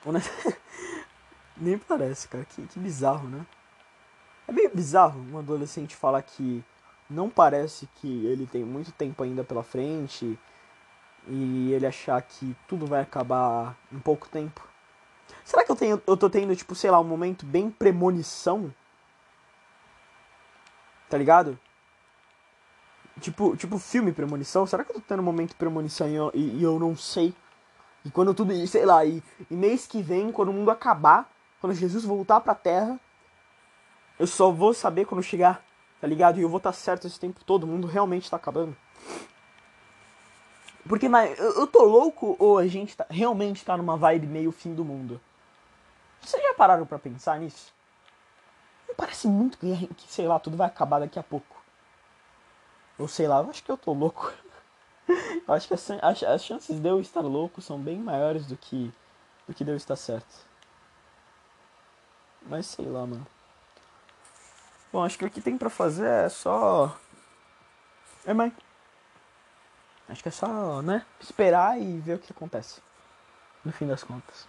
nem 1.56 1.76
parece, 1.76 2.28
cara. 2.28 2.44
Que, 2.44 2.64
que 2.64 2.78
bizarro, 2.78 3.28
né? 3.28 3.44
É 4.48 4.52
meio 4.52 4.70
bizarro 4.74 5.20
um 5.30 5.38
adolescente 5.38 5.94
falar 5.94 6.22
que 6.22 6.64
não 7.08 7.28
parece 7.28 7.86
que 7.96 8.26
ele 8.26 8.46
tem 8.46 8.64
muito 8.64 8.90
tempo 8.92 9.22
ainda 9.22 9.44
pela 9.44 9.62
frente 9.62 10.38
e 11.26 11.72
ele 11.72 11.86
achar 11.86 12.20
que 12.22 12.56
tudo 12.66 12.86
vai 12.86 13.02
acabar 13.02 13.76
em 13.92 13.98
pouco 13.98 14.26
tempo. 14.26 14.66
Será 15.44 15.62
que 15.62 15.70
eu 15.70 15.76
tenho 15.76 16.02
eu 16.06 16.16
tô 16.16 16.30
tendo 16.30 16.56
tipo, 16.56 16.74
sei 16.74 16.90
lá, 16.90 16.98
um 16.98 17.04
momento 17.04 17.44
bem 17.44 17.70
premonição? 17.70 18.72
Tá 21.10 21.18
ligado? 21.18 21.58
Tipo, 23.20 23.54
tipo 23.54 23.78
filme 23.78 24.12
premonição. 24.12 24.66
Será 24.66 24.82
que 24.82 24.92
eu 24.92 24.94
tô 24.94 25.02
tendo 25.02 25.20
um 25.20 25.24
momento 25.24 25.56
premonição 25.56 26.08
e 26.08 26.14
eu, 26.14 26.30
e, 26.34 26.58
e 26.58 26.62
eu 26.62 26.78
não 26.78 26.96
sei? 26.96 27.34
E 28.02 28.10
quando 28.10 28.32
tudo, 28.32 28.66
sei 28.66 28.86
lá, 28.86 29.04
e, 29.04 29.22
e 29.50 29.54
mês 29.54 29.86
que 29.86 30.00
vem, 30.00 30.32
quando 30.32 30.48
o 30.48 30.52
mundo 30.52 30.70
acabar, 30.70 31.30
quando 31.60 31.74
Jesus 31.74 32.04
voltar 32.04 32.40
pra 32.40 32.54
terra, 32.54 32.98
eu 34.18 34.26
só 34.26 34.50
vou 34.50 34.74
saber 34.74 35.04
quando 35.04 35.22
chegar, 35.22 35.62
tá 36.00 36.06
ligado? 36.06 36.38
E 36.38 36.42
eu 36.42 36.48
vou 36.48 36.58
estar 36.58 36.72
tá 36.72 36.76
certo 36.76 37.06
esse 37.06 37.18
tempo 37.18 37.44
todo, 37.44 37.64
o 37.64 37.66
mundo 37.66 37.86
realmente 37.86 38.30
tá 38.30 38.36
acabando. 38.36 38.76
Porque, 40.88 41.08
mas 41.08 41.38
eu, 41.38 41.52
eu 41.60 41.66
tô 41.66 41.84
louco 41.84 42.34
ou 42.38 42.58
a 42.58 42.66
gente 42.66 42.96
tá, 42.96 43.06
realmente 43.10 43.64
tá 43.64 43.76
numa 43.76 43.96
vibe 43.96 44.26
meio 44.26 44.50
fim 44.50 44.74
do 44.74 44.84
mundo? 44.84 45.20
Vocês 46.20 46.42
já 46.42 46.54
pararam 46.54 46.86
para 46.86 46.98
pensar 46.98 47.38
nisso? 47.38 47.72
Não 48.88 48.94
parece 48.94 49.28
muito 49.28 49.58
que, 49.58 49.88
sei 50.08 50.26
lá, 50.26 50.38
tudo 50.38 50.56
vai 50.56 50.66
acabar 50.66 50.98
daqui 50.98 51.18
a 51.18 51.22
pouco. 51.22 51.62
Ou 52.98 53.06
sei 53.06 53.28
lá, 53.28 53.40
eu 53.42 53.50
acho 53.50 53.62
que 53.62 53.70
eu 53.70 53.76
tô 53.76 53.92
louco. 53.92 54.32
eu 55.06 55.54
acho 55.54 55.68
que 55.68 55.74
as, 55.74 55.90
as, 55.90 56.22
as, 56.22 56.44
chances 56.44 56.80
de 56.80 56.88
eu 56.88 57.00
estar 57.00 57.20
louco 57.20 57.60
são 57.60 57.78
bem 57.78 57.98
maiores 57.98 58.46
do 58.46 58.56
que, 58.56 58.92
do 59.46 59.54
que 59.54 59.64
de 59.64 59.70
eu 59.70 59.76
estar 59.76 59.94
certo. 59.94 60.48
Mas 62.42 62.66
sei 62.66 62.86
lá, 62.86 63.06
mano. 63.06 63.26
Bom, 64.92 65.04
acho 65.04 65.18
que 65.18 65.24
o 65.24 65.30
que 65.30 65.40
tem 65.40 65.58
pra 65.58 65.68
fazer 65.68 66.06
é 66.06 66.28
só. 66.28 66.96
É, 68.26 68.32
mãe. 68.32 68.52
Acho 70.08 70.22
que 70.22 70.28
é 70.28 70.32
só, 70.32 70.80
né, 70.80 71.04
esperar 71.20 71.78
e 71.78 71.98
ver 71.98 72.14
o 72.14 72.18
que 72.18 72.32
acontece. 72.32 72.80
No 73.62 73.70
fim 73.72 73.86
das 73.86 74.02
contas. 74.02 74.48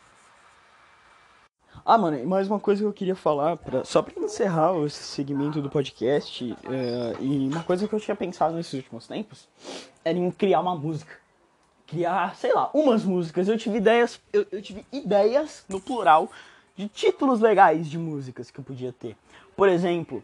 Ah, 1.86 1.98
mano, 1.98 2.18
e 2.18 2.26
mais 2.26 2.48
uma 2.48 2.60
coisa 2.60 2.82
que 2.82 2.88
eu 2.88 2.94
queria 2.94 3.16
falar, 3.16 3.57
pra, 3.57 3.84
só 3.84 4.02
pra 4.02 4.14
encerrar 4.24 4.76
esse 4.86 5.03
segmento 5.03 5.61
do 5.61 5.70
podcast, 5.70 6.56
é, 6.64 7.22
e 7.22 7.48
uma 7.48 7.64
coisa 7.64 7.88
que 7.88 7.94
eu 7.94 7.99
tinha 7.99 8.16
pensado 8.16 8.56
nesses 8.56 8.74
últimos 8.74 9.07
tempos, 9.07 9.48
era 10.03 10.18
em 10.18 10.32
criar 10.32 10.61
uma 10.61 10.76
música. 10.76 11.18
Criar, 11.88 12.36
sei 12.36 12.53
lá, 12.53 12.70
umas 12.74 13.03
músicas. 13.03 13.48
Eu 13.48 13.57
tive 13.57 13.78
ideias, 13.78 14.22
eu, 14.32 14.45
eu 14.52 14.61
tive 14.61 14.86
ideias, 14.91 15.66
no 15.68 15.82
plural, 15.82 16.32
de 16.76 16.88
títulos 16.88 17.40
legais 17.40 17.88
de 17.88 17.98
músicas 17.98 18.49
que 18.49 18.60
eu 18.60 18.64
podia 18.64 18.94
ter. 18.94 19.18
Por 19.60 19.69
exemplo, 19.69 20.23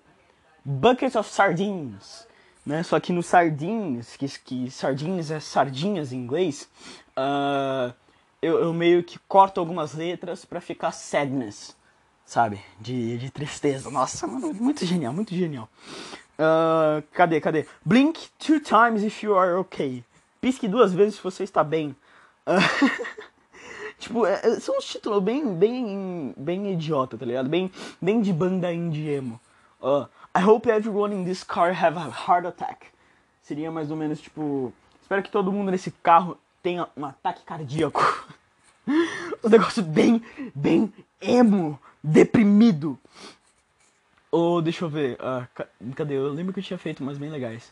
Bucket 0.63 1.15
of 1.15 1.29
Sardines 1.29 2.25
né? 2.65 2.81
Só 2.83 2.99
que 2.99 3.13
no 3.13 3.21
Sardines, 3.21 4.17
que, 4.17 4.27
que 4.39 4.71
Sardines 4.71 5.29
é 5.29 5.39
sardinhas 5.39 6.11
em 6.11 6.17
inglês, 6.17 6.67
uh, 7.15 7.93
eu, 8.41 8.59
eu, 8.59 8.73
meio 8.73 9.03
que 9.03 9.19
corto 9.27 9.59
algumas 9.59 9.93
letras 9.93 10.43
para 10.43 10.59
ficar 10.59 10.91
sadness, 10.91 11.75
sabe? 12.25 12.59
De, 12.79 13.17
de 13.17 13.29
tristeza. 13.29 13.91
Nossa, 13.91 14.25
mano, 14.25 14.53
muito 14.53 14.85
genial, 14.85 15.13
muito 15.13 15.35
genial. 15.35 15.69
Uh, 16.39 17.03
cadê, 17.13 17.39
cadê? 17.39 17.65
Blink 17.85 18.29
two 18.39 18.59
times 18.59 19.03
if 19.03 19.23
you 19.23 19.37
are 19.37 19.53
okay. 19.53 20.03
Pisque 20.41 20.67
duas 20.67 20.91
vezes 20.91 21.15
se 21.15 21.23
você 21.23 21.43
está 21.43 21.63
bem. 21.63 21.95
Uh, 22.47 23.23
tipo, 23.99 24.25
é, 24.25 24.41
é, 24.43 24.59
são 24.59 24.77
uns 24.77 24.85
títulos 24.85 25.23
bem, 25.23 25.53
bem, 25.53 26.33
bem 26.37 26.73
idiota, 26.73 27.17
tá 27.17 27.25
ligado? 27.25 27.49
Bem, 27.49 27.71
bem 28.01 28.21
de 28.21 28.31
banda 28.33 28.71
indie 28.73 29.09
emo. 29.09 29.39
Uh, 29.81 30.07
I 30.33 30.41
hope 30.41 30.69
everyone 30.69 31.13
in 31.13 31.23
this 31.25 31.43
car 31.43 31.71
have 31.71 31.97
a 31.97 32.09
heart 32.09 32.45
attack. 32.45 32.87
Seria 33.41 33.71
mais 33.71 33.91
ou 33.91 33.97
menos 33.97 34.19
tipo. 34.19 34.73
Espero 35.01 35.21
que 35.21 35.29
todo 35.29 35.51
mundo 35.51 35.69
nesse 35.69 35.91
carro 35.91 36.37
tenha 36.63 36.87
um 36.97 37.05
ataque 37.05 37.43
cardíaco. 37.43 38.01
um 39.43 39.49
negócio 39.49 39.83
bem, 39.83 40.21
bem 40.53 40.91
emo, 41.21 41.79
deprimido. 42.03 42.97
Ou 44.31 44.57
oh, 44.57 44.61
deixa 44.61 44.83
eu 44.83 44.89
ver. 44.89 45.17
Uh, 45.21 45.93
cadê? 45.95 46.15
Eu 46.15 46.33
lembro 46.33 46.51
que 46.51 46.59
eu 46.59 46.63
tinha 46.63 46.77
feito 46.77 47.01
umas 47.01 47.17
bem 47.17 47.29
legais. 47.29 47.71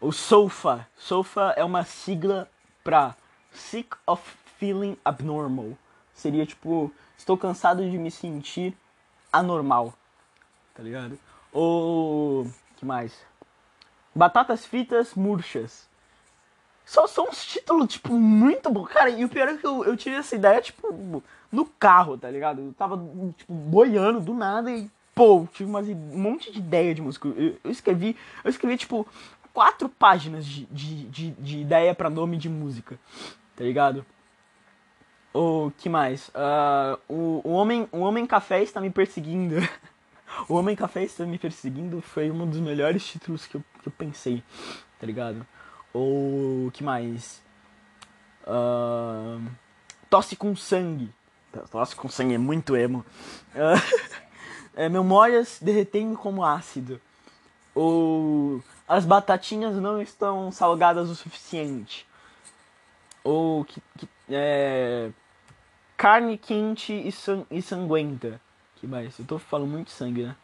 O 0.00 0.12
SOFA. 0.12 0.86
SOFA 0.96 1.54
é 1.56 1.64
uma 1.64 1.84
sigla 1.84 2.48
pra 2.84 3.16
Sick 3.50 3.96
of 4.06 4.22
Feeling 4.58 4.96
Abnormal. 5.04 5.72
Seria 6.12 6.44
tipo, 6.44 6.92
estou 7.16 7.38
cansado 7.38 7.88
de 7.88 7.96
me 7.96 8.10
sentir 8.10 8.76
anormal. 9.32 9.94
Tá 10.74 10.82
ligado? 10.82 11.18
Ou. 11.52 12.46
que 12.76 12.84
mais? 12.84 13.16
Batatas 14.14 14.66
fritas 14.66 15.14
murchas. 15.14 15.88
Só 16.84 17.06
são 17.06 17.28
uns 17.28 17.44
títulos, 17.44 17.92
tipo, 17.92 18.14
muito 18.14 18.70
bom. 18.70 18.84
Cara, 18.84 19.10
e 19.10 19.24
o 19.24 19.28
pior 19.28 19.48
é 19.48 19.56
que 19.56 19.66
eu, 19.66 19.84
eu 19.84 19.96
tive 19.96 20.16
essa 20.16 20.34
ideia, 20.34 20.60
tipo, 20.60 21.22
no 21.52 21.66
carro, 21.66 22.16
tá 22.16 22.30
ligado? 22.30 22.62
Eu 22.62 22.72
tava, 22.72 22.96
tipo, 23.36 23.52
boiando 23.52 24.20
do 24.20 24.32
nada 24.32 24.72
e, 24.72 24.90
pô, 25.14 25.46
tive 25.52 25.68
umas, 25.68 25.86
um 25.86 26.18
monte 26.18 26.50
de 26.50 26.58
ideia 26.58 26.94
de 26.94 27.02
música. 27.02 27.28
Eu, 27.28 27.58
eu 27.62 27.70
escrevi, 27.70 28.16
eu 28.42 28.50
escrevi, 28.50 28.78
tipo, 28.78 29.06
quatro 29.52 29.88
páginas 29.88 30.46
de, 30.46 30.64
de, 30.66 31.04
de, 31.08 31.30
de 31.32 31.58
ideia 31.58 31.94
para 31.94 32.08
nome 32.08 32.38
de 32.38 32.48
música, 32.48 32.98
tá 33.54 33.64
ligado? 33.64 34.04
O 35.40 35.70
que 35.78 35.88
mais? 35.88 36.30
Uh, 36.30 36.98
o, 37.08 37.40
o, 37.44 37.52
homem, 37.52 37.88
o 37.92 38.00
Homem 38.00 38.26
Café 38.26 38.60
está 38.60 38.80
me 38.80 38.90
perseguindo. 38.90 39.54
o 40.48 40.54
Homem 40.54 40.74
Café 40.74 41.04
está 41.04 41.24
me 41.24 41.38
perseguindo 41.38 42.02
foi 42.02 42.28
um 42.28 42.44
dos 42.44 42.58
melhores 42.58 43.06
títulos 43.06 43.46
que 43.46 43.56
eu, 43.56 43.62
que 43.80 43.86
eu 43.86 43.92
pensei, 43.92 44.42
tá 44.98 45.06
ligado? 45.06 45.46
Ou 45.92 46.72
que 46.72 46.82
mais? 46.82 47.40
Uh, 48.42 49.40
tosse 50.10 50.34
com 50.34 50.56
sangue. 50.56 51.08
Tosse 51.70 51.94
com 51.94 52.08
sangue 52.08 52.34
é 52.34 52.38
muito 52.38 52.76
emo. 52.76 53.06
Uh, 53.54 54.18
é, 54.74 54.88
memórias 54.88 55.60
derretendo 55.62 56.18
como 56.18 56.44
ácido. 56.44 57.00
Ou 57.76 58.60
as 58.88 59.04
batatinhas 59.04 59.76
não 59.76 60.02
estão 60.02 60.50
salgadas 60.50 61.08
o 61.08 61.14
suficiente. 61.14 62.04
Ou 63.22 63.64
que, 63.64 63.80
que 63.96 64.08
é, 64.30 65.12
carne 65.98 66.38
quente 66.38 66.94
e, 66.94 67.12
e 67.50 67.60
sanguenta. 67.60 68.40
Que 68.76 68.86
mais? 68.86 69.18
Eu 69.18 69.26
tô 69.26 69.38
falando 69.38 69.68
muito 69.68 69.90
sangue, 69.90 70.22
né? 70.22 70.36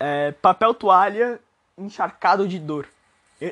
É, 0.00 0.32
papel 0.32 0.72
toalha 0.72 1.38
encharcado 1.76 2.48
de 2.48 2.58
dor. 2.58 2.88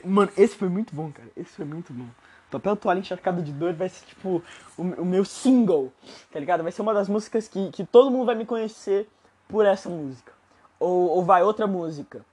Mano, 0.03 0.33
esse 0.37 0.57
foi 0.57 0.69
muito 0.69 0.95
bom, 0.95 1.13
cara. 1.13 1.29
Esse 1.37 1.51
foi 1.51 1.67
muito 1.67 1.93
bom. 1.93 2.07
Papel 2.51 2.77
Toalha 2.77 3.01
Encharcado 3.01 3.43
de 3.43 3.53
Dor 3.53 3.73
vai 3.73 3.89
ser, 3.89 4.07
tipo, 4.07 4.43
o, 4.79 4.83
o, 4.83 5.05
meu 5.05 5.25
single, 5.25 5.93
tá 6.33 6.39
ligado? 6.39 6.63
Vai 6.63 6.71
ser 6.71 6.83
uma 6.83 6.95
das 6.95 7.09
músicas 7.09 7.49
que, 7.49 7.71
que 7.71 7.85
todo 7.85 8.13
mundo 8.13 8.27
vai 8.27 8.37
me 8.37 8.47
conhecer 8.47 9.09
por 9.49 9.67
essa 9.67 9.89
música. 9.89 10.33
Ou, 10.79 11.09
ou 11.11 11.25
vai 11.25 11.43
outra 11.43 11.67
música. 11.67 12.25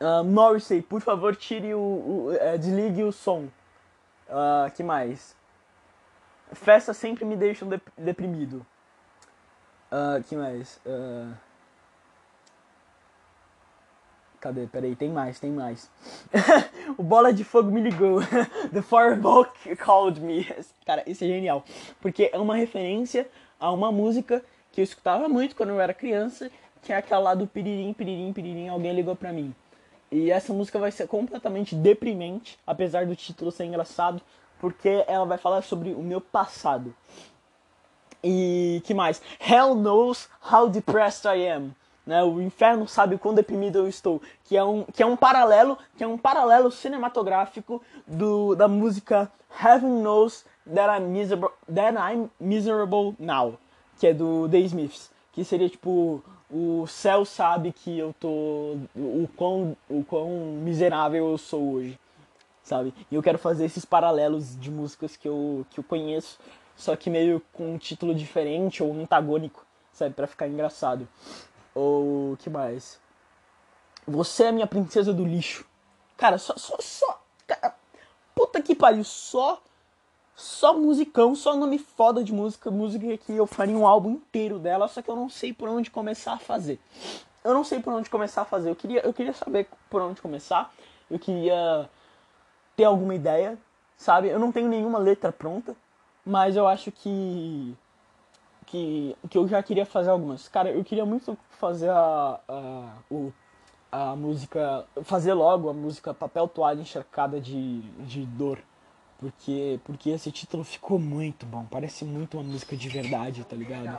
Uh, 0.00 0.24
Morrissey, 0.24 0.80
por 0.80 1.02
favor, 1.02 1.36
tire 1.36 1.74
o. 1.74 1.78
o 1.78 2.36
é, 2.40 2.56
desligue 2.56 3.02
o 3.02 3.12
som. 3.12 3.48
Uh, 4.26 4.70
que 4.74 4.82
mais? 4.82 5.36
Festas 6.52 6.96
sempre 6.96 7.24
me 7.24 7.36
deixam 7.36 7.68
de, 7.68 7.80
deprimido. 7.96 8.66
Uh, 9.90 10.22
que 10.24 10.36
mais? 10.36 10.80
Uh... 10.86 11.34
Cadê? 14.40 14.66
Peraí, 14.66 14.96
tem 14.96 15.10
mais, 15.10 15.38
tem 15.38 15.50
mais. 15.50 15.90
o 16.96 17.02
Bola 17.02 17.32
de 17.32 17.44
Fogo 17.44 17.70
me 17.70 17.80
ligou. 17.80 18.20
The 18.72 18.80
Fireball 18.80 19.46
called 19.78 20.20
me. 20.20 20.46
Cara, 20.86 21.02
isso 21.06 21.24
é 21.24 21.26
genial. 21.26 21.62
Porque 22.00 22.30
é 22.32 22.38
uma 22.38 22.56
referência 22.56 23.28
a 23.58 23.70
uma 23.70 23.92
música 23.92 24.42
que 24.72 24.80
eu 24.80 24.84
escutava 24.84 25.28
muito 25.28 25.54
quando 25.54 25.70
eu 25.70 25.80
era 25.80 25.92
criança, 25.92 26.50
que 26.82 26.92
é 26.92 26.96
aquela 26.96 27.20
lá 27.20 27.34
do 27.34 27.46
piririm, 27.46 27.92
piririm, 27.92 28.32
piririm, 28.32 28.68
alguém 28.68 28.94
ligou 28.94 29.14
pra 29.14 29.32
mim. 29.32 29.54
E 30.10 30.30
essa 30.30 30.52
música 30.54 30.78
vai 30.78 30.90
ser 30.90 31.06
completamente 31.06 31.74
deprimente, 31.74 32.58
apesar 32.66 33.06
do 33.06 33.14
título 33.14 33.52
ser 33.52 33.64
engraçado, 33.64 34.22
porque 34.60 35.04
ela 35.08 35.24
vai 35.24 35.38
falar 35.38 35.62
sobre 35.62 35.92
o 35.92 36.02
meu 36.02 36.20
passado. 36.20 36.94
E 38.22 38.82
que 38.84 38.92
mais? 38.92 39.20
Hell 39.40 39.74
knows 39.74 40.28
how 40.52 40.68
depressed 40.68 41.26
I 41.26 41.48
am. 41.48 41.74
Né? 42.06 42.22
O 42.22 42.40
inferno 42.40 42.86
sabe 42.86 43.18
quão 43.18 43.34
deprimido 43.34 43.78
eu 43.78 43.88
estou, 43.88 44.20
que 44.44 44.56
é 44.56 44.64
um, 44.64 44.84
que 44.84 45.02
é 45.02 45.06
um 45.06 45.16
paralelo, 45.16 45.78
que 45.96 46.04
é 46.04 46.06
um 46.06 46.18
paralelo 46.18 46.70
cinematográfico 46.70 47.82
do, 48.06 48.54
da 48.54 48.66
música 48.66 49.30
Heaven 49.62 50.02
knows 50.02 50.44
that 50.66 50.88
I'm 50.88 51.08
miserable, 51.08 51.50
that 51.72 51.96
I'm 51.96 52.30
miserable 52.38 53.14
now, 53.18 53.58
que 53.98 54.06
é 54.06 54.14
do 54.14 54.48
The 54.48 54.58
Smiths, 54.60 55.10
que 55.32 55.44
seria 55.44 55.68
tipo 55.68 56.22
o 56.50 56.84
céu 56.86 57.24
sabe 57.24 57.72
que 57.72 57.96
eu 57.96 58.12
tô 58.18 58.76
o 58.96 59.28
quão, 59.36 59.76
o 59.88 60.02
quão 60.02 60.28
miserável 60.62 61.30
eu 61.30 61.38
sou 61.38 61.74
hoje, 61.74 61.98
sabe? 62.70 62.94
E 63.10 63.16
eu 63.16 63.22
quero 63.22 63.36
fazer 63.36 63.64
esses 63.64 63.84
paralelos 63.84 64.58
de 64.58 64.70
músicas 64.70 65.16
que 65.16 65.26
eu, 65.26 65.66
que 65.70 65.80
eu 65.80 65.84
conheço, 65.84 66.38
só 66.76 66.94
que 66.94 67.10
meio 67.10 67.42
com 67.52 67.74
um 67.74 67.78
título 67.78 68.14
diferente 68.14 68.80
ou 68.80 68.92
antagônico, 68.94 69.66
sabe, 69.92 70.14
para 70.14 70.28
ficar 70.28 70.46
engraçado. 70.46 71.08
Ou 71.74 72.36
que 72.36 72.48
mais? 72.48 73.00
Você 74.06 74.44
é 74.44 74.52
minha 74.52 74.68
princesa 74.68 75.12
do 75.12 75.24
lixo. 75.24 75.66
Cara, 76.16 76.38
só 76.38 76.56
só 76.56 76.76
só 76.80 77.20
cara, 77.46 77.74
puta 78.34 78.62
que 78.62 78.74
pariu, 78.74 79.02
só 79.02 79.60
só 80.36 80.72
musicão, 80.72 81.34
só 81.34 81.56
nome 81.56 81.78
foda 81.78 82.22
de 82.22 82.32
música, 82.32 82.70
música 82.70 83.16
que 83.18 83.32
eu 83.32 83.46
faria 83.46 83.76
um 83.76 83.86
álbum 83.86 84.12
inteiro 84.12 84.58
dela, 84.58 84.86
só 84.86 85.02
que 85.02 85.10
eu 85.10 85.16
não 85.16 85.28
sei 85.28 85.52
por 85.52 85.68
onde 85.68 85.90
começar 85.90 86.34
a 86.34 86.38
fazer. 86.38 86.78
Eu 87.42 87.52
não 87.52 87.64
sei 87.64 87.80
por 87.80 87.92
onde 87.92 88.08
começar 88.08 88.42
a 88.42 88.44
fazer. 88.44 88.70
Eu 88.70 88.76
queria, 88.76 89.00
eu 89.00 89.12
queria 89.12 89.32
saber 89.32 89.68
por 89.88 90.00
onde 90.02 90.20
começar. 90.22 90.72
Eu 91.10 91.18
queria 91.18 91.88
ter 92.80 92.84
alguma 92.84 93.14
ideia, 93.14 93.58
sabe? 93.94 94.28
Eu 94.28 94.38
não 94.38 94.50
tenho 94.50 94.66
nenhuma 94.66 94.98
letra 94.98 95.30
pronta, 95.30 95.76
mas 96.24 96.56
eu 96.56 96.66
acho 96.66 96.90
que 96.90 97.76
que, 98.64 99.14
que 99.28 99.36
eu 99.36 99.46
já 99.46 99.62
queria 99.62 99.84
fazer 99.84 100.08
algumas. 100.08 100.48
Cara, 100.48 100.70
eu 100.70 100.82
queria 100.82 101.04
muito 101.04 101.36
fazer 101.50 101.90
a, 101.90 102.40
a, 102.48 102.94
o, 103.10 103.30
a 103.92 104.16
música. 104.16 104.86
Fazer 105.02 105.34
logo 105.34 105.68
a 105.68 105.74
música 105.74 106.14
Papel 106.14 106.48
Toalha 106.48 106.80
Encharcada 106.80 107.38
de, 107.38 107.82
de 108.06 108.24
Dor. 108.24 108.58
Porque, 109.18 109.78
porque 109.84 110.08
esse 110.08 110.32
título 110.32 110.64
ficou 110.64 110.98
muito 110.98 111.44
bom. 111.44 111.66
Parece 111.70 112.02
muito 112.02 112.38
uma 112.38 112.44
música 112.44 112.74
de 112.74 112.88
verdade, 112.88 113.44
tá 113.44 113.54
ligado? 113.54 113.98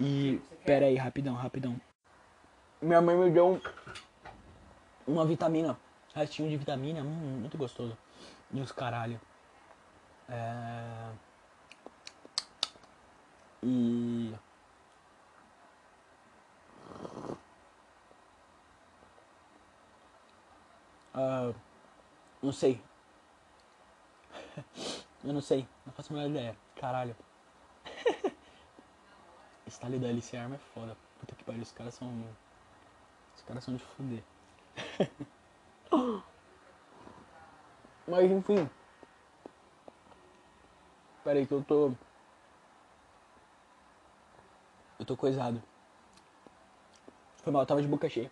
E. 0.00 0.40
Pera 0.64 0.86
aí, 0.86 0.96
rapidão, 0.96 1.34
rapidão. 1.34 1.76
Minha 2.82 3.00
mãe 3.00 3.16
me 3.16 3.30
deu 3.30 3.60
uma 5.06 5.24
vitamina. 5.24 5.78
Restinho 6.12 6.48
de 6.48 6.56
vitamina, 6.56 7.02
hum, 7.02 7.38
muito 7.42 7.56
gostoso. 7.56 7.96
E 8.52 8.60
os 8.60 8.72
caralho. 8.72 9.20
É. 10.28 11.12
E. 13.62 14.34
Uh, 21.14 21.54
não 22.42 22.52
sei. 22.52 22.82
Eu 25.24 25.32
não 25.32 25.40
sei, 25.40 25.66
não 25.84 25.92
faço 25.92 26.12
a 26.12 26.16
menor 26.16 26.30
ideia. 26.30 26.56
Caralho. 26.76 27.16
Style 29.68 29.98
da 29.98 30.08
Alice 30.08 30.36
Arma 30.36 30.54
é 30.54 30.58
foda. 30.58 30.96
Puta 31.18 31.34
que 31.34 31.44
pariu, 31.44 31.62
os 31.62 31.72
caras 31.72 31.94
são. 31.94 32.08
Os 33.34 33.42
caras 33.42 33.64
são 33.64 33.74
de 33.74 33.82
fuder. 33.82 34.22
Mas 38.06 38.30
enfim. 38.30 38.68
Pera 41.24 41.38
aí 41.38 41.46
que 41.46 41.52
eu 41.52 41.62
tô. 41.62 41.92
Eu 44.98 45.04
tô 45.04 45.16
coisado. 45.16 45.62
Foi 47.42 47.52
mal, 47.52 47.62
eu 47.62 47.66
tava 47.66 47.82
de 47.82 47.88
boca 47.88 48.08
cheia. 48.08 48.30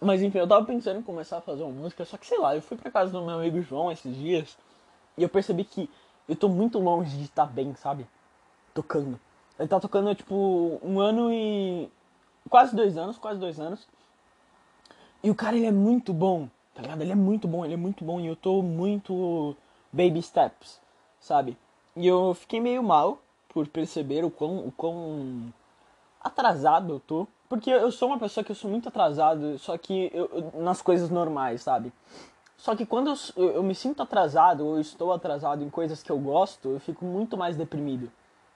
Mas 0.00 0.22
enfim, 0.22 0.38
eu 0.38 0.48
tava 0.48 0.64
pensando 0.64 1.00
em 1.00 1.02
começar 1.02 1.38
a 1.38 1.42
fazer 1.42 1.62
uma 1.62 1.72
música, 1.72 2.04
só 2.06 2.16
que 2.16 2.26
sei 2.26 2.38
lá, 2.38 2.56
eu 2.56 2.62
fui 2.62 2.76
pra 2.76 2.90
casa 2.90 3.12
do 3.12 3.22
meu 3.22 3.38
amigo 3.38 3.60
João 3.60 3.92
esses 3.92 4.16
dias 4.16 4.56
e 5.16 5.22
eu 5.22 5.28
percebi 5.28 5.62
que 5.62 5.90
eu 6.26 6.34
tô 6.34 6.48
muito 6.48 6.78
longe 6.78 7.16
de 7.16 7.24
estar 7.24 7.46
tá 7.46 7.52
bem, 7.52 7.74
sabe? 7.74 8.06
Tocando. 8.72 9.20
Ele 9.58 9.68
tá 9.68 9.78
tocando, 9.78 10.14
tipo, 10.14 10.80
um 10.82 10.98
ano 11.00 11.30
e. 11.30 11.90
quase 12.48 12.74
dois 12.74 12.96
anos, 12.96 13.18
quase 13.18 13.38
dois 13.38 13.60
anos. 13.60 13.86
E 15.22 15.30
o 15.30 15.34
cara, 15.34 15.54
ele 15.56 15.66
é 15.66 15.72
muito 15.72 16.14
bom, 16.14 16.48
tá 16.80 16.82
ligado? 16.82 17.02
Ele 17.02 17.12
é 17.12 17.16
muito 17.16 17.46
bom, 17.46 17.64
ele 17.64 17.74
é 17.74 17.76
muito 17.76 18.04
bom 18.04 18.20
e 18.20 18.26
eu 18.26 18.34
tô 18.34 18.62
muito 18.62 19.54
baby 19.92 20.22
steps, 20.22 20.80
sabe? 21.20 21.56
E 21.94 22.06
eu 22.06 22.32
fiquei 22.34 22.60
meio 22.60 22.82
mal 22.82 23.18
por 23.48 23.68
perceber 23.68 24.24
o 24.24 24.30
quão, 24.30 24.66
o 24.66 24.72
quão 24.72 25.52
atrasado 26.22 26.94
eu 26.94 27.00
tô 27.00 27.26
porque 27.50 27.68
eu 27.68 27.90
sou 27.90 28.08
uma 28.08 28.18
pessoa 28.18 28.44
que 28.44 28.52
eu 28.52 28.56
sou 28.56 28.70
muito 28.70 28.88
atrasado, 28.88 29.58
só 29.58 29.76
que 29.76 30.08
eu, 30.14 30.52
nas 30.54 30.80
coisas 30.80 31.10
normais, 31.10 31.62
sabe? 31.62 31.92
Só 32.56 32.76
que 32.76 32.86
quando 32.86 33.10
eu, 33.36 33.54
eu, 33.54 33.62
me 33.64 33.74
sinto 33.74 34.00
atrasado 34.00 34.64
ou 34.64 34.78
estou 34.78 35.12
atrasado 35.12 35.64
em 35.64 35.68
coisas 35.68 36.00
que 36.00 36.12
eu 36.12 36.18
gosto, 36.20 36.68
eu 36.68 36.78
fico 36.78 37.04
muito 37.04 37.36
mais 37.36 37.56
deprimido. 37.56 38.08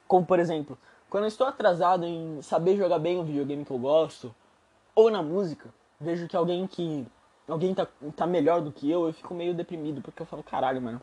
Como 0.06 0.24
por 0.24 0.38
exemplo, 0.38 0.78
quando 1.10 1.24
eu 1.24 1.28
estou 1.28 1.44
atrasado 1.44 2.04
em 2.04 2.40
saber 2.40 2.76
jogar 2.76 3.00
bem 3.00 3.18
o 3.18 3.24
videogame 3.24 3.64
que 3.64 3.72
eu 3.72 3.78
gosto, 3.78 4.32
ou 4.94 5.10
na 5.10 5.24
música, 5.24 5.68
vejo 6.00 6.28
que 6.28 6.36
alguém 6.36 6.64
que. 6.64 7.04
Alguém 7.48 7.74
tá, 7.74 7.86
tá 8.16 8.26
melhor 8.26 8.60
do 8.60 8.72
que 8.72 8.90
eu, 8.90 9.06
eu 9.06 9.12
fico 9.12 9.34
meio 9.34 9.54
deprimido, 9.54 10.00
porque 10.00 10.22
eu 10.22 10.26
falo, 10.26 10.42
caralho, 10.42 10.80
mano. 10.80 11.00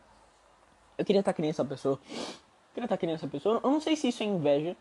Eu 0.97 1.05
queria 1.05 1.19
estar 1.19 1.31
tá 1.31 1.35
que 1.35 1.41
nem 1.41 1.49
essa 1.49 1.65
pessoa. 1.65 1.99
Eu 2.09 2.73
queria 2.73 2.85
estar 2.85 2.95
tá 2.95 2.97
que 2.97 3.05
nem 3.05 3.15
essa 3.15 3.27
pessoa. 3.27 3.59
Eu 3.63 3.69
não 3.69 3.79
sei 3.79 3.95
se 3.95 4.07
isso 4.07 4.23
é 4.23 4.25
inveja, 4.25 4.75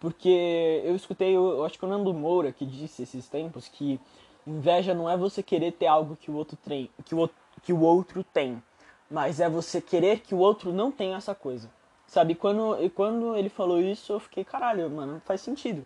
porque 0.00 0.82
eu 0.84 0.94
escutei, 0.94 1.36
eu 1.36 1.64
acho 1.64 1.78
que 1.78 1.84
o 1.84 1.88
Nando 1.88 2.12
Moura 2.14 2.52
que 2.52 2.64
disse 2.64 3.02
esses 3.02 3.28
tempos 3.28 3.68
que 3.68 4.00
inveja 4.46 4.94
não 4.94 5.08
é 5.08 5.16
você 5.16 5.42
querer 5.42 5.72
ter 5.72 5.86
algo 5.86 6.16
que 6.16 6.30
o 6.30 6.34
outro 6.34 6.56
tem, 6.56 6.90
que 7.04 7.14
o, 7.14 7.28
que 7.62 7.72
o 7.72 7.80
outro 7.80 8.24
tem, 8.24 8.62
mas 9.10 9.40
é 9.40 9.48
você 9.48 9.80
querer 9.80 10.20
que 10.20 10.34
o 10.34 10.38
outro 10.38 10.72
não 10.72 10.90
tenha 10.90 11.16
essa 11.16 11.34
coisa. 11.34 11.70
Sabe? 12.06 12.34
Quando, 12.34 12.82
e 12.82 12.88
quando 12.88 13.36
ele 13.36 13.50
falou 13.50 13.80
isso, 13.80 14.12
eu 14.12 14.20
fiquei, 14.20 14.42
caralho, 14.42 14.88
mano, 14.88 15.20
faz 15.26 15.42
sentido. 15.42 15.84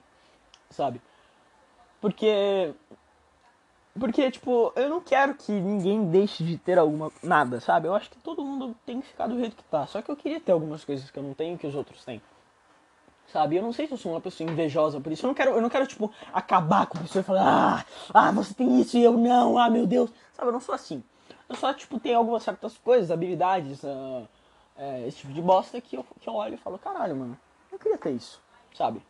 Sabe? 0.71 1.01
Porque 2.01 2.73
Porque, 3.99 4.31
tipo, 4.31 4.73
eu 4.75 4.89
não 4.89 5.01
quero 5.01 5.35
que 5.35 5.53
ninguém 5.53 6.05
deixe 6.07 6.43
de 6.43 6.57
ter 6.57 6.79
alguma. 6.79 7.13
nada, 7.23 7.61
sabe? 7.61 7.89
Eu 7.89 7.95
acho 7.95 8.11
que 8.11 8.19
todo 8.19 8.45
mundo 8.45 8.75
tem 8.87 9.01
que 9.01 9.09
ficar 9.09 9.27
do 9.27 9.39
jeito 9.39 9.57
que 9.57 9.65
tá. 9.65 9.87
Só 9.87 10.01
que 10.01 10.11
eu 10.11 10.17
queria 10.17 10.41
ter 10.41 10.53
algumas 10.53 10.83
coisas 10.83 11.11
que 11.11 11.19
eu 11.19 11.23
não 11.23 11.35
tenho 11.35 11.59
que 11.59 11.67
os 11.67 11.75
outros 11.75 12.03
têm. 12.05 12.21
Sabe? 13.31 13.57
Eu 13.57 13.63
não 13.63 13.73
sei 13.73 13.87
se 13.87 13.93
eu 13.93 13.99
sou 13.99 14.13
uma 14.13 14.21
pessoa 14.21 14.51
invejosa 14.51 15.01
por 15.01 15.13
isso. 15.13 15.25
Eu 15.25 15.29
não 15.29 15.35
quero, 15.35 15.51
eu 15.53 15.61
não 15.61 15.69
quero 15.69 15.87
tipo, 15.87 16.11
acabar 16.33 16.87
com 16.87 16.99
a 16.99 17.03
pessoa 17.03 17.21
e 17.21 17.25
falar, 17.25 17.43
ah, 17.45 17.85
ah, 18.15 18.33
você 18.33 18.55
tem 18.55 18.81
isso 18.81 18.97
e 18.97 19.05
eu 19.05 19.13
não, 19.13 19.59
ah, 19.59 19.69
meu 19.69 19.87
Deus. 19.87 20.11
Sabe? 20.33 20.49
Eu 20.49 20.53
não 20.53 20.61
sou 20.61 20.75
assim. 20.75 21.03
Eu 21.49 21.55
só, 21.55 21.73
tipo, 21.75 22.01
tenho 22.01 22.17
algumas 22.17 22.43
certas 22.43 22.79
coisas, 22.79 23.11
habilidades, 23.11 23.83
uh, 23.83 24.27
é, 24.77 25.07
esse 25.07 25.19
tipo 25.19 25.33
de 25.35 25.43
bosta 25.43 25.81
que 25.83 25.97
eu, 25.97 26.07
que 26.19 26.29
eu 26.29 26.35
olho 26.35 26.55
e 26.55 26.59
falo, 26.59 26.79
caralho, 26.79 27.15
mano, 27.15 27.39
eu 27.71 27.79
queria 27.79 27.99
ter 27.99 28.13
isso, 28.13 28.41
sabe? 28.75 29.03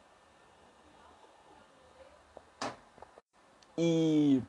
E. 3.77 4.43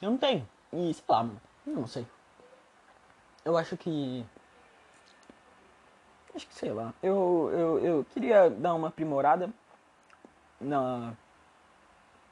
Eu 0.00 0.10
não 0.10 0.18
tenho. 0.18 0.48
E 0.72 0.92
sei 0.92 1.04
lá, 1.08 1.22
mano. 1.22 1.40
Não 1.66 1.86
sei. 1.86 2.06
Eu 3.44 3.56
acho 3.56 3.76
que. 3.76 4.24
Acho 6.34 6.46
que 6.46 6.54
sei 6.54 6.72
lá. 6.72 6.92
Eu, 7.02 7.50
eu, 7.52 7.78
eu 7.78 8.04
queria 8.12 8.50
dar 8.50 8.74
uma 8.74 8.88
aprimorada 8.88 9.50
na. 10.60 11.14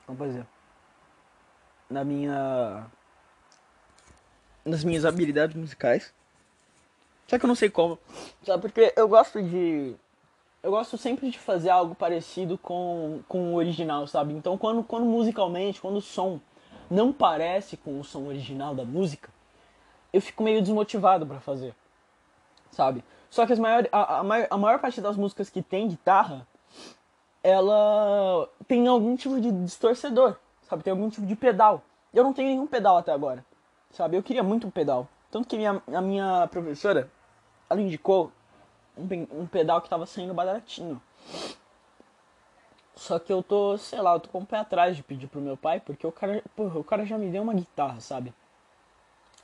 Como 0.07 0.27
dizer? 0.27 0.47
Na 1.89 2.05
minha. 2.05 2.87
Nas 4.65 4.85
minhas 4.85 5.05
habilidades 5.05 5.57
musicais. 5.57 6.13
Só 7.27 7.39
que 7.39 7.45
eu 7.45 7.49
não 7.49 7.55
sei 7.55 7.71
como. 7.71 7.99
Sabe? 8.45 8.63
Porque 8.63 8.93
eu 8.97 9.09
gosto 9.09 9.43
de 9.43 9.97
eu 10.63 10.71
gosto 10.71 10.97
sempre 10.97 11.29
de 11.31 11.39
fazer 11.39 11.71
algo 11.71 11.95
parecido 11.95 12.57
com, 12.57 13.21
com 13.29 13.53
o 13.53 13.57
original, 13.57 14.07
sabe? 14.07 14.33
Então, 14.33 14.57
quando, 14.57 14.85
quando 14.85 15.05
musicalmente, 15.05 15.81
quando 15.81 15.97
o 15.97 16.01
som 16.01 16.41
não 16.89 17.13
parece 17.13 17.77
com 17.77 17.99
o 17.99 18.05
som 18.05 18.27
original 18.27 18.75
da 18.75 18.85
música, 18.85 19.29
eu 20.13 20.21
fico 20.21 20.43
meio 20.43 20.61
desmotivado 20.63 21.27
para 21.27 21.41
fazer, 21.41 21.75
sabe? 22.71 23.03
Só 23.29 23.47
que 23.47 23.53
as 23.53 23.59
maior, 23.59 23.89
a, 23.91 24.19
a, 24.19 24.23
maior, 24.23 24.47
a 24.51 24.57
maior 24.59 24.79
parte 24.79 25.01
das 25.01 25.17
músicas 25.17 25.51
que 25.51 25.63
tem 25.63 25.89
guitarra, 25.89 26.47
ela 27.43 28.49
tem 28.69 28.87
algum 28.87 29.17
tipo 29.17 29.41
de 29.41 29.51
distorcedor, 29.51 30.37
sabe? 30.63 30.85
Tem 30.85 30.93
algum 30.93 31.09
tipo 31.09 31.27
de 31.27 31.35
pedal. 31.35 31.83
Eu 32.15 32.23
não 32.23 32.33
tenho 32.33 32.51
nenhum 32.51 32.67
pedal 32.67 32.99
até 32.99 33.11
agora, 33.11 33.45
sabe? 33.91 34.17
Eu 34.17 34.23
queria 34.23 34.43
muito 34.43 34.67
um 34.67 34.71
pedal. 34.71 35.09
Tanto 35.31 35.49
que 35.49 35.57
minha, 35.57 35.83
a 35.93 36.01
minha 36.01 36.47
professora, 36.49 37.11
ela 37.69 37.81
indicou 37.81 38.31
um, 38.97 39.47
pedal 39.47 39.81
que 39.81 39.89
tava 39.89 40.07
saindo 40.07 40.35
baratinho. 40.35 41.01
Só 42.95 43.19
que 43.19 43.33
eu 43.33 43.43
tô, 43.43 43.77
sei 43.79 44.01
lá, 44.01 44.15
eu 44.15 44.21
tô 44.21 44.29
com 44.29 44.41
o 44.41 44.47
pé 44.47 44.59
atrás 44.59 44.97
de 44.97 45.03
pedir 45.03 45.27
pro 45.27 45.41
meu 45.41 45.57
pai, 45.57 45.81
porque 45.81 46.07
o 46.07 46.13
cara, 46.13 46.43
porra, 46.55 46.79
o 46.79 46.85
cara 46.85 47.05
já 47.05 47.17
me 47.17 47.31
deu 47.31 47.43
uma 47.43 47.55
guitarra, 47.55 48.01
sabe? 48.01 48.35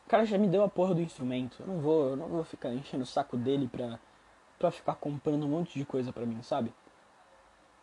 O 0.07 0.09
cara 0.09 0.25
já 0.25 0.39
me 0.39 0.47
deu 0.47 0.63
a 0.63 0.69
porra 0.69 0.95
do 0.95 1.01
instrumento. 1.01 1.57
Eu 1.61 1.67
não 1.67 1.81
vou, 1.81 2.09
eu 2.11 2.17
não 2.17 2.29
vou 2.29 2.45
ficar 2.45 2.73
enchendo 2.73 3.03
o 3.03 3.07
saco 3.07 3.37
dele 3.37 3.69
pra, 3.69 3.99
pra 4.59 4.71
ficar 4.71 4.95
comprando 4.95 5.45
um 5.45 5.49
monte 5.49 5.79
de 5.79 5.85
coisa 5.85 6.13
pra 6.13 6.27
mim, 6.27 6.43
sabe? 6.43 6.73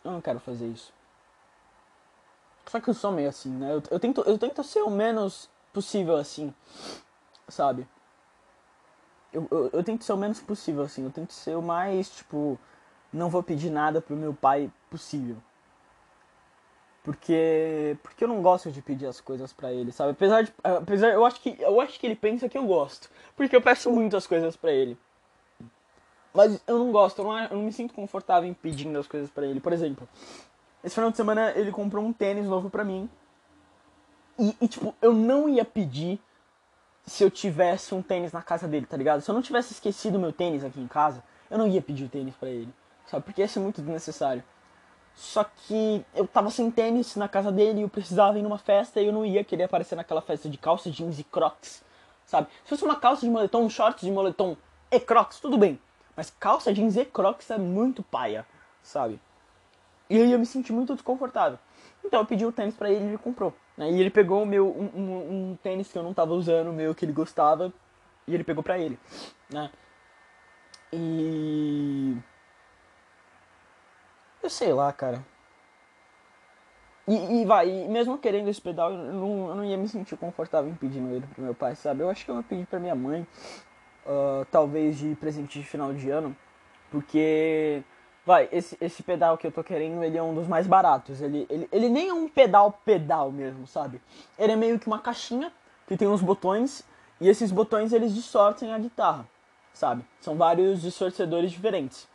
Eu 0.03 0.11
não 0.11 0.21
quero 0.21 0.39
fazer 0.39 0.67
isso. 0.67 0.93
Só 2.67 2.79
que 2.79 2.89
eu 2.89 2.93
sou 2.93 3.11
meio 3.11 3.29
assim, 3.29 3.49
né? 3.49 3.73
Eu, 3.73 3.83
eu, 3.91 3.99
tento, 3.99 4.21
eu 4.21 4.37
tento 4.37 4.63
ser 4.63 4.81
o 4.81 4.89
menos 4.89 5.49
possível 5.71 6.15
assim, 6.15 6.53
sabe? 7.47 7.87
Eu, 9.35 9.47
eu, 9.51 9.69
eu, 9.73 9.83
tento 9.83 10.03
ser 10.03 10.13
o 10.13 10.17
menos 10.17 10.39
possível, 10.39 10.83
assim. 10.83 11.03
Eu 11.03 11.11
tento 11.11 11.33
ser 11.33 11.55
o 11.55 11.61
mais, 11.61 12.09
tipo, 12.09 12.57
não 13.11 13.29
vou 13.29 13.43
pedir 13.43 13.69
nada 13.69 14.01
pro 14.01 14.15
meu 14.15 14.33
pai 14.33 14.71
possível. 14.89 15.37
Porque 17.03 17.97
porque 18.01 18.23
eu 18.23 18.27
não 18.27 18.41
gosto 18.41 18.71
de 18.71 18.81
pedir 18.81 19.05
as 19.05 19.21
coisas 19.21 19.53
para 19.53 19.71
ele, 19.71 19.91
sabe? 19.91 20.11
Apesar 20.11 20.43
de 20.43 20.51
apesar 20.63 21.09
eu 21.09 21.23
acho 21.23 21.39
que 21.39 21.55
eu 21.59 21.79
acho 21.79 21.99
que 21.99 22.07
ele 22.07 22.15
pensa 22.15 22.49
que 22.49 22.57
eu 22.57 22.65
gosto, 22.65 23.11
porque 23.35 23.55
eu 23.55 23.61
peço 23.61 23.91
muitas 23.91 24.25
coisas 24.25 24.55
para 24.55 24.71
ele. 24.71 24.97
Mas 26.33 26.59
eu 26.67 26.79
não 26.79 26.91
gosto, 26.91 27.19
eu 27.19 27.25
não, 27.25 27.39
eu 27.39 27.57
não 27.57 27.63
me 27.63 27.71
sinto 27.71 27.93
confortável 27.93 28.49
em 28.49 28.53
pedindo 28.53 28.97
as 28.97 29.07
coisas 29.07 29.29
para 29.29 29.45
ele. 29.45 29.59
Por 29.59 29.71
exemplo, 29.71 30.09
esse 30.83 30.95
final 30.95 31.11
de 31.11 31.17
semana 31.17 31.51
ele 31.51 31.71
comprou 31.71 32.03
um 32.03 32.11
tênis 32.11 32.47
novo 32.47 32.69
para 32.69 32.83
mim. 32.83 33.09
E, 34.37 34.55
e, 34.59 34.67
tipo, 34.67 34.93
eu 35.01 35.13
não 35.13 35.47
ia 35.47 35.63
pedir 35.63 36.19
se 37.05 37.23
eu 37.23 37.29
tivesse 37.29 37.93
um 37.93 38.01
tênis 38.01 38.31
na 38.31 38.41
casa 38.41 38.67
dele, 38.67 38.85
tá 38.85 38.97
ligado? 38.97 39.21
Se 39.21 39.29
eu 39.29 39.35
não 39.35 39.41
tivesse 39.41 39.73
esquecido 39.73 40.19
meu 40.19 40.33
tênis 40.33 40.63
aqui 40.63 40.81
em 40.81 40.87
casa, 40.87 41.23
eu 41.49 41.57
não 41.57 41.67
ia 41.67 41.81
pedir 41.81 42.05
o 42.05 42.09
tênis 42.09 42.35
para 42.35 42.49
ele, 42.49 42.73
sabe? 43.05 43.23
Porque 43.23 43.41
ia 43.41 43.47
ser 43.47 43.59
muito 43.59 43.81
desnecessário. 43.81 44.43
Só 45.13 45.43
que 45.43 46.05
eu 46.13 46.27
tava 46.27 46.49
sem 46.49 46.69
tênis 46.69 47.15
na 47.15 47.29
casa 47.29 47.51
dele 47.51 47.79
e 47.79 47.81
eu 47.83 47.89
precisava 47.89 48.37
ir 48.37 48.41
numa 48.41 48.57
festa 48.57 48.99
e 48.99 49.05
eu 49.05 49.13
não 49.13 49.25
ia 49.25 49.43
querer 49.43 49.63
aparecer 49.63 49.95
naquela 49.95 50.21
festa 50.21 50.49
de 50.49 50.57
calça 50.57 50.91
jeans 50.91 51.19
e 51.19 51.23
crocs, 51.23 51.83
sabe? 52.25 52.47
Se 52.63 52.69
fosse 52.69 52.83
uma 52.83 52.95
calça 52.95 53.21
de 53.21 53.29
moletom, 53.29 53.63
um 53.63 53.69
shorts 53.69 54.01
de 54.01 54.11
moletom 54.11 54.57
e 54.91 54.99
crocs, 54.99 55.39
tudo 55.39 55.57
bem. 55.57 55.79
Mas 56.17 56.29
calça 56.29 56.73
jeans 56.73 56.97
e 56.97 57.05
crocs 57.05 57.49
é 57.51 57.57
muito 57.57 58.03
paia, 58.03 58.45
sabe? 58.81 59.19
E 60.09 60.17
eu 60.17 60.25
ia 60.25 60.37
me 60.37 60.45
sentir 60.45 60.73
muito 60.73 60.93
desconfortável. 60.93 61.59
Então 62.03 62.19
eu 62.19 62.25
pedi 62.25 62.45
o 62.45 62.51
tênis 62.51 62.75
para 62.75 62.89
ele 62.89 63.05
e 63.05 63.07
ele 63.09 63.17
comprou. 63.17 63.53
Né? 63.77 63.91
E 63.91 63.99
ele 63.99 64.09
pegou 64.09 64.43
o 64.43 64.45
meu, 64.45 64.67
um, 64.67 64.89
um, 64.95 65.51
um, 65.51 65.57
tênis 65.61 65.91
que 65.91 65.97
eu 65.97 66.03
não 66.03 66.13
tava 66.13 66.33
usando, 66.33 66.71
meu, 66.71 66.95
que 66.95 67.05
ele 67.05 67.11
gostava, 67.11 67.73
e 68.27 68.33
ele 68.33 68.43
pegou 68.43 68.63
pra 68.63 68.79
ele, 68.79 68.97
né? 69.49 69.69
E... 70.93 72.15
Eu 74.41 74.49
sei 74.49 74.71
lá, 74.73 74.91
cara. 74.93 75.23
E, 77.07 77.41
e 77.41 77.45
vai, 77.45 77.69
e 77.69 77.87
mesmo 77.87 78.17
querendo 78.17 78.49
esse 78.49 78.61
pedal, 78.61 78.91
eu 78.91 78.97
não, 78.97 79.49
eu 79.49 79.55
não 79.55 79.65
ia 79.65 79.77
me 79.77 79.87
sentir 79.87 80.17
confortável 80.17 80.71
em 80.71 80.75
pedindo 80.75 81.13
ele 81.13 81.25
pro 81.27 81.43
meu 81.43 81.53
pai, 81.53 81.75
sabe? 81.75 82.01
Eu 82.01 82.09
acho 82.09 82.25
que 82.25 82.31
eu 82.31 82.37
ia 82.37 82.43
pedir 82.43 82.65
pra 82.65 82.79
minha 82.79 82.95
mãe, 82.95 83.27
uh, 84.05 84.45
talvez 84.49 84.97
de 84.97 85.15
presente 85.15 85.59
de 85.59 85.65
final 85.65 85.93
de 85.93 86.09
ano, 86.09 86.35
porque 86.89 87.83
Vai, 88.25 88.49
esse, 88.51 88.75
esse 88.81 89.03
pedal 89.03 89.37
que 89.37 89.45
eu 89.45 89.51
tô 89.51 89.63
querendo, 89.63 90.03
ele 90.03 90.17
é 90.17 90.23
um 90.23 90.33
dos 90.33 90.47
mais 90.47 90.65
baratos. 90.65 91.21
Ele, 91.21 91.45
ele, 91.49 91.69
ele 91.71 91.89
nem 91.89 92.09
é 92.09 92.13
um 92.13 92.27
pedal 92.27 92.79
pedal 92.83 93.31
mesmo, 93.31 93.67
sabe? 93.67 94.01
Ele 94.37 94.53
é 94.53 94.55
meio 94.55 94.79
que 94.79 94.87
uma 94.87 94.99
caixinha 94.99 95.53
que 95.87 95.95
tem 95.95 96.07
uns 96.07 96.21
botões 96.21 96.83
e 97.21 97.29
esses 97.29 97.51
botões 97.51 97.93
eles 97.93 98.13
distorcem 98.13 98.73
a 98.73 98.79
guitarra, 98.79 99.27
sabe? 99.73 100.03
São 100.19 100.35
vários 100.35 100.81
distorcedores 100.81 101.51
diferentes. 101.51 102.07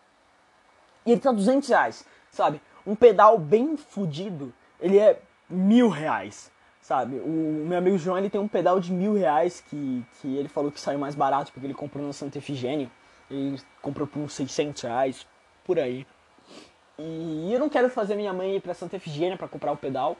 E 1.06 1.12
ele 1.12 1.20
tá 1.20 1.30
200 1.30 1.68
reais, 1.68 2.04
sabe? 2.30 2.60
Um 2.84 2.96
pedal 2.96 3.38
bem 3.38 3.76
fudido, 3.76 4.52
ele 4.80 4.98
é 4.98 5.20
mil 5.48 5.88
reais, 5.88 6.50
sabe? 6.82 7.16
O, 7.20 7.64
meu 7.66 7.78
amigo 7.78 7.96
João, 7.96 8.18
ele 8.18 8.28
tem 8.28 8.40
um 8.40 8.48
pedal 8.48 8.80
de 8.80 8.92
mil 8.92 9.14
reais 9.14 9.60
que, 9.60 10.04
que 10.20 10.36
ele 10.36 10.48
falou 10.48 10.72
que 10.72 10.80
saiu 10.80 10.98
mais 10.98 11.14
barato 11.14 11.52
porque 11.52 11.66
ele 11.66 11.74
comprou 11.74 12.04
no 12.04 12.12
Santa 12.12 12.38
Efigênia. 12.38 12.90
Ele 13.30 13.60
comprou 13.80 14.08
por 14.08 14.18
uns 14.18 14.32
600 14.32 14.82
reais, 14.82 15.26
por 15.70 15.78
aí. 15.78 16.04
E 16.98 17.52
eu 17.52 17.60
não 17.60 17.68
quero 17.68 17.88
fazer 17.88 18.16
minha 18.16 18.32
mãe 18.32 18.56
ir 18.56 18.60
pra 18.60 18.74
Santa 18.74 18.96
Efigênia 18.96 19.36
para 19.36 19.46
comprar 19.46 19.70
o 19.70 19.76
pedal. 19.76 20.16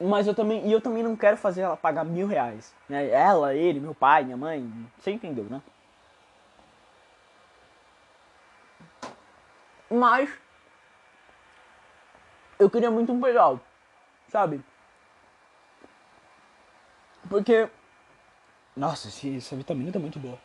Mas 0.00 0.26
eu 0.26 0.34
também, 0.34 0.66
e 0.66 0.72
eu 0.72 0.80
também 0.80 1.02
não 1.02 1.14
quero 1.14 1.36
fazer 1.36 1.60
ela 1.60 1.76
pagar 1.76 2.02
mil 2.02 2.26
reais. 2.26 2.74
Né? 2.88 3.10
Ela, 3.10 3.54
ele, 3.54 3.78
meu 3.78 3.94
pai, 3.94 4.24
minha 4.24 4.38
mãe. 4.38 4.66
Você 4.98 5.10
entendeu, 5.10 5.44
né? 5.44 5.60
Mas 9.90 10.30
eu 12.58 12.70
queria 12.70 12.90
muito 12.90 13.12
um 13.12 13.20
pedal, 13.20 13.60
sabe? 14.28 14.64
Porque. 17.28 17.68
Nossa, 18.74 19.08
essa 19.08 19.56
vitamina 19.56 19.92
tá 19.92 19.98
muito 19.98 20.18
boa. 20.18 20.38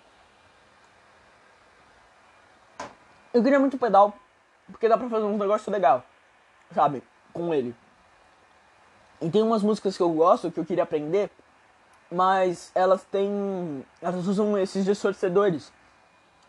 Eu 3.33 3.41
queria 3.41 3.59
muito 3.59 3.79
pedal, 3.79 4.13
porque 4.67 4.87
dá 4.87 4.95
pra 4.95 5.09
fazer 5.09 5.25
um 5.25 5.37
negócio 5.39 5.71
legal, 5.71 6.05
sabe? 6.71 7.01
Com 7.33 7.51
ele. 7.51 7.75
E 9.19 9.27
tem 9.27 9.41
umas 9.41 9.63
músicas 9.63 9.97
que 9.97 10.03
eu 10.03 10.09
gosto, 10.11 10.51
que 10.51 10.59
eu 10.59 10.65
queria 10.65 10.83
aprender, 10.83 11.31
mas 12.11 12.71
elas 12.75 13.03
têm. 13.05 13.83
Elas 13.99 14.27
usam 14.27 14.55
esses 14.59 14.85
distorcedores. 14.85 15.73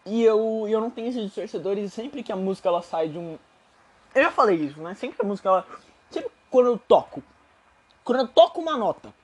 E 0.05 0.23
eu, 0.23 0.67
eu 0.69 0.79
não 0.79 0.91
tenho 0.91 1.09
esses 1.09 1.23
distorcedores, 1.23 1.91
sempre 1.91 2.23
que 2.23 2.31
a 2.31 2.37
música 2.37 2.69
ela 2.69 2.83
sai 2.83 3.09
de 3.09 3.17
um. 3.17 3.39
Eu 4.15 4.25
já 4.25 4.31
falei 4.31 4.57
isso, 4.57 4.79
né? 4.83 4.95
Sempre 4.95 5.17
que 5.17 5.23
a 5.23 5.27
música 5.27 5.49
ela. 5.49 5.67
Sempre 6.11 6.31
quando 6.51 6.67
eu 6.67 6.79
toco. 6.79 7.23
Quando 8.05 8.21
eu 8.21 8.29
toco 8.29 8.61
uma 8.61 8.77
nota 8.77 9.15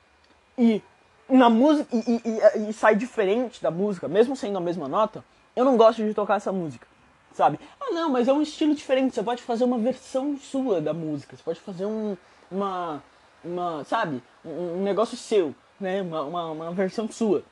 e 0.57 0.82
na 1.28 1.51
música 1.51 1.95
e, 1.95 1.99
e, 1.99 2.23
e, 2.24 2.70
e 2.70 2.73
sai 2.73 2.97
diferente 2.97 3.62
da 3.62 3.70
música, 3.70 4.09
mesmo 4.09 4.35
sendo 4.35 4.57
a 4.57 4.61
mesma 4.62 4.89
nota, 4.89 5.23
eu 5.55 5.62
não 5.62 5.77
gosto 5.77 6.03
de 6.03 6.15
tocar 6.15 6.37
essa 6.37 6.51
música 6.51 6.89
sabe? 7.32 7.59
Ah, 7.81 7.93
não, 7.93 8.11
mas 8.11 8.28
é 8.28 8.32
um 8.32 8.43
estilo 8.43 8.74
diferente. 8.74 9.15
Você 9.15 9.23
pode 9.23 9.43
fazer 9.43 9.65
uma 9.65 9.78
versão 9.78 10.36
sua 10.39 10.81
da 10.81 10.93
música. 10.93 11.36
Você 11.36 11.43
pode 11.43 11.61
fazer 11.61 11.86
um, 11.86 12.16
uma, 12.51 13.02
uma, 13.44 13.85
sabe? 13.85 14.23
Um, 14.44 14.78
um 14.78 14.82
negócio 14.82 15.16
seu, 15.16 15.55
né? 15.78 16.02
Uma, 16.02 16.23
uma, 16.23 16.51
uma, 16.51 16.73
versão 16.73 17.11
sua. 17.11 17.43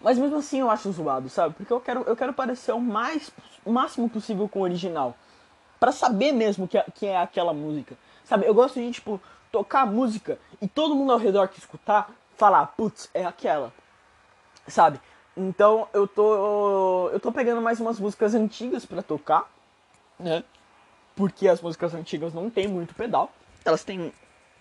Mas 0.00 0.18
mesmo 0.18 0.36
assim 0.36 0.60
eu 0.60 0.70
acho 0.70 0.90
zoado, 0.90 1.28
sabe? 1.28 1.54
Porque 1.54 1.72
eu 1.72 1.80
quero, 1.80 2.02
eu 2.02 2.16
quero 2.16 2.32
parecer 2.32 2.72
o 2.72 2.80
mais, 2.80 3.30
o 3.64 3.72
máximo 3.72 4.08
possível 4.10 4.48
com 4.48 4.60
o 4.60 4.62
original. 4.62 5.16
para 5.78 5.92
saber 5.92 6.32
mesmo 6.32 6.66
que, 6.66 6.76
é, 6.76 6.84
que 6.94 7.06
é 7.06 7.16
aquela 7.16 7.52
música. 7.52 7.96
Sabe? 8.24 8.46
Eu 8.46 8.54
gosto 8.54 8.80
de, 8.80 8.90
tipo, 8.90 9.20
tocar 9.50 9.82
a 9.82 9.86
música 9.86 10.38
e 10.60 10.66
todo 10.66 10.94
mundo 10.94 11.12
ao 11.12 11.18
redor 11.18 11.48
que 11.48 11.58
escutar 11.58 12.10
falar, 12.36 12.66
putz, 12.68 13.08
é 13.14 13.24
aquela. 13.24 13.72
Sabe? 14.66 15.00
Então 15.36 15.88
eu 15.92 16.06
tô 16.06 17.08
eu 17.10 17.20
tô 17.20 17.32
pegando 17.32 17.62
mais 17.62 17.80
umas 17.80 17.98
músicas 17.98 18.34
antigas 18.34 18.84
para 18.84 19.02
tocar, 19.02 19.50
né? 20.18 20.44
Porque 21.16 21.48
as 21.48 21.60
músicas 21.60 21.94
antigas 21.94 22.34
não 22.34 22.50
tem 22.50 22.68
muito 22.68 22.94
pedal. 22.94 23.30
Elas 23.64 23.84
têm 23.84 24.12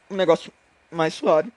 um 0.10 0.16
negócio 0.16 0.52
mais 0.90 1.14
suave. 1.14 1.52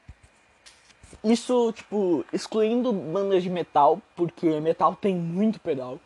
Isso, 1.23 1.73
tipo, 1.73 2.25
excluindo 2.33 2.93
bandas 2.93 3.43
de 3.43 3.51
metal, 3.51 4.01
porque 4.17 4.61
metal 4.61 4.97
tem 4.97 5.15
muito 5.15 5.61
pedal. 5.61 5.99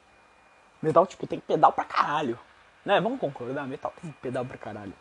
Metal, 0.82 1.06
tipo, 1.06 1.26
tem 1.26 1.40
pedal 1.40 1.72
pra 1.72 1.84
caralho. 1.84 2.38
Né? 2.84 3.00
Vamos 3.00 3.20
concordar, 3.20 3.66
metal 3.66 3.92
tem 4.00 4.14
pedal 4.22 4.44
pra 4.44 4.56
caralho. 4.56 4.92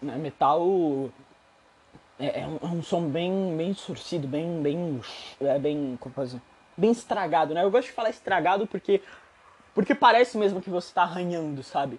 Né? 0.00 0.16
Metal 0.16 0.62
é, 2.20 2.40
é, 2.40 2.46
um, 2.46 2.58
é 2.62 2.66
um, 2.66 2.82
som 2.82 3.08
bem, 3.08 3.56
bem 3.56 3.72
distorcido, 3.72 4.28
bem, 4.28 4.62
bem, 4.62 5.00
é 5.40 5.58
bem, 5.58 5.96
como 5.98 6.14
fazer, 6.14 6.40
bem 6.76 6.90
estragado, 6.90 7.54
né? 7.54 7.64
Eu 7.64 7.70
gosto 7.70 7.88
de 7.88 7.94
falar 7.94 8.10
estragado 8.10 8.66
porque, 8.66 9.02
porque 9.74 9.94
parece 9.94 10.36
mesmo 10.36 10.60
que 10.60 10.68
você 10.68 10.92
tá 10.92 11.02
arranhando, 11.02 11.62
sabe? 11.62 11.98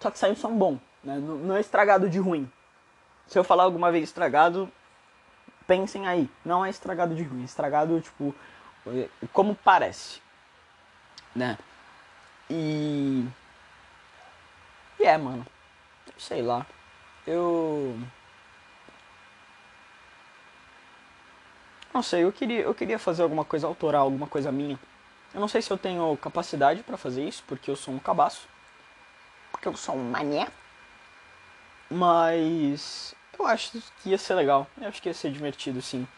Só 0.00 0.10
que 0.10 0.18
sai 0.18 0.30
um 0.30 0.36
som 0.36 0.56
bom, 0.56 0.78
né? 1.02 1.16
Não, 1.16 1.36
não 1.36 1.56
é 1.56 1.60
estragado 1.60 2.08
de 2.08 2.18
ruim. 2.18 2.50
Se 3.26 3.38
eu 3.38 3.44
falar 3.44 3.64
alguma 3.64 3.90
vez 3.90 4.04
estragado, 4.04 4.70
pensem 5.66 6.06
aí, 6.06 6.28
não 6.44 6.64
é 6.64 6.70
estragado 6.70 7.14
de 7.14 7.22
ruim, 7.22 7.42
é 7.42 7.44
estragado 7.44 8.00
tipo 8.00 8.34
como 9.32 9.54
parece, 9.54 10.20
né? 11.34 11.56
E 12.50 13.26
e 14.98 15.04
é, 15.04 15.18
mano. 15.18 15.44
Sei 16.16 16.42
lá. 16.42 16.64
Eu 17.26 17.96
Não 21.92 22.02
sei, 22.02 22.24
eu 22.24 22.32
queria, 22.32 22.60
eu 22.62 22.74
queria 22.74 22.98
fazer 22.98 23.22
alguma 23.22 23.44
coisa 23.44 23.66
autoral, 23.66 24.04
alguma 24.04 24.26
coisa 24.26 24.50
minha. 24.50 24.78
Eu 25.34 25.40
não 25.40 25.48
sei 25.48 25.60
se 25.60 25.70
eu 25.70 25.76
tenho 25.76 26.16
capacidade 26.16 26.82
para 26.82 26.96
fazer 26.96 27.26
isso, 27.26 27.44
porque 27.46 27.70
eu 27.70 27.76
sou 27.76 27.92
um 27.92 27.98
cabaço. 27.98 28.48
Porque 29.50 29.68
eu 29.68 29.76
sou 29.76 29.96
um 29.96 30.10
mané. 30.10 30.48
Mas 31.90 33.14
eu 33.38 33.46
acho 33.46 33.72
que 34.02 34.10
ia 34.10 34.16
ser 34.16 34.34
legal. 34.34 34.66
Eu 34.80 34.88
acho 34.88 35.02
que 35.02 35.08
ia 35.10 35.14
ser 35.14 35.30
divertido, 35.30 35.82
sim. 35.82 36.08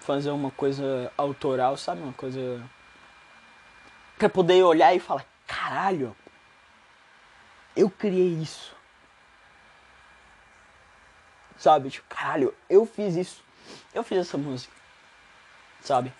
Fazer 0.00 0.30
uma 0.30 0.50
coisa 0.50 1.12
autoral, 1.16 1.76
sabe? 1.76 2.02
Uma 2.02 2.12
coisa. 2.12 2.62
Pra 4.18 4.28
poder 4.28 4.62
olhar 4.64 4.94
e 4.94 4.98
falar: 4.98 5.24
caralho, 5.46 6.16
eu 7.76 7.88
criei 7.88 8.42
isso. 8.42 8.74
Sabe? 11.56 11.90
Tipo, 11.90 12.06
caralho, 12.08 12.54
eu 12.68 12.84
fiz 12.86 13.14
isso. 13.14 13.44
Eu 13.94 14.02
fiz 14.02 14.18
essa 14.18 14.36
música 14.36 14.76
sabe? 15.86 16.12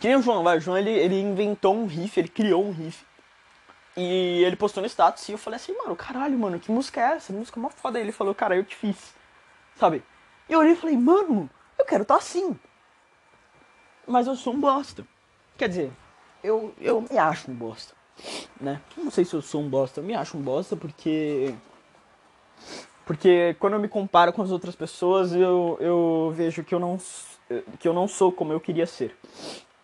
Que 0.00 0.08
nem 0.08 0.16
o 0.16 0.22
João, 0.22 0.42
vai, 0.42 0.58
o 0.58 0.60
João 0.60 0.76
ele, 0.76 0.90
ele 0.90 1.20
inventou 1.20 1.74
um 1.74 1.86
riff, 1.86 2.18
ele 2.18 2.28
criou 2.28 2.64
um 2.64 2.72
riff. 2.72 3.04
E 3.96 4.44
ele 4.44 4.56
postou 4.56 4.82
no 4.82 4.86
status 4.88 5.26
e 5.28 5.32
eu 5.32 5.38
falei 5.38 5.56
assim, 5.56 5.74
mano, 5.76 5.96
caralho, 5.96 6.38
mano, 6.38 6.60
que 6.60 6.70
música 6.70 7.00
é 7.00 7.14
essa? 7.14 7.32
música 7.32 7.58
é 7.58 7.60
uma 7.60 7.70
foda. 7.70 7.98
Ele 7.98 8.12
falou, 8.12 8.34
cara, 8.34 8.54
eu 8.54 8.62
te 8.62 8.76
fiz, 8.76 9.14
sabe? 9.74 10.02
E 10.48 10.52
eu 10.52 10.58
olhei 10.58 10.72
e 10.72 10.76
falei, 10.76 10.96
mano, 10.96 11.48
eu 11.78 11.84
quero 11.86 12.02
estar 12.02 12.14
tá 12.14 12.20
assim. 12.20 12.58
Mas 14.06 14.26
eu 14.26 14.36
sou 14.36 14.52
um 14.52 14.60
bosta. 14.60 15.06
Quer 15.56 15.68
dizer, 15.68 15.92
eu, 16.44 16.74
eu 16.78 17.00
me 17.00 17.16
acho 17.16 17.50
um 17.50 17.54
bosta, 17.54 17.94
né? 18.60 18.82
Não 18.96 19.10
sei 19.10 19.24
se 19.24 19.34
eu 19.34 19.40
sou 19.40 19.62
um 19.62 19.68
bosta, 19.68 20.00
eu 20.00 20.04
me 20.04 20.14
acho 20.14 20.36
um 20.36 20.42
bosta 20.42 20.76
porque... 20.76 21.54
Porque 23.06 23.56
quando 23.60 23.74
eu 23.74 23.78
me 23.78 23.88
comparo 23.88 24.32
com 24.32 24.42
as 24.42 24.50
outras 24.50 24.74
pessoas, 24.74 25.32
eu, 25.32 25.78
eu 25.80 26.32
vejo 26.34 26.64
que 26.64 26.74
eu 26.74 26.80
não 26.80 26.98
que 27.78 27.86
eu 27.86 27.92
não 27.92 28.08
sou 28.08 28.32
como 28.32 28.52
eu 28.52 28.60
queria 28.60 28.86
ser, 28.86 29.16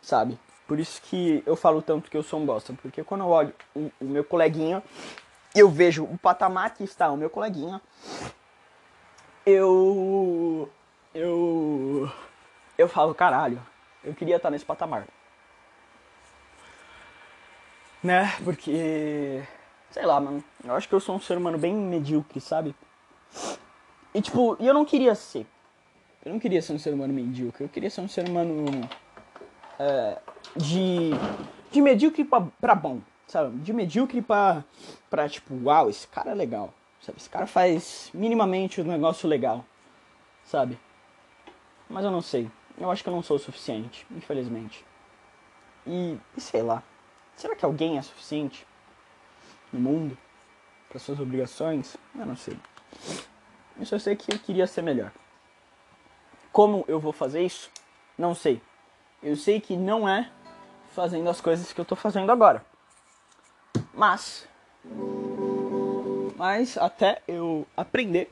sabe? 0.01 0.39
Por 0.67 0.79
isso 0.79 1.03
que 1.03 1.43
eu 1.47 1.55
falo 1.55 1.83
tanto 1.83 2.11
que 2.11 2.17
eu 2.17 2.23
sou 2.23 2.41
um 2.41 2.47
bosta, 2.47 2.73
porque 2.81 3.05
quando 3.05 3.23
eu 3.23 3.29
olho 3.29 3.55
o, 3.75 3.91
o 4.01 4.05
meu 4.05 4.25
coleguinha, 4.25 4.83
eu 5.55 5.69
vejo 5.69 6.05
o 6.05 6.19
patamar 6.19 6.75
que 6.75 6.85
está 6.85 7.11
o 7.11 7.17
meu 7.17 7.29
coleguinha, 7.29 7.81
eu 9.45 10.69
eu 11.15 12.11
eu 12.79 12.89
falo, 12.89 13.15
caralho, 13.15 13.61
eu 14.03 14.15
queria 14.15 14.37
estar 14.37 14.51
nesse 14.51 14.65
patamar. 14.65 15.07
Né? 18.03 18.35
Porque 18.43 19.43
sei 19.91 20.07
lá, 20.07 20.19
mano, 20.21 20.43
eu 20.65 20.75
acho 20.75 20.89
que 20.89 20.95
eu 20.95 21.01
sou 21.01 21.15
um 21.15 21.21
ser 21.21 21.37
humano 21.37 21.59
bem 21.59 21.75
medíocre, 21.75 22.41
sabe? 22.41 22.75
E 24.15 24.21
tipo, 24.21 24.57
eu 24.59 24.73
não 24.75 24.85
queria 24.85 25.15
ser. 25.15 25.47
Eu 26.25 26.33
não 26.33 26.39
queria 26.39 26.63
ser 26.63 26.73
um 26.73 26.79
ser 26.79 26.95
humano 26.95 27.13
medíocre, 27.13 27.65
eu 27.65 27.69
queria 27.69 27.91
ser 27.91 28.01
um 28.01 28.09
ser 28.09 28.29
humano 28.29 28.67
é, 29.79 30.19
de, 30.57 31.11
de 31.71 31.81
medíocre 31.81 32.25
pra, 32.25 32.41
pra 32.61 32.75
bom, 32.77 33.01
sabe? 33.27 33.59
De 33.59 33.73
medíocre 33.73 34.23
pra, 34.23 34.65
pra 35.11 35.29
tipo, 35.29 35.53
uau, 35.65 35.91
esse 35.91 36.07
cara 36.07 36.31
é 36.31 36.35
legal, 36.35 36.73
sabe? 37.01 37.19
Esse 37.19 37.29
cara 37.29 37.47
faz 37.47 38.09
minimamente 38.15 38.81
um 38.81 38.85
negócio 38.85 39.29
legal, 39.29 39.65
sabe? 40.45 40.79
Mas 41.91 42.05
eu 42.05 42.11
não 42.13 42.23
sei, 42.23 42.49
eu 42.79 42.89
acho 42.89 43.03
que 43.03 43.09
eu 43.09 43.15
não 43.15 43.23
sou 43.23 43.37
o 43.37 43.41
suficiente, 43.41 44.07
infelizmente. 44.13 44.85
E, 45.85 46.17
e 46.37 46.41
sei 46.41 46.63
lá, 46.63 46.85
será 47.35 47.57
que 47.57 47.65
alguém 47.65 47.99
é 47.99 48.03
suficiente 48.03 48.65
no 49.73 49.81
mundo 49.81 50.17
para 50.89 51.01
suas 51.01 51.19
obrigações? 51.19 51.97
Eu 52.15 52.27
não 52.27 52.37
sei. 52.37 52.57
Eu 53.77 53.87
só 53.87 53.99
sei 53.99 54.15
que 54.15 54.33
eu 54.33 54.39
queria 54.39 54.69
ser 54.69 54.83
melhor. 54.83 55.11
Como 56.53 56.85
eu 56.87 57.01
vou 57.01 57.13
fazer 57.13 57.43
isso? 57.43 57.71
Não 58.17 58.35
sei. 58.35 58.61
Eu 59.23 59.37
sei 59.37 59.61
que 59.61 59.77
não 59.77 60.09
é 60.09 60.31
fazendo 60.95 61.29
as 61.31 61.41
coisas 61.41 61.73
que 61.73 61.81
eu 61.81 61.85
tô 61.85 61.97
fazendo 61.97 62.31
agora. 62.31 62.65
Mas 63.95 64.47
mas 66.37 66.77
até 66.77 67.23
eu 67.29 67.67
aprender, 67.77 68.29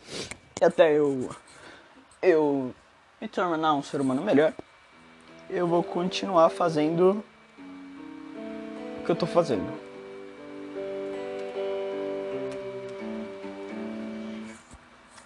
até 0.61 0.93
eu 0.93 1.31
eu 2.21 2.75
me 3.21 3.29
tornar 3.29 3.73
um 3.75 3.83
ser 3.83 4.01
humano 4.01 4.21
melhor, 4.21 4.53
eu 5.49 5.67
vou 5.67 5.83
continuar 5.83 6.51
fazendo 6.51 7.25
o 9.01 9.05
que 9.05 9.11
eu 9.13 9.17
tô 9.17 9.27
fazendo. 9.27 9.73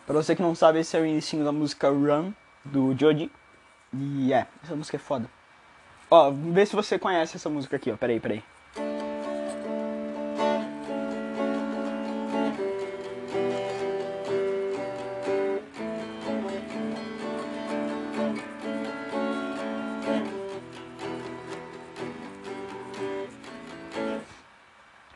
Pra 0.07 0.15
você 0.15 0.37
que 0.37 0.43
não 0.43 0.55
sabe, 0.55 0.81
esse 0.81 0.97
é 0.97 1.01
o 1.01 1.07
início 1.07 1.43
da 1.43 1.51
música 1.51 1.89
Run 1.89 2.33
do 2.65 2.95
Joji. 2.99 3.31
E 3.93 4.33
é, 4.33 4.47
essa 4.63 4.75
música 4.75 4.97
é 4.97 5.01
foda. 5.01 5.29
Ó, 6.11 6.31
vê 6.31 6.67
se 6.67 6.75
você 6.75 6.99
conhece 6.99 7.37
essa 7.37 7.49
música 7.49 7.77
aqui, 7.77 7.91
ó. 7.91 7.97
Peraí, 7.97 8.21
peraí. 8.21 8.43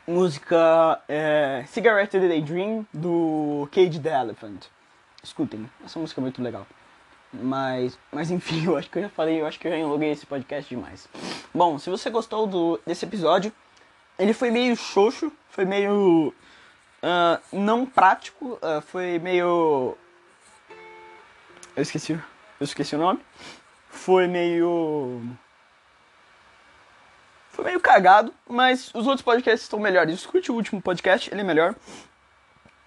Música 0.06 1.02
é, 1.08 1.64
Cigarette 1.68 2.18
the 2.18 2.28
Daydream 2.28 2.86
do 2.92 3.68
Cage 3.70 4.00
the 4.00 4.10
Elephant. 4.10 4.66
Escutem, 5.22 5.68
essa 5.84 5.98
música 5.98 6.20
é 6.20 6.22
muito 6.22 6.42
legal. 6.42 6.66
Mas, 7.32 7.98
mas 8.10 8.30
enfim, 8.30 8.64
eu 8.68 8.76
acho 8.76 8.90
que 8.90 8.98
eu 8.98 9.02
já 9.02 9.08
falei, 9.08 9.40
eu 9.40 9.46
acho 9.46 9.58
que 9.58 9.66
eu 9.66 9.72
já 9.72 9.78
enloguei 9.78 10.10
esse 10.10 10.26
podcast 10.26 10.68
demais. 10.68 11.08
Bom, 11.54 11.78
se 11.78 11.90
você 11.90 12.10
gostou 12.10 12.46
do, 12.46 12.80
desse 12.86 13.04
episódio, 13.04 13.52
ele 14.18 14.32
foi 14.32 14.50
meio 14.50 14.76
xoxo, 14.76 15.30
foi 15.50 15.64
meio 15.64 16.34
uh, 17.02 17.40
não 17.52 17.86
prático, 17.86 18.58
uh, 18.62 18.80
foi 18.82 19.18
meio. 19.18 19.96
Eu 21.76 21.82
esqueci, 21.82 22.12
eu 22.12 22.64
esqueci 22.64 22.96
o 22.96 22.98
nome. 22.98 23.20
Foi 23.88 24.26
meio. 24.26 25.20
Foi 27.50 27.64
meio 27.64 27.80
cagado, 27.80 28.32
mas 28.48 28.88
os 28.94 29.06
outros 29.06 29.22
podcasts 29.22 29.62
estão 29.62 29.80
melhores. 29.80 30.14
Escute 30.14 30.50
o 30.52 30.54
último 30.54 30.80
podcast, 30.80 31.30
ele 31.32 31.40
é 31.40 31.44
melhor. 31.44 31.74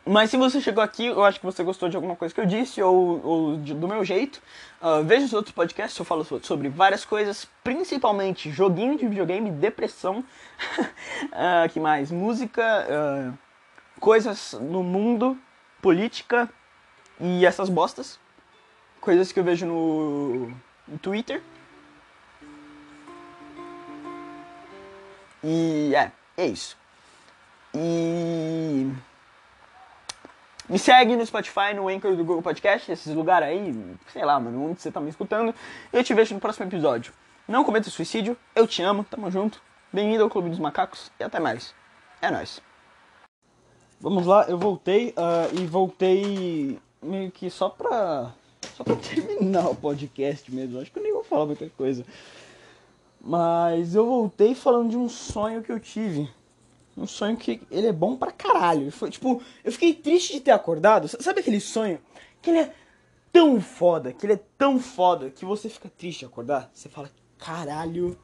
Mas 0.06 0.32
se 0.32 0.38
você 0.38 0.60
chegou 0.60 0.84
aqui, 0.84 1.06
eu 1.06 1.24
acho 1.24 1.40
que 1.40 1.46
você 1.46 1.64
gostou 1.64 1.88
de 1.88 1.96
alguma 1.96 2.16
coisa 2.16 2.34
que 2.34 2.42
eu 2.42 2.46
disse 2.46 2.82
ou, 2.82 3.24
ou 3.24 3.58
de, 3.58 3.74
do 3.74 3.88
meu 3.88 4.04
jeito. 4.04 4.42
Uh, 4.82 5.04
veja 5.04 5.26
os 5.26 5.34
outros 5.34 5.54
podcasts, 5.54 5.98
eu 5.98 6.04
falo 6.04 6.26
sobre 6.42 6.70
várias 6.70 7.06
coisas, 7.06 7.48
principalmente 7.64 8.50
joguinho 8.50 8.98
de 8.98 9.08
videogame, 9.08 9.52
depressão, 9.52 10.20
uh, 10.20 11.70
que 11.72 11.80
mais? 11.80 12.12
Música, 12.12 12.88
uh, 12.90 13.38
coisas 14.00 14.54
no 14.54 14.82
mundo, 14.82 15.38
política 15.82 16.50
e 17.20 17.46
essas 17.46 17.70
bostas. 17.70 18.20
Coisas 19.00 19.32
que 19.32 19.40
eu 19.40 19.44
vejo 19.44 19.68
no, 19.68 20.48
no 20.88 20.98
Twitter. 21.00 21.42
E 25.44 25.94
é, 25.96 26.12
é 26.38 26.46
isso. 26.48 26.76
E 27.74 28.92
Me 30.72 30.80
segue 30.80 31.18
no 31.18 31.26
Spotify, 31.26 31.74
no 31.76 31.90
Anchor 31.90 32.16
do 32.16 32.24
Google 32.24 32.42
Podcast, 32.42 32.90
esses 32.90 33.14
lugares 33.14 33.50
aí, 33.50 33.76
sei 34.08 34.24
lá, 34.24 34.40
mano, 34.40 34.70
onde 34.70 34.82
você 34.82 34.90
tá 34.90 35.02
me 35.02 35.10
escutando. 35.10 35.54
Eu 35.92 36.02
te 36.02 36.14
vejo 36.14 36.34
no 36.34 36.40
próximo 36.40 36.66
episódio. 36.66 37.12
Não 37.46 37.66
cometa 37.66 37.90
suicídio, 37.90 38.38
eu 38.56 38.66
te 38.66 38.82
amo, 38.82 39.04
tamo 39.04 39.30
junto. 39.30 39.62
Bem-vindo 39.92 40.24
ao 40.24 40.30
Clube 40.30 40.50
dos 40.50 40.60
Macacos 40.60 41.12
e 41.20 41.26
até 41.26 41.42
mais. 41.42 41.76
É 42.22 42.32
nóis. 42.32 42.62
Vamos 44.00 44.26
lá, 44.26 44.46
eu 44.48 44.58
voltei 44.58 45.10
uh, 45.10 45.62
e 45.62 45.66
voltei 45.66 46.80
meio 47.04 47.30
que 47.32 47.50
só 47.50 47.68
pra. 47.68 48.32
Só 48.74 48.86
pra 48.86 48.96
terminar 49.14 49.70
o 49.70 49.76
podcast 49.76 50.50
mesmo. 50.50 50.80
Acho 50.80 50.90
que 50.90 51.00
eu 51.00 51.04
nem 51.04 51.12
vou 51.12 51.26
falar 51.26 51.48
muita 51.48 51.70
coisa. 51.72 52.06
Mas 53.20 53.94
eu 53.94 54.06
voltei 54.06 54.56
falando 54.56 54.92
de 54.92 54.96
um 54.96 55.10
sonho 55.10 55.62
que 55.62 55.72
eu 55.74 55.82
tive. 55.82 56.30
Um 56.98 57.08
sonho 57.08 57.38
que 57.38 57.62
ele 57.72 57.88
é 57.88 57.94
bom 57.94 58.16
pra 58.16 58.32
caralho. 58.32 58.92
Foi 58.92 59.10
tipo, 59.10 59.42
eu 59.64 59.72
fiquei 59.72 59.94
triste 59.94 60.34
de 60.34 60.42
ter 60.42 60.52
acordado. 60.52 61.08
Sabe 61.08 61.40
aquele 61.40 61.60
sonho 61.60 62.00
que 62.42 62.50
ele 62.50 62.60
é 62.60 62.74
tão 63.32 63.62
foda, 63.62 64.12
que 64.12 64.26
ele 64.26 64.34
é 64.34 64.40
tão 64.58 64.80
foda 64.80 65.30
que 65.30 65.46
você 65.46 65.70
fica 65.70 65.90
triste 65.90 66.20
de 66.20 66.26
acordar? 66.26 66.70
Você 66.74 66.90
fala, 66.90 67.10
caralho. 67.38 68.18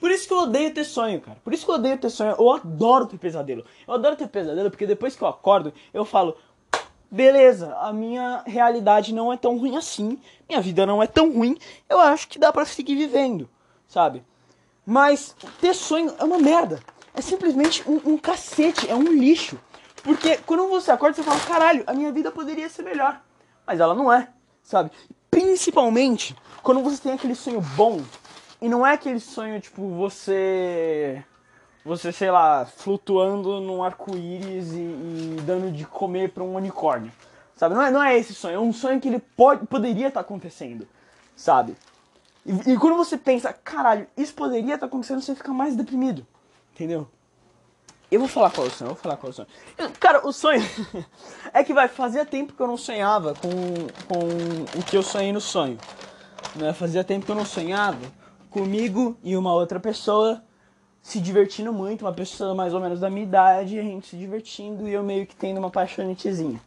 Por 0.00 0.10
isso 0.10 0.26
que 0.26 0.32
eu 0.32 0.38
odeio 0.38 0.72
ter 0.72 0.84
sonho, 0.84 1.20
cara. 1.20 1.38
Por 1.44 1.52
isso 1.52 1.64
que 1.64 1.70
eu 1.70 1.74
odeio 1.74 1.98
ter 1.98 2.10
sonho. 2.10 2.34
Eu 2.38 2.50
adoro 2.50 3.06
ter 3.06 3.18
pesadelo. 3.18 3.64
Eu 3.86 3.94
adoro 3.94 4.16
ter 4.16 4.28
pesadelo 4.28 4.70
porque 4.70 4.86
depois 4.86 5.14
que 5.14 5.22
eu 5.22 5.28
acordo, 5.28 5.72
eu 5.92 6.04
falo: 6.04 6.36
beleza, 7.10 7.76
a 7.76 7.92
minha 7.92 8.42
realidade 8.46 9.12
não 9.12 9.32
é 9.32 9.36
tão 9.36 9.58
ruim 9.58 9.76
assim. 9.76 10.18
Minha 10.48 10.60
vida 10.60 10.86
não 10.86 11.02
é 11.02 11.06
tão 11.06 11.32
ruim. 11.32 11.56
Eu 11.88 12.00
acho 12.00 12.28
que 12.28 12.38
dá 12.38 12.52
para 12.52 12.64
seguir 12.64 12.96
vivendo, 12.96 13.48
sabe? 13.86 14.24
Mas 14.86 15.36
ter 15.60 15.74
sonho 15.74 16.14
é 16.18 16.24
uma 16.24 16.38
merda. 16.38 16.80
É 17.14 17.20
simplesmente 17.20 17.88
um, 17.88 18.00
um 18.12 18.18
cacete, 18.18 18.90
é 18.90 18.94
um 18.94 19.12
lixo. 19.12 19.58
Porque 20.02 20.36
quando 20.38 20.68
você 20.68 20.90
acorda, 20.90 21.16
você 21.16 21.22
fala: 21.22 21.40
caralho, 21.40 21.84
a 21.86 21.94
minha 21.94 22.12
vida 22.12 22.30
poderia 22.30 22.68
ser 22.68 22.82
melhor. 22.82 23.20
Mas 23.66 23.80
ela 23.80 23.94
não 23.94 24.12
é, 24.12 24.28
sabe? 24.62 24.90
Principalmente 25.30 26.36
quando 26.62 26.82
você 26.82 27.02
tem 27.02 27.12
aquele 27.12 27.34
sonho 27.34 27.60
bom 27.60 28.02
e 28.60 28.68
não 28.68 28.86
é 28.86 28.94
aquele 28.94 29.20
sonho, 29.20 29.60
tipo, 29.60 29.86
você. 29.88 31.22
Você, 31.84 32.10
sei 32.10 32.30
lá, 32.30 32.64
flutuando 32.64 33.60
num 33.60 33.84
arco-íris 33.84 34.72
e, 34.72 34.78
e, 34.78 35.36
dando 35.44 35.70
de 35.70 35.84
comer 35.84 36.30
pra 36.30 36.42
um 36.42 36.54
unicórnio. 36.54 37.12
Sabe? 37.54 37.74
Não 37.74 37.82
é, 37.82 37.90
não 37.90 38.02
é 38.02 38.16
esse 38.16 38.32
sonho. 38.32 38.54
É 38.54 38.58
um 38.58 38.72
sonho 38.72 38.98
que 38.98 39.06
ele 39.06 39.18
pode, 39.18 39.66
poderia 39.66 40.08
estar 40.08 40.20
tá 40.20 40.26
acontecendo. 40.26 40.88
Sabe? 41.36 41.76
E, 42.46 42.72
e, 42.72 42.78
quando 42.78 42.96
você 42.96 43.18
pensa, 43.18 43.52
caralho, 43.52 44.06
isso 44.16 44.32
poderia 44.32 44.74
estar 44.74 44.78
tá 44.78 44.86
acontecendo, 44.86 45.20
você 45.20 45.34
fica 45.34 45.52
mais 45.52 45.76
deprimido. 45.76 46.26
Entendeu? 46.74 47.06
Eu 48.10 48.18
vou 48.18 48.28
falar 48.28 48.50
qual 48.50 48.66
é 48.66 48.70
o 48.70 48.72
sonho, 48.72 48.88
eu 48.88 48.94
vou 48.94 49.02
falar 49.02 49.16
qual 49.16 49.28
é 49.28 49.30
o 49.30 49.34
sonho. 49.34 49.48
Cara, 50.00 50.26
o 50.26 50.32
sonho 50.32 50.62
é 51.54 51.62
que 51.62 51.72
vai, 51.72 51.86
fazia 51.86 52.26
tempo 52.26 52.52
que 52.52 52.60
eu 52.60 52.66
não 52.66 52.76
sonhava 52.76 53.34
com, 53.34 53.48
com 54.08 54.78
o 54.78 54.82
que 54.82 54.96
eu 54.96 55.02
sonhei 55.02 55.32
no 55.32 55.40
sonho. 55.40 55.78
Né? 56.56 56.72
Fazia 56.72 57.04
tempo 57.04 57.24
que 57.24 57.30
eu 57.30 57.36
não 57.36 57.44
sonhava 57.44 58.00
comigo 58.50 59.16
e 59.22 59.36
uma 59.36 59.54
outra 59.54 59.78
pessoa 59.78 60.42
se 61.00 61.20
divertindo 61.20 61.72
muito, 61.72 62.02
uma 62.02 62.12
pessoa 62.12 62.54
mais 62.54 62.74
ou 62.74 62.80
menos 62.80 62.98
da 62.98 63.10
minha 63.10 63.24
idade, 63.24 63.78
a 63.78 63.82
gente 63.82 64.08
se 64.08 64.16
divertindo 64.16 64.88
e 64.88 64.92
eu 64.92 65.02
meio 65.02 65.26
que 65.26 65.36
tendo 65.36 65.58
uma 65.58 65.70
paixonetezinha. 65.70 66.60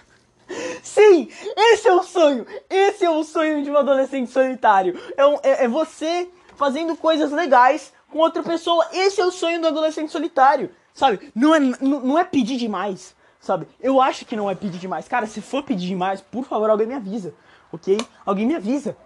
Sim, 0.82 1.28
esse 1.56 1.88
é 1.88 1.92
o 1.92 2.02
sonho! 2.02 2.46
Esse 2.70 3.04
é 3.04 3.10
o 3.10 3.22
sonho 3.24 3.62
de 3.62 3.70
um 3.70 3.76
adolescente 3.76 4.30
solitário. 4.30 4.98
É, 5.16 5.26
um, 5.26 5.34
é, 5.42 5.64
é, 5.64 5.68
você 5.68 6.30
fazendo 6.54 6.94
coisas 6.96 7.32
legais 7.32 7.92
com 8.10 8.18
outra 8.18 8.42
pessoa. 8.42 8.86
Esse 8.92 9.20
é 9.20 9.24
o 9.24 9.30
sonho 9.30 9.60
do 9.60 9.68
adolescente 9.68 10.12
solitário, 10.12 10.70
sabe? 10.92 11.32
Não 11.34 11.54
é, 11.54 11.60
não, 11.60 12.18
é 12.18 12.24
pedir 12.24 12.56
demais, 12.56 13.14
sabe? 13.38 13.66
Eu 13.80 14.00
acho 14.00 14.26
que 14.26 14.36
não 14.36 14.50
é 14.50 14.54
pedir 14.54 14.78
demais. 14.78 15.08
Cara, 15.08 15.26
se 15.26 15.40
for 15.40 15.62
pedir 15.62 15.86
demais, 15.86 16.20
por 16.20 16.44
favor, 16.44 16.68
alguém 16.68 16.86
me 16.86 16.94
avisa, 16.94 17.34
ok? 17.72 17.98
Alguém 18.26 18.46
me 18.46 18.54
avisa. 18.54 18.96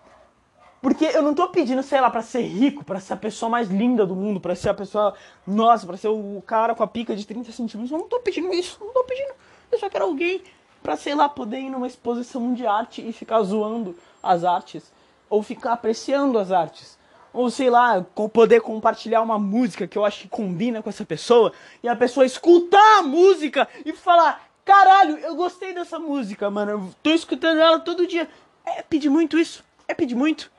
Porque 0.81 1.07
eu 1.07 1.23
não 1.23 1.35
tô 1.35 1.49
pedindo, 1.49 1.83
sei 1.83 1.99
lá, 1.99 2.11
pra 2.11 2.21
ser 2.21 2.43
rico, 2.43 2.85
pra 2.85 3.01
ser 3.01 3.15
a 3.15 3.17
pessoa 3.17 3.49
mais 3.49 3.71
linda 3.71 4.05
do 4.05 4.15
mundo, 4.15 4.39
pra 4.39 4.55
ser 4.55 4.69
a 4.69 4.75
pessoa, 4.75 5.15
nossa, 5.47 5.87
pra 5.87 5.97
ser 5.97 6.09
o 6.09 6.43
cara 6.47 6.75
com 6.75 6.83
a 6.83 6.87
pica 6.87 7.17
de 7.17 7.27
30 7.27 7.53
centímetros. 7.53 7.91
Eu 7.91 7.99
não 7.99 8.09
tô 8.09 8.21
pedindo 8.21 8.53
isso, 8.53 8.77
não 8.85 8.93
tô 8.93 9.03
pedindo. 9.05 9.33
Eu 9.73 9.79
só 9.79 9.89
quero 9.89 10.05
alguém 10.05 10.43
pra, 10.83 10.95
sei 10.95 11.15
lá, 11.15 11.27
poder 11.27 11.61
ir 11.61 11.71
numa 11.71 11.87
exposição 11.87 12.53
de 12.53 12.67
arte 12.67 13.07
e 13.07 13.15
ficar 13.15 13.41
zoando 13.43 13.97
as 14.23 14.45
artes. 14.45 14.93
Ou 15.31 15.43
ficar 15.43 15.73
apreciando 15.73 16.39
as 16.39 16.53
artes. 16.53 16.94
Ou 17.35 17.51
sei 17.51 17.69
lá, 17.69 18.01
poder 18.33 18.61
compartilhar 18.61 19.21
uma 19.21 19.41
música 19.41 19.89
que 19.89 19.99
eu 19.99 20.05
acho 20.05 20.23
que 20.23 20.29
combina 20.29 20.81
com 20.81 20.89
essa 20.89 21.05
pessoa. 21.05 21.53
E 21.83 21.89
a 21.89 21.97
pessoa 21.97 22.25
escutar 22.25 23.01
a 23.01 23.03
música 23.03 23.69
e 23.85 23.93
falar: 23.93 24.49
Caralho, 24.65 25.19
eu 25.19 25.35
gostei 25.35 25.75
dessa 25.75 25.99
música, 25.99 26.49
mano. 26.49 26.71
Eu 26.71 26.95
tô 27.03 27.11
escutando 27.11 27.61
ela 27.61 27.81
todo 27.81 28.07
dia. 28.07 28.29
É 28.65 28.83
pedir 28.83 29.11
muito 29.11 29.37
isso. 29.37 29.65
É 29.89 29.93
pedir 29.93 30.15
muito. 30.15 30.51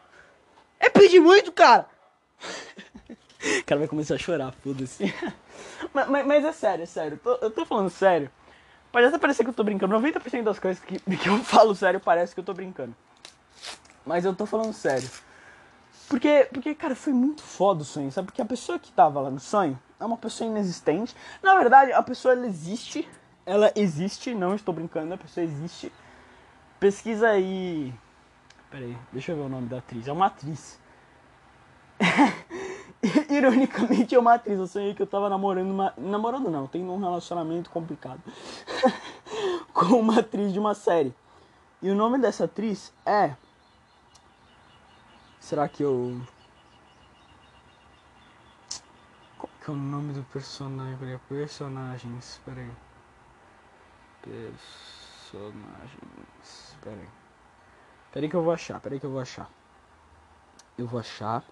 É 0.77 0.89
pedir 0.89 1.21
muito, 1.21 1.53
cara! 1.53 1.87
o 3.61 3.63
cara 3.65 3.79
vai 3.79 3.87
começar 3.87 4.15
a 4.15 4.19
chorar, 4.19 4.53
foda-se. 4.61 5.05
mas, 5.93 6.09
mas, 6.09 6.27
mas, 6.27 6.45
é 6.45 6.51
sério, 6.51 6.83
é 6.83 6.85
sério. 6.85 7.19
Eu 7.23 7.37
tô, 7.37 7.45
eu 7.45 7.51
tô 7.51 7.65
falando 7.65 7.89
sério. 7.89 8.29
Pode 8.91 9.07
até 9.07 9.17
parecer 9.17 9.45
que 9.45 9.49
eu 9.49 9.53
tô 9.53 9.63
brincando. 9.63 9.95
90% 9.95 10.43
das 10.43 10.59
coisas 10.59 10.83
que, 10.83 10.99
que 10.99 11.29
eu 11.29 11.37
falo 11.39 11.73
sério 11.73 12.01
parece 12.01 12.33
que 12.33 12.41
eu 12.41 12.43
tô 12.43 12.53
brincando. 12.53 12.93
Mas 14.05 14.25
eu 14.25 14.35
tô 14.35 14.45
falando 14.45 14.73
sério. 14.73 15.09
Porque, 16.07 16.47
porque, 16.53 16.75
cara, 16.75 16.95
foi 16.95 17.13
muito 17.13 17.41
foda 17.41 17.81
o 17.81 17.85
sonho, 17.85 18.11
sabe? 18.11 18.27
Porque 18.27 18.41
a 18.41 18.45
pessoa 18.45 18.77
que 18.77 18.91
tava 18.91 19.19
lá 19.19 19.31
no 19.31 19.39
sonho 19.39 19.79
é 19.99 20.05
uma 20.05 20.17
pessoa 20.17 20.49
inexistente. 20.49 21.15
Na 21.41 21.55
verdade, 21.55 21.91
a 21.91 22.03
pessoa 22.03 22.33
ela 22.33 22.45
existe. 22.45 23.07
Ela 23.45 23.71
existe, 23.75 24.33
não 24.33 24.55
estou 24.55 24.73
brincando, 24.73 25.13
a 25.13 25.17
pessoa 25.17 25.43
existe. 25.43 25.91
Pesquisa 26.79 27.29
aí 27.29 27.93
Peraí, 28.75 28.97
deixa 29.13 29.31
eu 29.31 29.37
ver 29.37 29.43
o 29.43 29.49
nome 29.49 29.69
da 29.69 29.77
atriz. 29.77 30.05
É 30.05 30.11
uma 30.11 30.25
atriz. 30.25 30.77
Ironicamente 33.29 34.13
é 34.13 34.19
uma 34.19 34.33
atriz. 34.33 34.59
Eu 34.59 34.67
sonhei 34.67 34.93
que 34.93 35.01
eu 35.01 35.07
tava 35.07 35.29
namorando 35.29 35.71
uma. 35.71 35.93
Namorando 35.97 36.51
não, 36.51 36.67
tenho 36.67 36.91
um 36.91 36.99
relacionamento 36.99 37.69
complicado. 37.69 38.19
com 39.73 39.97
uma 39.97 40.19
atriz 40.19 40.51
de 40.51 40.59
uma 40.59 40.73
série. 40.73 41.13
E 41.81 41.89
o 41.89 41.95
nome 41.95 42.17
dessa 42.17 42.43
atriz 42.43 42.91
é. 43.05 43.33
Será 45.45 45.69
que 45.69 45.83
eu. 45.83 46.19
Qual 49.37 49.47
que 49.63 49.69
é 49.69 49.73
o 49.73 49.77
nome 49.77 50.11
do 50.11 50.23
personagem? 50.23 51.19
Personagens. 51.29 52.41
Peraí. 52.43 52.71
Personagens. 54.23 55.51
Peraí. 56.81 57.07
Peraí 58.11 58.27
que 58.27 58.35
eu 58.35 58.41
vou 58.41 58.53
achar, 58.53 58.79
peraí 58.79 58.99
que 58.99 59.05
eu 59.05 59.11
vou 59.11 59.19
achar. 59.19 59.47
Eu 60.79 60.87
vou 60.87 60.99
achar. 60.99 61.43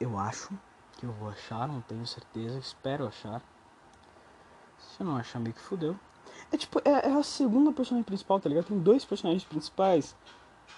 Eu 0.00 0.18
acho 0.18 0.58
que 0.92 1.04
eu 1.04 1.12
vou 1.12 1.28
achar, 1.28 1.68
não 1.68 1.82
tenho 1.82 2.06
certeza, 2.06 2.58
espero 2.58 3.06
achar. 3.06 3.42
Se 4.78 5.02
eu 5.02 5.06
não 5.06 5.18
achar, 5.18 5.40
meio 5.40 5.54
que 5.54 5.60
fudeu. 5.60 5.94
É 6.50 6.56
tipo, 6.56 6.80
é, 6.86 7.06
é, 7.06 7.12
a 7.12 7.22
segunda 7.22 7.70
personagem 7.70 8.04
principal, 8.04 8.40
tá 8.40 8.48
ligado? 8.48 8.68
Tem 8.68 8.78
dois 8.78 9.04
personagens 9.04 9.44
principais. 9.44 10.16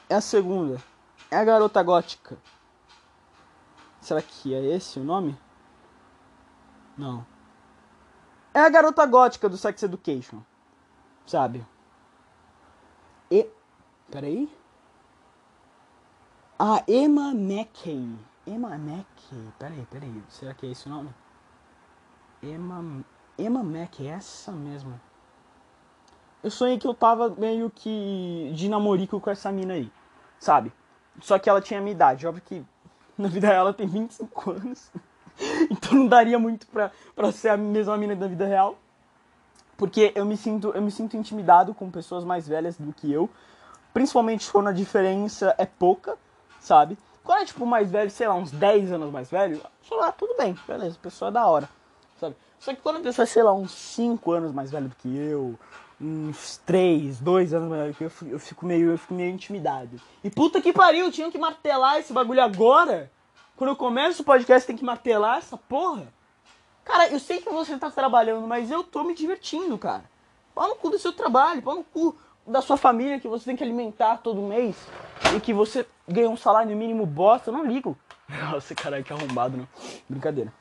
É 0.08 0.16
a 0.16 0.20
segunda. 0.20 0.82
É 1.32 1.36
a 1.36 1.44
garota 1.44 1.82
gótica. 1.82 2.36
Será 4.02 4.20
que 4.20 4.52
é 4.52 4.62
esse 4.76 5.00
o 5.00 5.02
nome? 5.02 5.34
Não. 6.94 7.24
É 8.52 8.60
a 8.60 8.68
garota 8.68 9.06
gótica 9.06 9.48
do 9.48 9.56
Sex 9.56 9.82
Education. 9.82 10.42
Sabe? 11.26 11.66
E 13.30 13.48
Peraí. 14.10 14.46
Ah, 16.58 16.84
Emma 16.86 17.32
Mackey. 17.32 18.14
Emma 18.46 18.76
Mackey. 18.76 19.52
Peraí, 19.58 19.86
peraí. 19.90 20.22
Será 20.28 20.52
que 20.52 20.66
é 20.66 20.70
esse 20.72 20.86
o 20.86 20.90
nome? 20.90 21.14
Emma, 22.42 23.02
Emma 23.38 23.62
Mackey, 23.62 24.06
essa 24.06 24.52
mesmo. 24.52 25.00
Eu 26.42 26.50
sonhei 26.50 26.76
que 26.76 26.86
eu 26.86 26.92
tava 26.92 27.30
meio 27.30 27.70
que 27.70 28.52
de 28.54 28.68
namorico 28.68 29.18
com 29.18 29.30
essa 29.30 29.50
mina 29.50 29.72
aí. 29.72 29.90
Sabe? 30.38 30.70
Só 31.20 31.38
que 31.38 31.48
ela 31.48 31.60
tinha 31.60 31.78
a 31.78 31.82
minha 31.82 31.92
idade. 31.92 32.26
Óbvio 32.26 32.42
que 32.44 32.64
na 33.16 33.28
vida 33.28 33.46
real 33.46 33.66
ela 33.66 33.74
tem 33.74 33.86
25 33.86 34.50
anos. 34.52 34.90
então 35.70 35.94
não 35.94 36.06
daria 36.06 36.38
muito 36.38 36.66
pra, 36.66 36.90
pra 37.14 37.32
ser 37.32 37.50
a 37.50 37.56
mesma 37.56 37.96
mina 37.96 38.16
da 38.16 38.26
vida 38.26 38.46
real. 38.46 38.76
Porque 39.76 40.12
eu 40.14 40.24
me 40.24 40.36
sinto, 40.36 40.70
eu 40.74 40.82
me 40.82 40.90
sinto 40.90 41.16
intimidado 41.16 41.74
com 41.74 41.90
pessoas 41.90 42.24
mais 42.24 42.46
velhas 42.46 42.76
do 42.76 42.92
que 42.92 43.12
eu. 43.12 43.28
Principalmente 43.92 44.50
quando 44.50 44.68
a 44.68 44.72
diferença 44.72 45.54
é 45.58 45.66
pouca, 45.66 46.16
sabe? 46.60 46.96
Quando 47.24 47.42
é 47.42 47.44
tipo 47.44 47.64
mais 47.66 47.90
velho, 47.90 48.10
sei 48.10 48.26
lá, 48.26 48.34
uns 48.34 48.50
10 48.50 48.92
anos 48.92 49.12
mais 49.12 49.30
velho, 49.30 49.60
sei 49.86 49.96
lá, 49.96 50.10
tudo 50.10 50.36
bem, 50.36 50.56
beleza, 50.66 50.96
a 50.98 51.02
pessoa 51.02 51.28
é 51.28 51.32
da 51.32 51.46
hora, 51.46 51.68
sabe? 52.18 52.34
Só 52.58 52.74
que 52.74 52.80
quando 52.80 52.96
a 52.96 53.00
pessoa 53.00 53.24
é, 53.24 53.26
sei 53.26 53.42
lá, 53.42 53.52
uns 53.52 53.72
5 53.72 54.32
anos 54.32 54.52
mais 54.52 54.70
velho 54.70 54.88
do 54.88 54.96
que 54.96 55.16
eu, 55.16 55.58
uns 56.02 56.58
3, 56.66 57.20
2 57.20 57.54
anos 57.54 57.68
do 57.70 57.94
que 57.94 58.04
eu, 58.04 58.12
eu 58.32 58.38
fico 58.38 58.66
meio, 58.66 58.90
eu 58.90 58.98
fico 58.98 59.14
meio 59.14 59.30
intimidado. 59.30 60.00
E 60.22 60.30
puta 60.30 60.60
que 60.60 60.72
pariu, 60.72 61.10
tinham 61.10 61.30
que 61.30 61.38
martelar 61.38 61.98
esse 61.98 62.12
bagulho 62.12 62.42
agora? 62.42 63.10
Quando 63.56 63.70
eu 63.70 63.76
começo 63.76 64.22
o 64.22 64.24
podcast 64.24 64.66
tem 64.66 64.76
que 64.76 64.84
martelar 64.84 65.38
essa 65.38 65.56
porra? 65.56 66.12
Cara, 66.84 67.08
eu 67.08 67.20
sei 67.20 67.40
que 67.40 67.48
você 67.48 67.78
tá 67.78 67.90
trabalhando, 67.90 68.46
mas 68.46 68.70
eu 68.70 68.82
tô 68.82 69.04
me 69.04 69.14
divertindo, 69.14 69.78
cara. 69.78 70.04
Pau 70.54 70.68
no 70.68 70.74
cu 70.74 70.90
do 70.90 70.98
seu 70.98 71.12
trabalho, 71.12 71.62
pau 71.62 71.76
no 71.76 71.84
cu 71.84 72.16
da 72.46 72.60
sua 72.60 72.76
família 72.76 73.20
que 73.20 73.28
você 73.28 73.44
tem 73.44 73.56
que 73.56 73.62
alimentar 73.62 74.18
todo 74.18 74.42
mês 74.42 74.76
e 75.36 75.40
que 75.40 75.54
você 75.54 75.86
ganha 76.08 76.28
um 76.28 76.36
salário 76.36 76.76
mínimo 76.76 77.06
bosta, 77.06 77.50
eu 77.50 77.54
não 77.54 77.64
ligo. 77.64 77.96
Nossa, 78.50 78.74
caralho, 78.74 79.04
que 79.04 79.12
arrombado, 79.12 79.56
não. 79.56 79.68
Brincadeira. 80.08 80.52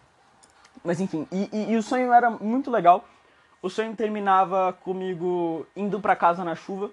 Mas 0.84 0.99
enfim, 0.99 1.27
e, 1.31 1.49
e, 1.51 1.72
e, 1.72 1.77
o 1.77 1.84
sonho 1.84 2.11
era 2.11 2.30
muito 2.30 2.72
legal. 2.72 3.05
O 3.62 3.70
sonho 3.70 3.96
terminava 3.96 4.74
comigo 4.74 5.68
indo 5.76 6.00
para 6.00 6.16
casa 6.16 6.44
na 6.44 6.56
chuva. 6.56 6.92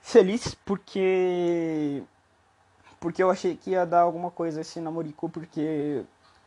Feliz 0.00 0.54
porque. 0.54 2.02
Porque 3.00 3.22
eu 3.22 3.30
achei 3.30 3.56
que 3.56 3.70
ia 3.70 3.84
dar 3.84 4.02
alguma 4.02 4.30
coisa 4.30 4.60
esse 4.60 4.80
namorico, 4.80 5.28
porque. 5.28 6.04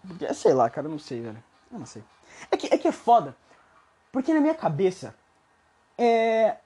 Porque, 0.08 0.34
sei 0.34 0.54
lá, 0.54 0.70
cara, 0.70 0.88
não 0.88 1.00
sei, 1.00 1.22
velho. 1.22 1.44
Eu 1.72 1.80
não 1.80 1.86
sei. 1.86 2.04
É 2.50 2.56
que 2.56 2.74
é, 2.74 2.78
que 2.78 2.88
é 2.88 2.92
foda. 2.92 3.36
Porque 4.12 4.34
na 4.34 4.40
minha 4.40 4.56
cabeça. 4.56 5.14
É. 5.98 6.58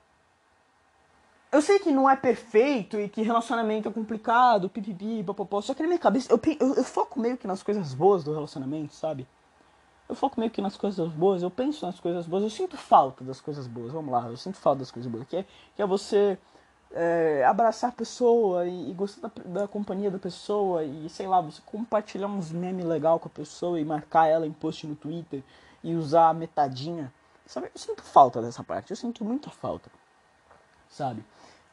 Eu 1.52 1.62
sei 1.62 1.80
que 1.80 1.92
não 1.92 2.10
é 2.10 2.16
perfeito 2.16 3.00
e 3.00 3.10
que 3.10 3.22
relacionamento 3.24 3.90
é 3.90 3.92
complicado, 3.92 4.70
pipipi, 4.70 5.24
papapó. 5.24 5.60
Só 5.60 5.74
que 5.74 5.82
na 5.82 5.88
minha 5.88 6.00
cabeça, 6.00 6.32
eu, 6.32 6.40
eu, 6.60 6.76
eu, 6.76 6.84
foco 6.84 7.20
meio 7.20 7.38
que 7.38 7.46
nas 7.46 7.62
coisas 7.62 7.94
boas 7.94 8.24
do 8.24 8.34
relacionamento, 8.34 8.94
sabe? 8.94 9.28
Eu 10.12 10.16
foco 10.16 10.38
meio 10.38 10.52
que 10.52 10.62
nas 10.62 10.76
coisas 10.76 11.08
boas, 11.08 11.42
eu 11.42 11.50
penso 11.50 11.86
nas 11.86 11.98
coisas 11.98 12.28
boas, 12.28 12.44
eu 12.44 12.50
sinto 12.50 12.76
falta 12.76 13.24
das 13.24 13.40
coisas 13.40 13.66
boas, 13.66 13.94
vamos 13.94 14.12
lá, 14.12 14.28
eu 14.28 14.36
sinto 14.36 14.58
falta 14.58 14.80
das 14.80 14.92
coisas 14.92 15.10
boas. 15.10 15.26
Que 15.26 15.38
é, 15.38 15.46
que 15.74 15.82
é 15.82 15.86
você 15.86 16.38
é, 16.92 17.46
abraçar 17.46 17.92
a 17.92 17.94
pessoa 17.94 18.68
e, 18.68 18.92
e 18.92 18.94
gostar 18.94 19.30
da, 19.30 19.62
da, 19.62 19.68
companhia 19.70 20.12
da 20.12 20.20
pessoa 20.20 20.84
e, 20.84 21.08
sei 21.08 21.28
lá, 21.28 21.40
você 21.40 21.62
compartilhar 21.66 22.28
uns 22.28 22.52
memes 22.52 22.84
legal 22.84 23.22
com 23.22 23.30
a 23.30 23.32
pessoa 23.32 23.80
e 23.80 23.86
marcar 23.86 24.28
ela 24.28 24.46
em 24.46 24.52
post 24.52 24.86
no 24.86 24.98
Twitter 24.98 25.42
e 25.82 25.96
usar 25.96 26.28
a 26.28 26.34
metadinha. 26.34 27.10
Sabe? 27.46 27.72
Eu 27.74 27.80
sinto 27.80 28.04
falta 28.04 28.42
dessa 28.42 28.66
parte, 28.66 28.92
eu 28.92 28.98
sinto 28.98 29.24
muita 29.24 29.50
falta, 29.50 29.90
sabe? 30.90 31.24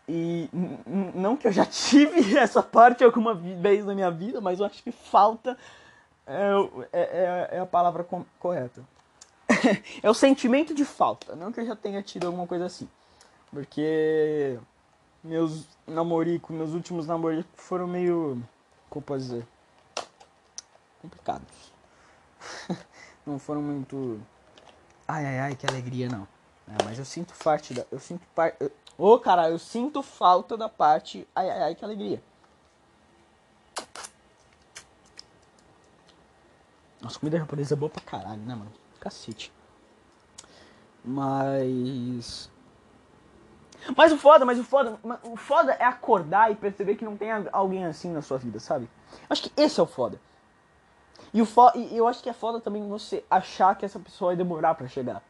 E 0.08 0.48
não 0.86 1.36
que 1.36 1.48
eu 1.48 1.52
já 1.52 1.66
tive 1.66 2.38
essa 2.38 2.62
parte 2.62 3.02
alguma 3.02 3.34
vez 3.34 3.84
na 3.84 3.96
minha 3.96 4.12
vida, 4.12 4.40
mas 4.40 4.60
eu 4.60 4.66
acho 4.66 4.80
que 4.80 4.92
falta 4.92 5.58
é, 6.28 6.88
é, 6.92 7.00
é, 7.00 7.48
é 7.56 7.60
a 7.60 7.66
palavra 7.66 8.06
correta. 8.38 8.84
é 10.02 10.10
o 10.10 10.14
sentimento 10.14 10.74
de 10.74 10.84
falta, 10.84 11.34
não 11.34 11.50
que 11.50 11.60
eu 11.60 11.66
já 11.66 11.74
tenha 11.74 12.02
tido 12.02 12.26
alguma 12.26 12.46
coisa 12.46 12.66
assim. 12.66 12.88
Porque 13.50 14.58
meus 15.24 15.66
namoricos, 15.86 16.54
meus 16.54 16.72
últimos 16.72 17.06
namoricos 17.06 17.50
foram 17.54 17.86
meio. 17.86 18.42
Como 18.90 19.02
posso 19.02 19.20
dizer? 19.20 19.46
Complicados. 21.00 21.72
não 23.26 23.38
foram 23.38 23.62
muito. 23.62 24.20
Ai 25.06 25.24
ai 25.24 25.38
ai, 25.40 25.56
que 25.56 25.66
alegria 25.66 26.08
não. 26.08 26.28
É, 26.68 26.84
mas 26.84 26.98
eu 26.98 27.04
sinto 27.04 27.32
parte 27.42 27.72
da. 27.72 27.86
Eu 27.90 27.98
sinto 27.98 28.26
parte. 28.34 28.62
Ô, 28.98 29.14
oh, 29.14 29.18
cara, 29.18 29.48
eu 29.48 29.58
sinto 29.58 30.02
falta 30.02 30.56
da 30.56 30.68
parte. 30.68 31.26
Ai, 31.34 31.48
ai, 31.48 31.62
ai, 31.62 31.74
que 31.74 31.84
alegria. 31.84 32.22
Nossa, 37.08 37.18
comida 37.18 37.38
japonesa 37.38 37.74
é 37.74 37.76
boa 37.76 37.88
pra 37.88 38.02
caralho, 38.02 38.42
né, 38.42 38.54
mano? 38.54 38.70
Cacete. 39.00 39.50
Mas. 41.02 42.50
Mas 43.96 44.12
o 44.12 44.18
foda, 44.18 44.44
mas 44.44 44.58
o 44.58 44.64
foda, 44.64 44.98
o 45.22 45.36
foda 45.36 45.72
é 45.72 45.84
acordar 45.84 46.52
e 46.52 46.54
perceber 46.54 46.96
que 46.96 47.06
não 47.06 47.16
tem 47.16 47.30
alguém 47.50 47.86
assim 47.86 48.12
na 48.12 48.20
sua 48.20 48.36
vida, 48.36 48.60
sabe? 48.60 48.90
Acho 49.30 49.44
que 49.44 49.52
esse 49.56 49.80
é 49.80 49.82
o 49.82 49.86
foda. 49.86 50.20
E 51.32 51.40
o 51.40 51.46
foda, 51.46 51.78
e 51.78 51.96
eu 51.96 52.06
acho 52.06 52.22
que 52.22 52.28
é 52.28 52.34
foda 52.34 52.60
também 52.60 52.86
você 52.86 53.24
achar 53.30 53.74
que 53.74 53.86
essa 53.86 53.98
pessoa 53.98 54.28
vai 54.30 54.36
demorar 54.36 54.74
para 54.74 54.86
chegar 54.86 55.22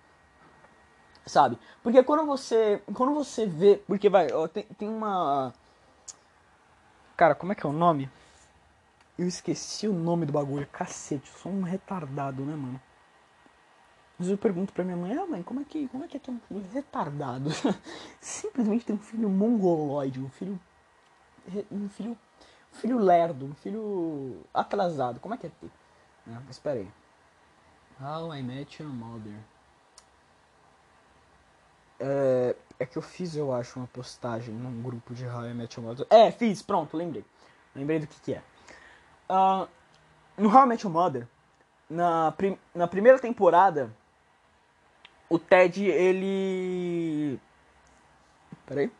sabe? 1.26 1.58
Porque 1.82 2.02
quando 2.02 2.24
você, 2.24 2.82
quando 2.94 3.12
você 3.12 3.46
vê, 3.46 3.82
porque 3.86 4.08
vai, 4.08 4.32
ó, 4.32 4.48
tem, 4.48 4.64
tem 4.78 4.88
uma 4.88 5.52
Cara, 7.18 7.34
como 7.34 7.50
é 7.52 7.54
que 7.54 7.66
é 7.66 7.68
o 7.68 7.72
nome? 7.72 8.08
Eu 9.18 9.26
esqueci 9.26 9.88
o 9.88 9.92
nome 9.92 10.24
do 10.24 10.32
bagulho, 10.32 10.66
cacete, 10.68 11.28
eu 11.30 11.38
sou 11.38 11.52
um 11.52 11.62
retardado, 11.62 12.44
né, 12.44 12.54
mano? 12.54 12.80
Mas 14.18 14.28
eu 14.28 14.38
pergunto 14.38 14.72
pra 14.72 14.84
minha 14.84 14.96
mãe, 14.96 15.16
ah 15.16 15.26
mãe, 15.26 15.42
como 15.42 15.60
é 15.60 15.64
que, 15.64 15.88
como 15.88 16.04
é 16.04 16.08
que 16.08 16.16
é 16.16 16.20
ter 16.20 16.30
um 16.30 16.40
filho 16.40 16.64
retardado? 16.72 17.50
Simplesmente 18.20 18.84
ter 18.84 18.92
um 18.92 18.98
filho 18.98 19.28
mongoloide, 19.28 20.20
um 20.20 20.28
filho 20.30 20.60
um 21.70 21.88
filho 21.88 22.16
um 22.72 22.76
filho 22.76 22.98
lerdo, 22.98 23.46
um 23.46 23.54
filho 23.54 24.44
atrasado. 24.52 25.20
Como 25.20 25.34
é 25.34 25.38
que 25.38 25.46
é 25.46 25.50
ter? 25.50 25.70
Ah, 26.28 26.42
espera 26.50 26.78
aí. 26.78 26.90
How 28.00 28.34
I 28.34 28.42
Met 28.42 28.82
Your 28.82 28.92
Mother. 28.92 29.38
É, 32.00 32.54
é 32.78 32.86
que 32.86 32.96
eu 32.96 33.02
fiz, 33.02 33.34
eu 33.34 33.52
acho, 33.52 33.78
uma 33.80 33.88
postagem 33.88 34.54
num 34.54 34.82
grupo 34.82 35.14
de 35.14 35.26
How 35.26 35.46
I 35.46 35.54
Met 35.54 35.78
Your 35.78 35.88
Mother. 35.88 36.06
É, 36.10 36.30
fiz, 36.30 36.62
pronto, 36.62 36.96
lembrei. 36.96 37.24
Lembrei 37.74 37.98
do 37.98 38.06
que, 38.06 38.20
que 38.20 38.34
é. 38.34 38.42
Uh, 39.28 39.68
no 40.36 40.48
How 40.48 40.64
I 40.64 40.66
Met 40.66 40.84
Your 40.84 40.92
Mother, 40.92 41.28
na, 41.88 42.32
prim 42.32 42.58
na 42.74 42.86
primeira 42.86 43.18
temporada, 43.18 43.90
o 45.28 45.38
Ted, 45.38 45.84
ele. 45.84 47.38
Peraí. 48.66 48.90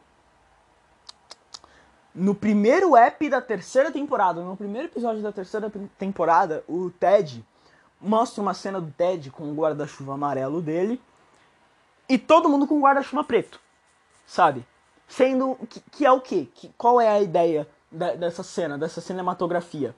No 2.14 2.34
primeiro 2.34 2.96
app 2.96 3.28
da 3.28 3.40
terceira 3.40 3.92
temporada, 3.92 4.42
no 4.42 4.56
primeiro 4.56 4.88
episódio 4.88 5.22
da 5.22 5.32
terceira 5.32 5.70
temporada, 5.96 6.64
o 6.68 6.90
Ted 6.90 7.44
mostra 8.00 8.42
uma 8.42 8.54
cena 8.54 8.80
do 8.80 8.90
Ted 8.90 9.30
com 9.30 9.44
o 9.44 9.54
guarda-chuva 9.54 10.14
amarelo 10.14 10.60
dele 10.60 11.00
e 12.08 12.18
todo 12.18 12.48
mundo 12.48 12.66
com 12.66 12.80
guarda-chuva 12.80 13.22
preto, 13.22 13.60
sabe? 14.26 14.66
Sendo 15.06 15.54
que, 15.68 15.80
que 15.80 16.06
é 16.06 16.10
o 16.10 16.20
quê? 16.20 16.48
Que, 16.54 16.68
qual 16.76 17.00
é 17.00 17.08
a 17.08 17.20
ideia 17.20 17.68
da, 17.90 18.14
dessa 18.14 18.42
cena, 18.42 18.76
dessa 18.76 19.00
cinematografia? 19.00 19.94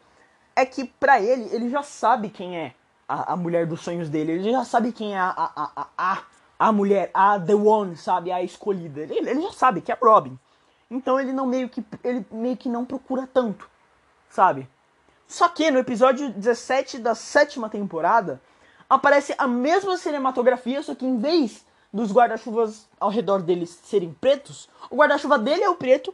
É 0.60 0.66
que 0.66 0.84
pra 0.84 1.18
ele, 1.18 1.48
ele 1.54 1.70
já 1.70 1.82
sabe 1.82 2.28
quem 2.28 2.54
é 2.54 2.74
a, 3.08 3.32
a 3.32 3.36
mulher 3.36 3.66
dos 3.66 3.80
sonhos 3.80 4.10
dele, 4.10 4.32
ele 4.32 4.52
já 4.52 4.62
sabe 4.62 4.92
quem 4.92 5.14
é 5.14 5.18
a, 5.18 5.30
a, 5.30 5.70
a, 5.74 5.86
a, 5.96 6.22
a 6.58 6.70
mulher, 6.70 7.10
a 7.14 7.40
The 7.40 7.54
One, 7.54 7.96
sabe? 7.96 8.30
A 8.30 8.42
escolhida. 8.42 9.00
Ele, 9.00 9.30
ele 9.30 9.40
já 9.40 9.52
sabe 9.52 9.80
que 9.80 9.90
é 9.90 9.96
Robin. 9.98 10.38
Então 10.90 11.18
ele 11.18 11.32
não 11.32 11.46
meio 11.46 11.66
que 11.70 11.82
ele 12.04 12.26
meio 12.30 12.58
que 12.58 12.68
não 12.68 12.84
procura 12.84 13.26
tanto, 13.26 13.70
sabe? 14.28 14.68
Só 15.26 15.48
que 15.48 15.70
no 15.70 15.78
episódio 15.78 16.28
17 16.28 16.98
da 16.98 17.14
sétima 17.14 17.70
temporada 17.70 18.38
aparece 18.86 19.34
a 19.38 19.46
mesma 19.48 19.96
cinematografia, 19.96 20.82
só 20.82 20.94
que 20.94 21.06
em 21.06 21.16
vez 21.16 21.64
dos 21.90 22.12
guarda-chuvas 22.12 22.86
ao 23.00 23.08
redor 23.08 23.40
deles 23.40 23.80
serem 23.82 24.12
pretos, 24.12 24.68
o 24.90 24.96
guarda-chuva 24.96 25.38
dele 25.38 25.64
é 25.64 25.70
o 25.70 25.76
preto 25.76 26.12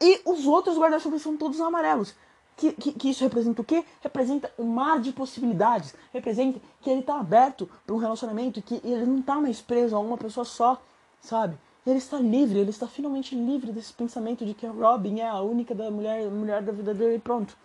e 0.00 0.20
os 0.24 0.46
outros 0.46 0.78
guarda-chuvas 0.78 1.22
são 1.22 1.36
todos 1.36 1.60
amarelos. 1.60 2.14
Que, 2.58 2.72
que, 2.72 2.92
que, 2.92 3.10
isso 3.10 3.22
representa 3.22 3.62
o 3.62 3.64
quê? 3.64 3.84
Representa 4.00 4.52
um 4.58 4.64
mar 4.64 5.00
de 5.00 5.12
possibilidades. 5.12 5.94
Representa 6.12 6.58
que 6.80 6.90
ele 6.90 7.00
está 7.00 7.20
aberto 7.20 7.70
para 7.86 7.94
um 7.94 7.98
relacionamento, 7.98 8.60
que 8.60 8.80
ele 8.84 9.06
não 9.06 9.20
está 9.20 9.36
mais 9.36 9.60
preso 9.60 9.94
a 9.94 10.00
uma 10.00 10.18
pessoa 10.18 10.44
só, 10.44 10.82
sabe? 11.20 11.56
Ele 11.86 11.98
está 11.98 12.18
livre, 12.18 12.58
ele 12.58 12.70
está 12.70 12.88
finalmente 12.88 13.34
livre 13.34 13.70
desse 13.70 13.92
pensamento 13.92 14.44
de 14.44 14.54
que 14.54 14.66
a 14.66 14.72
Robin 14.72 15.20
é 15.20 15.28
a 15.28 15.40
única 15.40 15.72
da 15.72 15.88
mulher, 15.88 16.28
mulher 16.30 16.60
da 16.60 16.72
vida 16.72 16.92
dele 16.92 17.14
e 17.14 17.20
pronto. 17.20 17.56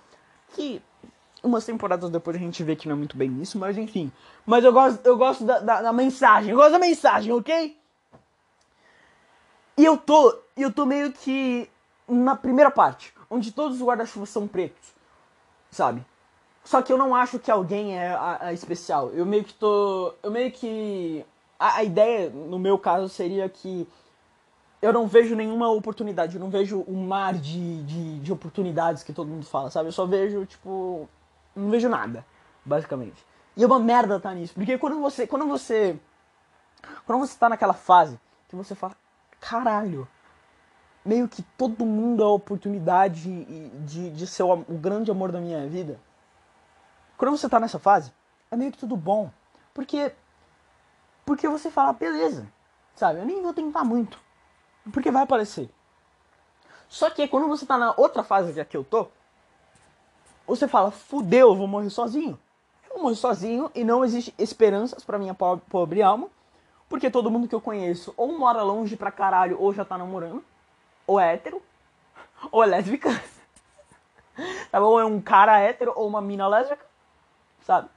Que 0.56 0.80
umas 1.42 1.66
temporadas 1.66 2.12
depois 2.12 2.38
a 2.38 2.40
gente 2.40 2.64
vê 2.64 2.76
que 2.76 2.88
não 2.88 2.96
é 2.96 2.98
muito 3.00 3.18
bem 3.18 3.42
isso, 3.42 3.58
mas 3.58 3.76
enfim. 3.78 4.12
Mas 4.46 4.64
eu 4.64 4.72
gosto, 4.72 5.04
eu 5.06 5.18
gosto 5.18 5.44
da, 5.44 5.60
da, 5.60 5.82
da 5.82 5.92
mensagem, 5.92 6.52
eu 6.52 6.56
gosto 6.56 6.72
da 6.72 6.80
mensagem, 6.80 7.34
ok? 7.34 7.76
E 9.76 9.84
eu 9.84 9.98
tô, 9.98 10.38
eu 10.56 10.72
tô 10.72 10.86
meio 10.86 11.12
que 11.12 11.68
na 12.08 12.36
primeira 12.36 12.70
parte, 12.70 13.14
onde 13.34 13.52
todos 13.52 13.78
os 13.82 13.88
guarda-chuvas 13.88 14.30
são 14.30 14.48
pretos, 14.48 14.94
sabe? 15.72 16.06
Só 16.64 16.82
que 16.82 16.94
eu 16.94 16.98
não 16.98 17.16
acho 17.16 17.40
que 17.40 17.50
alguém 17.50 17.98
é 17.98 18.10
a, 18.10 18.38
a 18.48 18.54
especial. 18.54 19.10
Eu 19.10 19.26
meio 19.26 19.44
que 19.44 19.54
tô, 19.54 20.14
eu 20.22 20.30
meio 20.30 20.52
que 20.52 21.26
a, 21.60 21.78
a 21.78 21.84
ideia 21.84 22.30
no 22.30 22.60
meu 22.60 22.78
caso 22.78 23.10
seria 23.10 23.50
que 23.50 23.88
eu 24.82 24.94
não 24.94 25.08
vejo 25.08 25.36
nenhuma 25.36 25.70
oportunidade, 25.70 26.36
eu 26.36 26.42
não 26.42 26.50
vejo 26.50 26.86
um 26.88 27.08
mar 27.08 27.34
de, 27.34 27.84
de, 27.84 28.20
de 28.20 28.32
oportunidades 28.32 29.02
que 29.02 29.14
todo 29.14 29.28
mundo 29.28 29.46
fala, 29.46 29.72
sabe? 29.72 29.88
Eu 29.88 29.94
só 29.94 30.06
vejo, 30.06 30.46
tipo, 30.46 31.10
não 31.56 31.72
vejo 31.72 31.90
nada, 31.90 32.26
basicamente. 32.64 33.26
E 33.58 33.64
é 33.64 33.66
uma 33.66 33.80
merda 33.80 34.20
tá 34.20 34.34
nisso, 34.34 34.54
porque 34.54 34.78
quando 34.78 35.00
você, 35.00 35.26
quando 35.26 35.48
você, 35.48 35.98
quando 37.06 37.20
você 37.20 37.38
tá 37.38 37.50
naquela 37.50 37.74
fase 37.74 38.20
que 38.48 38.56
você 38.56 38.76
fala, 38.76 38.96
caralho, 39.40 40.08
meio 41.06 41.28
que 41.28 41.42
todo 41.58 41.86
mundo 41.86 42.24
é 42.24 42.26
a 42.26 42.30
oportunidade 42.30 43.22
de, 43.86 44.10
de, 44.12 44.28
ser 44.28 44.44
o, 44.44 44.54
o 44.54 44.78
grande 44.78 45.12
amor 45.12 45.32
da 45.32 45.40
minha 45.40 45.68
vida. 45.68 46.00
Quando 47.18 47.38
você 47.38 47.50
tá 47.50 47.60
nessa 47.60 47.80
fase, 47.80 48.12
é 48.50 48.56
meio 48.56 48.72
que 48.72 48.78
tudo 48.78 48.96
bom, 48.96 49.30
porque, 49.74 50.14
porque 51.26 51.48
você 51.48 51.70
fala, 51.70 51.94
beleza, 51.94 52.48
sabe, 52.96 53.20
eu 53.20 53.26
nem 53.26 53.42
vou 53.42 53.54
tentar 53.54 53.84
muito, 53.84 54.20
porque 54.92 55.12
vai 55.12 55.24
aparecer. 55.24 55.70
Só 56.88 57.10
que 57.10 57.28
quando 57.28 57.48
você 57.48 57.66
tá 57.66 57.78
na 57.78 57.94
outra 57.98 58.24
fase 58.24 58.54
que 58.54 58.64
que 58.66 58.78
eu 58.78 58.84
tô, 58.84 59.08
você 60.46 60.68
fala, 60.68 60.92
fudeu, 60.92 61.50
eu 61.50 61.56
vou 61.56 61.68
morrer 61.68 61.90
sozinho. 61.90 62.38
Eu 62.88 62.96
vou 62.96 63.04
morrer 63.04 63.16
sozinho 63.16 63.72
e 63.74 63.84
não 63.84 64.04
existe 64.04 64.34
esperanças 64.38 65.04
para 65.04 65.18
minha 65.18 65.34
pobre 65.34 66.02
alma, 66.02 66.30
Porque 66.88 67.10
todo 67.10 67.32
mundo 67.32 67.48
que 67.48 67.56
eu 67.56 67.62
conheço 67.62 68.14
ou 68.16 68.38
mora 68.38 68.62
longe 68.62 68.96
pra 68.96 69.12
caralho 69.12 69.60
ou 69.60 69.74
já 69.74 69.84
tá 69.84 69.98
namorando, 69.98 70.44
ou 71.06 71.20
é 71.20 71.34
hétero, 71.34 71.62
ou 72.52 72.64
é 72.64 72.66
lésbica. 72.66 73.10
Tá 74.72 74.80
Ou 74.80 75.00
é 75.00 75.06
um 75.06 75.22
cara 75.22 75.60
hétero 75.60 75.94
ou 75.96 76.08
uma 76.08 76.22
mina 76.22 76.48
lésbica, 76.48 76.84
sabe? 77.66 77.88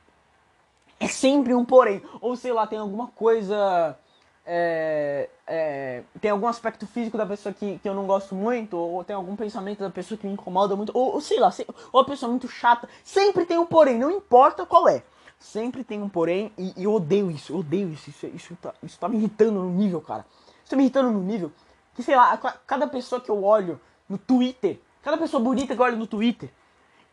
É 1.01 1.09
sempre 1.09 1.55
um 1.55 1.65
porém. 1.65 2.03
Ou 2.21 2.37
sei 2.37 2.53
lá, 2.53 2.67
tem 2.67 2.79
alguma 2.79 3.09
coisa. 3.09 3.97
É, 4.45 5.29
é, 5.47 6.03
tem 6.21 6.31
algum 6.31 6.47
aspecto 6.47 6.87
físico 6.87 7.19
da 7.19 7.27
pessoa 7.27 7.53
que, 7.53 7.79
que 7.79 7.89
eu 7.89 7.95
não 7.95 8.07
gosto 8.07 8.35
muito, 8.35 8.77
ou 8.77 9.03
tem 9.03 9.17
algum 9.17 9.35
pensamento 9.35 9.81
da 9.81 9.91
pessoa 9.91 10.17
que 10.17 10.27
me 10.27 10.35
incomoda 10.35 10.77
muito, 10.77 10.93
ou, 10.95 11.15
ou 11.15 11.21
sei 11.21 11.41
lá, 11.41 11.51
sei, 11.51 11.67
ou 11.93 12.01
a 12.01 12.05
pessoa 12.05 12.31
muito 12.31 12.47
chata. 12.47 12.89
Sempre 13.03 13.45
tem 13.45 13.59
um 13.59 13.67
porém, 13.67 13.99
não 13.99 14.11
importa 14.11 14.65
qual 14.65 14.89
é. 14.89 15.03
Sempre 15.39 15.83
tem 15.83 16.01
um 16.01 16.09
porém, 16.09 16.53
e, 16.57 16.73
e 16.77 16.85
eu 16.85 16.95
odeio 16.95 17.31
isso, 17.31 17.53
eu 17.53 17.59
odeio 17.59 17.91
isso. 17.91 18.09
Isso, 18.09 18.27
isso, 18.27 18.57
tá, 18.63 18.73
isso 18.83 18.99
tá 18.99 19.09
me 19.09 19.17
irritando 19.17 19.63
no 19.63 19.71
nível, 19.71 20.01
cara. 20.01 20.25
Isso 20.63 20.71
tá 20.71 20.77
me 20.77 20.85
irritando 20.85 21.11
no 21.11 21.23
nível 21.23 21.51
que, 21.97 22.03
sei 22.03 22.15
lá, 22.15 22.37
cada 22.67 22.87
pessoa 22.87 23.21
que 23.21 23.31
eu 23.31 23.43
olho 23.43 23.81
no 24.09 24.19
Twitter, 24.19 24.79
cada 25.03 25.17
pessoa 25.17 25.43
bonita 25.43 25.75
que 25.75 25.81
eu 25.81 25.85
olho 25.85 25.97
no 25.97 26.07
Twitter, 26.07 26.51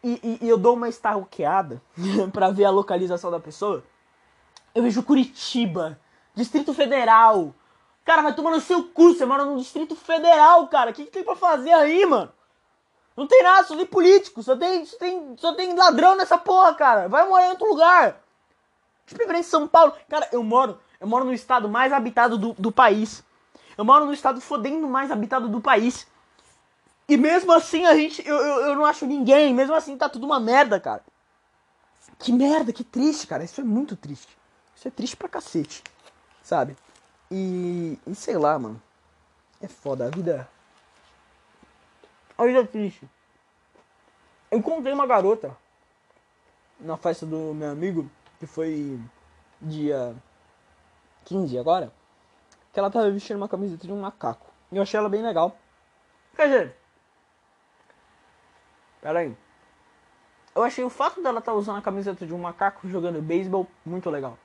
e, 0.03 0.19
e, 0.21 0.45
e 0.45 0.49
eu 0.49 0.57
dou 0.57 0.75
uma 0.75 0.89
stalkeada 0.89 1.81
pra 2.33 2.51
ver 2.51 2.65
a 2.65 2.69
localização 2.69 3.31
da 3.31 3.39
pessoa, 3.39 3.83
eu 4.75 4.83
vejo 4.83 5.01
Curitiba, 5.01 5.99
Distrito 6.35 6.73
Federal. 6.73 7.55
Cara, 8.03 8.21
vai 8.21 8.35
tomar 8.35 8.51
no 8.51 8.59
seu 8.59 8.83
cu, 8.83 9.13
você 9.13 9.25
mora 9.25 9.45
no 9.45 9.57
Distrito 9.57 9.95
Federal, 9.95 10.67
cara. 10.67 10.91
O 10.91 10.93
que, 10.93 11.05
que 11.05 11.11
tem 11.11 11.23
pra 11.23 11.35
fazer 11.35 11.71
aí, 11.71 12.05
mano? 12.05 12.31
Não 13.15 13.27
tem 13.27 13.43
nada, 13.43 13.65
só 13.65 13.75
tem 13.75 13.85
político, 13.85 14.43
só 14.43 14.57
tem, 14.57 14.85
só 14.85 14.97
tem, 14.97 15.37
só 15.37 15.53
tem 15.53 15.75
ladrão 15.75 16.15
nessa 16.15 16.37
porra, 16.37 16.73
cara. 16.73 17.07
Vai 17.07 17.27
morar 17.29 17.47
em 17.47 17.51
outro 17.51 17.69
lugar. 17.69 18.19
De 19.05 19.15
em 19.15 19.43
São 19.43 19.67
Paulo. 19.67 19.93
Cara, 20.09 20.27
eu 20.31 20.43
moro, 20.43 20.79
eu 20.99 21.07
moro 21.07 21.23
no 21.23 21.33
estado 21.33 21.69
mais 21.69 21.93
habitado 21.93 22.37
do, 22.37 22.53
do 22.53 22.71
país. 22.71 23.23
Eu 23.77 23.85
moro 23.85 24.05
no 24.05 24.13
estado 24.13 24.39
fodendo 24.39 24.87
mais 24.87 25.11
habitado 25.11 25.47
do 25.47 25.61
país. 25.61 26.07
E 27.07 27.17
mesmo 27.17 27.51
assim 27.51 27.85
a 27.85 27.95
gente. 27.95 28.25
Eu, 28.27 28.35
eu, 28.35 28.61
eu 28.67 28.75
não 28.75 28.85
acho 28.85 29.05
ninguém. 29.05 29.53
Mesmo 29.53 29.75
assim 29.75 29.97
tá 29.97 30.07
tudo 30.07 30.25
uma 30.25 30.39
merda, 30.39 30.79
cara. 30.79 31.03
Que 32.19 32.31
merda, 32.31 32.71
que 32.71 32.83
triste, 32.83 33.27
cara. 33.27 33.43
Isso 33.43 33.59
é 33.61 33.63
muito 33.63 33.95
triste. 33.95 34.37
Isso 34.75 34.87
é 34.87 34.91
triste 34.91 35.15
pra 35.15 35.29
cacete. 35.29 35.83
Sabe? 36.41 36.75
E. 37.31 37.97
E 38.05 38.15
sei 38.15 38.37
lá, 38.37 38.57
mano. 38.57 38.81
É 39.61 39.67
foda. 39.67 40.07
A 40.07 40.09
vida. 40.09 40.47
A 42.37 42.45
vida 42.45 42.59
é 42.59 42.65
triste. 42.65 43.09
Eu 44.51 44.59
encontrei 44.59 44.93
uma 44.93 45.07
garota 45.07 45.57
na 46.79 46.97
festa 46.97 47.25
do 47.25 47.53
meu 47.53 47.71
amigo, 47.71 48.09
que 48.39 48.45
foi 48.45 48.99
dia 49.61 50.15
15 51.25 51.57
agora, 51.57 51.91
que 52.73 52.79
ela 52.79 52.89
tava 52.89 53.09
vestindo 53.11 53.37
uma 53.37 53.47
camiseta 53.47 53.87
de 53.87 53.93
um 53.93 54.01
macaco. 54.01 54.51
E 54.71 54.75
eu 54.75 54.83
achei 54.83 54.97
ela 54.97 55.07
bem 55.07 55.21
legal. 55.21 55.55
Quer 56.35 56.47
dizer, 56.47 56.75
Pera 59.03 59.19
aí. 59.19 59.35
Eu 60.55 60.63
achei 60.63 60.81
o 60.81 60.89
fato 60.89 61.21
dela 61.21 61.39
estar 61.39 61.51
tá 61.51 61.57
usando 61.57 61.77
a 61.77 61.81
camiseta 61.81 62.25
de 62.25 62.33
um 62.33 62.37
macaco 62.37 62.87
jogando 62.87 63.21
beisebol 63.21 63.67
muito 63.85 64.09
legal. 64.09 64.37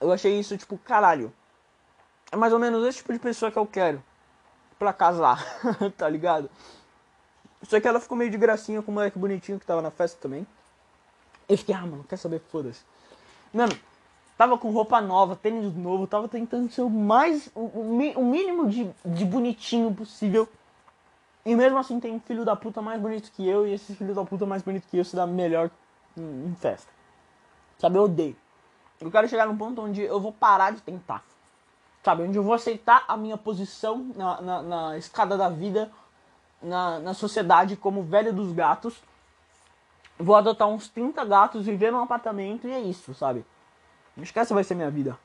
Eu 0.00 0.12
achei 0.12 0.38
isso, 0.38 0.56
tipo, 0.56 0.78
caralho. 0.78 1.32
É 2.30 2.36
mais 2.36 2.52
ou 2.52 2.58
menos 2.60 2.86
esse 2.86 2.98
tipo 2.98 3.12
de 3.12 3.18
pessoa 3.18 3.50
que 3.50 3.58
eu 3.58 3.66
quero. 3.66 4.02
Pra 4.78 4.92
casar, 4.92 5.44
tá 5.98 6.08
ligado? 6.08 6.48
Só 7.62 7.80
que 7.80 7.88
ela 7.88 7.98
ficou 7.98 8.16
meio 8.16 8.30
de 8.30 8.38
gracinha 8.38 8.80
com 8.80 8.92
o 8.92 8.94
moleque 8.94 9.18
bonitinho 9.18 9.58
que 9.58 9.66
tava 9.66 9.82
na 9.82 9.90
festa 9.90 10.20
também. 10.20 10.46
Eu 11.48 11.58
fiquei, 11.58 11.74
ah, 11.74 11.80
mano, 11.80 12.04
quer 12.04 12.16
saber? 12.16 12.40
Foda-se. 12.48 12.82
Mano, 13.52 13.72
tava 14.36 14.58
com 14.58 14.70
roupa 14.70 15.00
nova, 15.00 15.36
tênis 15.36 15.74
novo, 15.74 16.06
tava 16.06 16.28
tentando 16.28 16.70
ser 16.70 16.82
o 16.82 16.90
mais. 16.90 17.50
o, 17.54 17.66
o 18.16 18.24
mínimo 18.24 18.68
de, 18.68 18.90
de 19.04 19.24
bonitinho 19.24 19.94
possível 19.94 20.48
e 21.44 21.54
mesmo 21.56 21.78
assim 21.78 21.98
tem 21.98 22.14
um 22.14 22.20
filho 22.20 22.44
da 22.44 22.54
puta 22.54 22.80
mais 22.80 23.00
bonito 23.00 23.30
que 23.32 23.46
eu 23.46 23.66
e 23.66 23.74
esse 23.74 23.94
filho 23.96 24.14
da 24.14 24.24
puta 24.24 24.46
mais 24.46 24.62
bonito 24.62 24.86
que 24.88 24.96
eu 24.96 25.04
se 25.04 25.16
dá 25.16 25.26
melhor 25.26 25.70
em, 26.16 26.46
em 26.46 26.54
festa. 26.54 26.90
Sabe, 27.78 27.98
eu 27.98 28.04
odeio. 28.04 28.36
Eu 29.00 29.10
quero 29.10 29.28
chegar 29.28 29.46
num 29.46 29.56
ponto 29.56 29.82
onde 29.82 30.00
eu 30.02 30.20
vou 30.20 30.32
parar 30.32 30.72
de 30.72 30.80
tentar. 30.80 31.22
Sabe, 32.04 32.22
onde 32.22 32.36
eu 32.36 32.42
vou 32.42 32.54
aceitar 32.54 33.04
a 33.08 33.16
minha 33.16 33.36
posição 33.36 34.10
na, 34.14 34.40
na, 34.40 34.62
na 34.62 34.98
escada 34.98 35.36
da 35.36 35.48
vida, 35.48 35.90
na, 36.60 37.00
na 37.00 37.14
sociedade 37.14 37.76
como 37.76 38.02
velho 38.02 38.32
dos 38.32 38.52
gatos. 38.52 39.02
Vou 40.18 40.36
adotar 40.36 40.68
uns 40.68 40.88
30 40.88 41.24
gatos, 41.24 41.66
viver 41.66 41.90
num 41.90 42.02
apartamento 42.02 42.68
e 42.68 42.72
é 42.72 42.80
isso, 42.80 43.14
sabe? 43.14 43.44
Não 44.16 44.24
esquece 44.24 44.52
vai 44.52 44.64
ser 44.64 44.74
minha 44.74 44.90
vida. 44.90 45.18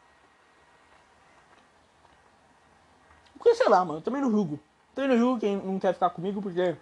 Porque 3.34 3.55
sei 3.55 3.69
lá, 3.69 3.84
mano, 3.84 3.99
eu 3.99 4.03
também 4.03 4.22
não 4.22 4.31
julgo. 4.31 4.59
Então 4.91 5.07
no 5.07 5.18
jogo 5.18 5.39
quem 5.39 5.57
não 5.57 5.80
quer 5.80 5.93
ficar 5.93 6.09
comigo 6.09 6.41
porque 6.41 6.76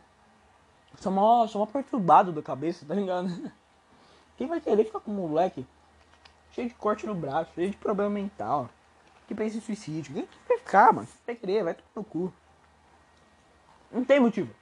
sou 1.00 1.12
mó, 1.12 1.46
sou 1.48 1.60
mó 1.60 1.66
perturbado 1.66 2.32
da 2.32 2.42
cabeça, 2.42 2.86
tá 2.86 2.94
ligado? 2.94 3.30
Quem 4.38 4.48
vai 4.48 4.60
querer 4.60 4.84
ficar 4.84 5.00
com 5.00 5.12
um 5.12 5.28
moleque 5.28 5.66
cheio 6.52 6.68
de 6.68 6.74
corte 6.76 7.06
no 7.06 7.16
braço, 7.16 7.52
cheio 7.56 7.70
de 7.70 7.78
problema 7.78 8.10
mental, 8.10 8.70
que 9.28 9.36
pensa 9.36 9.58
em 9.58 9.62
suicídio? 9.62 10.14
Quem 10.14 10.28
quer 10.48 10.58
ficar, 10.60 10.92
mano? 10.92 11.08
Vai 11.26 11.36
querer, 11.36 11.64
vai 11.64 11.74
tomar 11.74 11.88
no 11.96 12.04
cu. 12.04 12.34
Não 13.92 14.04
tem 14.04 14.20
motivo, 14.20 14.54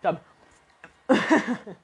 sabe? 0.00 0.20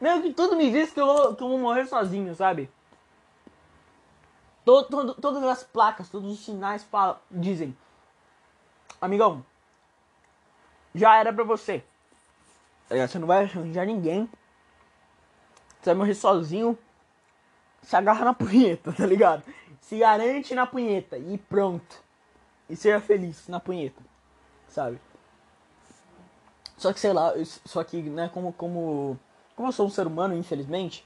Meio 0.00 0.22
que 0.22 0.32
tudo 0.32 0.56
me 0.56 0.70
diz 0.70 0.92
que 0.92 1.00
eu 1.00 1.06
vou, 1.06 1.34
que 1.34 1.42
eu 1.42 1.48
vou 1.48 1.58
morrer 1.58 1.86
sozinho, 1.86 2.34
sabe? 2.34 2.70
Todo, 4.70 4.88
todo, 4.88 5.14
todas 5.14 5.42
as 5.42 5.64
placas, 5.64 6.08
todos 6.08 6.30
os 6.30 6.44
sinais 6.44 6.84
falam, 6.84 7.18
dizem: 7.28 7.76
Amigão, 9.00 9.44
já 10.94 11.16
era 11.16 11.32
pra 11.32 11.42
você. 11.42 11.82
Tá 12.88 12.94
você 12.94 13.18
não 13.18 13.26
vai 13.26 13.42
arranjar 13.42 13.84
ninguém. 13.84 14.30
Você 15.80 15.86
vai 15.90 15.94
morrer 15.96 16.14
sozinho. 16.14 16.78
Se 17.82 17.96
agarra 17.96 18.24
na 18.24 18.32
punheta, 18.32 18.92
tá 18.94 19.04
ligado? 19.04 19.42
Se 19.80 19.98
garante 19.98 20.54
na 20.54 20.68
punheta 20.68 21.18
e 21.18 21.36
pronto. 21.36 22.00
E 22.68 22.76
seja 22.76 23.00
feliz 23.00 23.48
na 23.48 23.58
punheta, 23.58 24.00
sabe? 24.68 25.00
Só 26.76 26.92
que 26.92 27.00
sei 27.00 27.12
lá, 27.12 27.32
só 27.64 27.82
que, 27.82 28.00
né, 28.02 28.30
como, 28.32 28.52
como, 28.52 29.18
como 29.56 29.66
eu 29.66 29.72
sou 29.72 29.86
um 29.86 29.90
ser 29.90 30.06
humano, 30.06 30.36
infelizmente, 30.36 31.04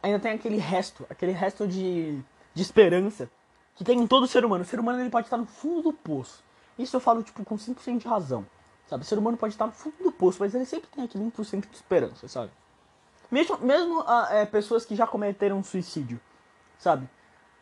ainda 0.00 0.20
tem 0.20 0.30
aquele 0.30 0.58
resto, 0.58 1.04
aquele 1.10 1.32
resto 1.32 1.66
de, 1.66 2.22
de 2.56 2.62
esperança 2.62 3.30
que 3.74 3.84
tem 3.84 4.00
em 4.00 4.06
todo 4.06 4.26
ser 4.26 4.42
humano. 4.42 4.64
O 4.64 4.66
ser 4.66 4.80
humano 4.80 4.98
ele 4.98 5.10
pode 5.10 5.26
estar 5.26 5.36
no 5.36 5.44
fundo 5.44 5.82
do 5.82 5.92
poço. 5.92 6.42
Isso 6.78 6.96
eu 6.96 7.00
falo, 7.00 7.22
tipo, 7.22 7.44
com 7.44 7.56
100% 7.56 7.98
de 7.98 8.08
razão. 8.08 8.46
Sabe, 8.88 9.02
o 9.02 9.06
ser 9.06 9.18
humano 9.18 9.36
pode 9.36 9.52
estar 9.52 9.66
no 9.66 9.72
fundo 9.72 10.02
do 10.02 10.10
poço, 10.10 10.38
mas 10.40 10.54
ele 10.54 10.64
sempre 10.64 10.88
tem 10.88 11.04
aquele 11.04 11.24
1% 11.24 11.68
de 11.68 11.76
esperança, 11.76 12.26
sabe? 12.28 12.50
Mesmo, 13.30 13.58
mesmo 13.58 14.02
ah, 14.06 14.28
é, 14.30 14.46
pessoas 14.46 14.86
que 14.86 14.96
já 14.96 15.06
cometeram 15.06 15.62
suicídio, 15.62 16.18
sabe? 16.78 17.06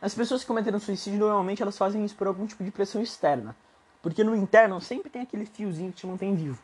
As 0.01 0.15
pessoas 0.15 0.43
que 0.43 0.47
cometeram 0.47 0.79
suicídio, 0.79 1.19
normalmente 1.19 1.61
elas 1.61 1.77
fazem 1.77 2.05
isso 2.05 2.15
por 2.15 2.29
algum 2.29 2.47
tipo 2.47 2.63
de 2.63 2.71
pressão 2.71 3.03
externa. 3.03 3.57
Porque 4.01 4.23
no 4.23 4.37
interno 4.37 4.81
sempre 4.81 5.11
tem 5.11 5.23
aquele 5.23 5.47
fiozinho 5.47 5.91
que 5.91 5.97
te 5.97 6.07
mantém 6.07 6.37
vivo. 6.37 6.63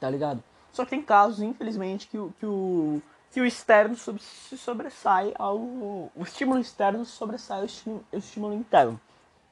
Tá 0.00 0.10
ligado? 0.10 0.42
Só 0.72 0.84
que 0.84 0.90
tem 0.90 1.02
casos, 1.02 1.40
infelizmente, 1.40 2.08
que, 2.08 2.18
que, 2.40 2.46
o, 2.46 3.00
que 3.32 3.40
o 3.40 3.46
externo 3.46 3.96
se 3.96 4.58
sobressai 4.58 5.34
ao. 5.38 5.56
O 5.58 6.22
estímulo 6.22 6.60
externo 6.60 7.04
sobressai 7.04 7.60
ao 7.60 7.64
estímulo, 7.64 8.04
ao 8.12 8.18
estímulo 8.18 8.54
interno. 8.54 9.00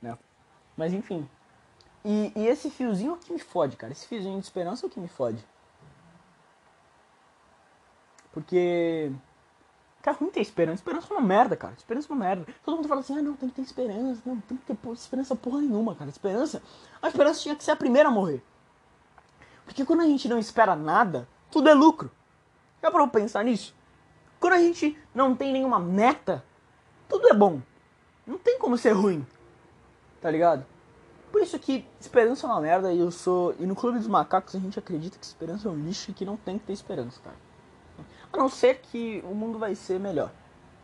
Né? 0.03 0.17
Mas 0.77 0.93
enfim, 0.93 1.29
e, 2.05 2.31
e 2.37 2.47
esse 2.47 2.71
fiozinho 2.71 3.13
é 3.13 3.15
o 3.15 3.17
que 3.17 3.33
me 3.33 3.39
fode, 3.39 3.77
cara. 3.77 3.93
Esse 3.93 4.07
fiozinho 4.07 4.39
de 4.39 4.45
esperança 4.45 4.85
é 4.85 4.87
o 4.87 4.91
que 4.91 5.01
me 5.01 5.09
fode. 5.09 5.43
Porque. 8.33 9.11
Cara, 10.03 10.17
não 10.21 10.31
tem 10.31 10.43
esperança. 10.43 10.77
Esperança 10.77 11.13
é 11.13 11.17
uma 11.17 11.27
merda, 11.27 11.57
cara. 11.57 11.75
Esperança 11.77 12.07
é 12.09 12.13
uma 12.13 12.25
merda. 12.25 12.47
Todo 12.63 12.77
mundo 12.77 12.89
fala 12.89 13.01
assim, 13.01 13.19
ah, 13.19 13.23
não, 13.23 13.35
tem 13.35 13.49
que 13.49 13.55
ter 13.55 13.63
esperança. 13.63 14.21
Não, 14.27 14.41
tem 14.41 14.59
que 14.59 14.75
ter 14.75 14.91
esperança 14.93 15.35
porra 15.35 15.61
nenhuma, 15.61 15.95
cara. 15.95 16.11
Esperança. 16.11 16.63
A 17.01 17.09
esperança 17.09 17.41
tinha 17.41 17.57
que 17.57 17.65
ser 17.65 17.71
a 17.71 17.77
primeira 17.77 18.11
a 18.11 18.13
morrer. 18.13 18.43
Porque 19.65 19.85
quando 19.85 20.01
a 20.01 20.07
gente 20.07 20.29
não 20.29 20.39
espera 20.39 20.77
nada, 20.77 21.27
tudo 21.51 21.69
é 21.69 21.75
lucro. 21.75 22.11
Já 22.83 22.91
pra 22.91 23.07
pensar 23.07 23.45
nisso? 23.45 23.75
Quando 24.39 24.55
a 24.55 24.59
gente 24.59 24.97
não 25.15 25.37
tem 25.37 25.53
nenhuma 25.53 25.79
meta, 25.79 26.43
tudo 27.09 27.29
é 27.29 27.35
bom. 27.35 27.61
Não 28.27 28.39
tem 28.39 28.59
como 28.59 28.79
ser 28.79 28.93
ruim. 28.93 29.27
Tá 30.21 30.31
ligado? 30.31 30.65
Por 31.31 31.43
isso 31.43 31.59
que 31.59 31.85
esperança 32.01 32.47
é 32.47 32.51
uma 32.51 32.61
merda 32.61 32.93
e 32.93 32.99
eu 32.99 33.11
sou. 33.11 33.55
E 33.59 33.67
no 33.67 33.77
Clube 33.77 33.99
dos 33.99 34.09
Macacos 34.09 34.55
a 34.55 34.59
gente 34.59 34.79
acredita 34.79 35.19
que 35.19 35.25
esperança 35.25 35.69
é 35.69 35.71
um 35.71 35.77
lixo 35.77 36.11
e 36.11 36.15
que 36.15 36.25
não 36.25 36.37
tem 36.37 36.59
que 36.59 36.67
ter 36.67 36.73
esperança, 36.73 37.21
cara. 37.23 37.37
A 38.33 38.37
não 38.37 38.49
ser 38.49 38.81
que 38.81 39.23
o 39.25 39.35
mundo 39.35 39.59
vai 39.59 39.75
ser 39.75 40.01
melhor. 40.01 40.31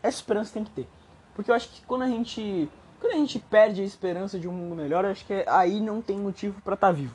Essa 0.03 0.19
esperança 0.19 0.53
tem 0.53 0.65
que 0.65 0.71
ter. 0.71 0.89
Porque 1.35 1.51
eu 1.51 1.55
acho 1.55 1.69
que 1.69 1.83
quando 1.83 2.03
a 2.03 2.09
gente. 2.09 2.71
Quando 3.01 3.13
a 3.13 3.17
gente 3.17 3.39
perde 3.39 3.83
a 3.83 3.85
esperança 3.85 4.39
de 4.39 4.49
um 4.49 4.53
mundo 4.53 4.75
melhor, 4.75 5.05
acho 5.05 5.25
que 5.27 5.45
aí 5.47 5.81
não 5.81 6.01
tem 6.01 6.19
motivo 6.19 6.61
para 6.63 6.75
estar 6.75 6.89
tá 6.89 6.93
vivo. 6.93 7.15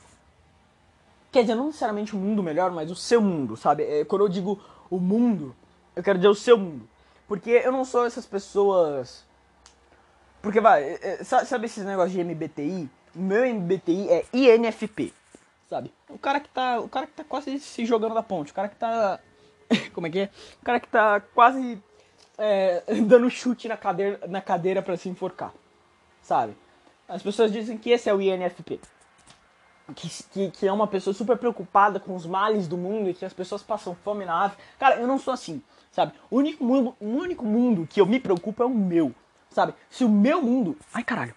Quer 1.31 1.41
dizer, 1.41 1.55
não 1.55 1.67
necessariamente 1.67 2.13
o 2.13 2.17
um 2.17 2.21
mundo 2.21 2.43
melhor, 2.43 2.71
mas 2.71 2.91
o 2.91 2.95
seu 2.95 3.21
mundo, 3.21 3.55
sabe? 3.55 3.83
É, 3.83 4.03
quando 4.03 4.23
eu 4.23 4.29
digo 4.29 4.59
o 4.89 4.99
mundo, 4.99 5.55
eu 5.95 6.03
quero 6.03 6.17
dizer 6.17 6.27
o 6.27 6.35
seu 6.35 6.57
mundo. 6.57 6.87
Porque 7.27 7.49
eu 7.49 7.71
não 7.71 7.85
sou 7.85 8.05
essas 8.05 8.25
pessoas 8.25 9.25
Porque 10.41 10.59
vai, 10.59 10.83
é, 10.83 10.99
é, 11.01 11.23
sabe 11.23 11.65
esses 11.65 11.85
negócios 11.85 12.11
de 12.11 12.23
MBTI? 12.23 12.89
O 13.15 13.19
meu 13.19 13.45
MBTI 13.45 14.09
é 14.09 14.25
INFP, 14.33 15.13
sabe? 15.69 15.93
O 16.09 16.17
cara 16.17 16.39
que 16.39 16.49
tá, 16.49 16.79
o 16.79 16.89
cara 16.89 17.07
que 17.07 17.13
tá 17.13 17.23
quase 17.23 17.57
se 17.59 17.85
jogando 17.85 18.15
da 18.15 18.23
ponte, 18.23 18.51
o 18.51 18.55
cara 18.55 18.67
que 18.67 18.75
tá 18.75 19.19
como 19.93 20.07
é 20.07 20.09
que 20.09 20.19
é? 20.19 20.29
O 20.61 20.65
cara 20.65 20.79
que 20.79 20.87
tá 20.87 21.21
quase 21.33 21.81
é, 22.37 22.83
dando 23.07 23.29
chute 23.29 23.67
na 23.67 23.77
cadeira, 23.77 24.19
na 24.27 24.41
cadeira 24.41 24.81
para 24.81 24.97
se 24.97 25.07
enforcar, 25.07 25.53
sabe? 26.21 26.55
As 27.07 27.21
pessoas 27.21 27.51
dizem 27.51 27.77
que 27.77 27.89
esse 27.89 28.09
é 28.09 28.13
o 28.13 28.21
INFP. 28.21 28.79
Que, 29.93 30.09
que, 30.31 30.51
que, 30.51 30.67
é 30.67 30.71
uma 30.71 30.87
pessoa 30.87 31.13
super 31.13 31.37
preocupada 31.37 31.99
com 31.99 32.15
os 32.15 32.25
males 32.25 32.67
do 32.67 32.77
mundo 32.77 33.09
e 33.09 33.13
que 33.13 33.25
as 33.25 33.33
pessoas 33.33 33.61
passam 33.61 33.95
fome 33.95 34.25
na 34.25 34.45
África. 34.45 34.63
Cara, 34.79 34.95
eu 34.95 35.07
não 35.07 35.17
sou 35.17 35.33
assim, 35.33 35.61
sabe? 35.91 36.13
O 36.29 36.37
único 36.37 36.63
mundo, 36.63 36.95
o 36.99 37.05
único 37.05 37.45
mundo 37.45 37.87
que 37.89 37.99
eu 37.99 38.05
me 38.05 38.19
preocupo 38.19 38.63
é 38.63 38.65
o 38.65 38.69
meu, 38.69 39.13
sabe? 39.49 39.73
Se 39.89 40.03
o 40.03 40.09
meu 40.09 40.41
mundo. 40.41 40.77
Ai, 40.93 41.03
caralho. 41.03 41.35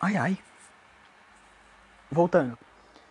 Ai, 0.00 0.16
ai. 0.16 0.38
Voltando. 2.10 2.58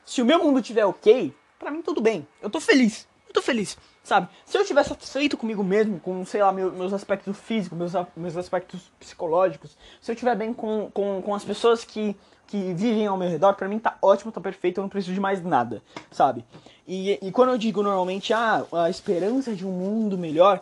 Se 0.04 0.22
o 0.22 0.26
meu 0.26 0.44
mundo 0.44 0.62
tiver 0.62 0.86
ok, 0.86 1.36
pra 1.60 1.72
mim 1.72 1.82
tudo 1.82 2.02
bem. 2.02 2.28
Eu 2.42 2.50
tô 2.50 2.60
feliz 2.60 3.08
tô 3.36 3.42
feliz, 3.42 3.78
sabe? 4.02 4.30
Se 4.46 4.58
eu 4.58 4.62
estiver 4.62 4.84
satisfeito 4.84 5.38
comigo 5.38 5.64
mesmo, 5.64 6.00
com, 6.00 6.26
sei 6.26 6.42
lá, 6.42 6.52
meu, 6.52 6.72
meus 6.72 6.94
aspectos 6.94 7.38
físicos, 7.38 7.78
meus, 7.78 7.92
meus 8.16 8.38
aspectos 8.38 8.92
psicológicos, 9.00 9.78
se 10.02 10.10
eu 10.10 10.14
estiver 10.14 10.36
bem 10.36 10.54
com, 10.54 10.90
com, 10.92 11.22
com 11.22 11.36
as 11.36 11.44
pessoas 11.44 11.84
que, 11.84 12.16
que 12.48 12.74
vivem 12.74 13.08
ao 13.08 13.18
meu 13.18 13.30
redor, 13.30 13.54
pra 13.56 13.68
mim 13.68 13.80
tá 13.80 13.98
ótimo, 14.02 14.32
tá 14.32 14.40
perfeito, 14.40 14.80
eu 14.80 14.84
não 14.84 14.90
preciso 14.90 15.14
de 15.14 15.20
mais 15.20 15.44
nada, 15.44 15.82
sabe? 16.12 16.46
E, 16.88 17.20
e 17.22 17.32
quando 17.32 17.50
eu 17.50 17.58
digo 17.58 17.82
normalmente, 17.82 18.34
ah, 18.34 18.66
a 18.72 18.90
esperança 18.90 19.56
de 19.56 19.66
um 19.66 19.72
mundo 19.72 20.18
melhor, 20.18 20.62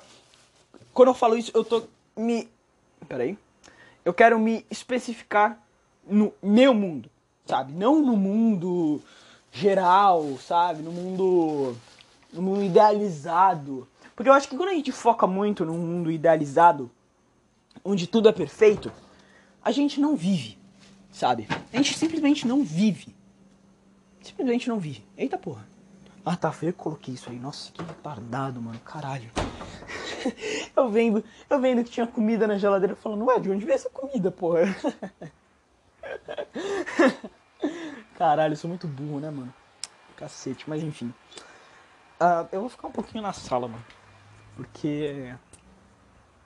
quando 0.94 1.10
eu 1.10 1.14
falo 1.14 1.38
isso, 1.38 1.52
eu 1.54 1.64
tô 1.64 1.84
me. 2.16 2.48
Peraí. 3.08 3.38
Eu 4.06 4.14
quero 4.14 4.40
me 4.40 4.66
especificar 4.70 5.58
no 6.06 6.34
meu 6.42 6.74
mundo, 6.74 7.10
sabe? 7.46 7.74
Não 7.74 8.02
no 8.02 8.16
mundo 8.16 9.02
geral, 9.52 10.38
sabe? 10.40 10.82
No 10.82 10.92
mundo 10.92 11.76
no 12.34 12.42
mundo 12.42 12.64
idealizado. 12.64 13.88
Porque 14.16 14.30
eu 14.30 14.34
acho 14.34 14.48
que 14.48 14.58
quando 14.58 14.70
a 14.70 14.74
gente 14.74 14.92
foca 14.92 15.26
muito 15.28 15.64
num 15.66 15.78
mundo 15.78 16.12
idealizado, 16.12 16.90
onde 17.84 18.08
tudo 18.08 18.28
é 18.28 18.32
perfeito, 18.32 18.92
a 19.64 19.72
gente 19.72 20.00
não 20.00 20.16
vive, 20.16 20.58
sabe? 21.14 21.48
A 21.72 21.78
gente 21.78 21.98
simplesmente 21.98 22.46
não 22.46 22.64
vive. 22.64 23.16
Simplesmente 24.22 24.68
não 24.68 24.80
vive. 24.80 25.06
Eita 25.16 25.38
porra. 25.38 25.66
Ah, 26.26 26.36
tá, 26.36 26.52
foi 26.52 26.70
eu 26.70 26.74
que 26.74 26.80
coloquei 26.80 27.14
isso 27.14 27.30
aí. 27.30 27.38
Nossa, 27.38 27.72
que 27.72 27.84
retardado, 27.84 28.62
mano. 28.62 28.80
Caralho. 28.80 29.30
eu 30.76 30.90
vendo, 30.90 31.24
eu 31.50 31.60
vendo 31.60 31.84
que 31.84 31.92
tinha 31.92 32.08
comida 32.08 32.48
na 32.48 32.58
geladeira 32.58 32.96
falando, 32.96 33.26
ué, 33.26 33.40
de 33.40 33.52
onde 33.52 33.66
veio 33.66 33.76
essa 33.76 33.90
comida, 33.90 34.32
porra? 34.32 34.64
Caralho, 38.18 38.54
eu 38.54 38.58
sou 38.58 38.70
muito 38.70 38.88
burro, 38.88 39.20
né, 39.20 39.30
mano? 39.30 39.54
Cacete, 40.16 40.70
mas 40.70 40.82
enfim. 40.82 41.14
Uh, 42.20 42.48
eu 42.52 42.62
vou 42.62 42.70
ficar 42.70 42.88
um 42.88 42.92
pouquinho 42.92 43.22
na 43.22 43.34
sala, 43.34 43.68
mano. 43.68 43.84
Porque. 44.56 45.36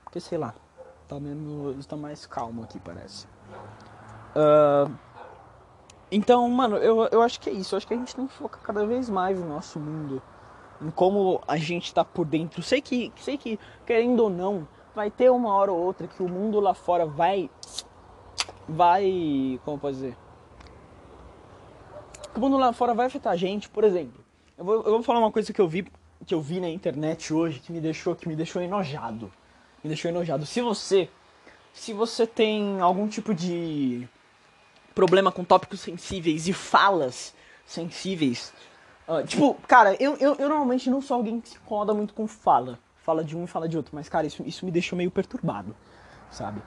Porque 0.03 0.19
sei 0.19 0.39
lá. 0.39 0.55
Tá 1.07 1.19
menos. 1.19 1.85
Tá 1.85 1.95
mais 1.95 2.25
calmo 2.25 2.63
aqui, 2.63 2.79
parece. 2.79 3.27
Uh, 4.37 4.93
então, 6.11 6.47
mano, 6.47 6.77
eu, 6.77 7.07
eu 7.11 7.21
acho 7.23 7.39
que 7.39 7.49
é 7.49 7.53
isso. 7.53 7.73
Eu 7.73 7.77
acho 7.77 7.87
que 7.87 7.93
a 7.93 7.97
gente 7.97 8.15
tem 8.15 8.27
que 8.27 8.33
focar 8.33 8.61
cada 8.61 8.85
vez 8.85 9.09
mais 9.09 9.39
no 9.39 9.47
nosso 9.47 9.79
mundo. 9.79 10.21
Em 10.79 10.91
como 10.91 11.41
a 11.47 11.57
gente 11.57 11.91
tá 11.93 12.05
por 12.05 12.25
dentro. 12.25 12.61
Sei 12.61 12.79
que, 12.79 13.11
sei 13.17 13.37
que, 13.37 13.59
querendo 13.85 14.19
ou 14.19 14.29
não, 14.29 14.67
vai 14.93 15.09
ter 15.09 15.31
uma 15.31 15.53
hora 15.55 15.71
ou 15.71 15.79
outra 15.79 16.07
que 16.07 16.21
o 16.21 16.29
mundo 16.29 16.59
lá 16.59 16.73
fora 16.73 17.05
vai. 17.05 17.49
Vai. 18.69 19.59
Como 19.65 19.77
eu 19.77 19.81
posso 19.81 19.95
dizer? 19.95 20.17
O 22.35 22.39
mundo 22.39 22.57
lá 22.57 22.71
fora 22.71 22.93
vai 22.93 23.07
afetar 23.07 23.33
a 23.33 23.35
gente, 23.35 23.67
por 23.67 23.83
exemplo. 23.83 24.23
Eu 24.55 24.63
vou, 24.63 24.75
eu 24.75 24.91
vou 24.91 25.03
falar 25.03 25.19
uma 25.19 25.31
coisa 25.31 25.51
que 25.51 25.59
eu 25.59 25.67
vi 25.67 25.91
que 26.25 26.33
eu 26.33 26.41
vi 26.41 26.59
na 26.59 26.69
internet 26.69 27.33
hoje 27.33 27.59
que 27.59 27.71
me 27.71 27.79
deixou 27.79 28.15
que 28.15 28.27
me 28.27 28.35
deixou 28.35 28.61
enojado. 28.61 29.31
Me 29.83 29.87
deixou 29.87 30.09
enojado. 30.09 30.45
Se 30.45 30.61
você 30.61 31.09
se 31.73 31.93
você 31.93 32.25
tem 32.25 32.79
algum 32.79 33.07
tipo 33.07 33.33
de 33.33 34.07
problema 34.97 35.31
com 35.31 35.43
tópicos 35.43 35.81
sensíveis 35.81 36.47
e 36.47 36.53
falas 36.53 37.31
sensíveis, 37.63 38.51
uh, 39.07 39.23
tipo, 39.23 39.53
cara, 39.67 39.95
eu, 39.99 40.15
eu, 40.15 40.33
eu, 40.33 40.49
normalmente 40.49 40.89
não 40.89 41.03
sou 41.03 41.17
alguém 41.17 41.39
que 41.39 41.49
se 41.49 41.57
incomoda 41.57 41.93
muito 41.93 42.15
com 42.15 42.27
fala. 42.27 42.79
Fala 43.03 43.23
de 43.23 43.37
um 43.37 43.43
e 43.43 43.47
fala 43.47 43.69
de 43.69 43.77
outro, 43.77 43.95
mas 43.95 44.09
cara, 44.09 44.25
isso, 44.25 44.41
isso 44.43 44.65
me 44.65 44.71
deixou 44.71 44.97
meio 44.97 45.11
perturbado, 45.11 45.75
sabe? 46.31 46.59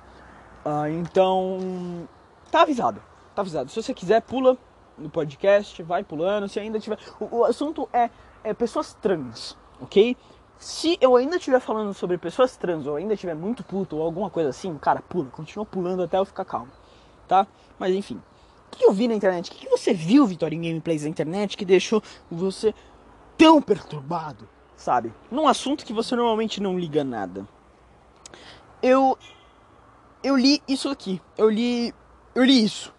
Uh, 0.64 0.86
então, 1.00 2.08
tá 2.52 2.62
avisado, 2.62 3.02
tá 3.34 3.42
avisado. 3.42 3.68
Se 3.68 3.82
você 3.82 3.92
quiser, 3.92 4.22
pula 4.22 4.56
no 4.96 5.10
podcast, 5.10 5.82
vai 5.82 6.04
pulando. 6.04 6.48
Se 6.48 6.60
ainda 6.60 6.78
tiver. 6.78 6.98
O, 7.18 7.38
o 7.38 7.44
assunto 7.44 7.88
é, 7.92 8.10
é 8.44 8.54
pessoas 8.54 8.94
trans, 8.94 9.58
ok? 9.80 10.16
Se 10.56 10.96
eu 11.00 11.16
ainda 11.16 11.36
estiver 11.36 11.58
falando 11.58 11.92
sobre 11.94 12.16
pessoas 12.16 12.56
trans 12.56 12.86
ou 12.86 12.94
ainda 12.94 13.14
estiver 13.14 13.34
muito 13.34 13.64
puto 13.64 13.96
ou 13.96 14.02
alguma 14.04 14.30
coisa 14.30 14.50
assim, 14.50 14.78
cara, 14.78 15.02
pula, 15.02 15.28
continua 15.30 15.66
pulando 15.66 16.04
até 16.04 16.16
eu 16.16 16.24
ficar 16.24 16.44
calmo, 16.44 16.70
tá? 17.30 17.46
Mas 17.78 17.94
enfim. 17.94 18.20
O 18.66 18.76
que 18.76 18.84
eu 18.84 18.92
vi 18.92 19.06
na 19.06 19.14
internet? 19.14 19.50
O 19.50 19.54
que 19.54 19.68
você 19.68 19.94
viu, 19.94 20.26
Vitória, 20.26 20.56
em 20.56 20.62
gameplays 20.62 21.02
da 21.02 21.08
internet 21.08 21.56
que 21.56 21.64
deixou 21.64 22.02
você 22.28 22.74
tão 23.38 23.62
perturbado, 23.62 24.48
sabe? 24.76 25.14
Num 25.30 25.46
assunto 25.46 25.86
que 25.86 25.92
você 25.92 26.16
normalmente 26.16 26.60
não 26.60 26.76
liga 26.76 27.04
nada. 27.04 27.46
Eu. 28.82 29.16
Eu 30.24 30.36
li 30.36 30.60
isso 30.66 30.88
aqui. 30.88 31.22
Eu 31.38 31.48
li. 31.48 31.94
Eu 32.34 32.44
li 32.44 32.64
isso. 32.64 32.92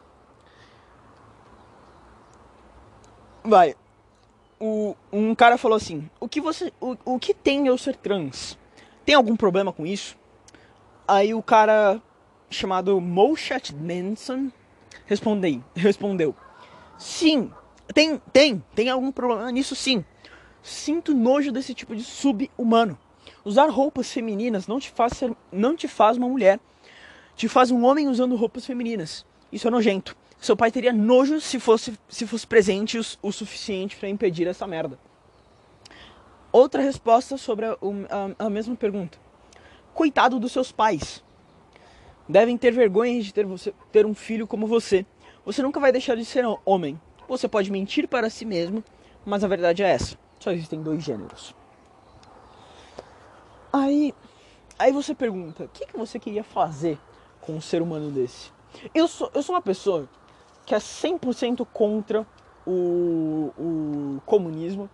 Vai. 3.44 3.76
O, 4.60 4.96
um 5.12 5.36
cara 5.36 5.58
falou 5.58 5.76
assim: 5.76 6.10
o 6.22 6.28
que 6.30 6.40
você. 6.40 6.72
O, 6.80 6.96
o 7.04 7.20
que 7.20 7.34
tem 7.34 7.68
eu 7.68 7.78
ser 7.78 7.98
trans? 7.98 8.58
Tem 9.04 9.16
algum 9.16 9.36
problema 9.36 9.74
com 9.74 9.86
isso? 9.86 10.18
Aí 11.08 11.34
o 11.34 11.44
cara 11.44 12.02
chamado 12.52 13.00
Moshat 13.02 13.74
Manson 13.74 14.52
respondei, 15.06 15.62
respondeu: 15.76 16.36
Sim, 16.98 17.52
tem, 17.94 18.22
tem, 18.32 18.64
tem 18.76 18.90
algum 18.90 19.12
problema 19.12 19.52
nisso 19.52 19.76
sim. 19.76 20.06
Sinto 20.62 21.14
nojo 21.14 21.52
desse 21.52 21.74
tipo 21.74 21.96
de 21.96 22.04
sub-humano. 22.04 22.98
Usar 23.44 23.70
roupas 23.70 24.12
femininas 24.12 24.68
não 24.68 24.80
te 24.80 24.92
faz 24.92 25.14
ser, 25.14 25.36
não 25.52 25.76
te 25.76 25.88
faz 25.88 26.18
uma 26.18 26.30
mulher. 26.30 26.60
Te 27.36 27.48
faz 27.48 27.72
um 27.72 27.84
homem 27.84 28.08
usando 28.08 28.36
roupas 28.36 28.66
femininas. 28.66 29.26
Isso 29.52 29.68
é 29.68 29.72
nojento. 29.72 30.16
Seu 30.40 30.56
pai 30.56 30.72
teria 30.72 30.94
nojo 30.94 31.40
se 31.40 31.60
fosse, 31.60 31.98
se 32.08 32.28
fosse 32.28 32.46
presente 32.46 32.98
o, 32.98 33.02
o 33.24 33.32
suficiente 33.32 33.96
para 33.96 34.10
impedir 34.10 34.48
essa 34.48 34.68
merda. 34.68 35.00
Outra 36.52 36.82
resposta 36.82 37.38
sobre 37.38 37.66
a, 37.66 37.72
a, 37.74 38.46
a 38.46 38.50
mesma 38.50 38.76
pergunta. 38.76 39.18
Coitado 39.94 40.40
dos 40.40 40.52
seus 40.52 40.72
pais. 40.72 41.24
Devem 42.28 42.58
ter 42.58 42.72
vergonha 42.72 43.22
de 43.22 43.34
ter, 43.34 43.46
você, 43.46 43.74
ter 43.92 44.06
um 44.06 44.14
filho 44.14 44.48
como 44.48 44.68
você. 44.68 45.06
Você 45.46 45.62
nunca 45.62 45.80
vai 45.80 45.92
deixar 45.92 46.16
de 46.16 46.26
ser 46.26 46.46
homem. 46.66 47.00
Você 47.28 47.48
pode 47.48 47.72
mentir 47.72 48.08
para 48.08 48.30
si 48.30 48.46
mesmo, 48.46 48.84
mas 49.26 49.44
a 49.44 49.48
verdade 49.48 49.84
é 49.84 49.90
essa. 49.90 50.18
Só 50.40 50.52
existem 50.52 50.82
dois 50.82 51.04
gêneros. 51.04 51.56
Aí, 53.72 54.14
aí 54.78 54.92
você 54.92 55.16
pergunta, 55.16 55.64
o 55.64 55.70
que, 55.70 55.86
que 55.86 55.98
você 55.98 56.20
queria 56.20 56.44
fazer 56.44 57.00
com 57.40 57.54
um 57.54 57.62
ser 57.62 57.82
humano 57.82 58.12
desse? 58.12 58.52
Eu 58.94 59.08
sou, 59.08 59.32
eu 59.34 59.42
sou 59.42 59.56
uma 59.56 59.62
pessoa 59.62 60.10
que 60.66 60.76
é 60.76 60.78
100% 60.78 61.66
contra 61.72 62.26
o, 62.66 63.52
o 63.58 64.22
comunismo. 64.26 64.90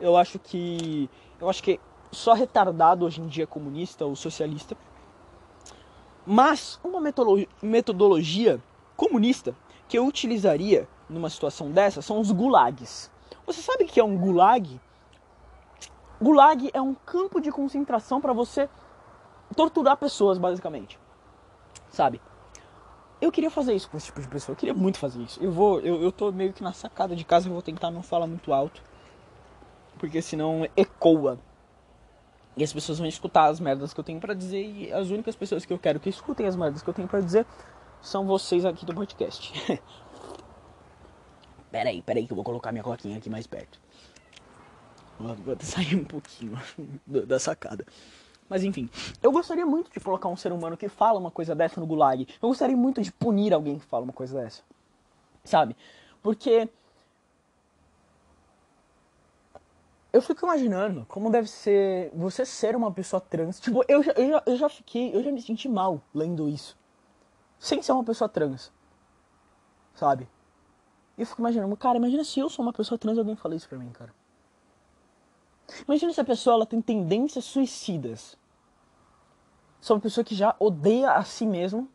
Eu 0.00 0.16
acho 0.16 0.38
que 0.38 1.08
eu 1.40 1.48
acho 1.48 1.62
que 1.62 1.80
só 2.10 2.32
retardado 2.32 3.04
hoje 3.04 3.20
em 3.20 3.26
dia 3.26 3.44
é 3.44 3.46
comunista 3.46 4.04
ou 4.04 4.16
socialista. 4.16 4.76
Mas 6.26 6.80
uma 6.82 7.00
metodologia 7.62 8.60
comunista 8.96 9.54
que 9.88 9.96
eu 9.96 10.06
utilizaria 10.06 10.88
numa 11.08 11.30
situação 11.30 11.70
dessa 11.70 12.02
são 12.02 12.18
os 12.18 12.32
gulags. 12.32 13.10
Você 13.46 13.62
sabe 13.62 13.84
o 13.84 13.86
que 13.86 14.00
é 14.00 14.04
um 14.04 14.18
gulag? 14.18 14.80
Gulag 16.20 16.70
é 16.74 16.80
um 16.80 16.94
campo 16.94 17.40
de 17.40 17.52
concentração 17.52 18.20
para 18.20 18.32
você 18.32 18.68
torturar 19.54 19.96
pessoas, 19.96 20.38
basicamente. 20.38 20.98
Sabe? 21.90 22.20
Eu 23.20 23.30
queria 23.30 23.50
fazer 23.50 23.74
isso 23.74 23.88
com 23.88 23.96
esse 23.96 24.06
tipo 24.06 24.20
de 24.20 24.28
pessoa. 24.28 24.54
Eu 24.54 24.58
queria 24.58 24.74
muito 24.74 24.98
fazer 24.98 25.22
isso. 25.22 25.42
Eu 25.42 25.52
vou. 25.52 25.80
Eu, 25.80 26.02
eu 26.02 26.10
tô 26.10 26.32
meio 26.32 26.52
que 26.52 26.62
na 26.62 26.72
sacada 26.72 27.14
de 27.14 27.24
casa, 27.24 27.48
eu 27.48 27.52
vou 27.52 27.62
tentar 27.62 27.90
não 27.90 28.02
falar 28.02 28.26
muito 28.26 28.52
alto. 28.52 28.82
Porque 29.98 30.20
senão 30.20 30.66
ecoa. 30.76 31.38
E 32.56 32.64
as 32.64 32.72
pessoas 32.72 32.98
vão 32.98 33.06
escutar 33.06 33.46
as 33.46 33.60
merdas 33.60 33.92
que 33.92 34.00
eu 34.00 34.04
tenho 34.04 34.18
para 34.18 34.32
dizer. 34.32 34.62
E 34.62 34.92
as 34.92 35.10
únicas 35.10 35.36
pessoas 35.36 35.64
que 35.64 35.72
eu 35.72 35.78
quero 35.78 36.00
que 36.00 36.08
escutem 36.08 36.46
as 36.46 36.56
merdas 36.56 36.82
que 36.82 36.88
eu 36.88 36.94
tenho 36.94 37.06
para 37.06 37.20
dizer 37.20 37.46
são 38.00 38.26
vocês 38.26 38.64
aqui 38.64 38.86
do 38.86 38.94
podcast. 38.94 39.52
peraí, 41.70 42.00
peraí, 42.02 42.26
que 42.26 42.32
eu 42.32 42.36
vou 42.36 42.44
colocar 42.44 42.72
minha 42.72 42.84
coquinha 42.84 43.18
aqui 43.18 43.28
mais 43.28 43.46
perto. 43.46 43.78
Vou 45.18 45.56
sair 45.60 45.96
um 45.96 46.04
pouquinho 46.04 46.58
da 47.06 47.38
sacada. 47.38 47.86
Mas 48.48 48.62
enfim, 48.62 48.88
eu 49.22 49.32
gostaria 49.32 49.66
muito 49.66 49.90
de 49.90 49.98
colocar 49.98 50.28
um 50.28 50.36
ser 50.36 50.52
humano 50.52 50.76
que 50.76 50.88
fala 50.88 51.18
uma 51.18 51.30
coisa 51.30 51.54
dessa 51.54 51.80
no 51.80 51.86
gulag. 51.86 52.26
Eu 52.40 52.48
gostaria 52.48 52.76
muito 52.76 53.02
de 53.02 53.10
punir 53.12 53.52
alguém 53.52 53.78
que 53.78 53.84
fala 53.84 54.04
uma 54.04 54.12
coisa 54.12 54.40
dessa. 54.40 54.62
Sabe? 55.44 55.76
Porque 56.22 56.68
eu 60.16 60.22
fico 60.22 60.46
imaginando 60.46 61.04
como 61.10 61.30
deve 61.30 61.46
ser 61.46 62.10
você 62.14 62.46
ser 62.46 62.74
uma 62.74 62.90
pessoa 62.90 63.20
trans. 63.20 63.60
Tipo, 63.60 63.84
eu 63.86 64.02
já, 64.02 64.12
eu 64.12 64.30
já, 64.30 64.42
eu 64.46 64.56
já 64.56 64.68
fiquei, 64.70 65.14
eu 65.14 65.22
já 65.22 65.30
me 65.30 65.42
senti 65.42 65.68
mal 65.68 66.00
lendo 66.14 66.48
isso. 66.48 66.74
Sem 67.58 67.82
ser 67.82 67.92
uma 67.92 68.02
pessoa 68.02 68.26
trans. 68.26 68.72
Sabe? 69.94 70.26
E 71.18 71.20
eu 71.20 71.26
fico 71.26 71.42
imaginando, 71.42 71.76
cara, 71.76 71.98
imagina 71.98 72.24
se 72.24 72.40
eu 72.40 72.48
sou 72.48 72.64
uma 72.64 72.72
pessoa 72.72 72.98
trans 72.98 73.16
e 73.16 73.20
alguém 73.20 73.36
fala 73.36 73.54
isso 73.54 73.68
pra 73.68 73.76
mim, 73.78 73.90
cara. 73.90 74.14
Imagina 75.86 76.10
se 76.14 76.20
a 76.20 76.24
pessoa 76.24 76.54
ela 76.54 76.66
tem 76.66 76.80
tendências 76.80 77.44
suicidas. 77.44 78.38
Sou 79.82 79.96
uma 79.96 80.02
pessoa 80.02 80.24
que 80.24 80.34
já 80.34 80.56
odeia 80.58 81.10
a 81.12 81.24
si 81.24 81.44
mesma, 81.44 81.86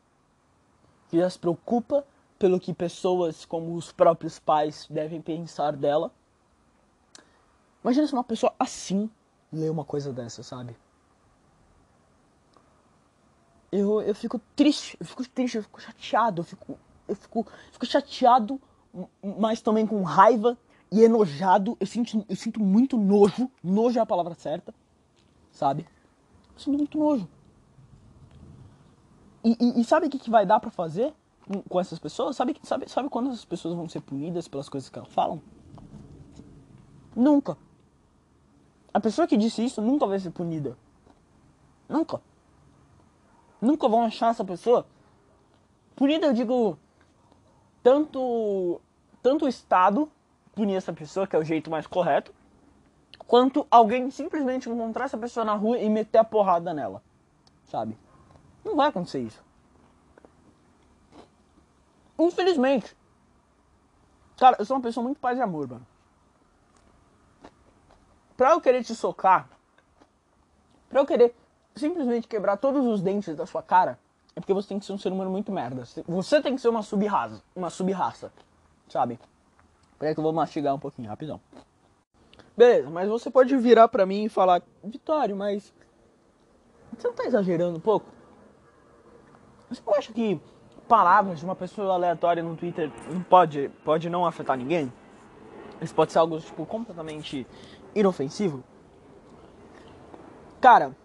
que 1.10 1.18
já 1.18 1.28
se 1.28 1.40
preocupa 1.40 2.06
pelo 2.38 2.60
que 2.60 2.72
pessoas 2.72 3.46
como 3.46 3.74
os 3.74 3.92
próprios 3.92 4.38
pais 4.38 4.86
devem 4.92 5.20
pensar 5.20 5.76
dela. 5.76 6.12
Imagina 7.84 8.08
se 8.08 8.14
uma 8.14 8.24
pessoa 8.24 8.54
assim 8.60 9.10
lê 9.52 9.70
uma 9.70 9.84
coisa 9.84 10.14
dessa, 10.14 10.44
sabe? 10.44 10.76
Eu, 13.72 14.02
eu 14.02 14.14
fico 14.14 14.40
triste, 14.56 14.98
eu 15.00 15.06
fico 15.06 15.28
triste, 15.30 15.58
eu 15.58 15.64
fico 15.64 15.82
chateado, 15.82 16.42
eu 16.42 16.46
fico, 16.46 16.78
eu 17.08 17.16
fico, 17.16 17.48
fico 17.72 17.86
chateado, 17.86 18.62
mas 19.40 19.62
também 19.62 19.88
com 19.88 20.04
raiva 20.04 20.58
e 20.92 21.02
enojado. 21.02 21.78
Eu 21.80 21.88
sinto, 21.88 22.26
eu 22.28 22.36
sinto 22.36 22.60
muito 22.60 22.98
nojo. 22.98 23.50
Nojo 23.64 23.98
é 23.98 24.02
a 24.02 24.06
palavra 24.06 24.36
certa, 24.36 24.74
sabe? 25.52 25.88
Eu 26.54 26.60
sinto 26.60 26.78
muito 26.78 26.98
nojo. 26.98 27.28
E, 29.44 29.58
e, 29.60 29.82
e 29.82 29.84
sabe 29.86 30.08
o 30.08 30.10
que, 30.10 30.20
que 30.20 30.30
vai 30.30 30.46
dar 30.46 30.60
para 30.60 30.70
fazer 30.70 31.14
com 31.68 31.80
essas 31.80 31.98
pessoas? 31.98 32.36
Sabe, 32.36 32.56
sabe, 32.64 32.90
sabe 32.90 33.10
quando 33.10 33.30
essas 33.30 33.46
pessoas 33.46 33.74
vão 33.74 33.90
ser 33.90 34.02
punidas 34.02 34.48
pelas 34.48 34.70
coisas 34.70 34.90
que 34.90 35.00
elas 35.00 35.12
falam? 35.12 35.42
Nunca. 37.16 37.58
A 38.94 39.00
pessoa 39.00 39.28
que 39.28 39.38
disse 39.38 39.64
isso 39.64 39.82
nunca 39.82 40.06
vai 40.06 40.20
ser 40.20 40.32
punida. 40.32 40.78
Nunca. 41.88 42.22
Nunca 43.62 43.88
vão 43.88 44.04
achar 44.04 44.32
essa 44.32 44.44
pessoa 44.44 44.86
punida, 45.96 46.28
eu 46.28 46.34
digo, 46.34 46.78
tanto 47.84 48.82
tanto 49.22 49.46
o 49.46 49.48
Estado 49.48 50.12
punir 50.54 50.76
essa 50.76 50.92
pessoa, 50.92 51.28
que 51.28 51.36
é 51.36 51.40
o 51.40 51.44
jeito 51.44 51.70
mais 51.70 51.86
correto, 51.88 52.34
quanto 53.28 53.66
alguém 53.70 54.10
simplesmente 54.10 54.70
encontrar 54.70 55.06
essa 55.06 55.18
pessoa 55.18 55.46
na 55.46 55.54
rua 55.54 55.78
e 55.78 55.90
meter 55.90 56.18
a 56.18 56.24
porrada 56.24 56.74
nela. 56.74 57.04
Sabe? 57.68 57.98
Não 58.66 58.76
vai 58.76 58.90
acontecer 58.90 59.20
isso. 59.20 59.44
Infelizmente. 62.20 62.96
Cara, 64.38 64.58
eu 64.60 64.66
sou 64.66 64.76
uma 64.76 64.84
pessoa 64.84 65.04
muito 65.04 65.20
paz 65.20 65.38
e 65.38 65.42
amor, 65.42 65.70
mano. 65.70 65.88
Pra 68.42 68.54
eu 68.54 68.60
querer 68.60 68.84
te 68.84 68.96
socar, 68.96 69.48
pra 70.90 71.00
eu 71.00 71.06
querer 71.06 71.36
simplesmente 71.76 72.28
quebrar 72.28 72.58
todos 72.58 72.84
os 72.88 73.00
dentes 73.00 73.36
da 73.36 73.46
sua 73.46 73.62
cara, 73.62 74.00
é 74.36 74.40
porque 74.40 74.52
você 74.52 74.70
tem 74.70 74.80
que 74.80 74.86
ser 74.88 74.94
um 74.94 74.98
ser 74.98 75.12
humano 75.12 75.30
muito 75.30 75.52
merda. 75.52 75.84
Você 76.08 76.42
tem 76.42 76.56
que 76.56 76.60
ser 76.60 76.70
uma 76.70 76.82
subraça, 76.82 77.44
uma 77.56 77.70
subraça, 77.70 78.34
sabe? 78.90 79.20
Peraí 80.00 80.16
que 80.16 80.20
eu 80.20 80.24
vou 80.24 80.34
mastigar 80.34 80.74
um 80.74 80.80
pouquinho, 80.80 81.08
rapidão. 81.08 81.40
Beleza, 82.58 82.90
mas 82.90 83.08
você 83.08 83.30
pode 83.30 83.56
virar 83.58 83.88
pra 83.90 84.08
mim 84.08 84.24
e 84.24 84.30
falar, 84.30 84.64
Vitório, 84.84 85.36
mas 85.36 85.72
você 86.98 87.10
não 87.10 87.14
tá 87.14 87.26
exagerando 87.26 87.78
um 87.78 87.80
pouco? 87.80 88.08
Você 89.70 89.84
não 89.86 89.94
acha 89.94 90.12
que 90.12 90.42
palavras 90.88 91.38
de 91.38 91.46
uma 91.46 91.56
pessoa 91.56 91.94
aleatória 91.94 92.42
no 92.42 92.58
Twitter 92.58 92.92
não 93.08 93.22
pode, 93.22 93.70
pode 93.86 94.10
não 94.10 94.26
afetar 94.26 94.58
ninguém? 94.58 94.92
Isso 95.80 95.96
pode 95.96 96.12
ser 96.12 96.20
algo 96.20 96.40
tipo 96.40 96.64
completamente 96.64 97.48
inofensivo? 97.96 98.64
Cara, 100.60 100.96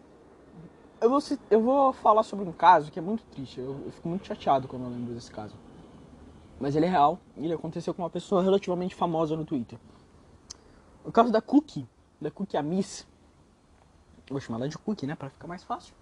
eu 1.00 1.10
vou, 1.10 1.18
eu 1.50 1.60
vou 1.60 1.92
falar 1.92 2.22
sobre 2.22 2.48
um 2.48 2.52
caso 2.52 2.90
que 2.90 2.98
é 2.98 3.02
muito 3.02 3.24
triste. 3.24 3.60
Eu, 3.60 3.80
eu 3.84 3.92
fico 3.92 4.08
muito 4.08 4.26
chateado 4.26 4.68
quando 4.68 4.84
eu 4.84 4.90
lembro 4.90 5.14
desse 5.14 5.30
caso. 5.30 5.54
Mas 6.58 6.74
ele 6.74 6.86
é 6.86 6.88
real 6.88 7.18
e 7.36 7.44
ele 7.44 7.54
aconteceu 7.54 7.92
com 7.92 8.02
uma 8.02 8.10
pessoa 8.10 8.42
relativamente 8.42 8.94
famosa 8.94 9.36
no 9.36 9.44
Twitter. 9.44 9.78
O 11.04 11.12
caso 11.12 11.30
da 11.30 11.40
Cookie, 11.40 11.86
da 12.20 12.30
Cookie 12.30 12.56
a 12.56 12.62
Miss. 12.62 13.06
Vou 14.28 14.40
chamar 14.40 14.58
ela 14.58 14.68
de 14.68 14.78
Cookie, 14.78 15.06
né? 15.06 15.14
Pra 15.14 15.30
ficar 15.30 15.46
mais 15.46 15.62
fácil. 15.62 15.94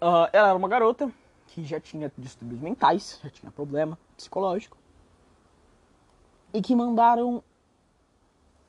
Uh, 0.00 0.28
ela 0.32 0.48
era 0.48 0.56
uma 0.56 0.68
garota 0.68 1.12
que 1.46 1.62
já 1.64 1.78
tinha 1.78 2.10
distúrbios 2.16 2.60
mentais, 2.60 3.20
já 3.22 3.30
tinha 3.30 3.52
problema 3.52 3.98
psicológico. 4.16 4.76
E 6.52 6.60
que 6.60 6.74
mandaram 6.74 7.44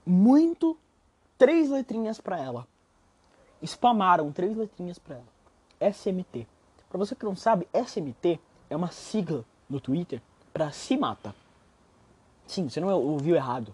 muito 0.06 0.78
três 1.42 1.72
letrinhas 1.72 2.22
para 2.22 2.40
ela. 2.40 2.68
Spamaram 3.66 4.32
três 4.32 4.56
letrinhas 4.56 5.00
para 5.00 5.16
ela. 5.16 5.92
SMT. 5.92 6.48
Para 6.88 7.00
você 7.00 7.16
que 7.16 7.26
não 7.26 7.36
sabe, 7.36 7.68
SMT 7.74 8.40
é 8.70 8.76
uma 8.76 8.92
sigla 8.92 9.44
no 9.68 9.82
Twitter 9.82 10.22
para 10.54 10.70
se 10.70 10.96
mata. 10.96 11.34
Sim, 12.46 12.70
você 12.70 12.80
não 12.80 12.90
ouviu 12.90 13.36
errado. 13.36 13.74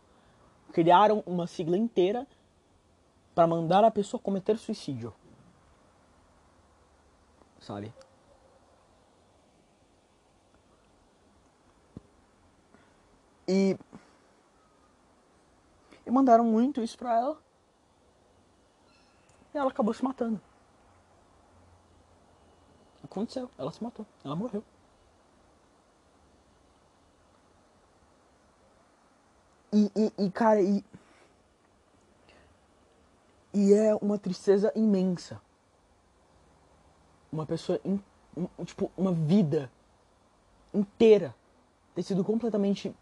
Criaram 0.71 1.21
uma 1.25 1.45
sigla 1.45 1.77
inteira 1.77 2.25
para 3.35 3.45
mandar 3.45 3.83
a 3.83 3.91
pessoa 3.91 4.17
cometer 4.17 4.57
suicídio. 4.57 5.13
Sabe? 7.59 7.93
E, 13.45 13.77
e 16.05 16.11
mandaram 16.11 16.45
muito 16.45 16.81
isso 16.81 16.97
pra 16.97 17.13
ela. 17.13 17.46
Ela 19.57 19.69
acabou 19.69 19.93
se 19.93 20.03
matando. 20.03 20.39
Aconteceu, 23.03 23.49
ela 23.57 23.71
se 23.71 23.83
matou, 23.83 24.05
ela 24.23 24.35
morreu. 24.35 24.63
E, 29.73 29.91
e, 29.95 30.25
e, 30.25 30.31
cara, 30.31 30.61
e. 30.61 30.83
E 33.53 33.73
é 33.73 33.95
uma 33.95 34.17
tristeza 34.17 34.71
imensa. 34.75 35.41
Uma 37.31 37.45
pessoa. 37.45 37.79
In, 37.83 38.01
um, 38.35 38.65
tipo, 38.65 38.91
uma 38.95 39.11
vida 39.11 39.71
inteira 40.73 41.35
ter 41.95 42.03
sido 42.03 42.23
completamente. 42.23 42.95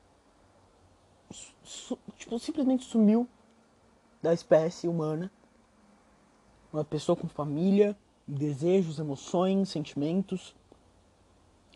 Su, 1.63 1.97
tipo, 2.17 2.37
simplesmente 2.39 2.85
sumiu 2.85 3.27
da 4.21 4.33
espécie 4.33 4.87
humana. 4.87 5.31
Uma 6.75 6.83
pessoa 6.83 7.15
com 7.15 7.25
família, 7.25 7.97
desejos, 8.27 8.99
emoções, 8.99 9.69
sentimentos. 9.69 10.53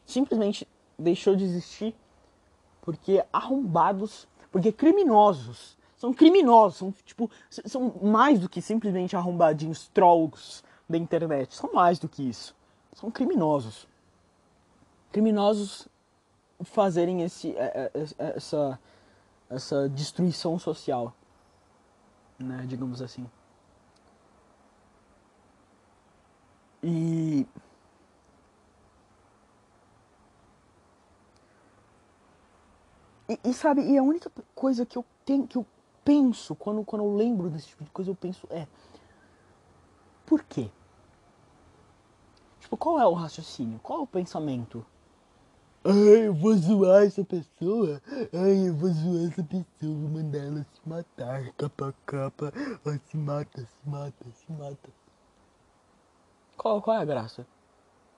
Simplesmente 0.05 0.67
deixou 0.97 1.37
de 1.37 1.45
existir 1.45 1.95
porque 2.81 3.23
arrombados 3.31 4.27
porque 4.51 4.73
criminosos 4.73 5.77
são 5.95 6.13
criminosos, 6.13 6.77
são 6.77 6.91
tipo, 6.91 7.31
são 7.49 7.93
mais 8.01 8.39
do 8.39 8.49
que 8.49 8.61
simplesmente 8.61 9.15
arrombadinhos 9.15 9.87
trolls 9.87 10.63
da 10.89 10.97
internet, 10.97 11.55
são 11.55 11.71
mais 11.71 11.97
do 11.97 12.09
que 12.09 12.27
isso. 12.27 12.53
São 12.91 13.09
criminosos. 13.09 13.87
Criminosos 15.13 15.87
fazerem 16.61 17.21
esse 17.21 17.55
é, 17.55 17.91
é, 17.93 18.01
é, 18.17 18.33
essa 18.35 18.77
essa 19.49 19.87
destruição 19.87 20.59
social, 20.59 21.13
né, 22.37 22.65
digamos 22.67 23.01
assim. 23.01 23.25
E 26.81 27.45
E, 33.29 33.39
e, 33.43 33.53
sabe, 33.53 33.83
e 33.83 33.95
a 33.95 34.01
única 34.01 34.31
coisa 34.55 34.87
que 34.87 34.97
eu 34.97 35.05
tenho, 35.23 35.45
que 35.45 35.55
eu 35.55 35.63
penso 36.03 36.55
quando, 36.55 36.83
quando 36.83 37.05
eu 37.05 37.15
lembro 37.15 37.47
desse 37.47 37.67
tipo 37.67 37.83
de 37.83 37.91
coisa, 37.91 38.09
eu 38.09 38.15
penso 38.15 38.47
é 38.49 38.67
por 40.25 40.43
quê? 40.43 40.69
Tipo, 42.59 42.75
qual 42.77 42.99
é 42.99 43.05
o 43.05 43.13
raciocínio? 43.13 43.79
Qual 43.81 43.99
é 43.99 44.01
o 44.03 44.07
pensamento? 44.07 44.85
Ai, 45.83 46.27
eu 46.27 46.33
vou 46.33 46.53
zoar 46.55 47.03
essa 47.03 47.23
pessoa. 47.23 48.01
Ai, 48.33 48.67
eu 48.69 48.75
vou 48.75 48.89
zoar 48.89 49.25
essa 49.27 49.43
pessoa, 49.43 49.65
vou 49.95 50.09
mandar 50.09 50.39
ela 50.39 50.65
se 50.73 50.89
matar, 50.89 51.51
capa 51.53 51.93
capa. 52.05 52.53
Ai, 52.85 52.99
se 53.09 53.17
mata, 53.17 53.61
se 53.61 53.89
mata, 53.89 54.25
se 54.31 54.51
mata. 54.51 54.89
Qual, 56.59 56.81
qual 56.81 56.97
é 56.97 56.99
a 56.99 57.05
graça? 57.05 57.47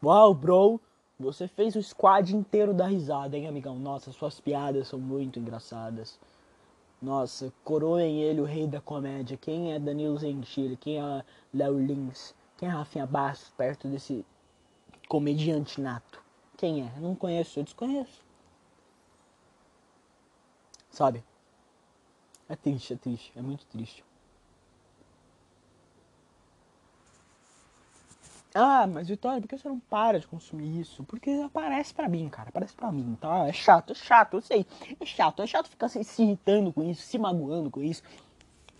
Uau, 0.03 0.33
bro, 0.33 0.81
você 1.19 1.47
fez 1.47 1.75
o 1.75 1.83
squad 1.83 2.35
inteiro 2.35 2.73
da 2.73 2.87
risada, 2.87 3.37
hein, 3.37 3.47
amigão? 3.47 3.77
Nossa, 3.77 4.11
suas 4.11 4.39
piadas 4.39 4.87
são 4.87 4.97
muito 4.97 5.37
engraçadas. 5.37 6.19
Nossa, 6.99 7.53
coroem 7.63 8.19
ele 8.19 8.41
o 8.41 8.45
rei 8.45 8.65
da 8.65 8.81
comédia. 8.81 9.37
Quem 9.37 9.73
é 9.73 9.79
Danilo 9.79 10.17
Gentili? 10.17 10.75
Quem 10.75 10.99
é 10.99 11.23
Léo 11.53 11.77
Lins? 11.77 12.33
Quem 12.57 12.67
é 12.67 12.71
Rafinha 12.71 13.05
Bastos 13.05 13.53
perto 13.55 13.87
desse 13.87 14.25
comediante 15.07 15.79
nato? 15.79 16.19
Quem 16.57 16.81
é? 16.81 16.99
Não 16.99 17.13
conheço, 17.13 17.59
eu 17.59 17.63
desconheço. 17.63 18.23
Sabe? 20.89 21.23
É 22.49 22.55
triste, 22.55 22.93
é 22.93 22.97
triste, 22.97 23.31
é 23.35 23.41
muito 23.41 23.67
triste. 23.67 24.03
Ah, 28.53 28.85
mas 28.85 29.07
Vitória, 29.07 29.39
por 29.39 29.47
que 29.47 29.57
você 29.57 29.69
não 29.69 29.79
para 29.79 30.19
de 30.19 30.27
consumir 30.27 30.81
isso? 30.81 31.03
Porque 31.05 31.29
aparece 31.45 31.93
pra 31.93 32.09
mim, 32.09 32.27
cara. 32.27 32.49
Aparece 32.49 32.73
pra 32.73 32.91
mim, 32.91 33.17
tá? 33.19 33.47
É 33.47 33.53
chato, 33.53 33.93
é 33.93 33.95
chato, 33.95 34.33
eu 34.35 34.41
sei. 34.41 34.65
É 34.99 35.05
chato, 35.05 35.41
é 35.41 35.47
chato 35.47 35.69
ficar 35.69 35.87
se, 35.87 36.03
se 36.03 36.21
irritando 36.21 36.73
com 36.73 36.83
isso, 36.83 37.01
se 37.01 37.17
magoando 37.17 37.71
com 37.71 37.81
isso. 37.81 38.03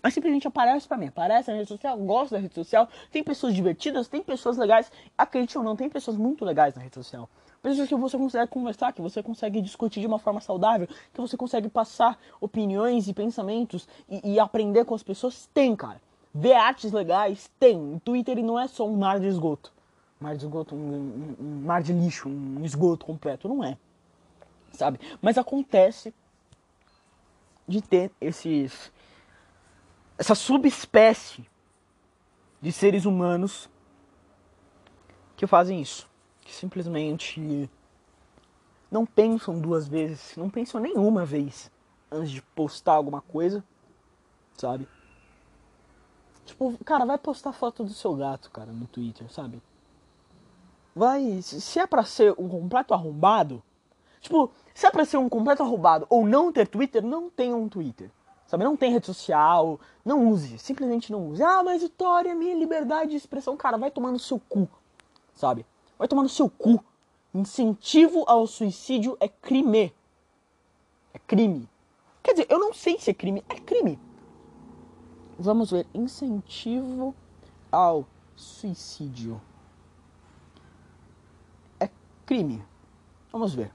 Mas 0.02 0.12
simplesmente 0.12 0.46
aparece 0.46 0.86
pra 0.86 0.98
mim. 0.98 1.06
Aparece 1.06 1.50
na 1.50 1.56
rede 1.56 1.68
social, 1.68 1.96
gosto 1.96 2.32
da 2.32 2.38
rede 2.38 2.54
social. 2.54 2.86
Tem 3.10 3.24
pessoas 3.24 3.54
divertidas, 3.54 4.08
tem 4.08 4.22
pessoas 4.22 4.58
legais. 4.58 4.92
Acredite 5.16 5.56
ou 5.56 5.64
não, 5.64 5.74
tem 5.74 5.88
pessoas 5.88 6.18
muito 6.18 6.44
legais 6.44 6.74
na 6.74 6.82
rede 6.82 6.94
social. 6.94 7.30
Pessoas 7.62 7.88
que 7.88 7.94
você 7.94 8.18
consegue 8.18 8.50
conversar, 8.50 8.92
que 8.92 9.00
você 9.00 9.22
consegue 9.22 9.62
discutir 9.62 10.00
de 10.00 10.06
uma 10.06 10.18
forma 10.18 10.40
saudável, 10.40 10.86
que 11.14 11.20
você 11.20 11.36
consegue 11.36 11.70
passar 11.70 12.18
opiniões 12.40 13.08
e 13.08 13.14
pensamentos 13.14 13.88
e, 14.06 14.32
e 14.34 14.40
aprender 14.40 14.84
com 14.84 14.94
as 14.94 15.02
pessoas. 15.02 15.48
Tem, 15.54 15.74
cara 15.74 16.00
ver 16.34 16.54
artes 16.54 16.92
legais, 16.92 17.50
tem. 17.58 17.94
O 17.94 18.00
Twitter 18.00 18.42
não 18.42 18.58
é 18.58 18.66
só 18.66 18.86
um 18.86 18.96
mar 18.96 19.20
de 19.20 19.26
esgoto. 19.26 19.72
Mar 20.20 20.36
de 20.36 20.44
esgoto, 20.44 20.74
um, 20.74 20.78
um, 20.78 21.36
um 21.40 21.62
mar 21.64 21.82
de 21.82 21.92
lixo, 21.92 22.28
um 22.28 22.64
esgoto 22.64 23.04
completo. 23.04 23.48
Não 23.48 23.62
é. 23.62 23.76
Sabe? 24.72 24.98
Mas 25.20 25.36
acontece 25.36 26.14
de 27.66 27.82
ter 27.82 28.10
esses. 28.20 28.92
essa 30.16 30.34
subespécie 30.34 31.44
de 32.60 32.72
seres 32.72 33.04
humanos 33.04 33.68
que 35.36 35.46
fazem 35.46 35.80
isso. 35.80 36.08
Que 36.40 36.52
simplesmente 36.52 37.68
não 38.90 39.06
pensam 39.06 39.58
duas 39.58 39.88
vezes, 39.88 40.36
não 40.36 40.50
pensam 40.50 40.80
nenhuma 40.80 41.24
vez 41.24 41.70
antes 42.10 42.30
de 42.30 42.42
postar 42.42 42.92
alguma 42.92 43.22
coisa, 43.22 43.64
sabe? 44.54 44.86
Tipo, 46.44 46.76
cara, 46.84 47.04
vai 47.04 47.18
postar 47.18 47.52
foto 47.52 47.84
do 47.84 47.92
seu 47.92 48.14
gato, 48.14 48.50
cara, 48.50 48.72
no 48.72 48.86
Twitter, 48.86 49.30
sabe? 49.32 49.62
Vai. 50.94 51.40
Se 51.42 51.78
é 51.78 51.86
pra 51.86 52.04
ser 52.04 52.34
um 52.38 52.48
completo 52.48 52.92
arrombado. 52.92 53.62
Tipo, 54.20 54.50
se 54.74 54.86
é 54.86 54.90
pra 54.90 55.04
ser 55.04 55.16
um 55.16 55.28
completo 55.28 55.62
arrombado 55.62 56.06
ou 56.08 56.26
não 56.26 56.52
ter 56.52 56.68
Twitter, 56.68 57.02
não 57.02 57.28
tenha 57.28 57.56
um 57.56 57.68
Twitter. 57.68 58.10
Sabe? 58.46 58.64
Não 58.64 58.76
tem 58.76 58.92
rede 58.92 59.06
social, 59.06 59.80
não 60.04 60.28
use. 60.28 60.58
Simplesmente 60.58 61.10
não 61.10 61.30
use. 61.30 61.42
Ah, 61.42 61.62
mas 61.62 61.82
Vitória, 61.82 62.34
minha 62.34 62.54
liberdade 62.54 63.12
de 63.12 63.16
expressão. 63.16 63.56
Cara, 63.56 63.78
vai 63.78 63.90
tomar 63.90 64.12
no 64.12 64.18
seu 64.18 64.38
cu. 64.38 64.68
Sabe? 65.34 65.64
Vai 65.98 66.06
tomar 66.06 66.22
no 66.22 66.28
seu 66.28 66.50
cu. 66.50 66.84
Incentivo 67.34 68.24
ao 68.26 68.46
suicídio 68.46 69.16
é 69.18 69.26
crime. 69.26 69.94
É 71.14 71.18
crime. 71.18 71.66
Quer 72.22 72.32
dizer, 72.32 72.46
eu 72.50 72.58
não 72.58 72.74
sei 72.74 72.98
se 72.98 73.10
é 73.10 73.14
crime. 73.14 73.42
É 73.48 73.54
crime. 73.54 73.98
Vamos 75.38 75.70
ver 75.70 75.86
incentivo 75.94 77.14
ao 77.70 78.06
suicídio. 78.36 79.40
É 81.80 81.88
crime. 82.26 82.64
Vamos 83.30 83.54
ver. 83.54 83.72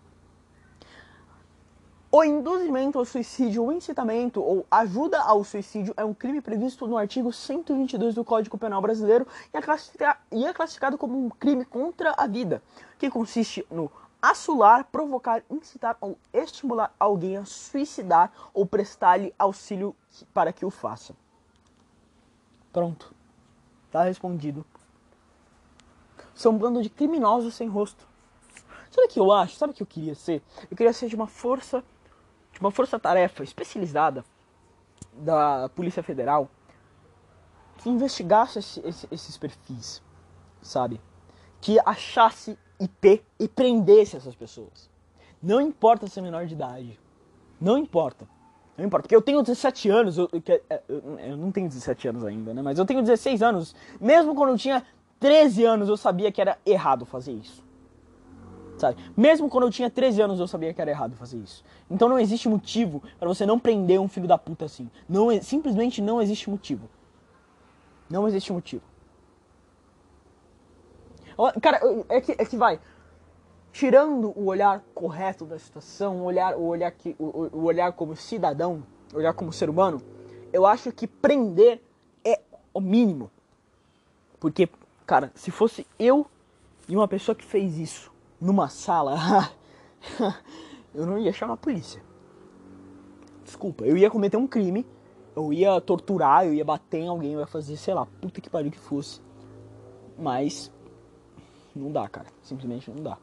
O 2.09 2.23
induzimento 2.23 2.97
ao 2.97 3.05
suicídio, 3.05 3.65
o 3.65 3.71
incitamento 3.71 4.41
ou 4.41 4.65
ajuda 4.71 5.21
ao 5.21 5.43
suicídio 5.43 5.93
é 5.97 6.05
um 6.05 6.13
crime 6.13 6.39
previsto 6.39 6.87
no 6.87 6.97
artigo 6.97 7.33
122 7.33 8.15
do 8.15 8.23
Código 8.23 8.57
Penal 8.57 8.81
Brasileiro 8.81 9.27
e 10.31 10.45
é 10.45 10.53
classificado 10.53 10.97
como 10.97 11.25
um 11.25 11.29
crime 11.29 11.65
contra 11.65 12.15
a 12.17 12.25
vida, 12.25 12.63
que 12.97 13.09
consiste 13.09 13.67
no 13.69 13.91
assular, 14.21 14.85
provocar, 14.85 15.43
incitar 15.49 15.97
ou 15.99 16.17
estimular 16.33 16.93
alguém 16.97 17.37
a 17.37 17.45
suicidar 17.45 18.31
ou 18.53 18.65
prestar-lhe 18.65 19.33
auxílio 19.37 19.95
para 20.33 20.53
que 20.53 20.65
o 20.65 20.71
faça. 20.71 21.13
Pronto. 22.71 23.13
Tá 23.91 24.03
respondido. 24.03 24.65
São 26.33 26.53
um 26.53 26.57
bando 26.57 26.81
de 26.81 26.89
criminosos 26.89 27.55
sem 27.55 27.67
rosto. 27.67 28.07
Sabe 28.91 29.07
o 29.07 29.09
que 29.09 29.19
eu 29.19 29.31
acho? 29.31 29.55
Sabe 29.55 29.71
o 29.71 29.75
que 29.75 29.83
eu 29.83 29.87
queria 29.87 30.15
ser? 30.15 30.41
Eu 30.69 30.77
queria 30.77 30.93
ser 30.93 31.07
de 31.07 31.15
uma 31.15 31.27
força, 31.27 31.83
de 32.51 32.59
uma 32.59 32.71
força-tarefa 32.71 33.43
especializada 33.43 34.23
da 35.13 35.69
Polícia 35.69 36.03
Federal 36.03 36.49
que 37.77 37.89
investigasse 37.89 38.59
esse, 38.59 38.79
esse, 38.81 39.07
esses 39.11 39.37
perfis, 39.37 40.01
sabe? 40.61 40.99
Que 41.61 41.79
achasse 41.85 42.57
IP 42.79 43.23
e 43.39 43.47
prendesse 43.47 44.17
essas 44.17 44.35
pessoas. 44.35 44.89
Não 45.41 45.61
importa 45.61 46.07
ser 46.07 46.21
menor 46.21 46.45
de 46.45 46.53
idade. 46.53 46.99
Não 47.59 47.77
importa. 47.77 48.27
Não 48.77 48.85
importa, 48.85 49.03
porque 49.03 49.15
eu 49.15 49.21
tenho 49.21 49.41
17 49.41 49.89
anos, 49.89 50.17
eu, 50.17 50.29
é, 50.69 50.81
eu, 50.87 51.19
eu, 51.19 51.37
não 51.37 51.51
tenho 51.51 51.67
17 51.67 52.09
anos 52.09 52.23
ainda, 52.23 52.53
né? 52.53 52.61
Mas 52.61 52.77
eu 52.77 52.85
tenho 52.85 53.01
16 53.01 53.41
anos. 53.41 53.75
Mesmo 53.99 54.35
quando 54.35 54.51
eu 54.51 54.57
tinha 54.57 54.85
13 55.19 55.65
anos, 55.65 55.89
eu 55.89 55.97
sabia 55.97 56.31
que 56.31 56.39
era 56.39 56.59
errado 56.63 57.03
fazer 57.03 57.31
isso. 57.33 57.65
Sabe? 58.77 58.97
Mesmo 59.17 59.49
quando 59.49 59.63
eu 59.63 59.71
tinha 59.71 59.89
13 59.89 60.21
anos, 60.21 60.39
eu 60.39 60.47
sabia 60.47 60.71
que 60.71 60.79
era 60.79 60.91
errado 60.91 61.15
fazer 61.15 61.37
isso. 61.37 61.65
Então 61.89 62.07
não 62.07 62.19
existe 62.19 62.47
motivo 62.47 63.01
para 63.17 63.27
você 63.27 63.43
não 63.43 63.57
prender 63.57 63.99
um 63.99 64.07
filho 64.07 64.27
da 64.27 64.37
puta 64.37 64.65
assim. 64.65 64.87
Não, 65.09 65.29
simplesmente 65.41 65.99
não 65.99 66.21
existe 66.21 66.47
motivo. 66.47 66.87
Não 68.07 68.27
existe 68.27 68.53
motivo. 68.53 68.83
Cara, 71.61 71.81
é 72.09 72.21
que, 72.21 72.31
é 72.33 72.45
que 72.45 72.55
vai 72.55 72.79
tirando 73.77 74.33
o 74.35 74.45
olhar 74.45 74.83
correto 74.95 75.45
da 75.45 75.59
situação, 75.59 76.21
o 76.21 76.23
olhar, 76.23 76.55
o 76.57 76.63
olhar, 76.63 76.89
que, 76.89 77.15
o, 77.19 77.47
o 77.55 77.65
olhar 77.65 77.93
como 77.93 78.15
cidadão, 78.15 78.83
o 79.13 79.17
olhar 79.17 79.35
como 79.35 79.53
ser 79.53 79.69
humano, 79.69 80.01
eu 80.51 80.65
acho 80.65 80.91
que 80.91 81.05
prender 81.05 81.79
é 82.25 82.41
o 82.73 82.81
mínimo. 82.81 83.29
Porque, 84.39 84.67
cara, 85.05 85.31
se 85.35 85.51
fosse 85.51 85.85
eu 85.99 86.25
e 86.89 86.95
uma 86.95 87.07
pessoa 87.07 87.35
que 87.35 87.45
fez 87.45 87.77
isso 87.77 88.11
numa 88.41 88.67
sala, 88.67 89.15
eu 90.95 91.05
não 91.05 91.19
ia 91.19 91.31
chamar 91.31 91.53
a 91.53 91.57
polícia. 91.57 92.01
Desculpa, 93.43 93.85
eu 93.85 93.95
ia 93.95 94.09
cometer 94.09 94.37
um 94.37 94.47
crime, 94.47 94.87
eu 95.35 95.53
ia 95.53 95.79
torturar, 95.79 96.47
eu 96.47 96.53
ia 96.55 96.65
bater 96.65 97.01
em 97.01 97.09
alguém, 97.09 97.33
eu 97.33 97.41
ia 97.41 97.47
fazer, 97.47 97.77
sei 97.77 97.93
lá, 97.93 98.07
puta 98.19 98.41
que 98.41 98.49
pariu 98.49 98.71
que 98.71 98.79
fosse. 98.79 99.21
Mas 100.17 100.71
não 101.75 101.91
dá, 101.91 102.09
cara. 102.09 102.25
Simplesmente 102.41 102.89
não 102.89 103.03
dá. 103.03 103.19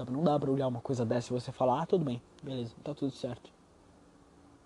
Sabe? 0.00 0.12
Não 0.12 0.24
dá 0.24 0.40
pra 0.40 0.50
olhar 0.50 0.66
uma 0.66 0.80
coisa 0.80 1.04
dessa 1.04 1.30
e 1.30 1.38
você 1.38 1.52
falar, 1.52 1.82
ah, 1.82 1.86
tudo 1.86 2.06
bem, 2.06 2.22
beleza, 2.42 2.72
tá 2.82 2.94
tudo 2.94 3.12
certo. 3.12 3.50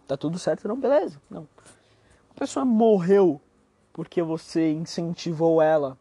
Tá 0.07 0.17
tudo 0.17 0.39
certo, 0.39 0.69
não, 0.69 0.79
beleza. 0.79 1.21
Não. 1.29 1.49
A 2.31 2.39
pessoa 2.39 2.65
morreu 2.65 3.41
porque 3.93 4.23
você 4.23 4.71
incentivou 4.71 5.61
ela 5.61 5.99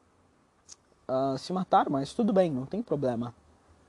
a 1.08 1.36
se 1.40 1.52
matar, 1.52 1.90
mas 1.90 2.14
tudo 2.14 2.32
bem, 2.32 2.52
não 2.52 2.68
tem 2.68 2.84
problema. 2.84 3.34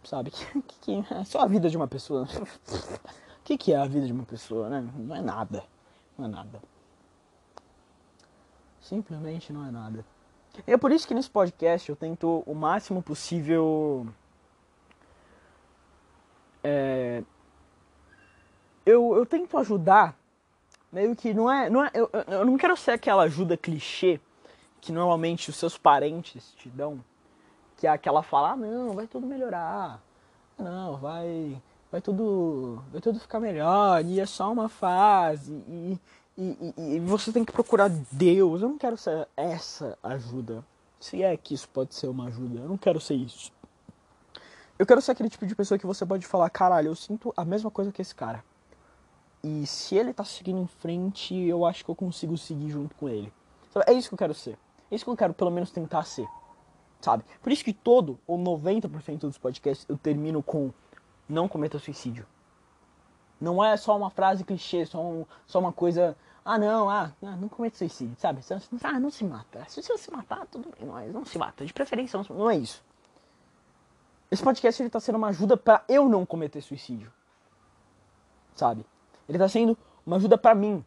Sabe? 0.03 0.31
Que, 0.81 1.03
que, 1.03 1.15
é 1.15 1.25
só 1.25 1.41
a 1.41 1.47
vida 1.47 1.69
de 1.69 1.77
uma 1.77 1.87
pessoa. 1.87 2.23
O 2.23 3.45
que, 3.45 3.59
que 3.59 3.75
é 3.75 3.77
a 3.77 3.85
vida 3.85 4.07
de 4.07 4.15
uma 4.15 4.25
pessoa, 4.25 4.71
né? 4.71 4.91
Não 4.97 5.15
é 5.15 5.21
nada. 5.21 5.63
Não 6.17 6.25
é 6.25 6.29
nada. 6.29 6.63
Simplesmente 8.81 9.53
não 9.53 9.67
é 9.67 9.71
nada. 9.71 10.07
E 10.67 10.73
é 10.73 10.79
por 10.79 10.91
isso 10.91 11.07
que 11.07 11.13
nesse 11.13 11.29
podcast 11.29 11.91
eu 11.91 11.97
tento 11.97 12.43
o 12.47 12.55
máximo 12.55 13.03
possível 13.03 14.07
é, 16.65 17.23
eu, 18.87 19.15
eu 19.15 19.27
tento 19.27 19.57
ajudar, 19.59 20.17
meio 20.91 21.15
que 21.15 21.35
não 21.35 21.51
é. 21.51 21.69
Não 21.69 21.85
é 21.85 21.91
eu, 21.95 22.11
eu 22.27 22.45
não 22.45 22.57
quero 22.57 22.77
ser 22.77 22.93
aquela 22.93 23.25
ajuda 23.25 23.57
clichê 23.57 24.19
que 24.81 24.93
normalmente 24.93 25.51
os 25.51 25.57
seus 25.57 25.79
parentes 25.79 26.53
te 26.57 26.69
dão, 26.69 27.03
que 27.77 27.87
é 27.87 27.91
aquela 27.91 28.23
fala, 28.23 28.53
ah, 28.53 28.57
não, 28.57 28.95
vai 28.95 29.07
tudo 29.07 29.27
melhorar. 29.27 30.03
Não, 30.59 30.97
vai. 30.97 31.61
Vai 31.91 32.01
tudo. 32.01 32.83
Vai 32.91 33.01
tudo 33.01 33.21
ficar 33.21 33.41
melhor, 33.41 34.05
e 34.05 34.21
é 34.21 34.27
só 34.27 34.53
uma 34.53 34.69
fase. 34.69 35.53
E, 35.69 35.99
e, 36.37 36.75
e, 36.77 36.97
e 36.97 37.01
você 37.01 37.33
tem 37.33 37.45
que 37.45 37.53
procurar 37.53 37.89
Deus. 37.89 38.63
Eu 38.63 38.69
não 38.69 38.79
quero 38.79 38.97
ser 38.97 39.29
essa 39.37 39.99
ajuda. 40.03 40.65
Se 41.01 41.23
é 41.23 41.37
que 41.37 41.55
isso 41.55 41.69
pode 41.69 41.95
ser 41.95 42.09
uma 42.09 42.27
ajuda, 42.27 42.61
eu 42.61 42.69
não 42.69 42.77
quero 42.77 43.01
ser 43.01 43.15
isso. 43.15 43.53
Eu 44.85 44.87
quero 44.87 45.01
ser 45.01 45.13
aquele 45.13 45.31
tipo 45.31 45.47
de 45.47 45.55
pessoa 45.55 45.79
que 45.79 45.87
você 45.87 46.05
pode 46.05 46.27
falar, 46.27 46.51
caralho, 46.51 46.89
eu 46.89 46.95
sinto 46.95 47.33
a 47.39 47.43
mesma 47.43 47.71
coisa 47.71 47.91
que 47.91 48.03
esse 48.03 48.15
cara. 48.15 48.45
E 49.43 49.67
se 49.67 49.97
ele 49.97 50.13
tá 50.13 50.27
seguindo 50.27 50.61
em 50.61 50.67
frente, 50.67 51.35
eu 51.35 51.65
acho 51.65 51.83
que 51.83 51.91
eu 51.91 51.95
consigo 51.95 52.37
seguir 52.37 52.69
junto 52.69 52.95
com 52.97 53.09
ele. 53.09 53.33
É 53.87 53.95
isso 53.95 54.11
que 54.11 54.15
eu 54.15 54.19
quero 54.19 54.35
ser. 54.35 54.59
É 54.91 54.95
isso 54.95 55.03
que 55.03 55.11
eu 55.11 55.17
quero 55.17 55.33
pelo 55.33 55.51
menos 55.51 55.71
tentar 55.71 56.05
ser. 56.05 56.29
Sabe? 57.01 57.25
Por 57.43 57.51
isso 57.51 57.65
que 57.65 57.73
todo 57.73 58.21
ou 58.27 58.39
90% 58.39 59.21
dos 59.21 59.39
podcasts 59.39 59.87
eu 59.89 59.97
termino 59.97 60.43
com 60.43 60.71
não 61.27 61.49
cometa 61.49 61.79
suicídio. 61.79 62.27
Não 63.41 63.65
é 63.65 63.79
só 63.79 63.97
uma 63.97 64.11
frase 64.11 64.45
clichê, 64.45 64.85
só, 64.85 65.01
um, 65.03 65.25
só 65.47 65.61
uma 65.61 65.73
coisa 65.73 66.15
ah, 66.45 66.59
não, 66.59 66.91
ah, 66.91 67.11
não 67.23 67.49
cometa 67.49 67.79
suicídio, 67.79 68.17
sabe? 68.19 68.43
Ah, 68.83 69.01
não 69.01 69.11
se 69.11 69.25
mata. 69.25 69.65
Se 69.67 69.83
você 69.83 69.97
se 69.97 70.11
matar, 70.11 70.47
tudo 70.49 70.69
bem, 70.79 70.87
mas 70.87 71.11
não 71.11 71.25
se 71.25 71.39
mata. 71.39 71.65
De 71.65 71.73
preferência, 71.73 72.21
não 72.29 72.51
é 72.51 72.59
isso. 72.59 72.84
Esse 74.35 74.43
podcast 74.43 74.83
ele 74.83 74.91
tá 74.91 74.99
sendo 74.99 75.15
uma 75.15 75.29
ajuda 75.29 75.57
para 75.57 75.85
eu 75.89 76.09
não 76.09 76.27
cometer 76.27 76.61
suicídio. 76.61 77.13
Sabe? 78.57 78.85
Ele 79.29 79.39
tá 79.39 79.49
sendo 79.49 79.79
uma 80.05 80.17
ajuda 80.17 80.37
para 80.37 80.57
mim. 80.57 80.85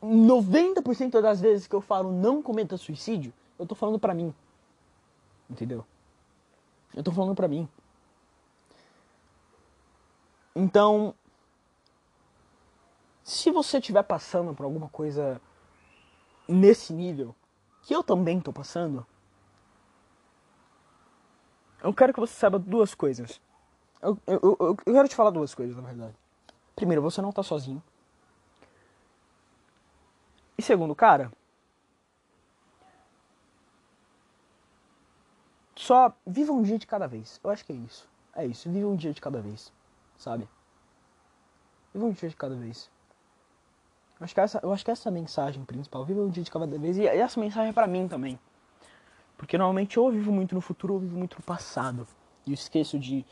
90% 0.00 1.20
das 1.20 1.40
vezes 1.40 1.66
que 1.66 1.74
eu 1.74 1.80
falo 1.80 2.12
não 2.12 2.40
cometa 2.40 2.76
suicídio, 2.76 3.34
eu 3.58 3.66
tô 3.66 3.74
falando 3.74 3.98
pra 3.98 4.14
mim. 4.14 4.32
Entendeu? 5.50 5.84
Eu 6.94 7.02
tô 7.02 7.10
falando 7.10 7.34
pra 7.34 7.48
mim. 7.48 7.68
Então, 10.54 11.12
se 13.24 13.50
você 13.50 13.78
estiver 13.78 14.04
passando 14.04 14.54
por 14.54 14.62
alguma 14.62 14.88
coisa 14.88 15.40
nesse 16.46 16.92
nível, 16.92 17.34
que 17.82 17.92
eu 17.92 18.04
também 18.04 18.40
tô 18.40 18.52
passando, 18.52 19.04
eu 21.82 21.92
quero 21.94 22.12
que 22.12 22.20
você 22.20 22.34
saiba 22.34 22.58
duas 22.58 22.94
coisas. 22.94 23.40
Eu, 24.00 24.18
eu, 24.26 24.40
eu, 24.42 24.76
eu 24.86 24.94
quero 24.94 25.08
te 25.08 25.14
falar 25.16 25.30
duas 25.30 25.54
coisas, 25.54 25.76
na 25.76 25.82
verdade. 25.82 26.14
Primeiro, 26.74 27.02
você 27.02 27.20
não 27.20 27.32
tá 27.32 27.42
sozinho. 27.42 27.82
E 30.56 30.62
segundo, 30.62 30.94
cara, 30.94 31.30
só 35.76 36.12
viva 36.26 36.52
um 36.52 36.62
dia 36.62 36.78
de 36.78 36.86
cada 36.86 37.06
vez. 37.06 37.40
Eu 37.42 37.50
acho 37.50 37.64
que 37.64 37.72
é 37.72 37.76
isso. 37.76 38.08
É 38.34 38.46
isso, 38.46 38.70
viva 38.70 38.86
um 38.86 38.96
dia 38.96 39.12
de 39.12 39.20
cada 39.20 39.40
vez, 39.40 39.72
sabe? 40.16 40.48
Viva 41.92 42.06
um 42.06 42.12
dia 42.12 42.28
de 42.28 42.36
cada 42.36 42.54
vez. 42.54 42.90
Eu 44.20 44.24
acho 44.24 44.34
que 44.34 44.40
essa, 44.40 44.60
eu 44.62 44.72
acho 44.72 44.84
que 44.84 44.90
essa 44.90 45.08
é 45.08 45.10
a 45.10 45.12
mensagem 45.12 45.64
principal. 45.64 46.04
Viva 46.04 46.20
um 46.20 46.28
dia 46.28 46.42
de 46.42 46.50
cada 46.50 46.66
vez. 46.66 46.96
E 46.98 47.06
essa 47.06 47.40
mensagem 47.40 47.70
é 47.70 47.72
pra 47.72 47.86
mim 47.86 48.08
também. 48.08 48.38
Porque 49.38 49.56
normalmente 49.56 49.98
ou 49.98 50.08
eu 50.08 50.12
vivo 50.12 50.32
muito 50.32 50.54
no 50.54 50.60
futuro 50.60 50.94
ou 50.94 50.98
eu 50.98 51.02
vivo 51.06 51.16
muito 51.16 51.36
no 51.38 51.44
passado. 51.44 52.06
E 52.44 52.50
eu 52.50 52.54
esqueço 52.54 52.98
de, 52.98 53.24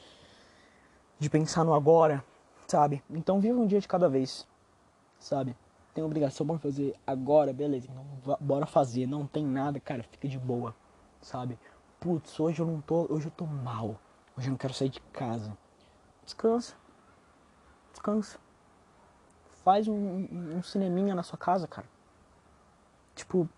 de 1.19 1.29
pensar 1.29 1.65
no 1.65 1.75
agora, 1.75 2.25
sabe? 2.69 3.03
Então 3.11 3.41
viva 3.41 3.59
um 3.59 3.67
dia 3.67 3.81
de 3.81 3.89
cada 3.89 4.09
vez, 4.09 4.47
sabe? 5.19 5.55
Tem 5.93 6.05
obrigação 6.05 6.47
pra 6.47 6.59
fazer 6.59 6.95
agora, 7.05 7.53
beleza. 7.53 7.89
Então 7.91 8.37
bora 8.41 8.67
fazer. 8.67 9.07
Não 9.07 9.27
tem 9.27 9.45
nada, 9.45 9.81
cara, 9.81 10.05
fica 10.05 10.29
de 10.29 10.39
boa, 10.39 10.75
sabe? 11.21 11.59
Putz, 11.99 12.39
hoje 12.39 12.61
eu 12.61 12.67
não 12.67 12.81
tô. 12.81 13.07
Hoje 13.11 13.27
eu 13.27 13.33
tô 13.33 13.45
mal. 13.45 13.99
Hoje 14.39 14.47
eu 14.47 14.53
não 14.53 14.59
quero 14.59 14.75
sair 14.75 14.91
de 14.91 15.01
casa. 15.01 15.57
Descansa. 16.25 16.77
Descansa. 17.91 18.39
Faz 19.65 19.89
um, 19.89 19.95
um, 19.95 20.57
um 20.59 20.63
cineminha 20.63 21.15
na 21.15 21.25
sua 21.25 21.39
casa, 21.39 21.67
cara. 21.67 21.89
Tipo, 23.15 23.49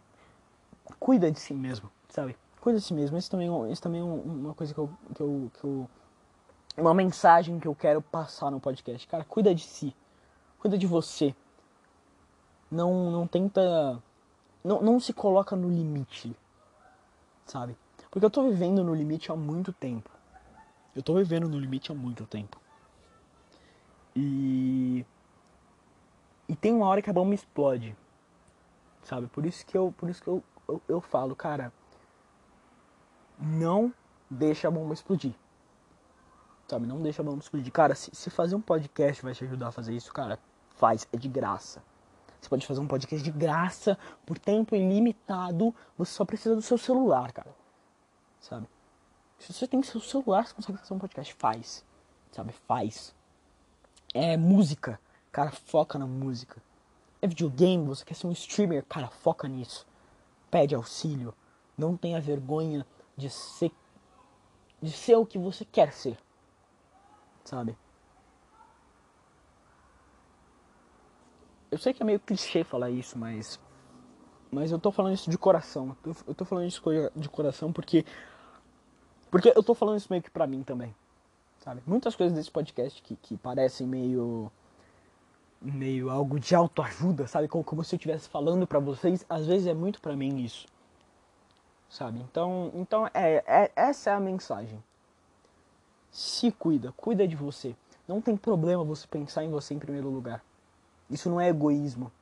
cuida 0.99 1.31
de 1.31 1.39
si 1.39 1.53
mesmo, 1.53 1.91
sabe? 2.09 2.37
Cuida 2.61 2.79
de 2.79 2.85
si 2.85 2.95
mesmo. 2.95 3.17
Isso 3.17 3.31
também, 3.31 3.73
isso 3.73 3.83
também 3.83 4.01
é 4.01 4.05
uma 4.05 4.55
coisa 4.55 4.75
que 4.75 4.81
eu, 4.81 4.91
que 5.15 5.21
eu, 5.21 5.51
que 5.55 5.65
eu. 5.65 5.91
Uma 6.77 6.95
mensagem 6.95 7.59
que 7.59 7.67
eu 7.67 7.75
quero 7.75 8.01
passar 8.01 8.51
no 8.51 8.61
podcast. 8.61 9.07
Cara, 9.07 9.25
cuida 9.25 9.55
de 9.55 9.63
si. 9.63 9.95
Cuida 10.59 10.77
de 10.77 10.87
você. 10.87 11.35
Não, 12.71 13.11
não 13.11 13.27
tenta. 13.27 14.03
Não, 14.63 14.83
não 14.83 15.01
se 15.01 15.13
coloca 15.13 15.57
no 15.57 15.69
limite. 15.69 16.37
Sabe? 17.47 17.77
Porque 18.11 18.25
eu 18.25 18.31
tô 18.31 18.49
vivendo 18.49 18.83
no 18.85 18.95
limite 18.95 19.31
há 19.31 19.37
muito 19.37 19.73
tempo. 19.73 20.11
Eu 20.95 21.03
tô 21.03 21.15
vivendo 21.15 21.49
no 21.49 21.59
limite 21.59 21.93
há 21.93 21.95
muito 21.95 22.27
tempo. 22.27 22.61
E. 24.15 25.05
E 26.49 26.57
tem 26.57 26.73
uma 26.73 26.87
hora 26.87 27.03
que 27.03 27.11
a 27.11 27.13
bomba 27.13 27.35
explode. 27.35 27.97
Sabe? 29.03 29.27
Por 29.29 29.47
isso 29.47 29.65
que 29.65 29.77
eu, 29.77 29.95
por 29.97 30.09
isso 30.09 30.23
que 30.23 30.29
eu, 30.29 30.43
eu, 30.69 30.83
eu 30.89 31.01
falo, 31.01 31.37
cara. 31.37 31.73
Não 33.41 33.93
deixa 34.31 34.69
a 34.69 34.71
bomba 34.71 34.95
explodir. 34.95 35.33
Sabe? 36.67 36.87
Não 36.87 37.01
deixa 37.01 37.23
a 37.23 37.25
bomba 37.25 37.39
explodir. 37.39 37.73
Cara, 37.73 37.95
se, 37.95 38.15
se 38.15 38.31
fazer 38.31 38.55
um 38.55 38.61
podcast 38.61 39.23
vai 39.23 39.35
te 39.35 39.45
ajudar 39.45 39.69
a 39.69 39.73
fazer 39.73 39.95
isso, 39.95 40.13
cara, 40.13 40.39
faz. 40.71 41.07
É 41.13 41.17
de 41.17 41.29
graça. 41.29 41.83
Você 42.41 42.49
pode 42.49 42.67
fazer 42.67 42.81
um 42.81 42.87
podcast 42.87 43.25
de 43.25 43.37
graça, 43.37 43.99
por 44.25 44.39
tempo 44.39 44.77
ilimitado. 44.77 45.75
Você 45.97 46.13
só 46.13 46.25
precisa 46.25 46.55
do 46.55 46.63
seu 46.63 46.79
celular, 46.79 47.33
cara 47.33 47.55
sabe? 48.41 48.69
Se 49.39 49.53
você 49.53 49.67
tem 49.67 49.83
seu 49.83 50.01
celular, 50.01 50.47
você 50.47 50.55
consegue 50.55 50.79
fazer 50.79 50.95
um 50.95 50.99
podcast. 50.99 51.35
Faz, 51.35 51.85
sabe? 52.33 52.53
Faz. 52.53 53.15
É 54.15 54.37
música, 54.37 55.01
cara, 55.31 55.51
foca 55.51 55.99
na 55.99 56.07
música. 56.07 56.61
É 57.21 57.27
videogame, 57.27 57.87
você 57.87 58.05
quer 58.05 58.15
ser 58.15 58.27
um 58.27 58.33
streamer, 58.33 58.85
cara, 58.85 59.09
foca 59.09 59.47
nisso. 59.49 59.87
Pede 60.51 60.75
auxílio. 60.75 61.35
Não 61.77 61.97
tenha 61.97 62.21
vergonha 62.21 62.87
de 63.19 63.29
ser 63.29 63.71
de 64.81 64.93
ser 64.93 65.17
o 65.17 65.27
que 65.27 65.37
você 65.37 65.65
quer 65.65 65.93
ser. 65.93 66.17
Sabe? 67.45 67.77
Eu 71.71 71.77
sei 71.77 71.93
que 71.93 72.03
é 72.03 72.07
meio 72.07 72.21
clichê 72.21 72.63
falar 72.65 72.89
isso, 72.91 73.19
mas 73.19 73.61
mas 74.51 74.73
eu 74.73 74.79
tô 74.79 74.91
falando 74.91 75.15
isso 75.15 75.31
de 75.31 75.37
coração. 75.37 75.97
Eu 76.27 76.35
tô 76.35 76.45
falando 76.45 76.67
isso 76.67 76.83
de 77.15 77.29
coração 77.29 77.73
porque. 77.73 78.05
Porque 79.31 79.53
eu 79.55 79.63
tô 79.63 79.75
falando 79.75 79.99
isso 79.99 80.09
meio 80.11 80.23
que 80.23 80.31
pra 80.31 80.47
mim 80.47 80.63
também. 80.63 80.95
Sabe? 81.59 81.83
Muitas 81.87 82.17
coisas 82.17 82.35
desse 82.35 82.51
podcast 82.51 83.03
que, 83.03 83.15
que 83.17 83.37
parecem 83.37 83.87
meio. 83.87 84.51
meio 85.61 86.09
algo 86.09 86.41
de 86.41 86.55
autoajuda, 86.55 87.27
sabe? 87.27 87.47
Como, 87.47 87.63
como 87.63 87.85
se 87.85 87.95
eu 87.95 87.99
estivesse 87.99 88.29
falando 88.29 88.67
para 88.67 88.79
vocês. 88.79 89.27
Às 89.29 89.47
vezes 89.47 89.67
é 89.67 89.75
muito 89.75 90.01
para 90.01 90.17
mim 90.17 90.43
isso. 90.43 90.67
Sabe? 91.89 92.21
Então, 92.21 92.71
então 92.75 93.07
é, 93.15 93.43
é, 93.47 93.73
essa 93.75 94.11
é 94.11 94.13
a 94.13 94.21
mensagem. 94.21 94.83
Se 96.11 96.51
cuida, 96.53 96.93
cuida 96.93 97.27
de 97.27 97.37
você. 97.37 97.75
Não 98.07 98.21
tem 98.21 98.37
problema 98.37 98.85
você 98.85 99.07
pensar 99.07 99.45
em 99.45 99.51
você 99.51 99.75
em 99.75 99.79
primeiro 99.79 100.09
lugar. 100.09 100.43
Isso 101.11 101.31
não 101.31 101.41
é 101.41 101.49
egoísmo. 101.49 102.13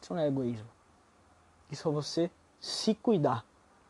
Isso 0.00 0.12
não 0.12 0.20
é 0.20 0.26
egoísmo. 0.26 0.68
Isso 1.70 1.88
é 1.88 1.92
você 1.92 2.30
se 2.60 2.94
cuidar. 2.94 3.44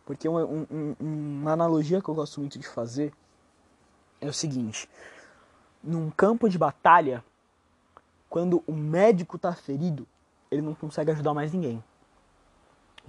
Porque 0.05 0.28
uma, 0.28 0.44
um, 0.44 0.97
uma 1.01 1.52
analogia 1.52 2.01
que 2.01 2.09
eu 2.09 2.15
gosto 2.15 2.40
muito 2.40 2.59
de 2.59 2.69
fazer 2.69 3.12
é 4.20 4.27
o 4.27 4.32
seguinte: 4.32 4.89
num 5.82 6.11
campo 6.11 6.48
de 6.48 6.59
batalha, 6.59 7.24
quando 8.28 8.62
o 8.66 8.73
médico 8.73 9.36
está 9.36 9.55
ferido, 9.55 10.06
ele 10.51 10.62
não 10.62 10.74
consegue 10.74 11.11
ajudar 11.11 11.35
mais 11.35 11.52
ninguém. 11.52 11.82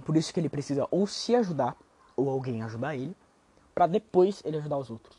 Por 0.04 0.16
isso 0.16 0.32
que 0.32 0.40
ele 0.40 0.48
precisa 0.48 0.86
ou 0.90 1.06
se 1.06 1.34
ajudar, 1.34 1.76
ou 2.14 2.28
alguém 2.28 2.62
ajudar 2.62 2.94
ele, 2.94 3.16
para 3.74 3.86
depois 3.86 4.42
ele 4.44 4.56
ajudar 4.58 4.78
os 4.78 4.90
outros. 4.90 5.16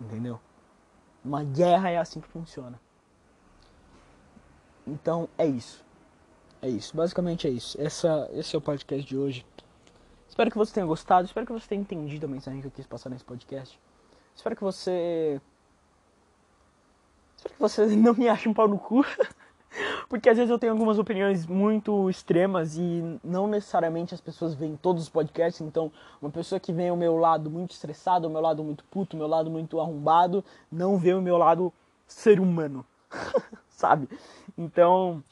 Entendeu? 0.00 0.40
Uma 1.24 1.44
guerra 1.44 1.90
é 1.90 1.98
assim 1.98 2.20
que 2.20 2.28
funciona. 2.28 2.80
Então 4.86 5.28
é 5.38 5.46
isso. 5.46 5.84
É 6.60 6.68
isso, 6.68 6.96
basicamente 6.96 7.46
é 7.46 7.50
isso. 7.50 7.80
Essa, 7.80 8.28
esse 8.32 8.54
é 8.54 8.58
o 8.58 8.62
podcast 8.62 9.06
de 9.06 9.16
hoje. 9.16 9.44
Espero 10.28 10.50
que 10.50 10.56
você 10.56 10.72
tenha 10.72 10.86
gostado, 10.86 11.26
espero 11.26 11.44
que 11.44 11.52
você 11.52 11.66
tenha 11.68 11.80
entendido 11.80 12.26
a 12.26 12.28
mensagem 12.28 12.60
que 12.60 12.66
eu 12.66 12.70
quis 12.70 12.86
passar 12.86 13.10
nesse 13.10 13.24
podcast. 13.24 13.78
Espero 14.34 14.56
que 14.56 14.62
você. 14.62 15.40
Espero 17.36 17.54
que 17.54 17.60
você 17.60 17.86
não 17.96 18.14
me 18.14 18.28
ache 18.28 18.48
um 18.48 18.54
pau 18.54 18.66
no 18.66 18.78
cu. 18.78 19.04
Porque 20.08 20.28
às 20.28 20.36
vezes 20.36 20.50
eu 20.50 20.58
tenho 20.58 20.72
algumas 20.72 20.98
opiniões 20.98 21.46
muito 21.46 22.08
extremas 22.08 22.76
e 22.76 23.18
não 23.24 23.46
necessariamente 23.46 24.14
as 24.14 24.20
pessoas 24.20 24.54
veem 24.54 24.76
todos 24.76 25.02
os 25.02 25.08
podcasts. 25.08 25.60
Então, 25.60 25.90
uma 26.20 26.30
pessoa 26.30 26.60
que 26.60 26.72
vê 26.72 26.90
o 26.90 26.96
meu 26.96 27.16
lado 27.16 27.50
muito 27.50 27.72
estressado, 27.72 28.28
o 28.28 28.30
meu 28.30 28.40
lado 28.40 28.62
muito 28.62 28.84
puto, 28.84 29.16
o 29.16 29.18
meu 29.18 29.28
lado 29.28 29.50
muito 29.50 29.80
arrombado, 29.80 30.44
não 30.70 30.98
vê 30.98 31.14
o 31.14 31.22
meu 31.22 31.36
lado 31.36 31.72
ser 32.06 32.40
humano. 32.40 32.84
Sabe? 33.70 34.08
Então, 34.56 35.22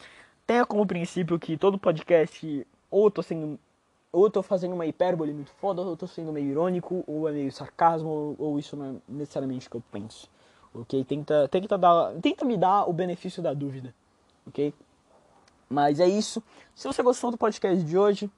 tenha 0.46 0.64
como 0.64 0.86
princípio 0.86 1.38
que 1.38 1.56
todo 1.56 1.78
podcast 1.78 2.66
ou 2.90 3.04
eu 3.04 3.10
tô 3.10 3.22
sendo 3.22 3.58
ou 4.12 4.24
eu 4.24 4.30
tô 4.30 4.42
fazendo 4.42 4.74
uma 4.74 4.86
hipérbole 4.86 5.32
muito 5.32 5.52
foda, 5.52 5.82
ou 5.82 5.90
eu 5.90 5.96
tô 5.96 6.04
sendo 6.04 6.32
meio 6.32 6.48
irônico, 6.48 7.04
ou 7.06 7.28
é 7.28 7.32
meio 7.32 7.52
sarcasmo, 7.52 8.08
ou, 8.08 8.36
ou 8.38 8.58
isso 8.58 8.76
não 8.76 8.86
é 8.86 8.94
necessariamente 9.08 9.68
o 9.68 9.70
que 9.70 9.76
eu 9.76 9.82
penso. 9.92 10.28
Ok? 10.74 11.04
Tenta, 11.04 11.46
tenta, 11.48 11.78
dar, 11.78 12.12
tenta 12.20 12.44
me 12.44 12.56
dar 12.56 12.88
o 12.88 12.92
benefício 12.92 13.40
da 13.40 13.54
dúvida. 13.54 13.94
Ok? 14.46 14.74
Mas 15.68 16.00
é 16.00 16.08
isso. 16.08 16.42
Se 16.74 16.88
você 16.88 17.02
gostou 17.02 17.30
do 17.30 17.38
podcast 17.38 17.84
de 17.84 17.96
hoje, 17.96 18.30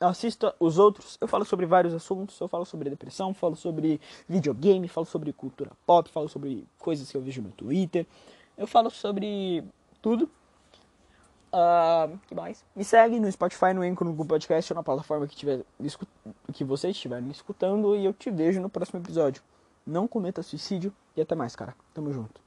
assista 0.00 0.54
os 0.60 0.78
outros. 0.78 1.16
Eu 1.20 1.26
falo 1.26 1.44
sobre 1.44 1.66
vários 1.66 1.94
assuntos. 1.94 2.38
Eu 2.40 2.48
falo 2.48 2.64
sobre 2.64 2.90
depressão, 2.90 3.34
falo 3.34 3.56
sobre 3.56 4.00
videogame, 4.28 4.86
falo 4.88 5.06
sobre 5.06 5.32
cultura 5.32 5.70
pop, 5.84 6.10
falo 6.10 6.28
sobre 6.28 6.66
coisas 6.78 7.10
que 7.10 7.16
eu 7.16 7.22
vejo 7.22 7.42
no 7.42 7.50
Twitter. 7.50 8.06
Eu 8.56 8.66
falo 8.66 8.90
sobre 8.90 9.64
tudo. 10.00 10.30
Uh, 11.52 12.18
que 12.26 12.34
mais? 12.34 12.64
Me 12.74 12.84
segue 12.84 13.18
no 13.18 13.30
Spotify, 13.30 13.72
no 13.72 13.82
Anchor, 13.82 14.06
no 14.06 14.12
Google 14.12 14.26
Podcast 14.26 14.72
ou 14.72 14.76
na 14.76 14.82
plataforma 14.82 15.26
que, 15.26 15.34
tiver, 15.34 15.62
que 16.52 16.64
vocês 16.64 16.94
estiverem 16.94 17.30
escutando 17.30 17.96
e 17.96 18.04
eu 18.04 18.12
te 18.12 18.30
vejo 18.30 18.60
no 18.60 18.68
próximo 18.68 19.00
episódio. 19.00 19.42
Não 19.86 20.06
cometa 20.06 20.42
suicídio 20.42 20.92
e 21.16 21.20
até 21.20 21.34
mais, 21.34 21.56
cara. 21.56 21.74
Tamo 21.94 22.12
junto. 22.12 22.45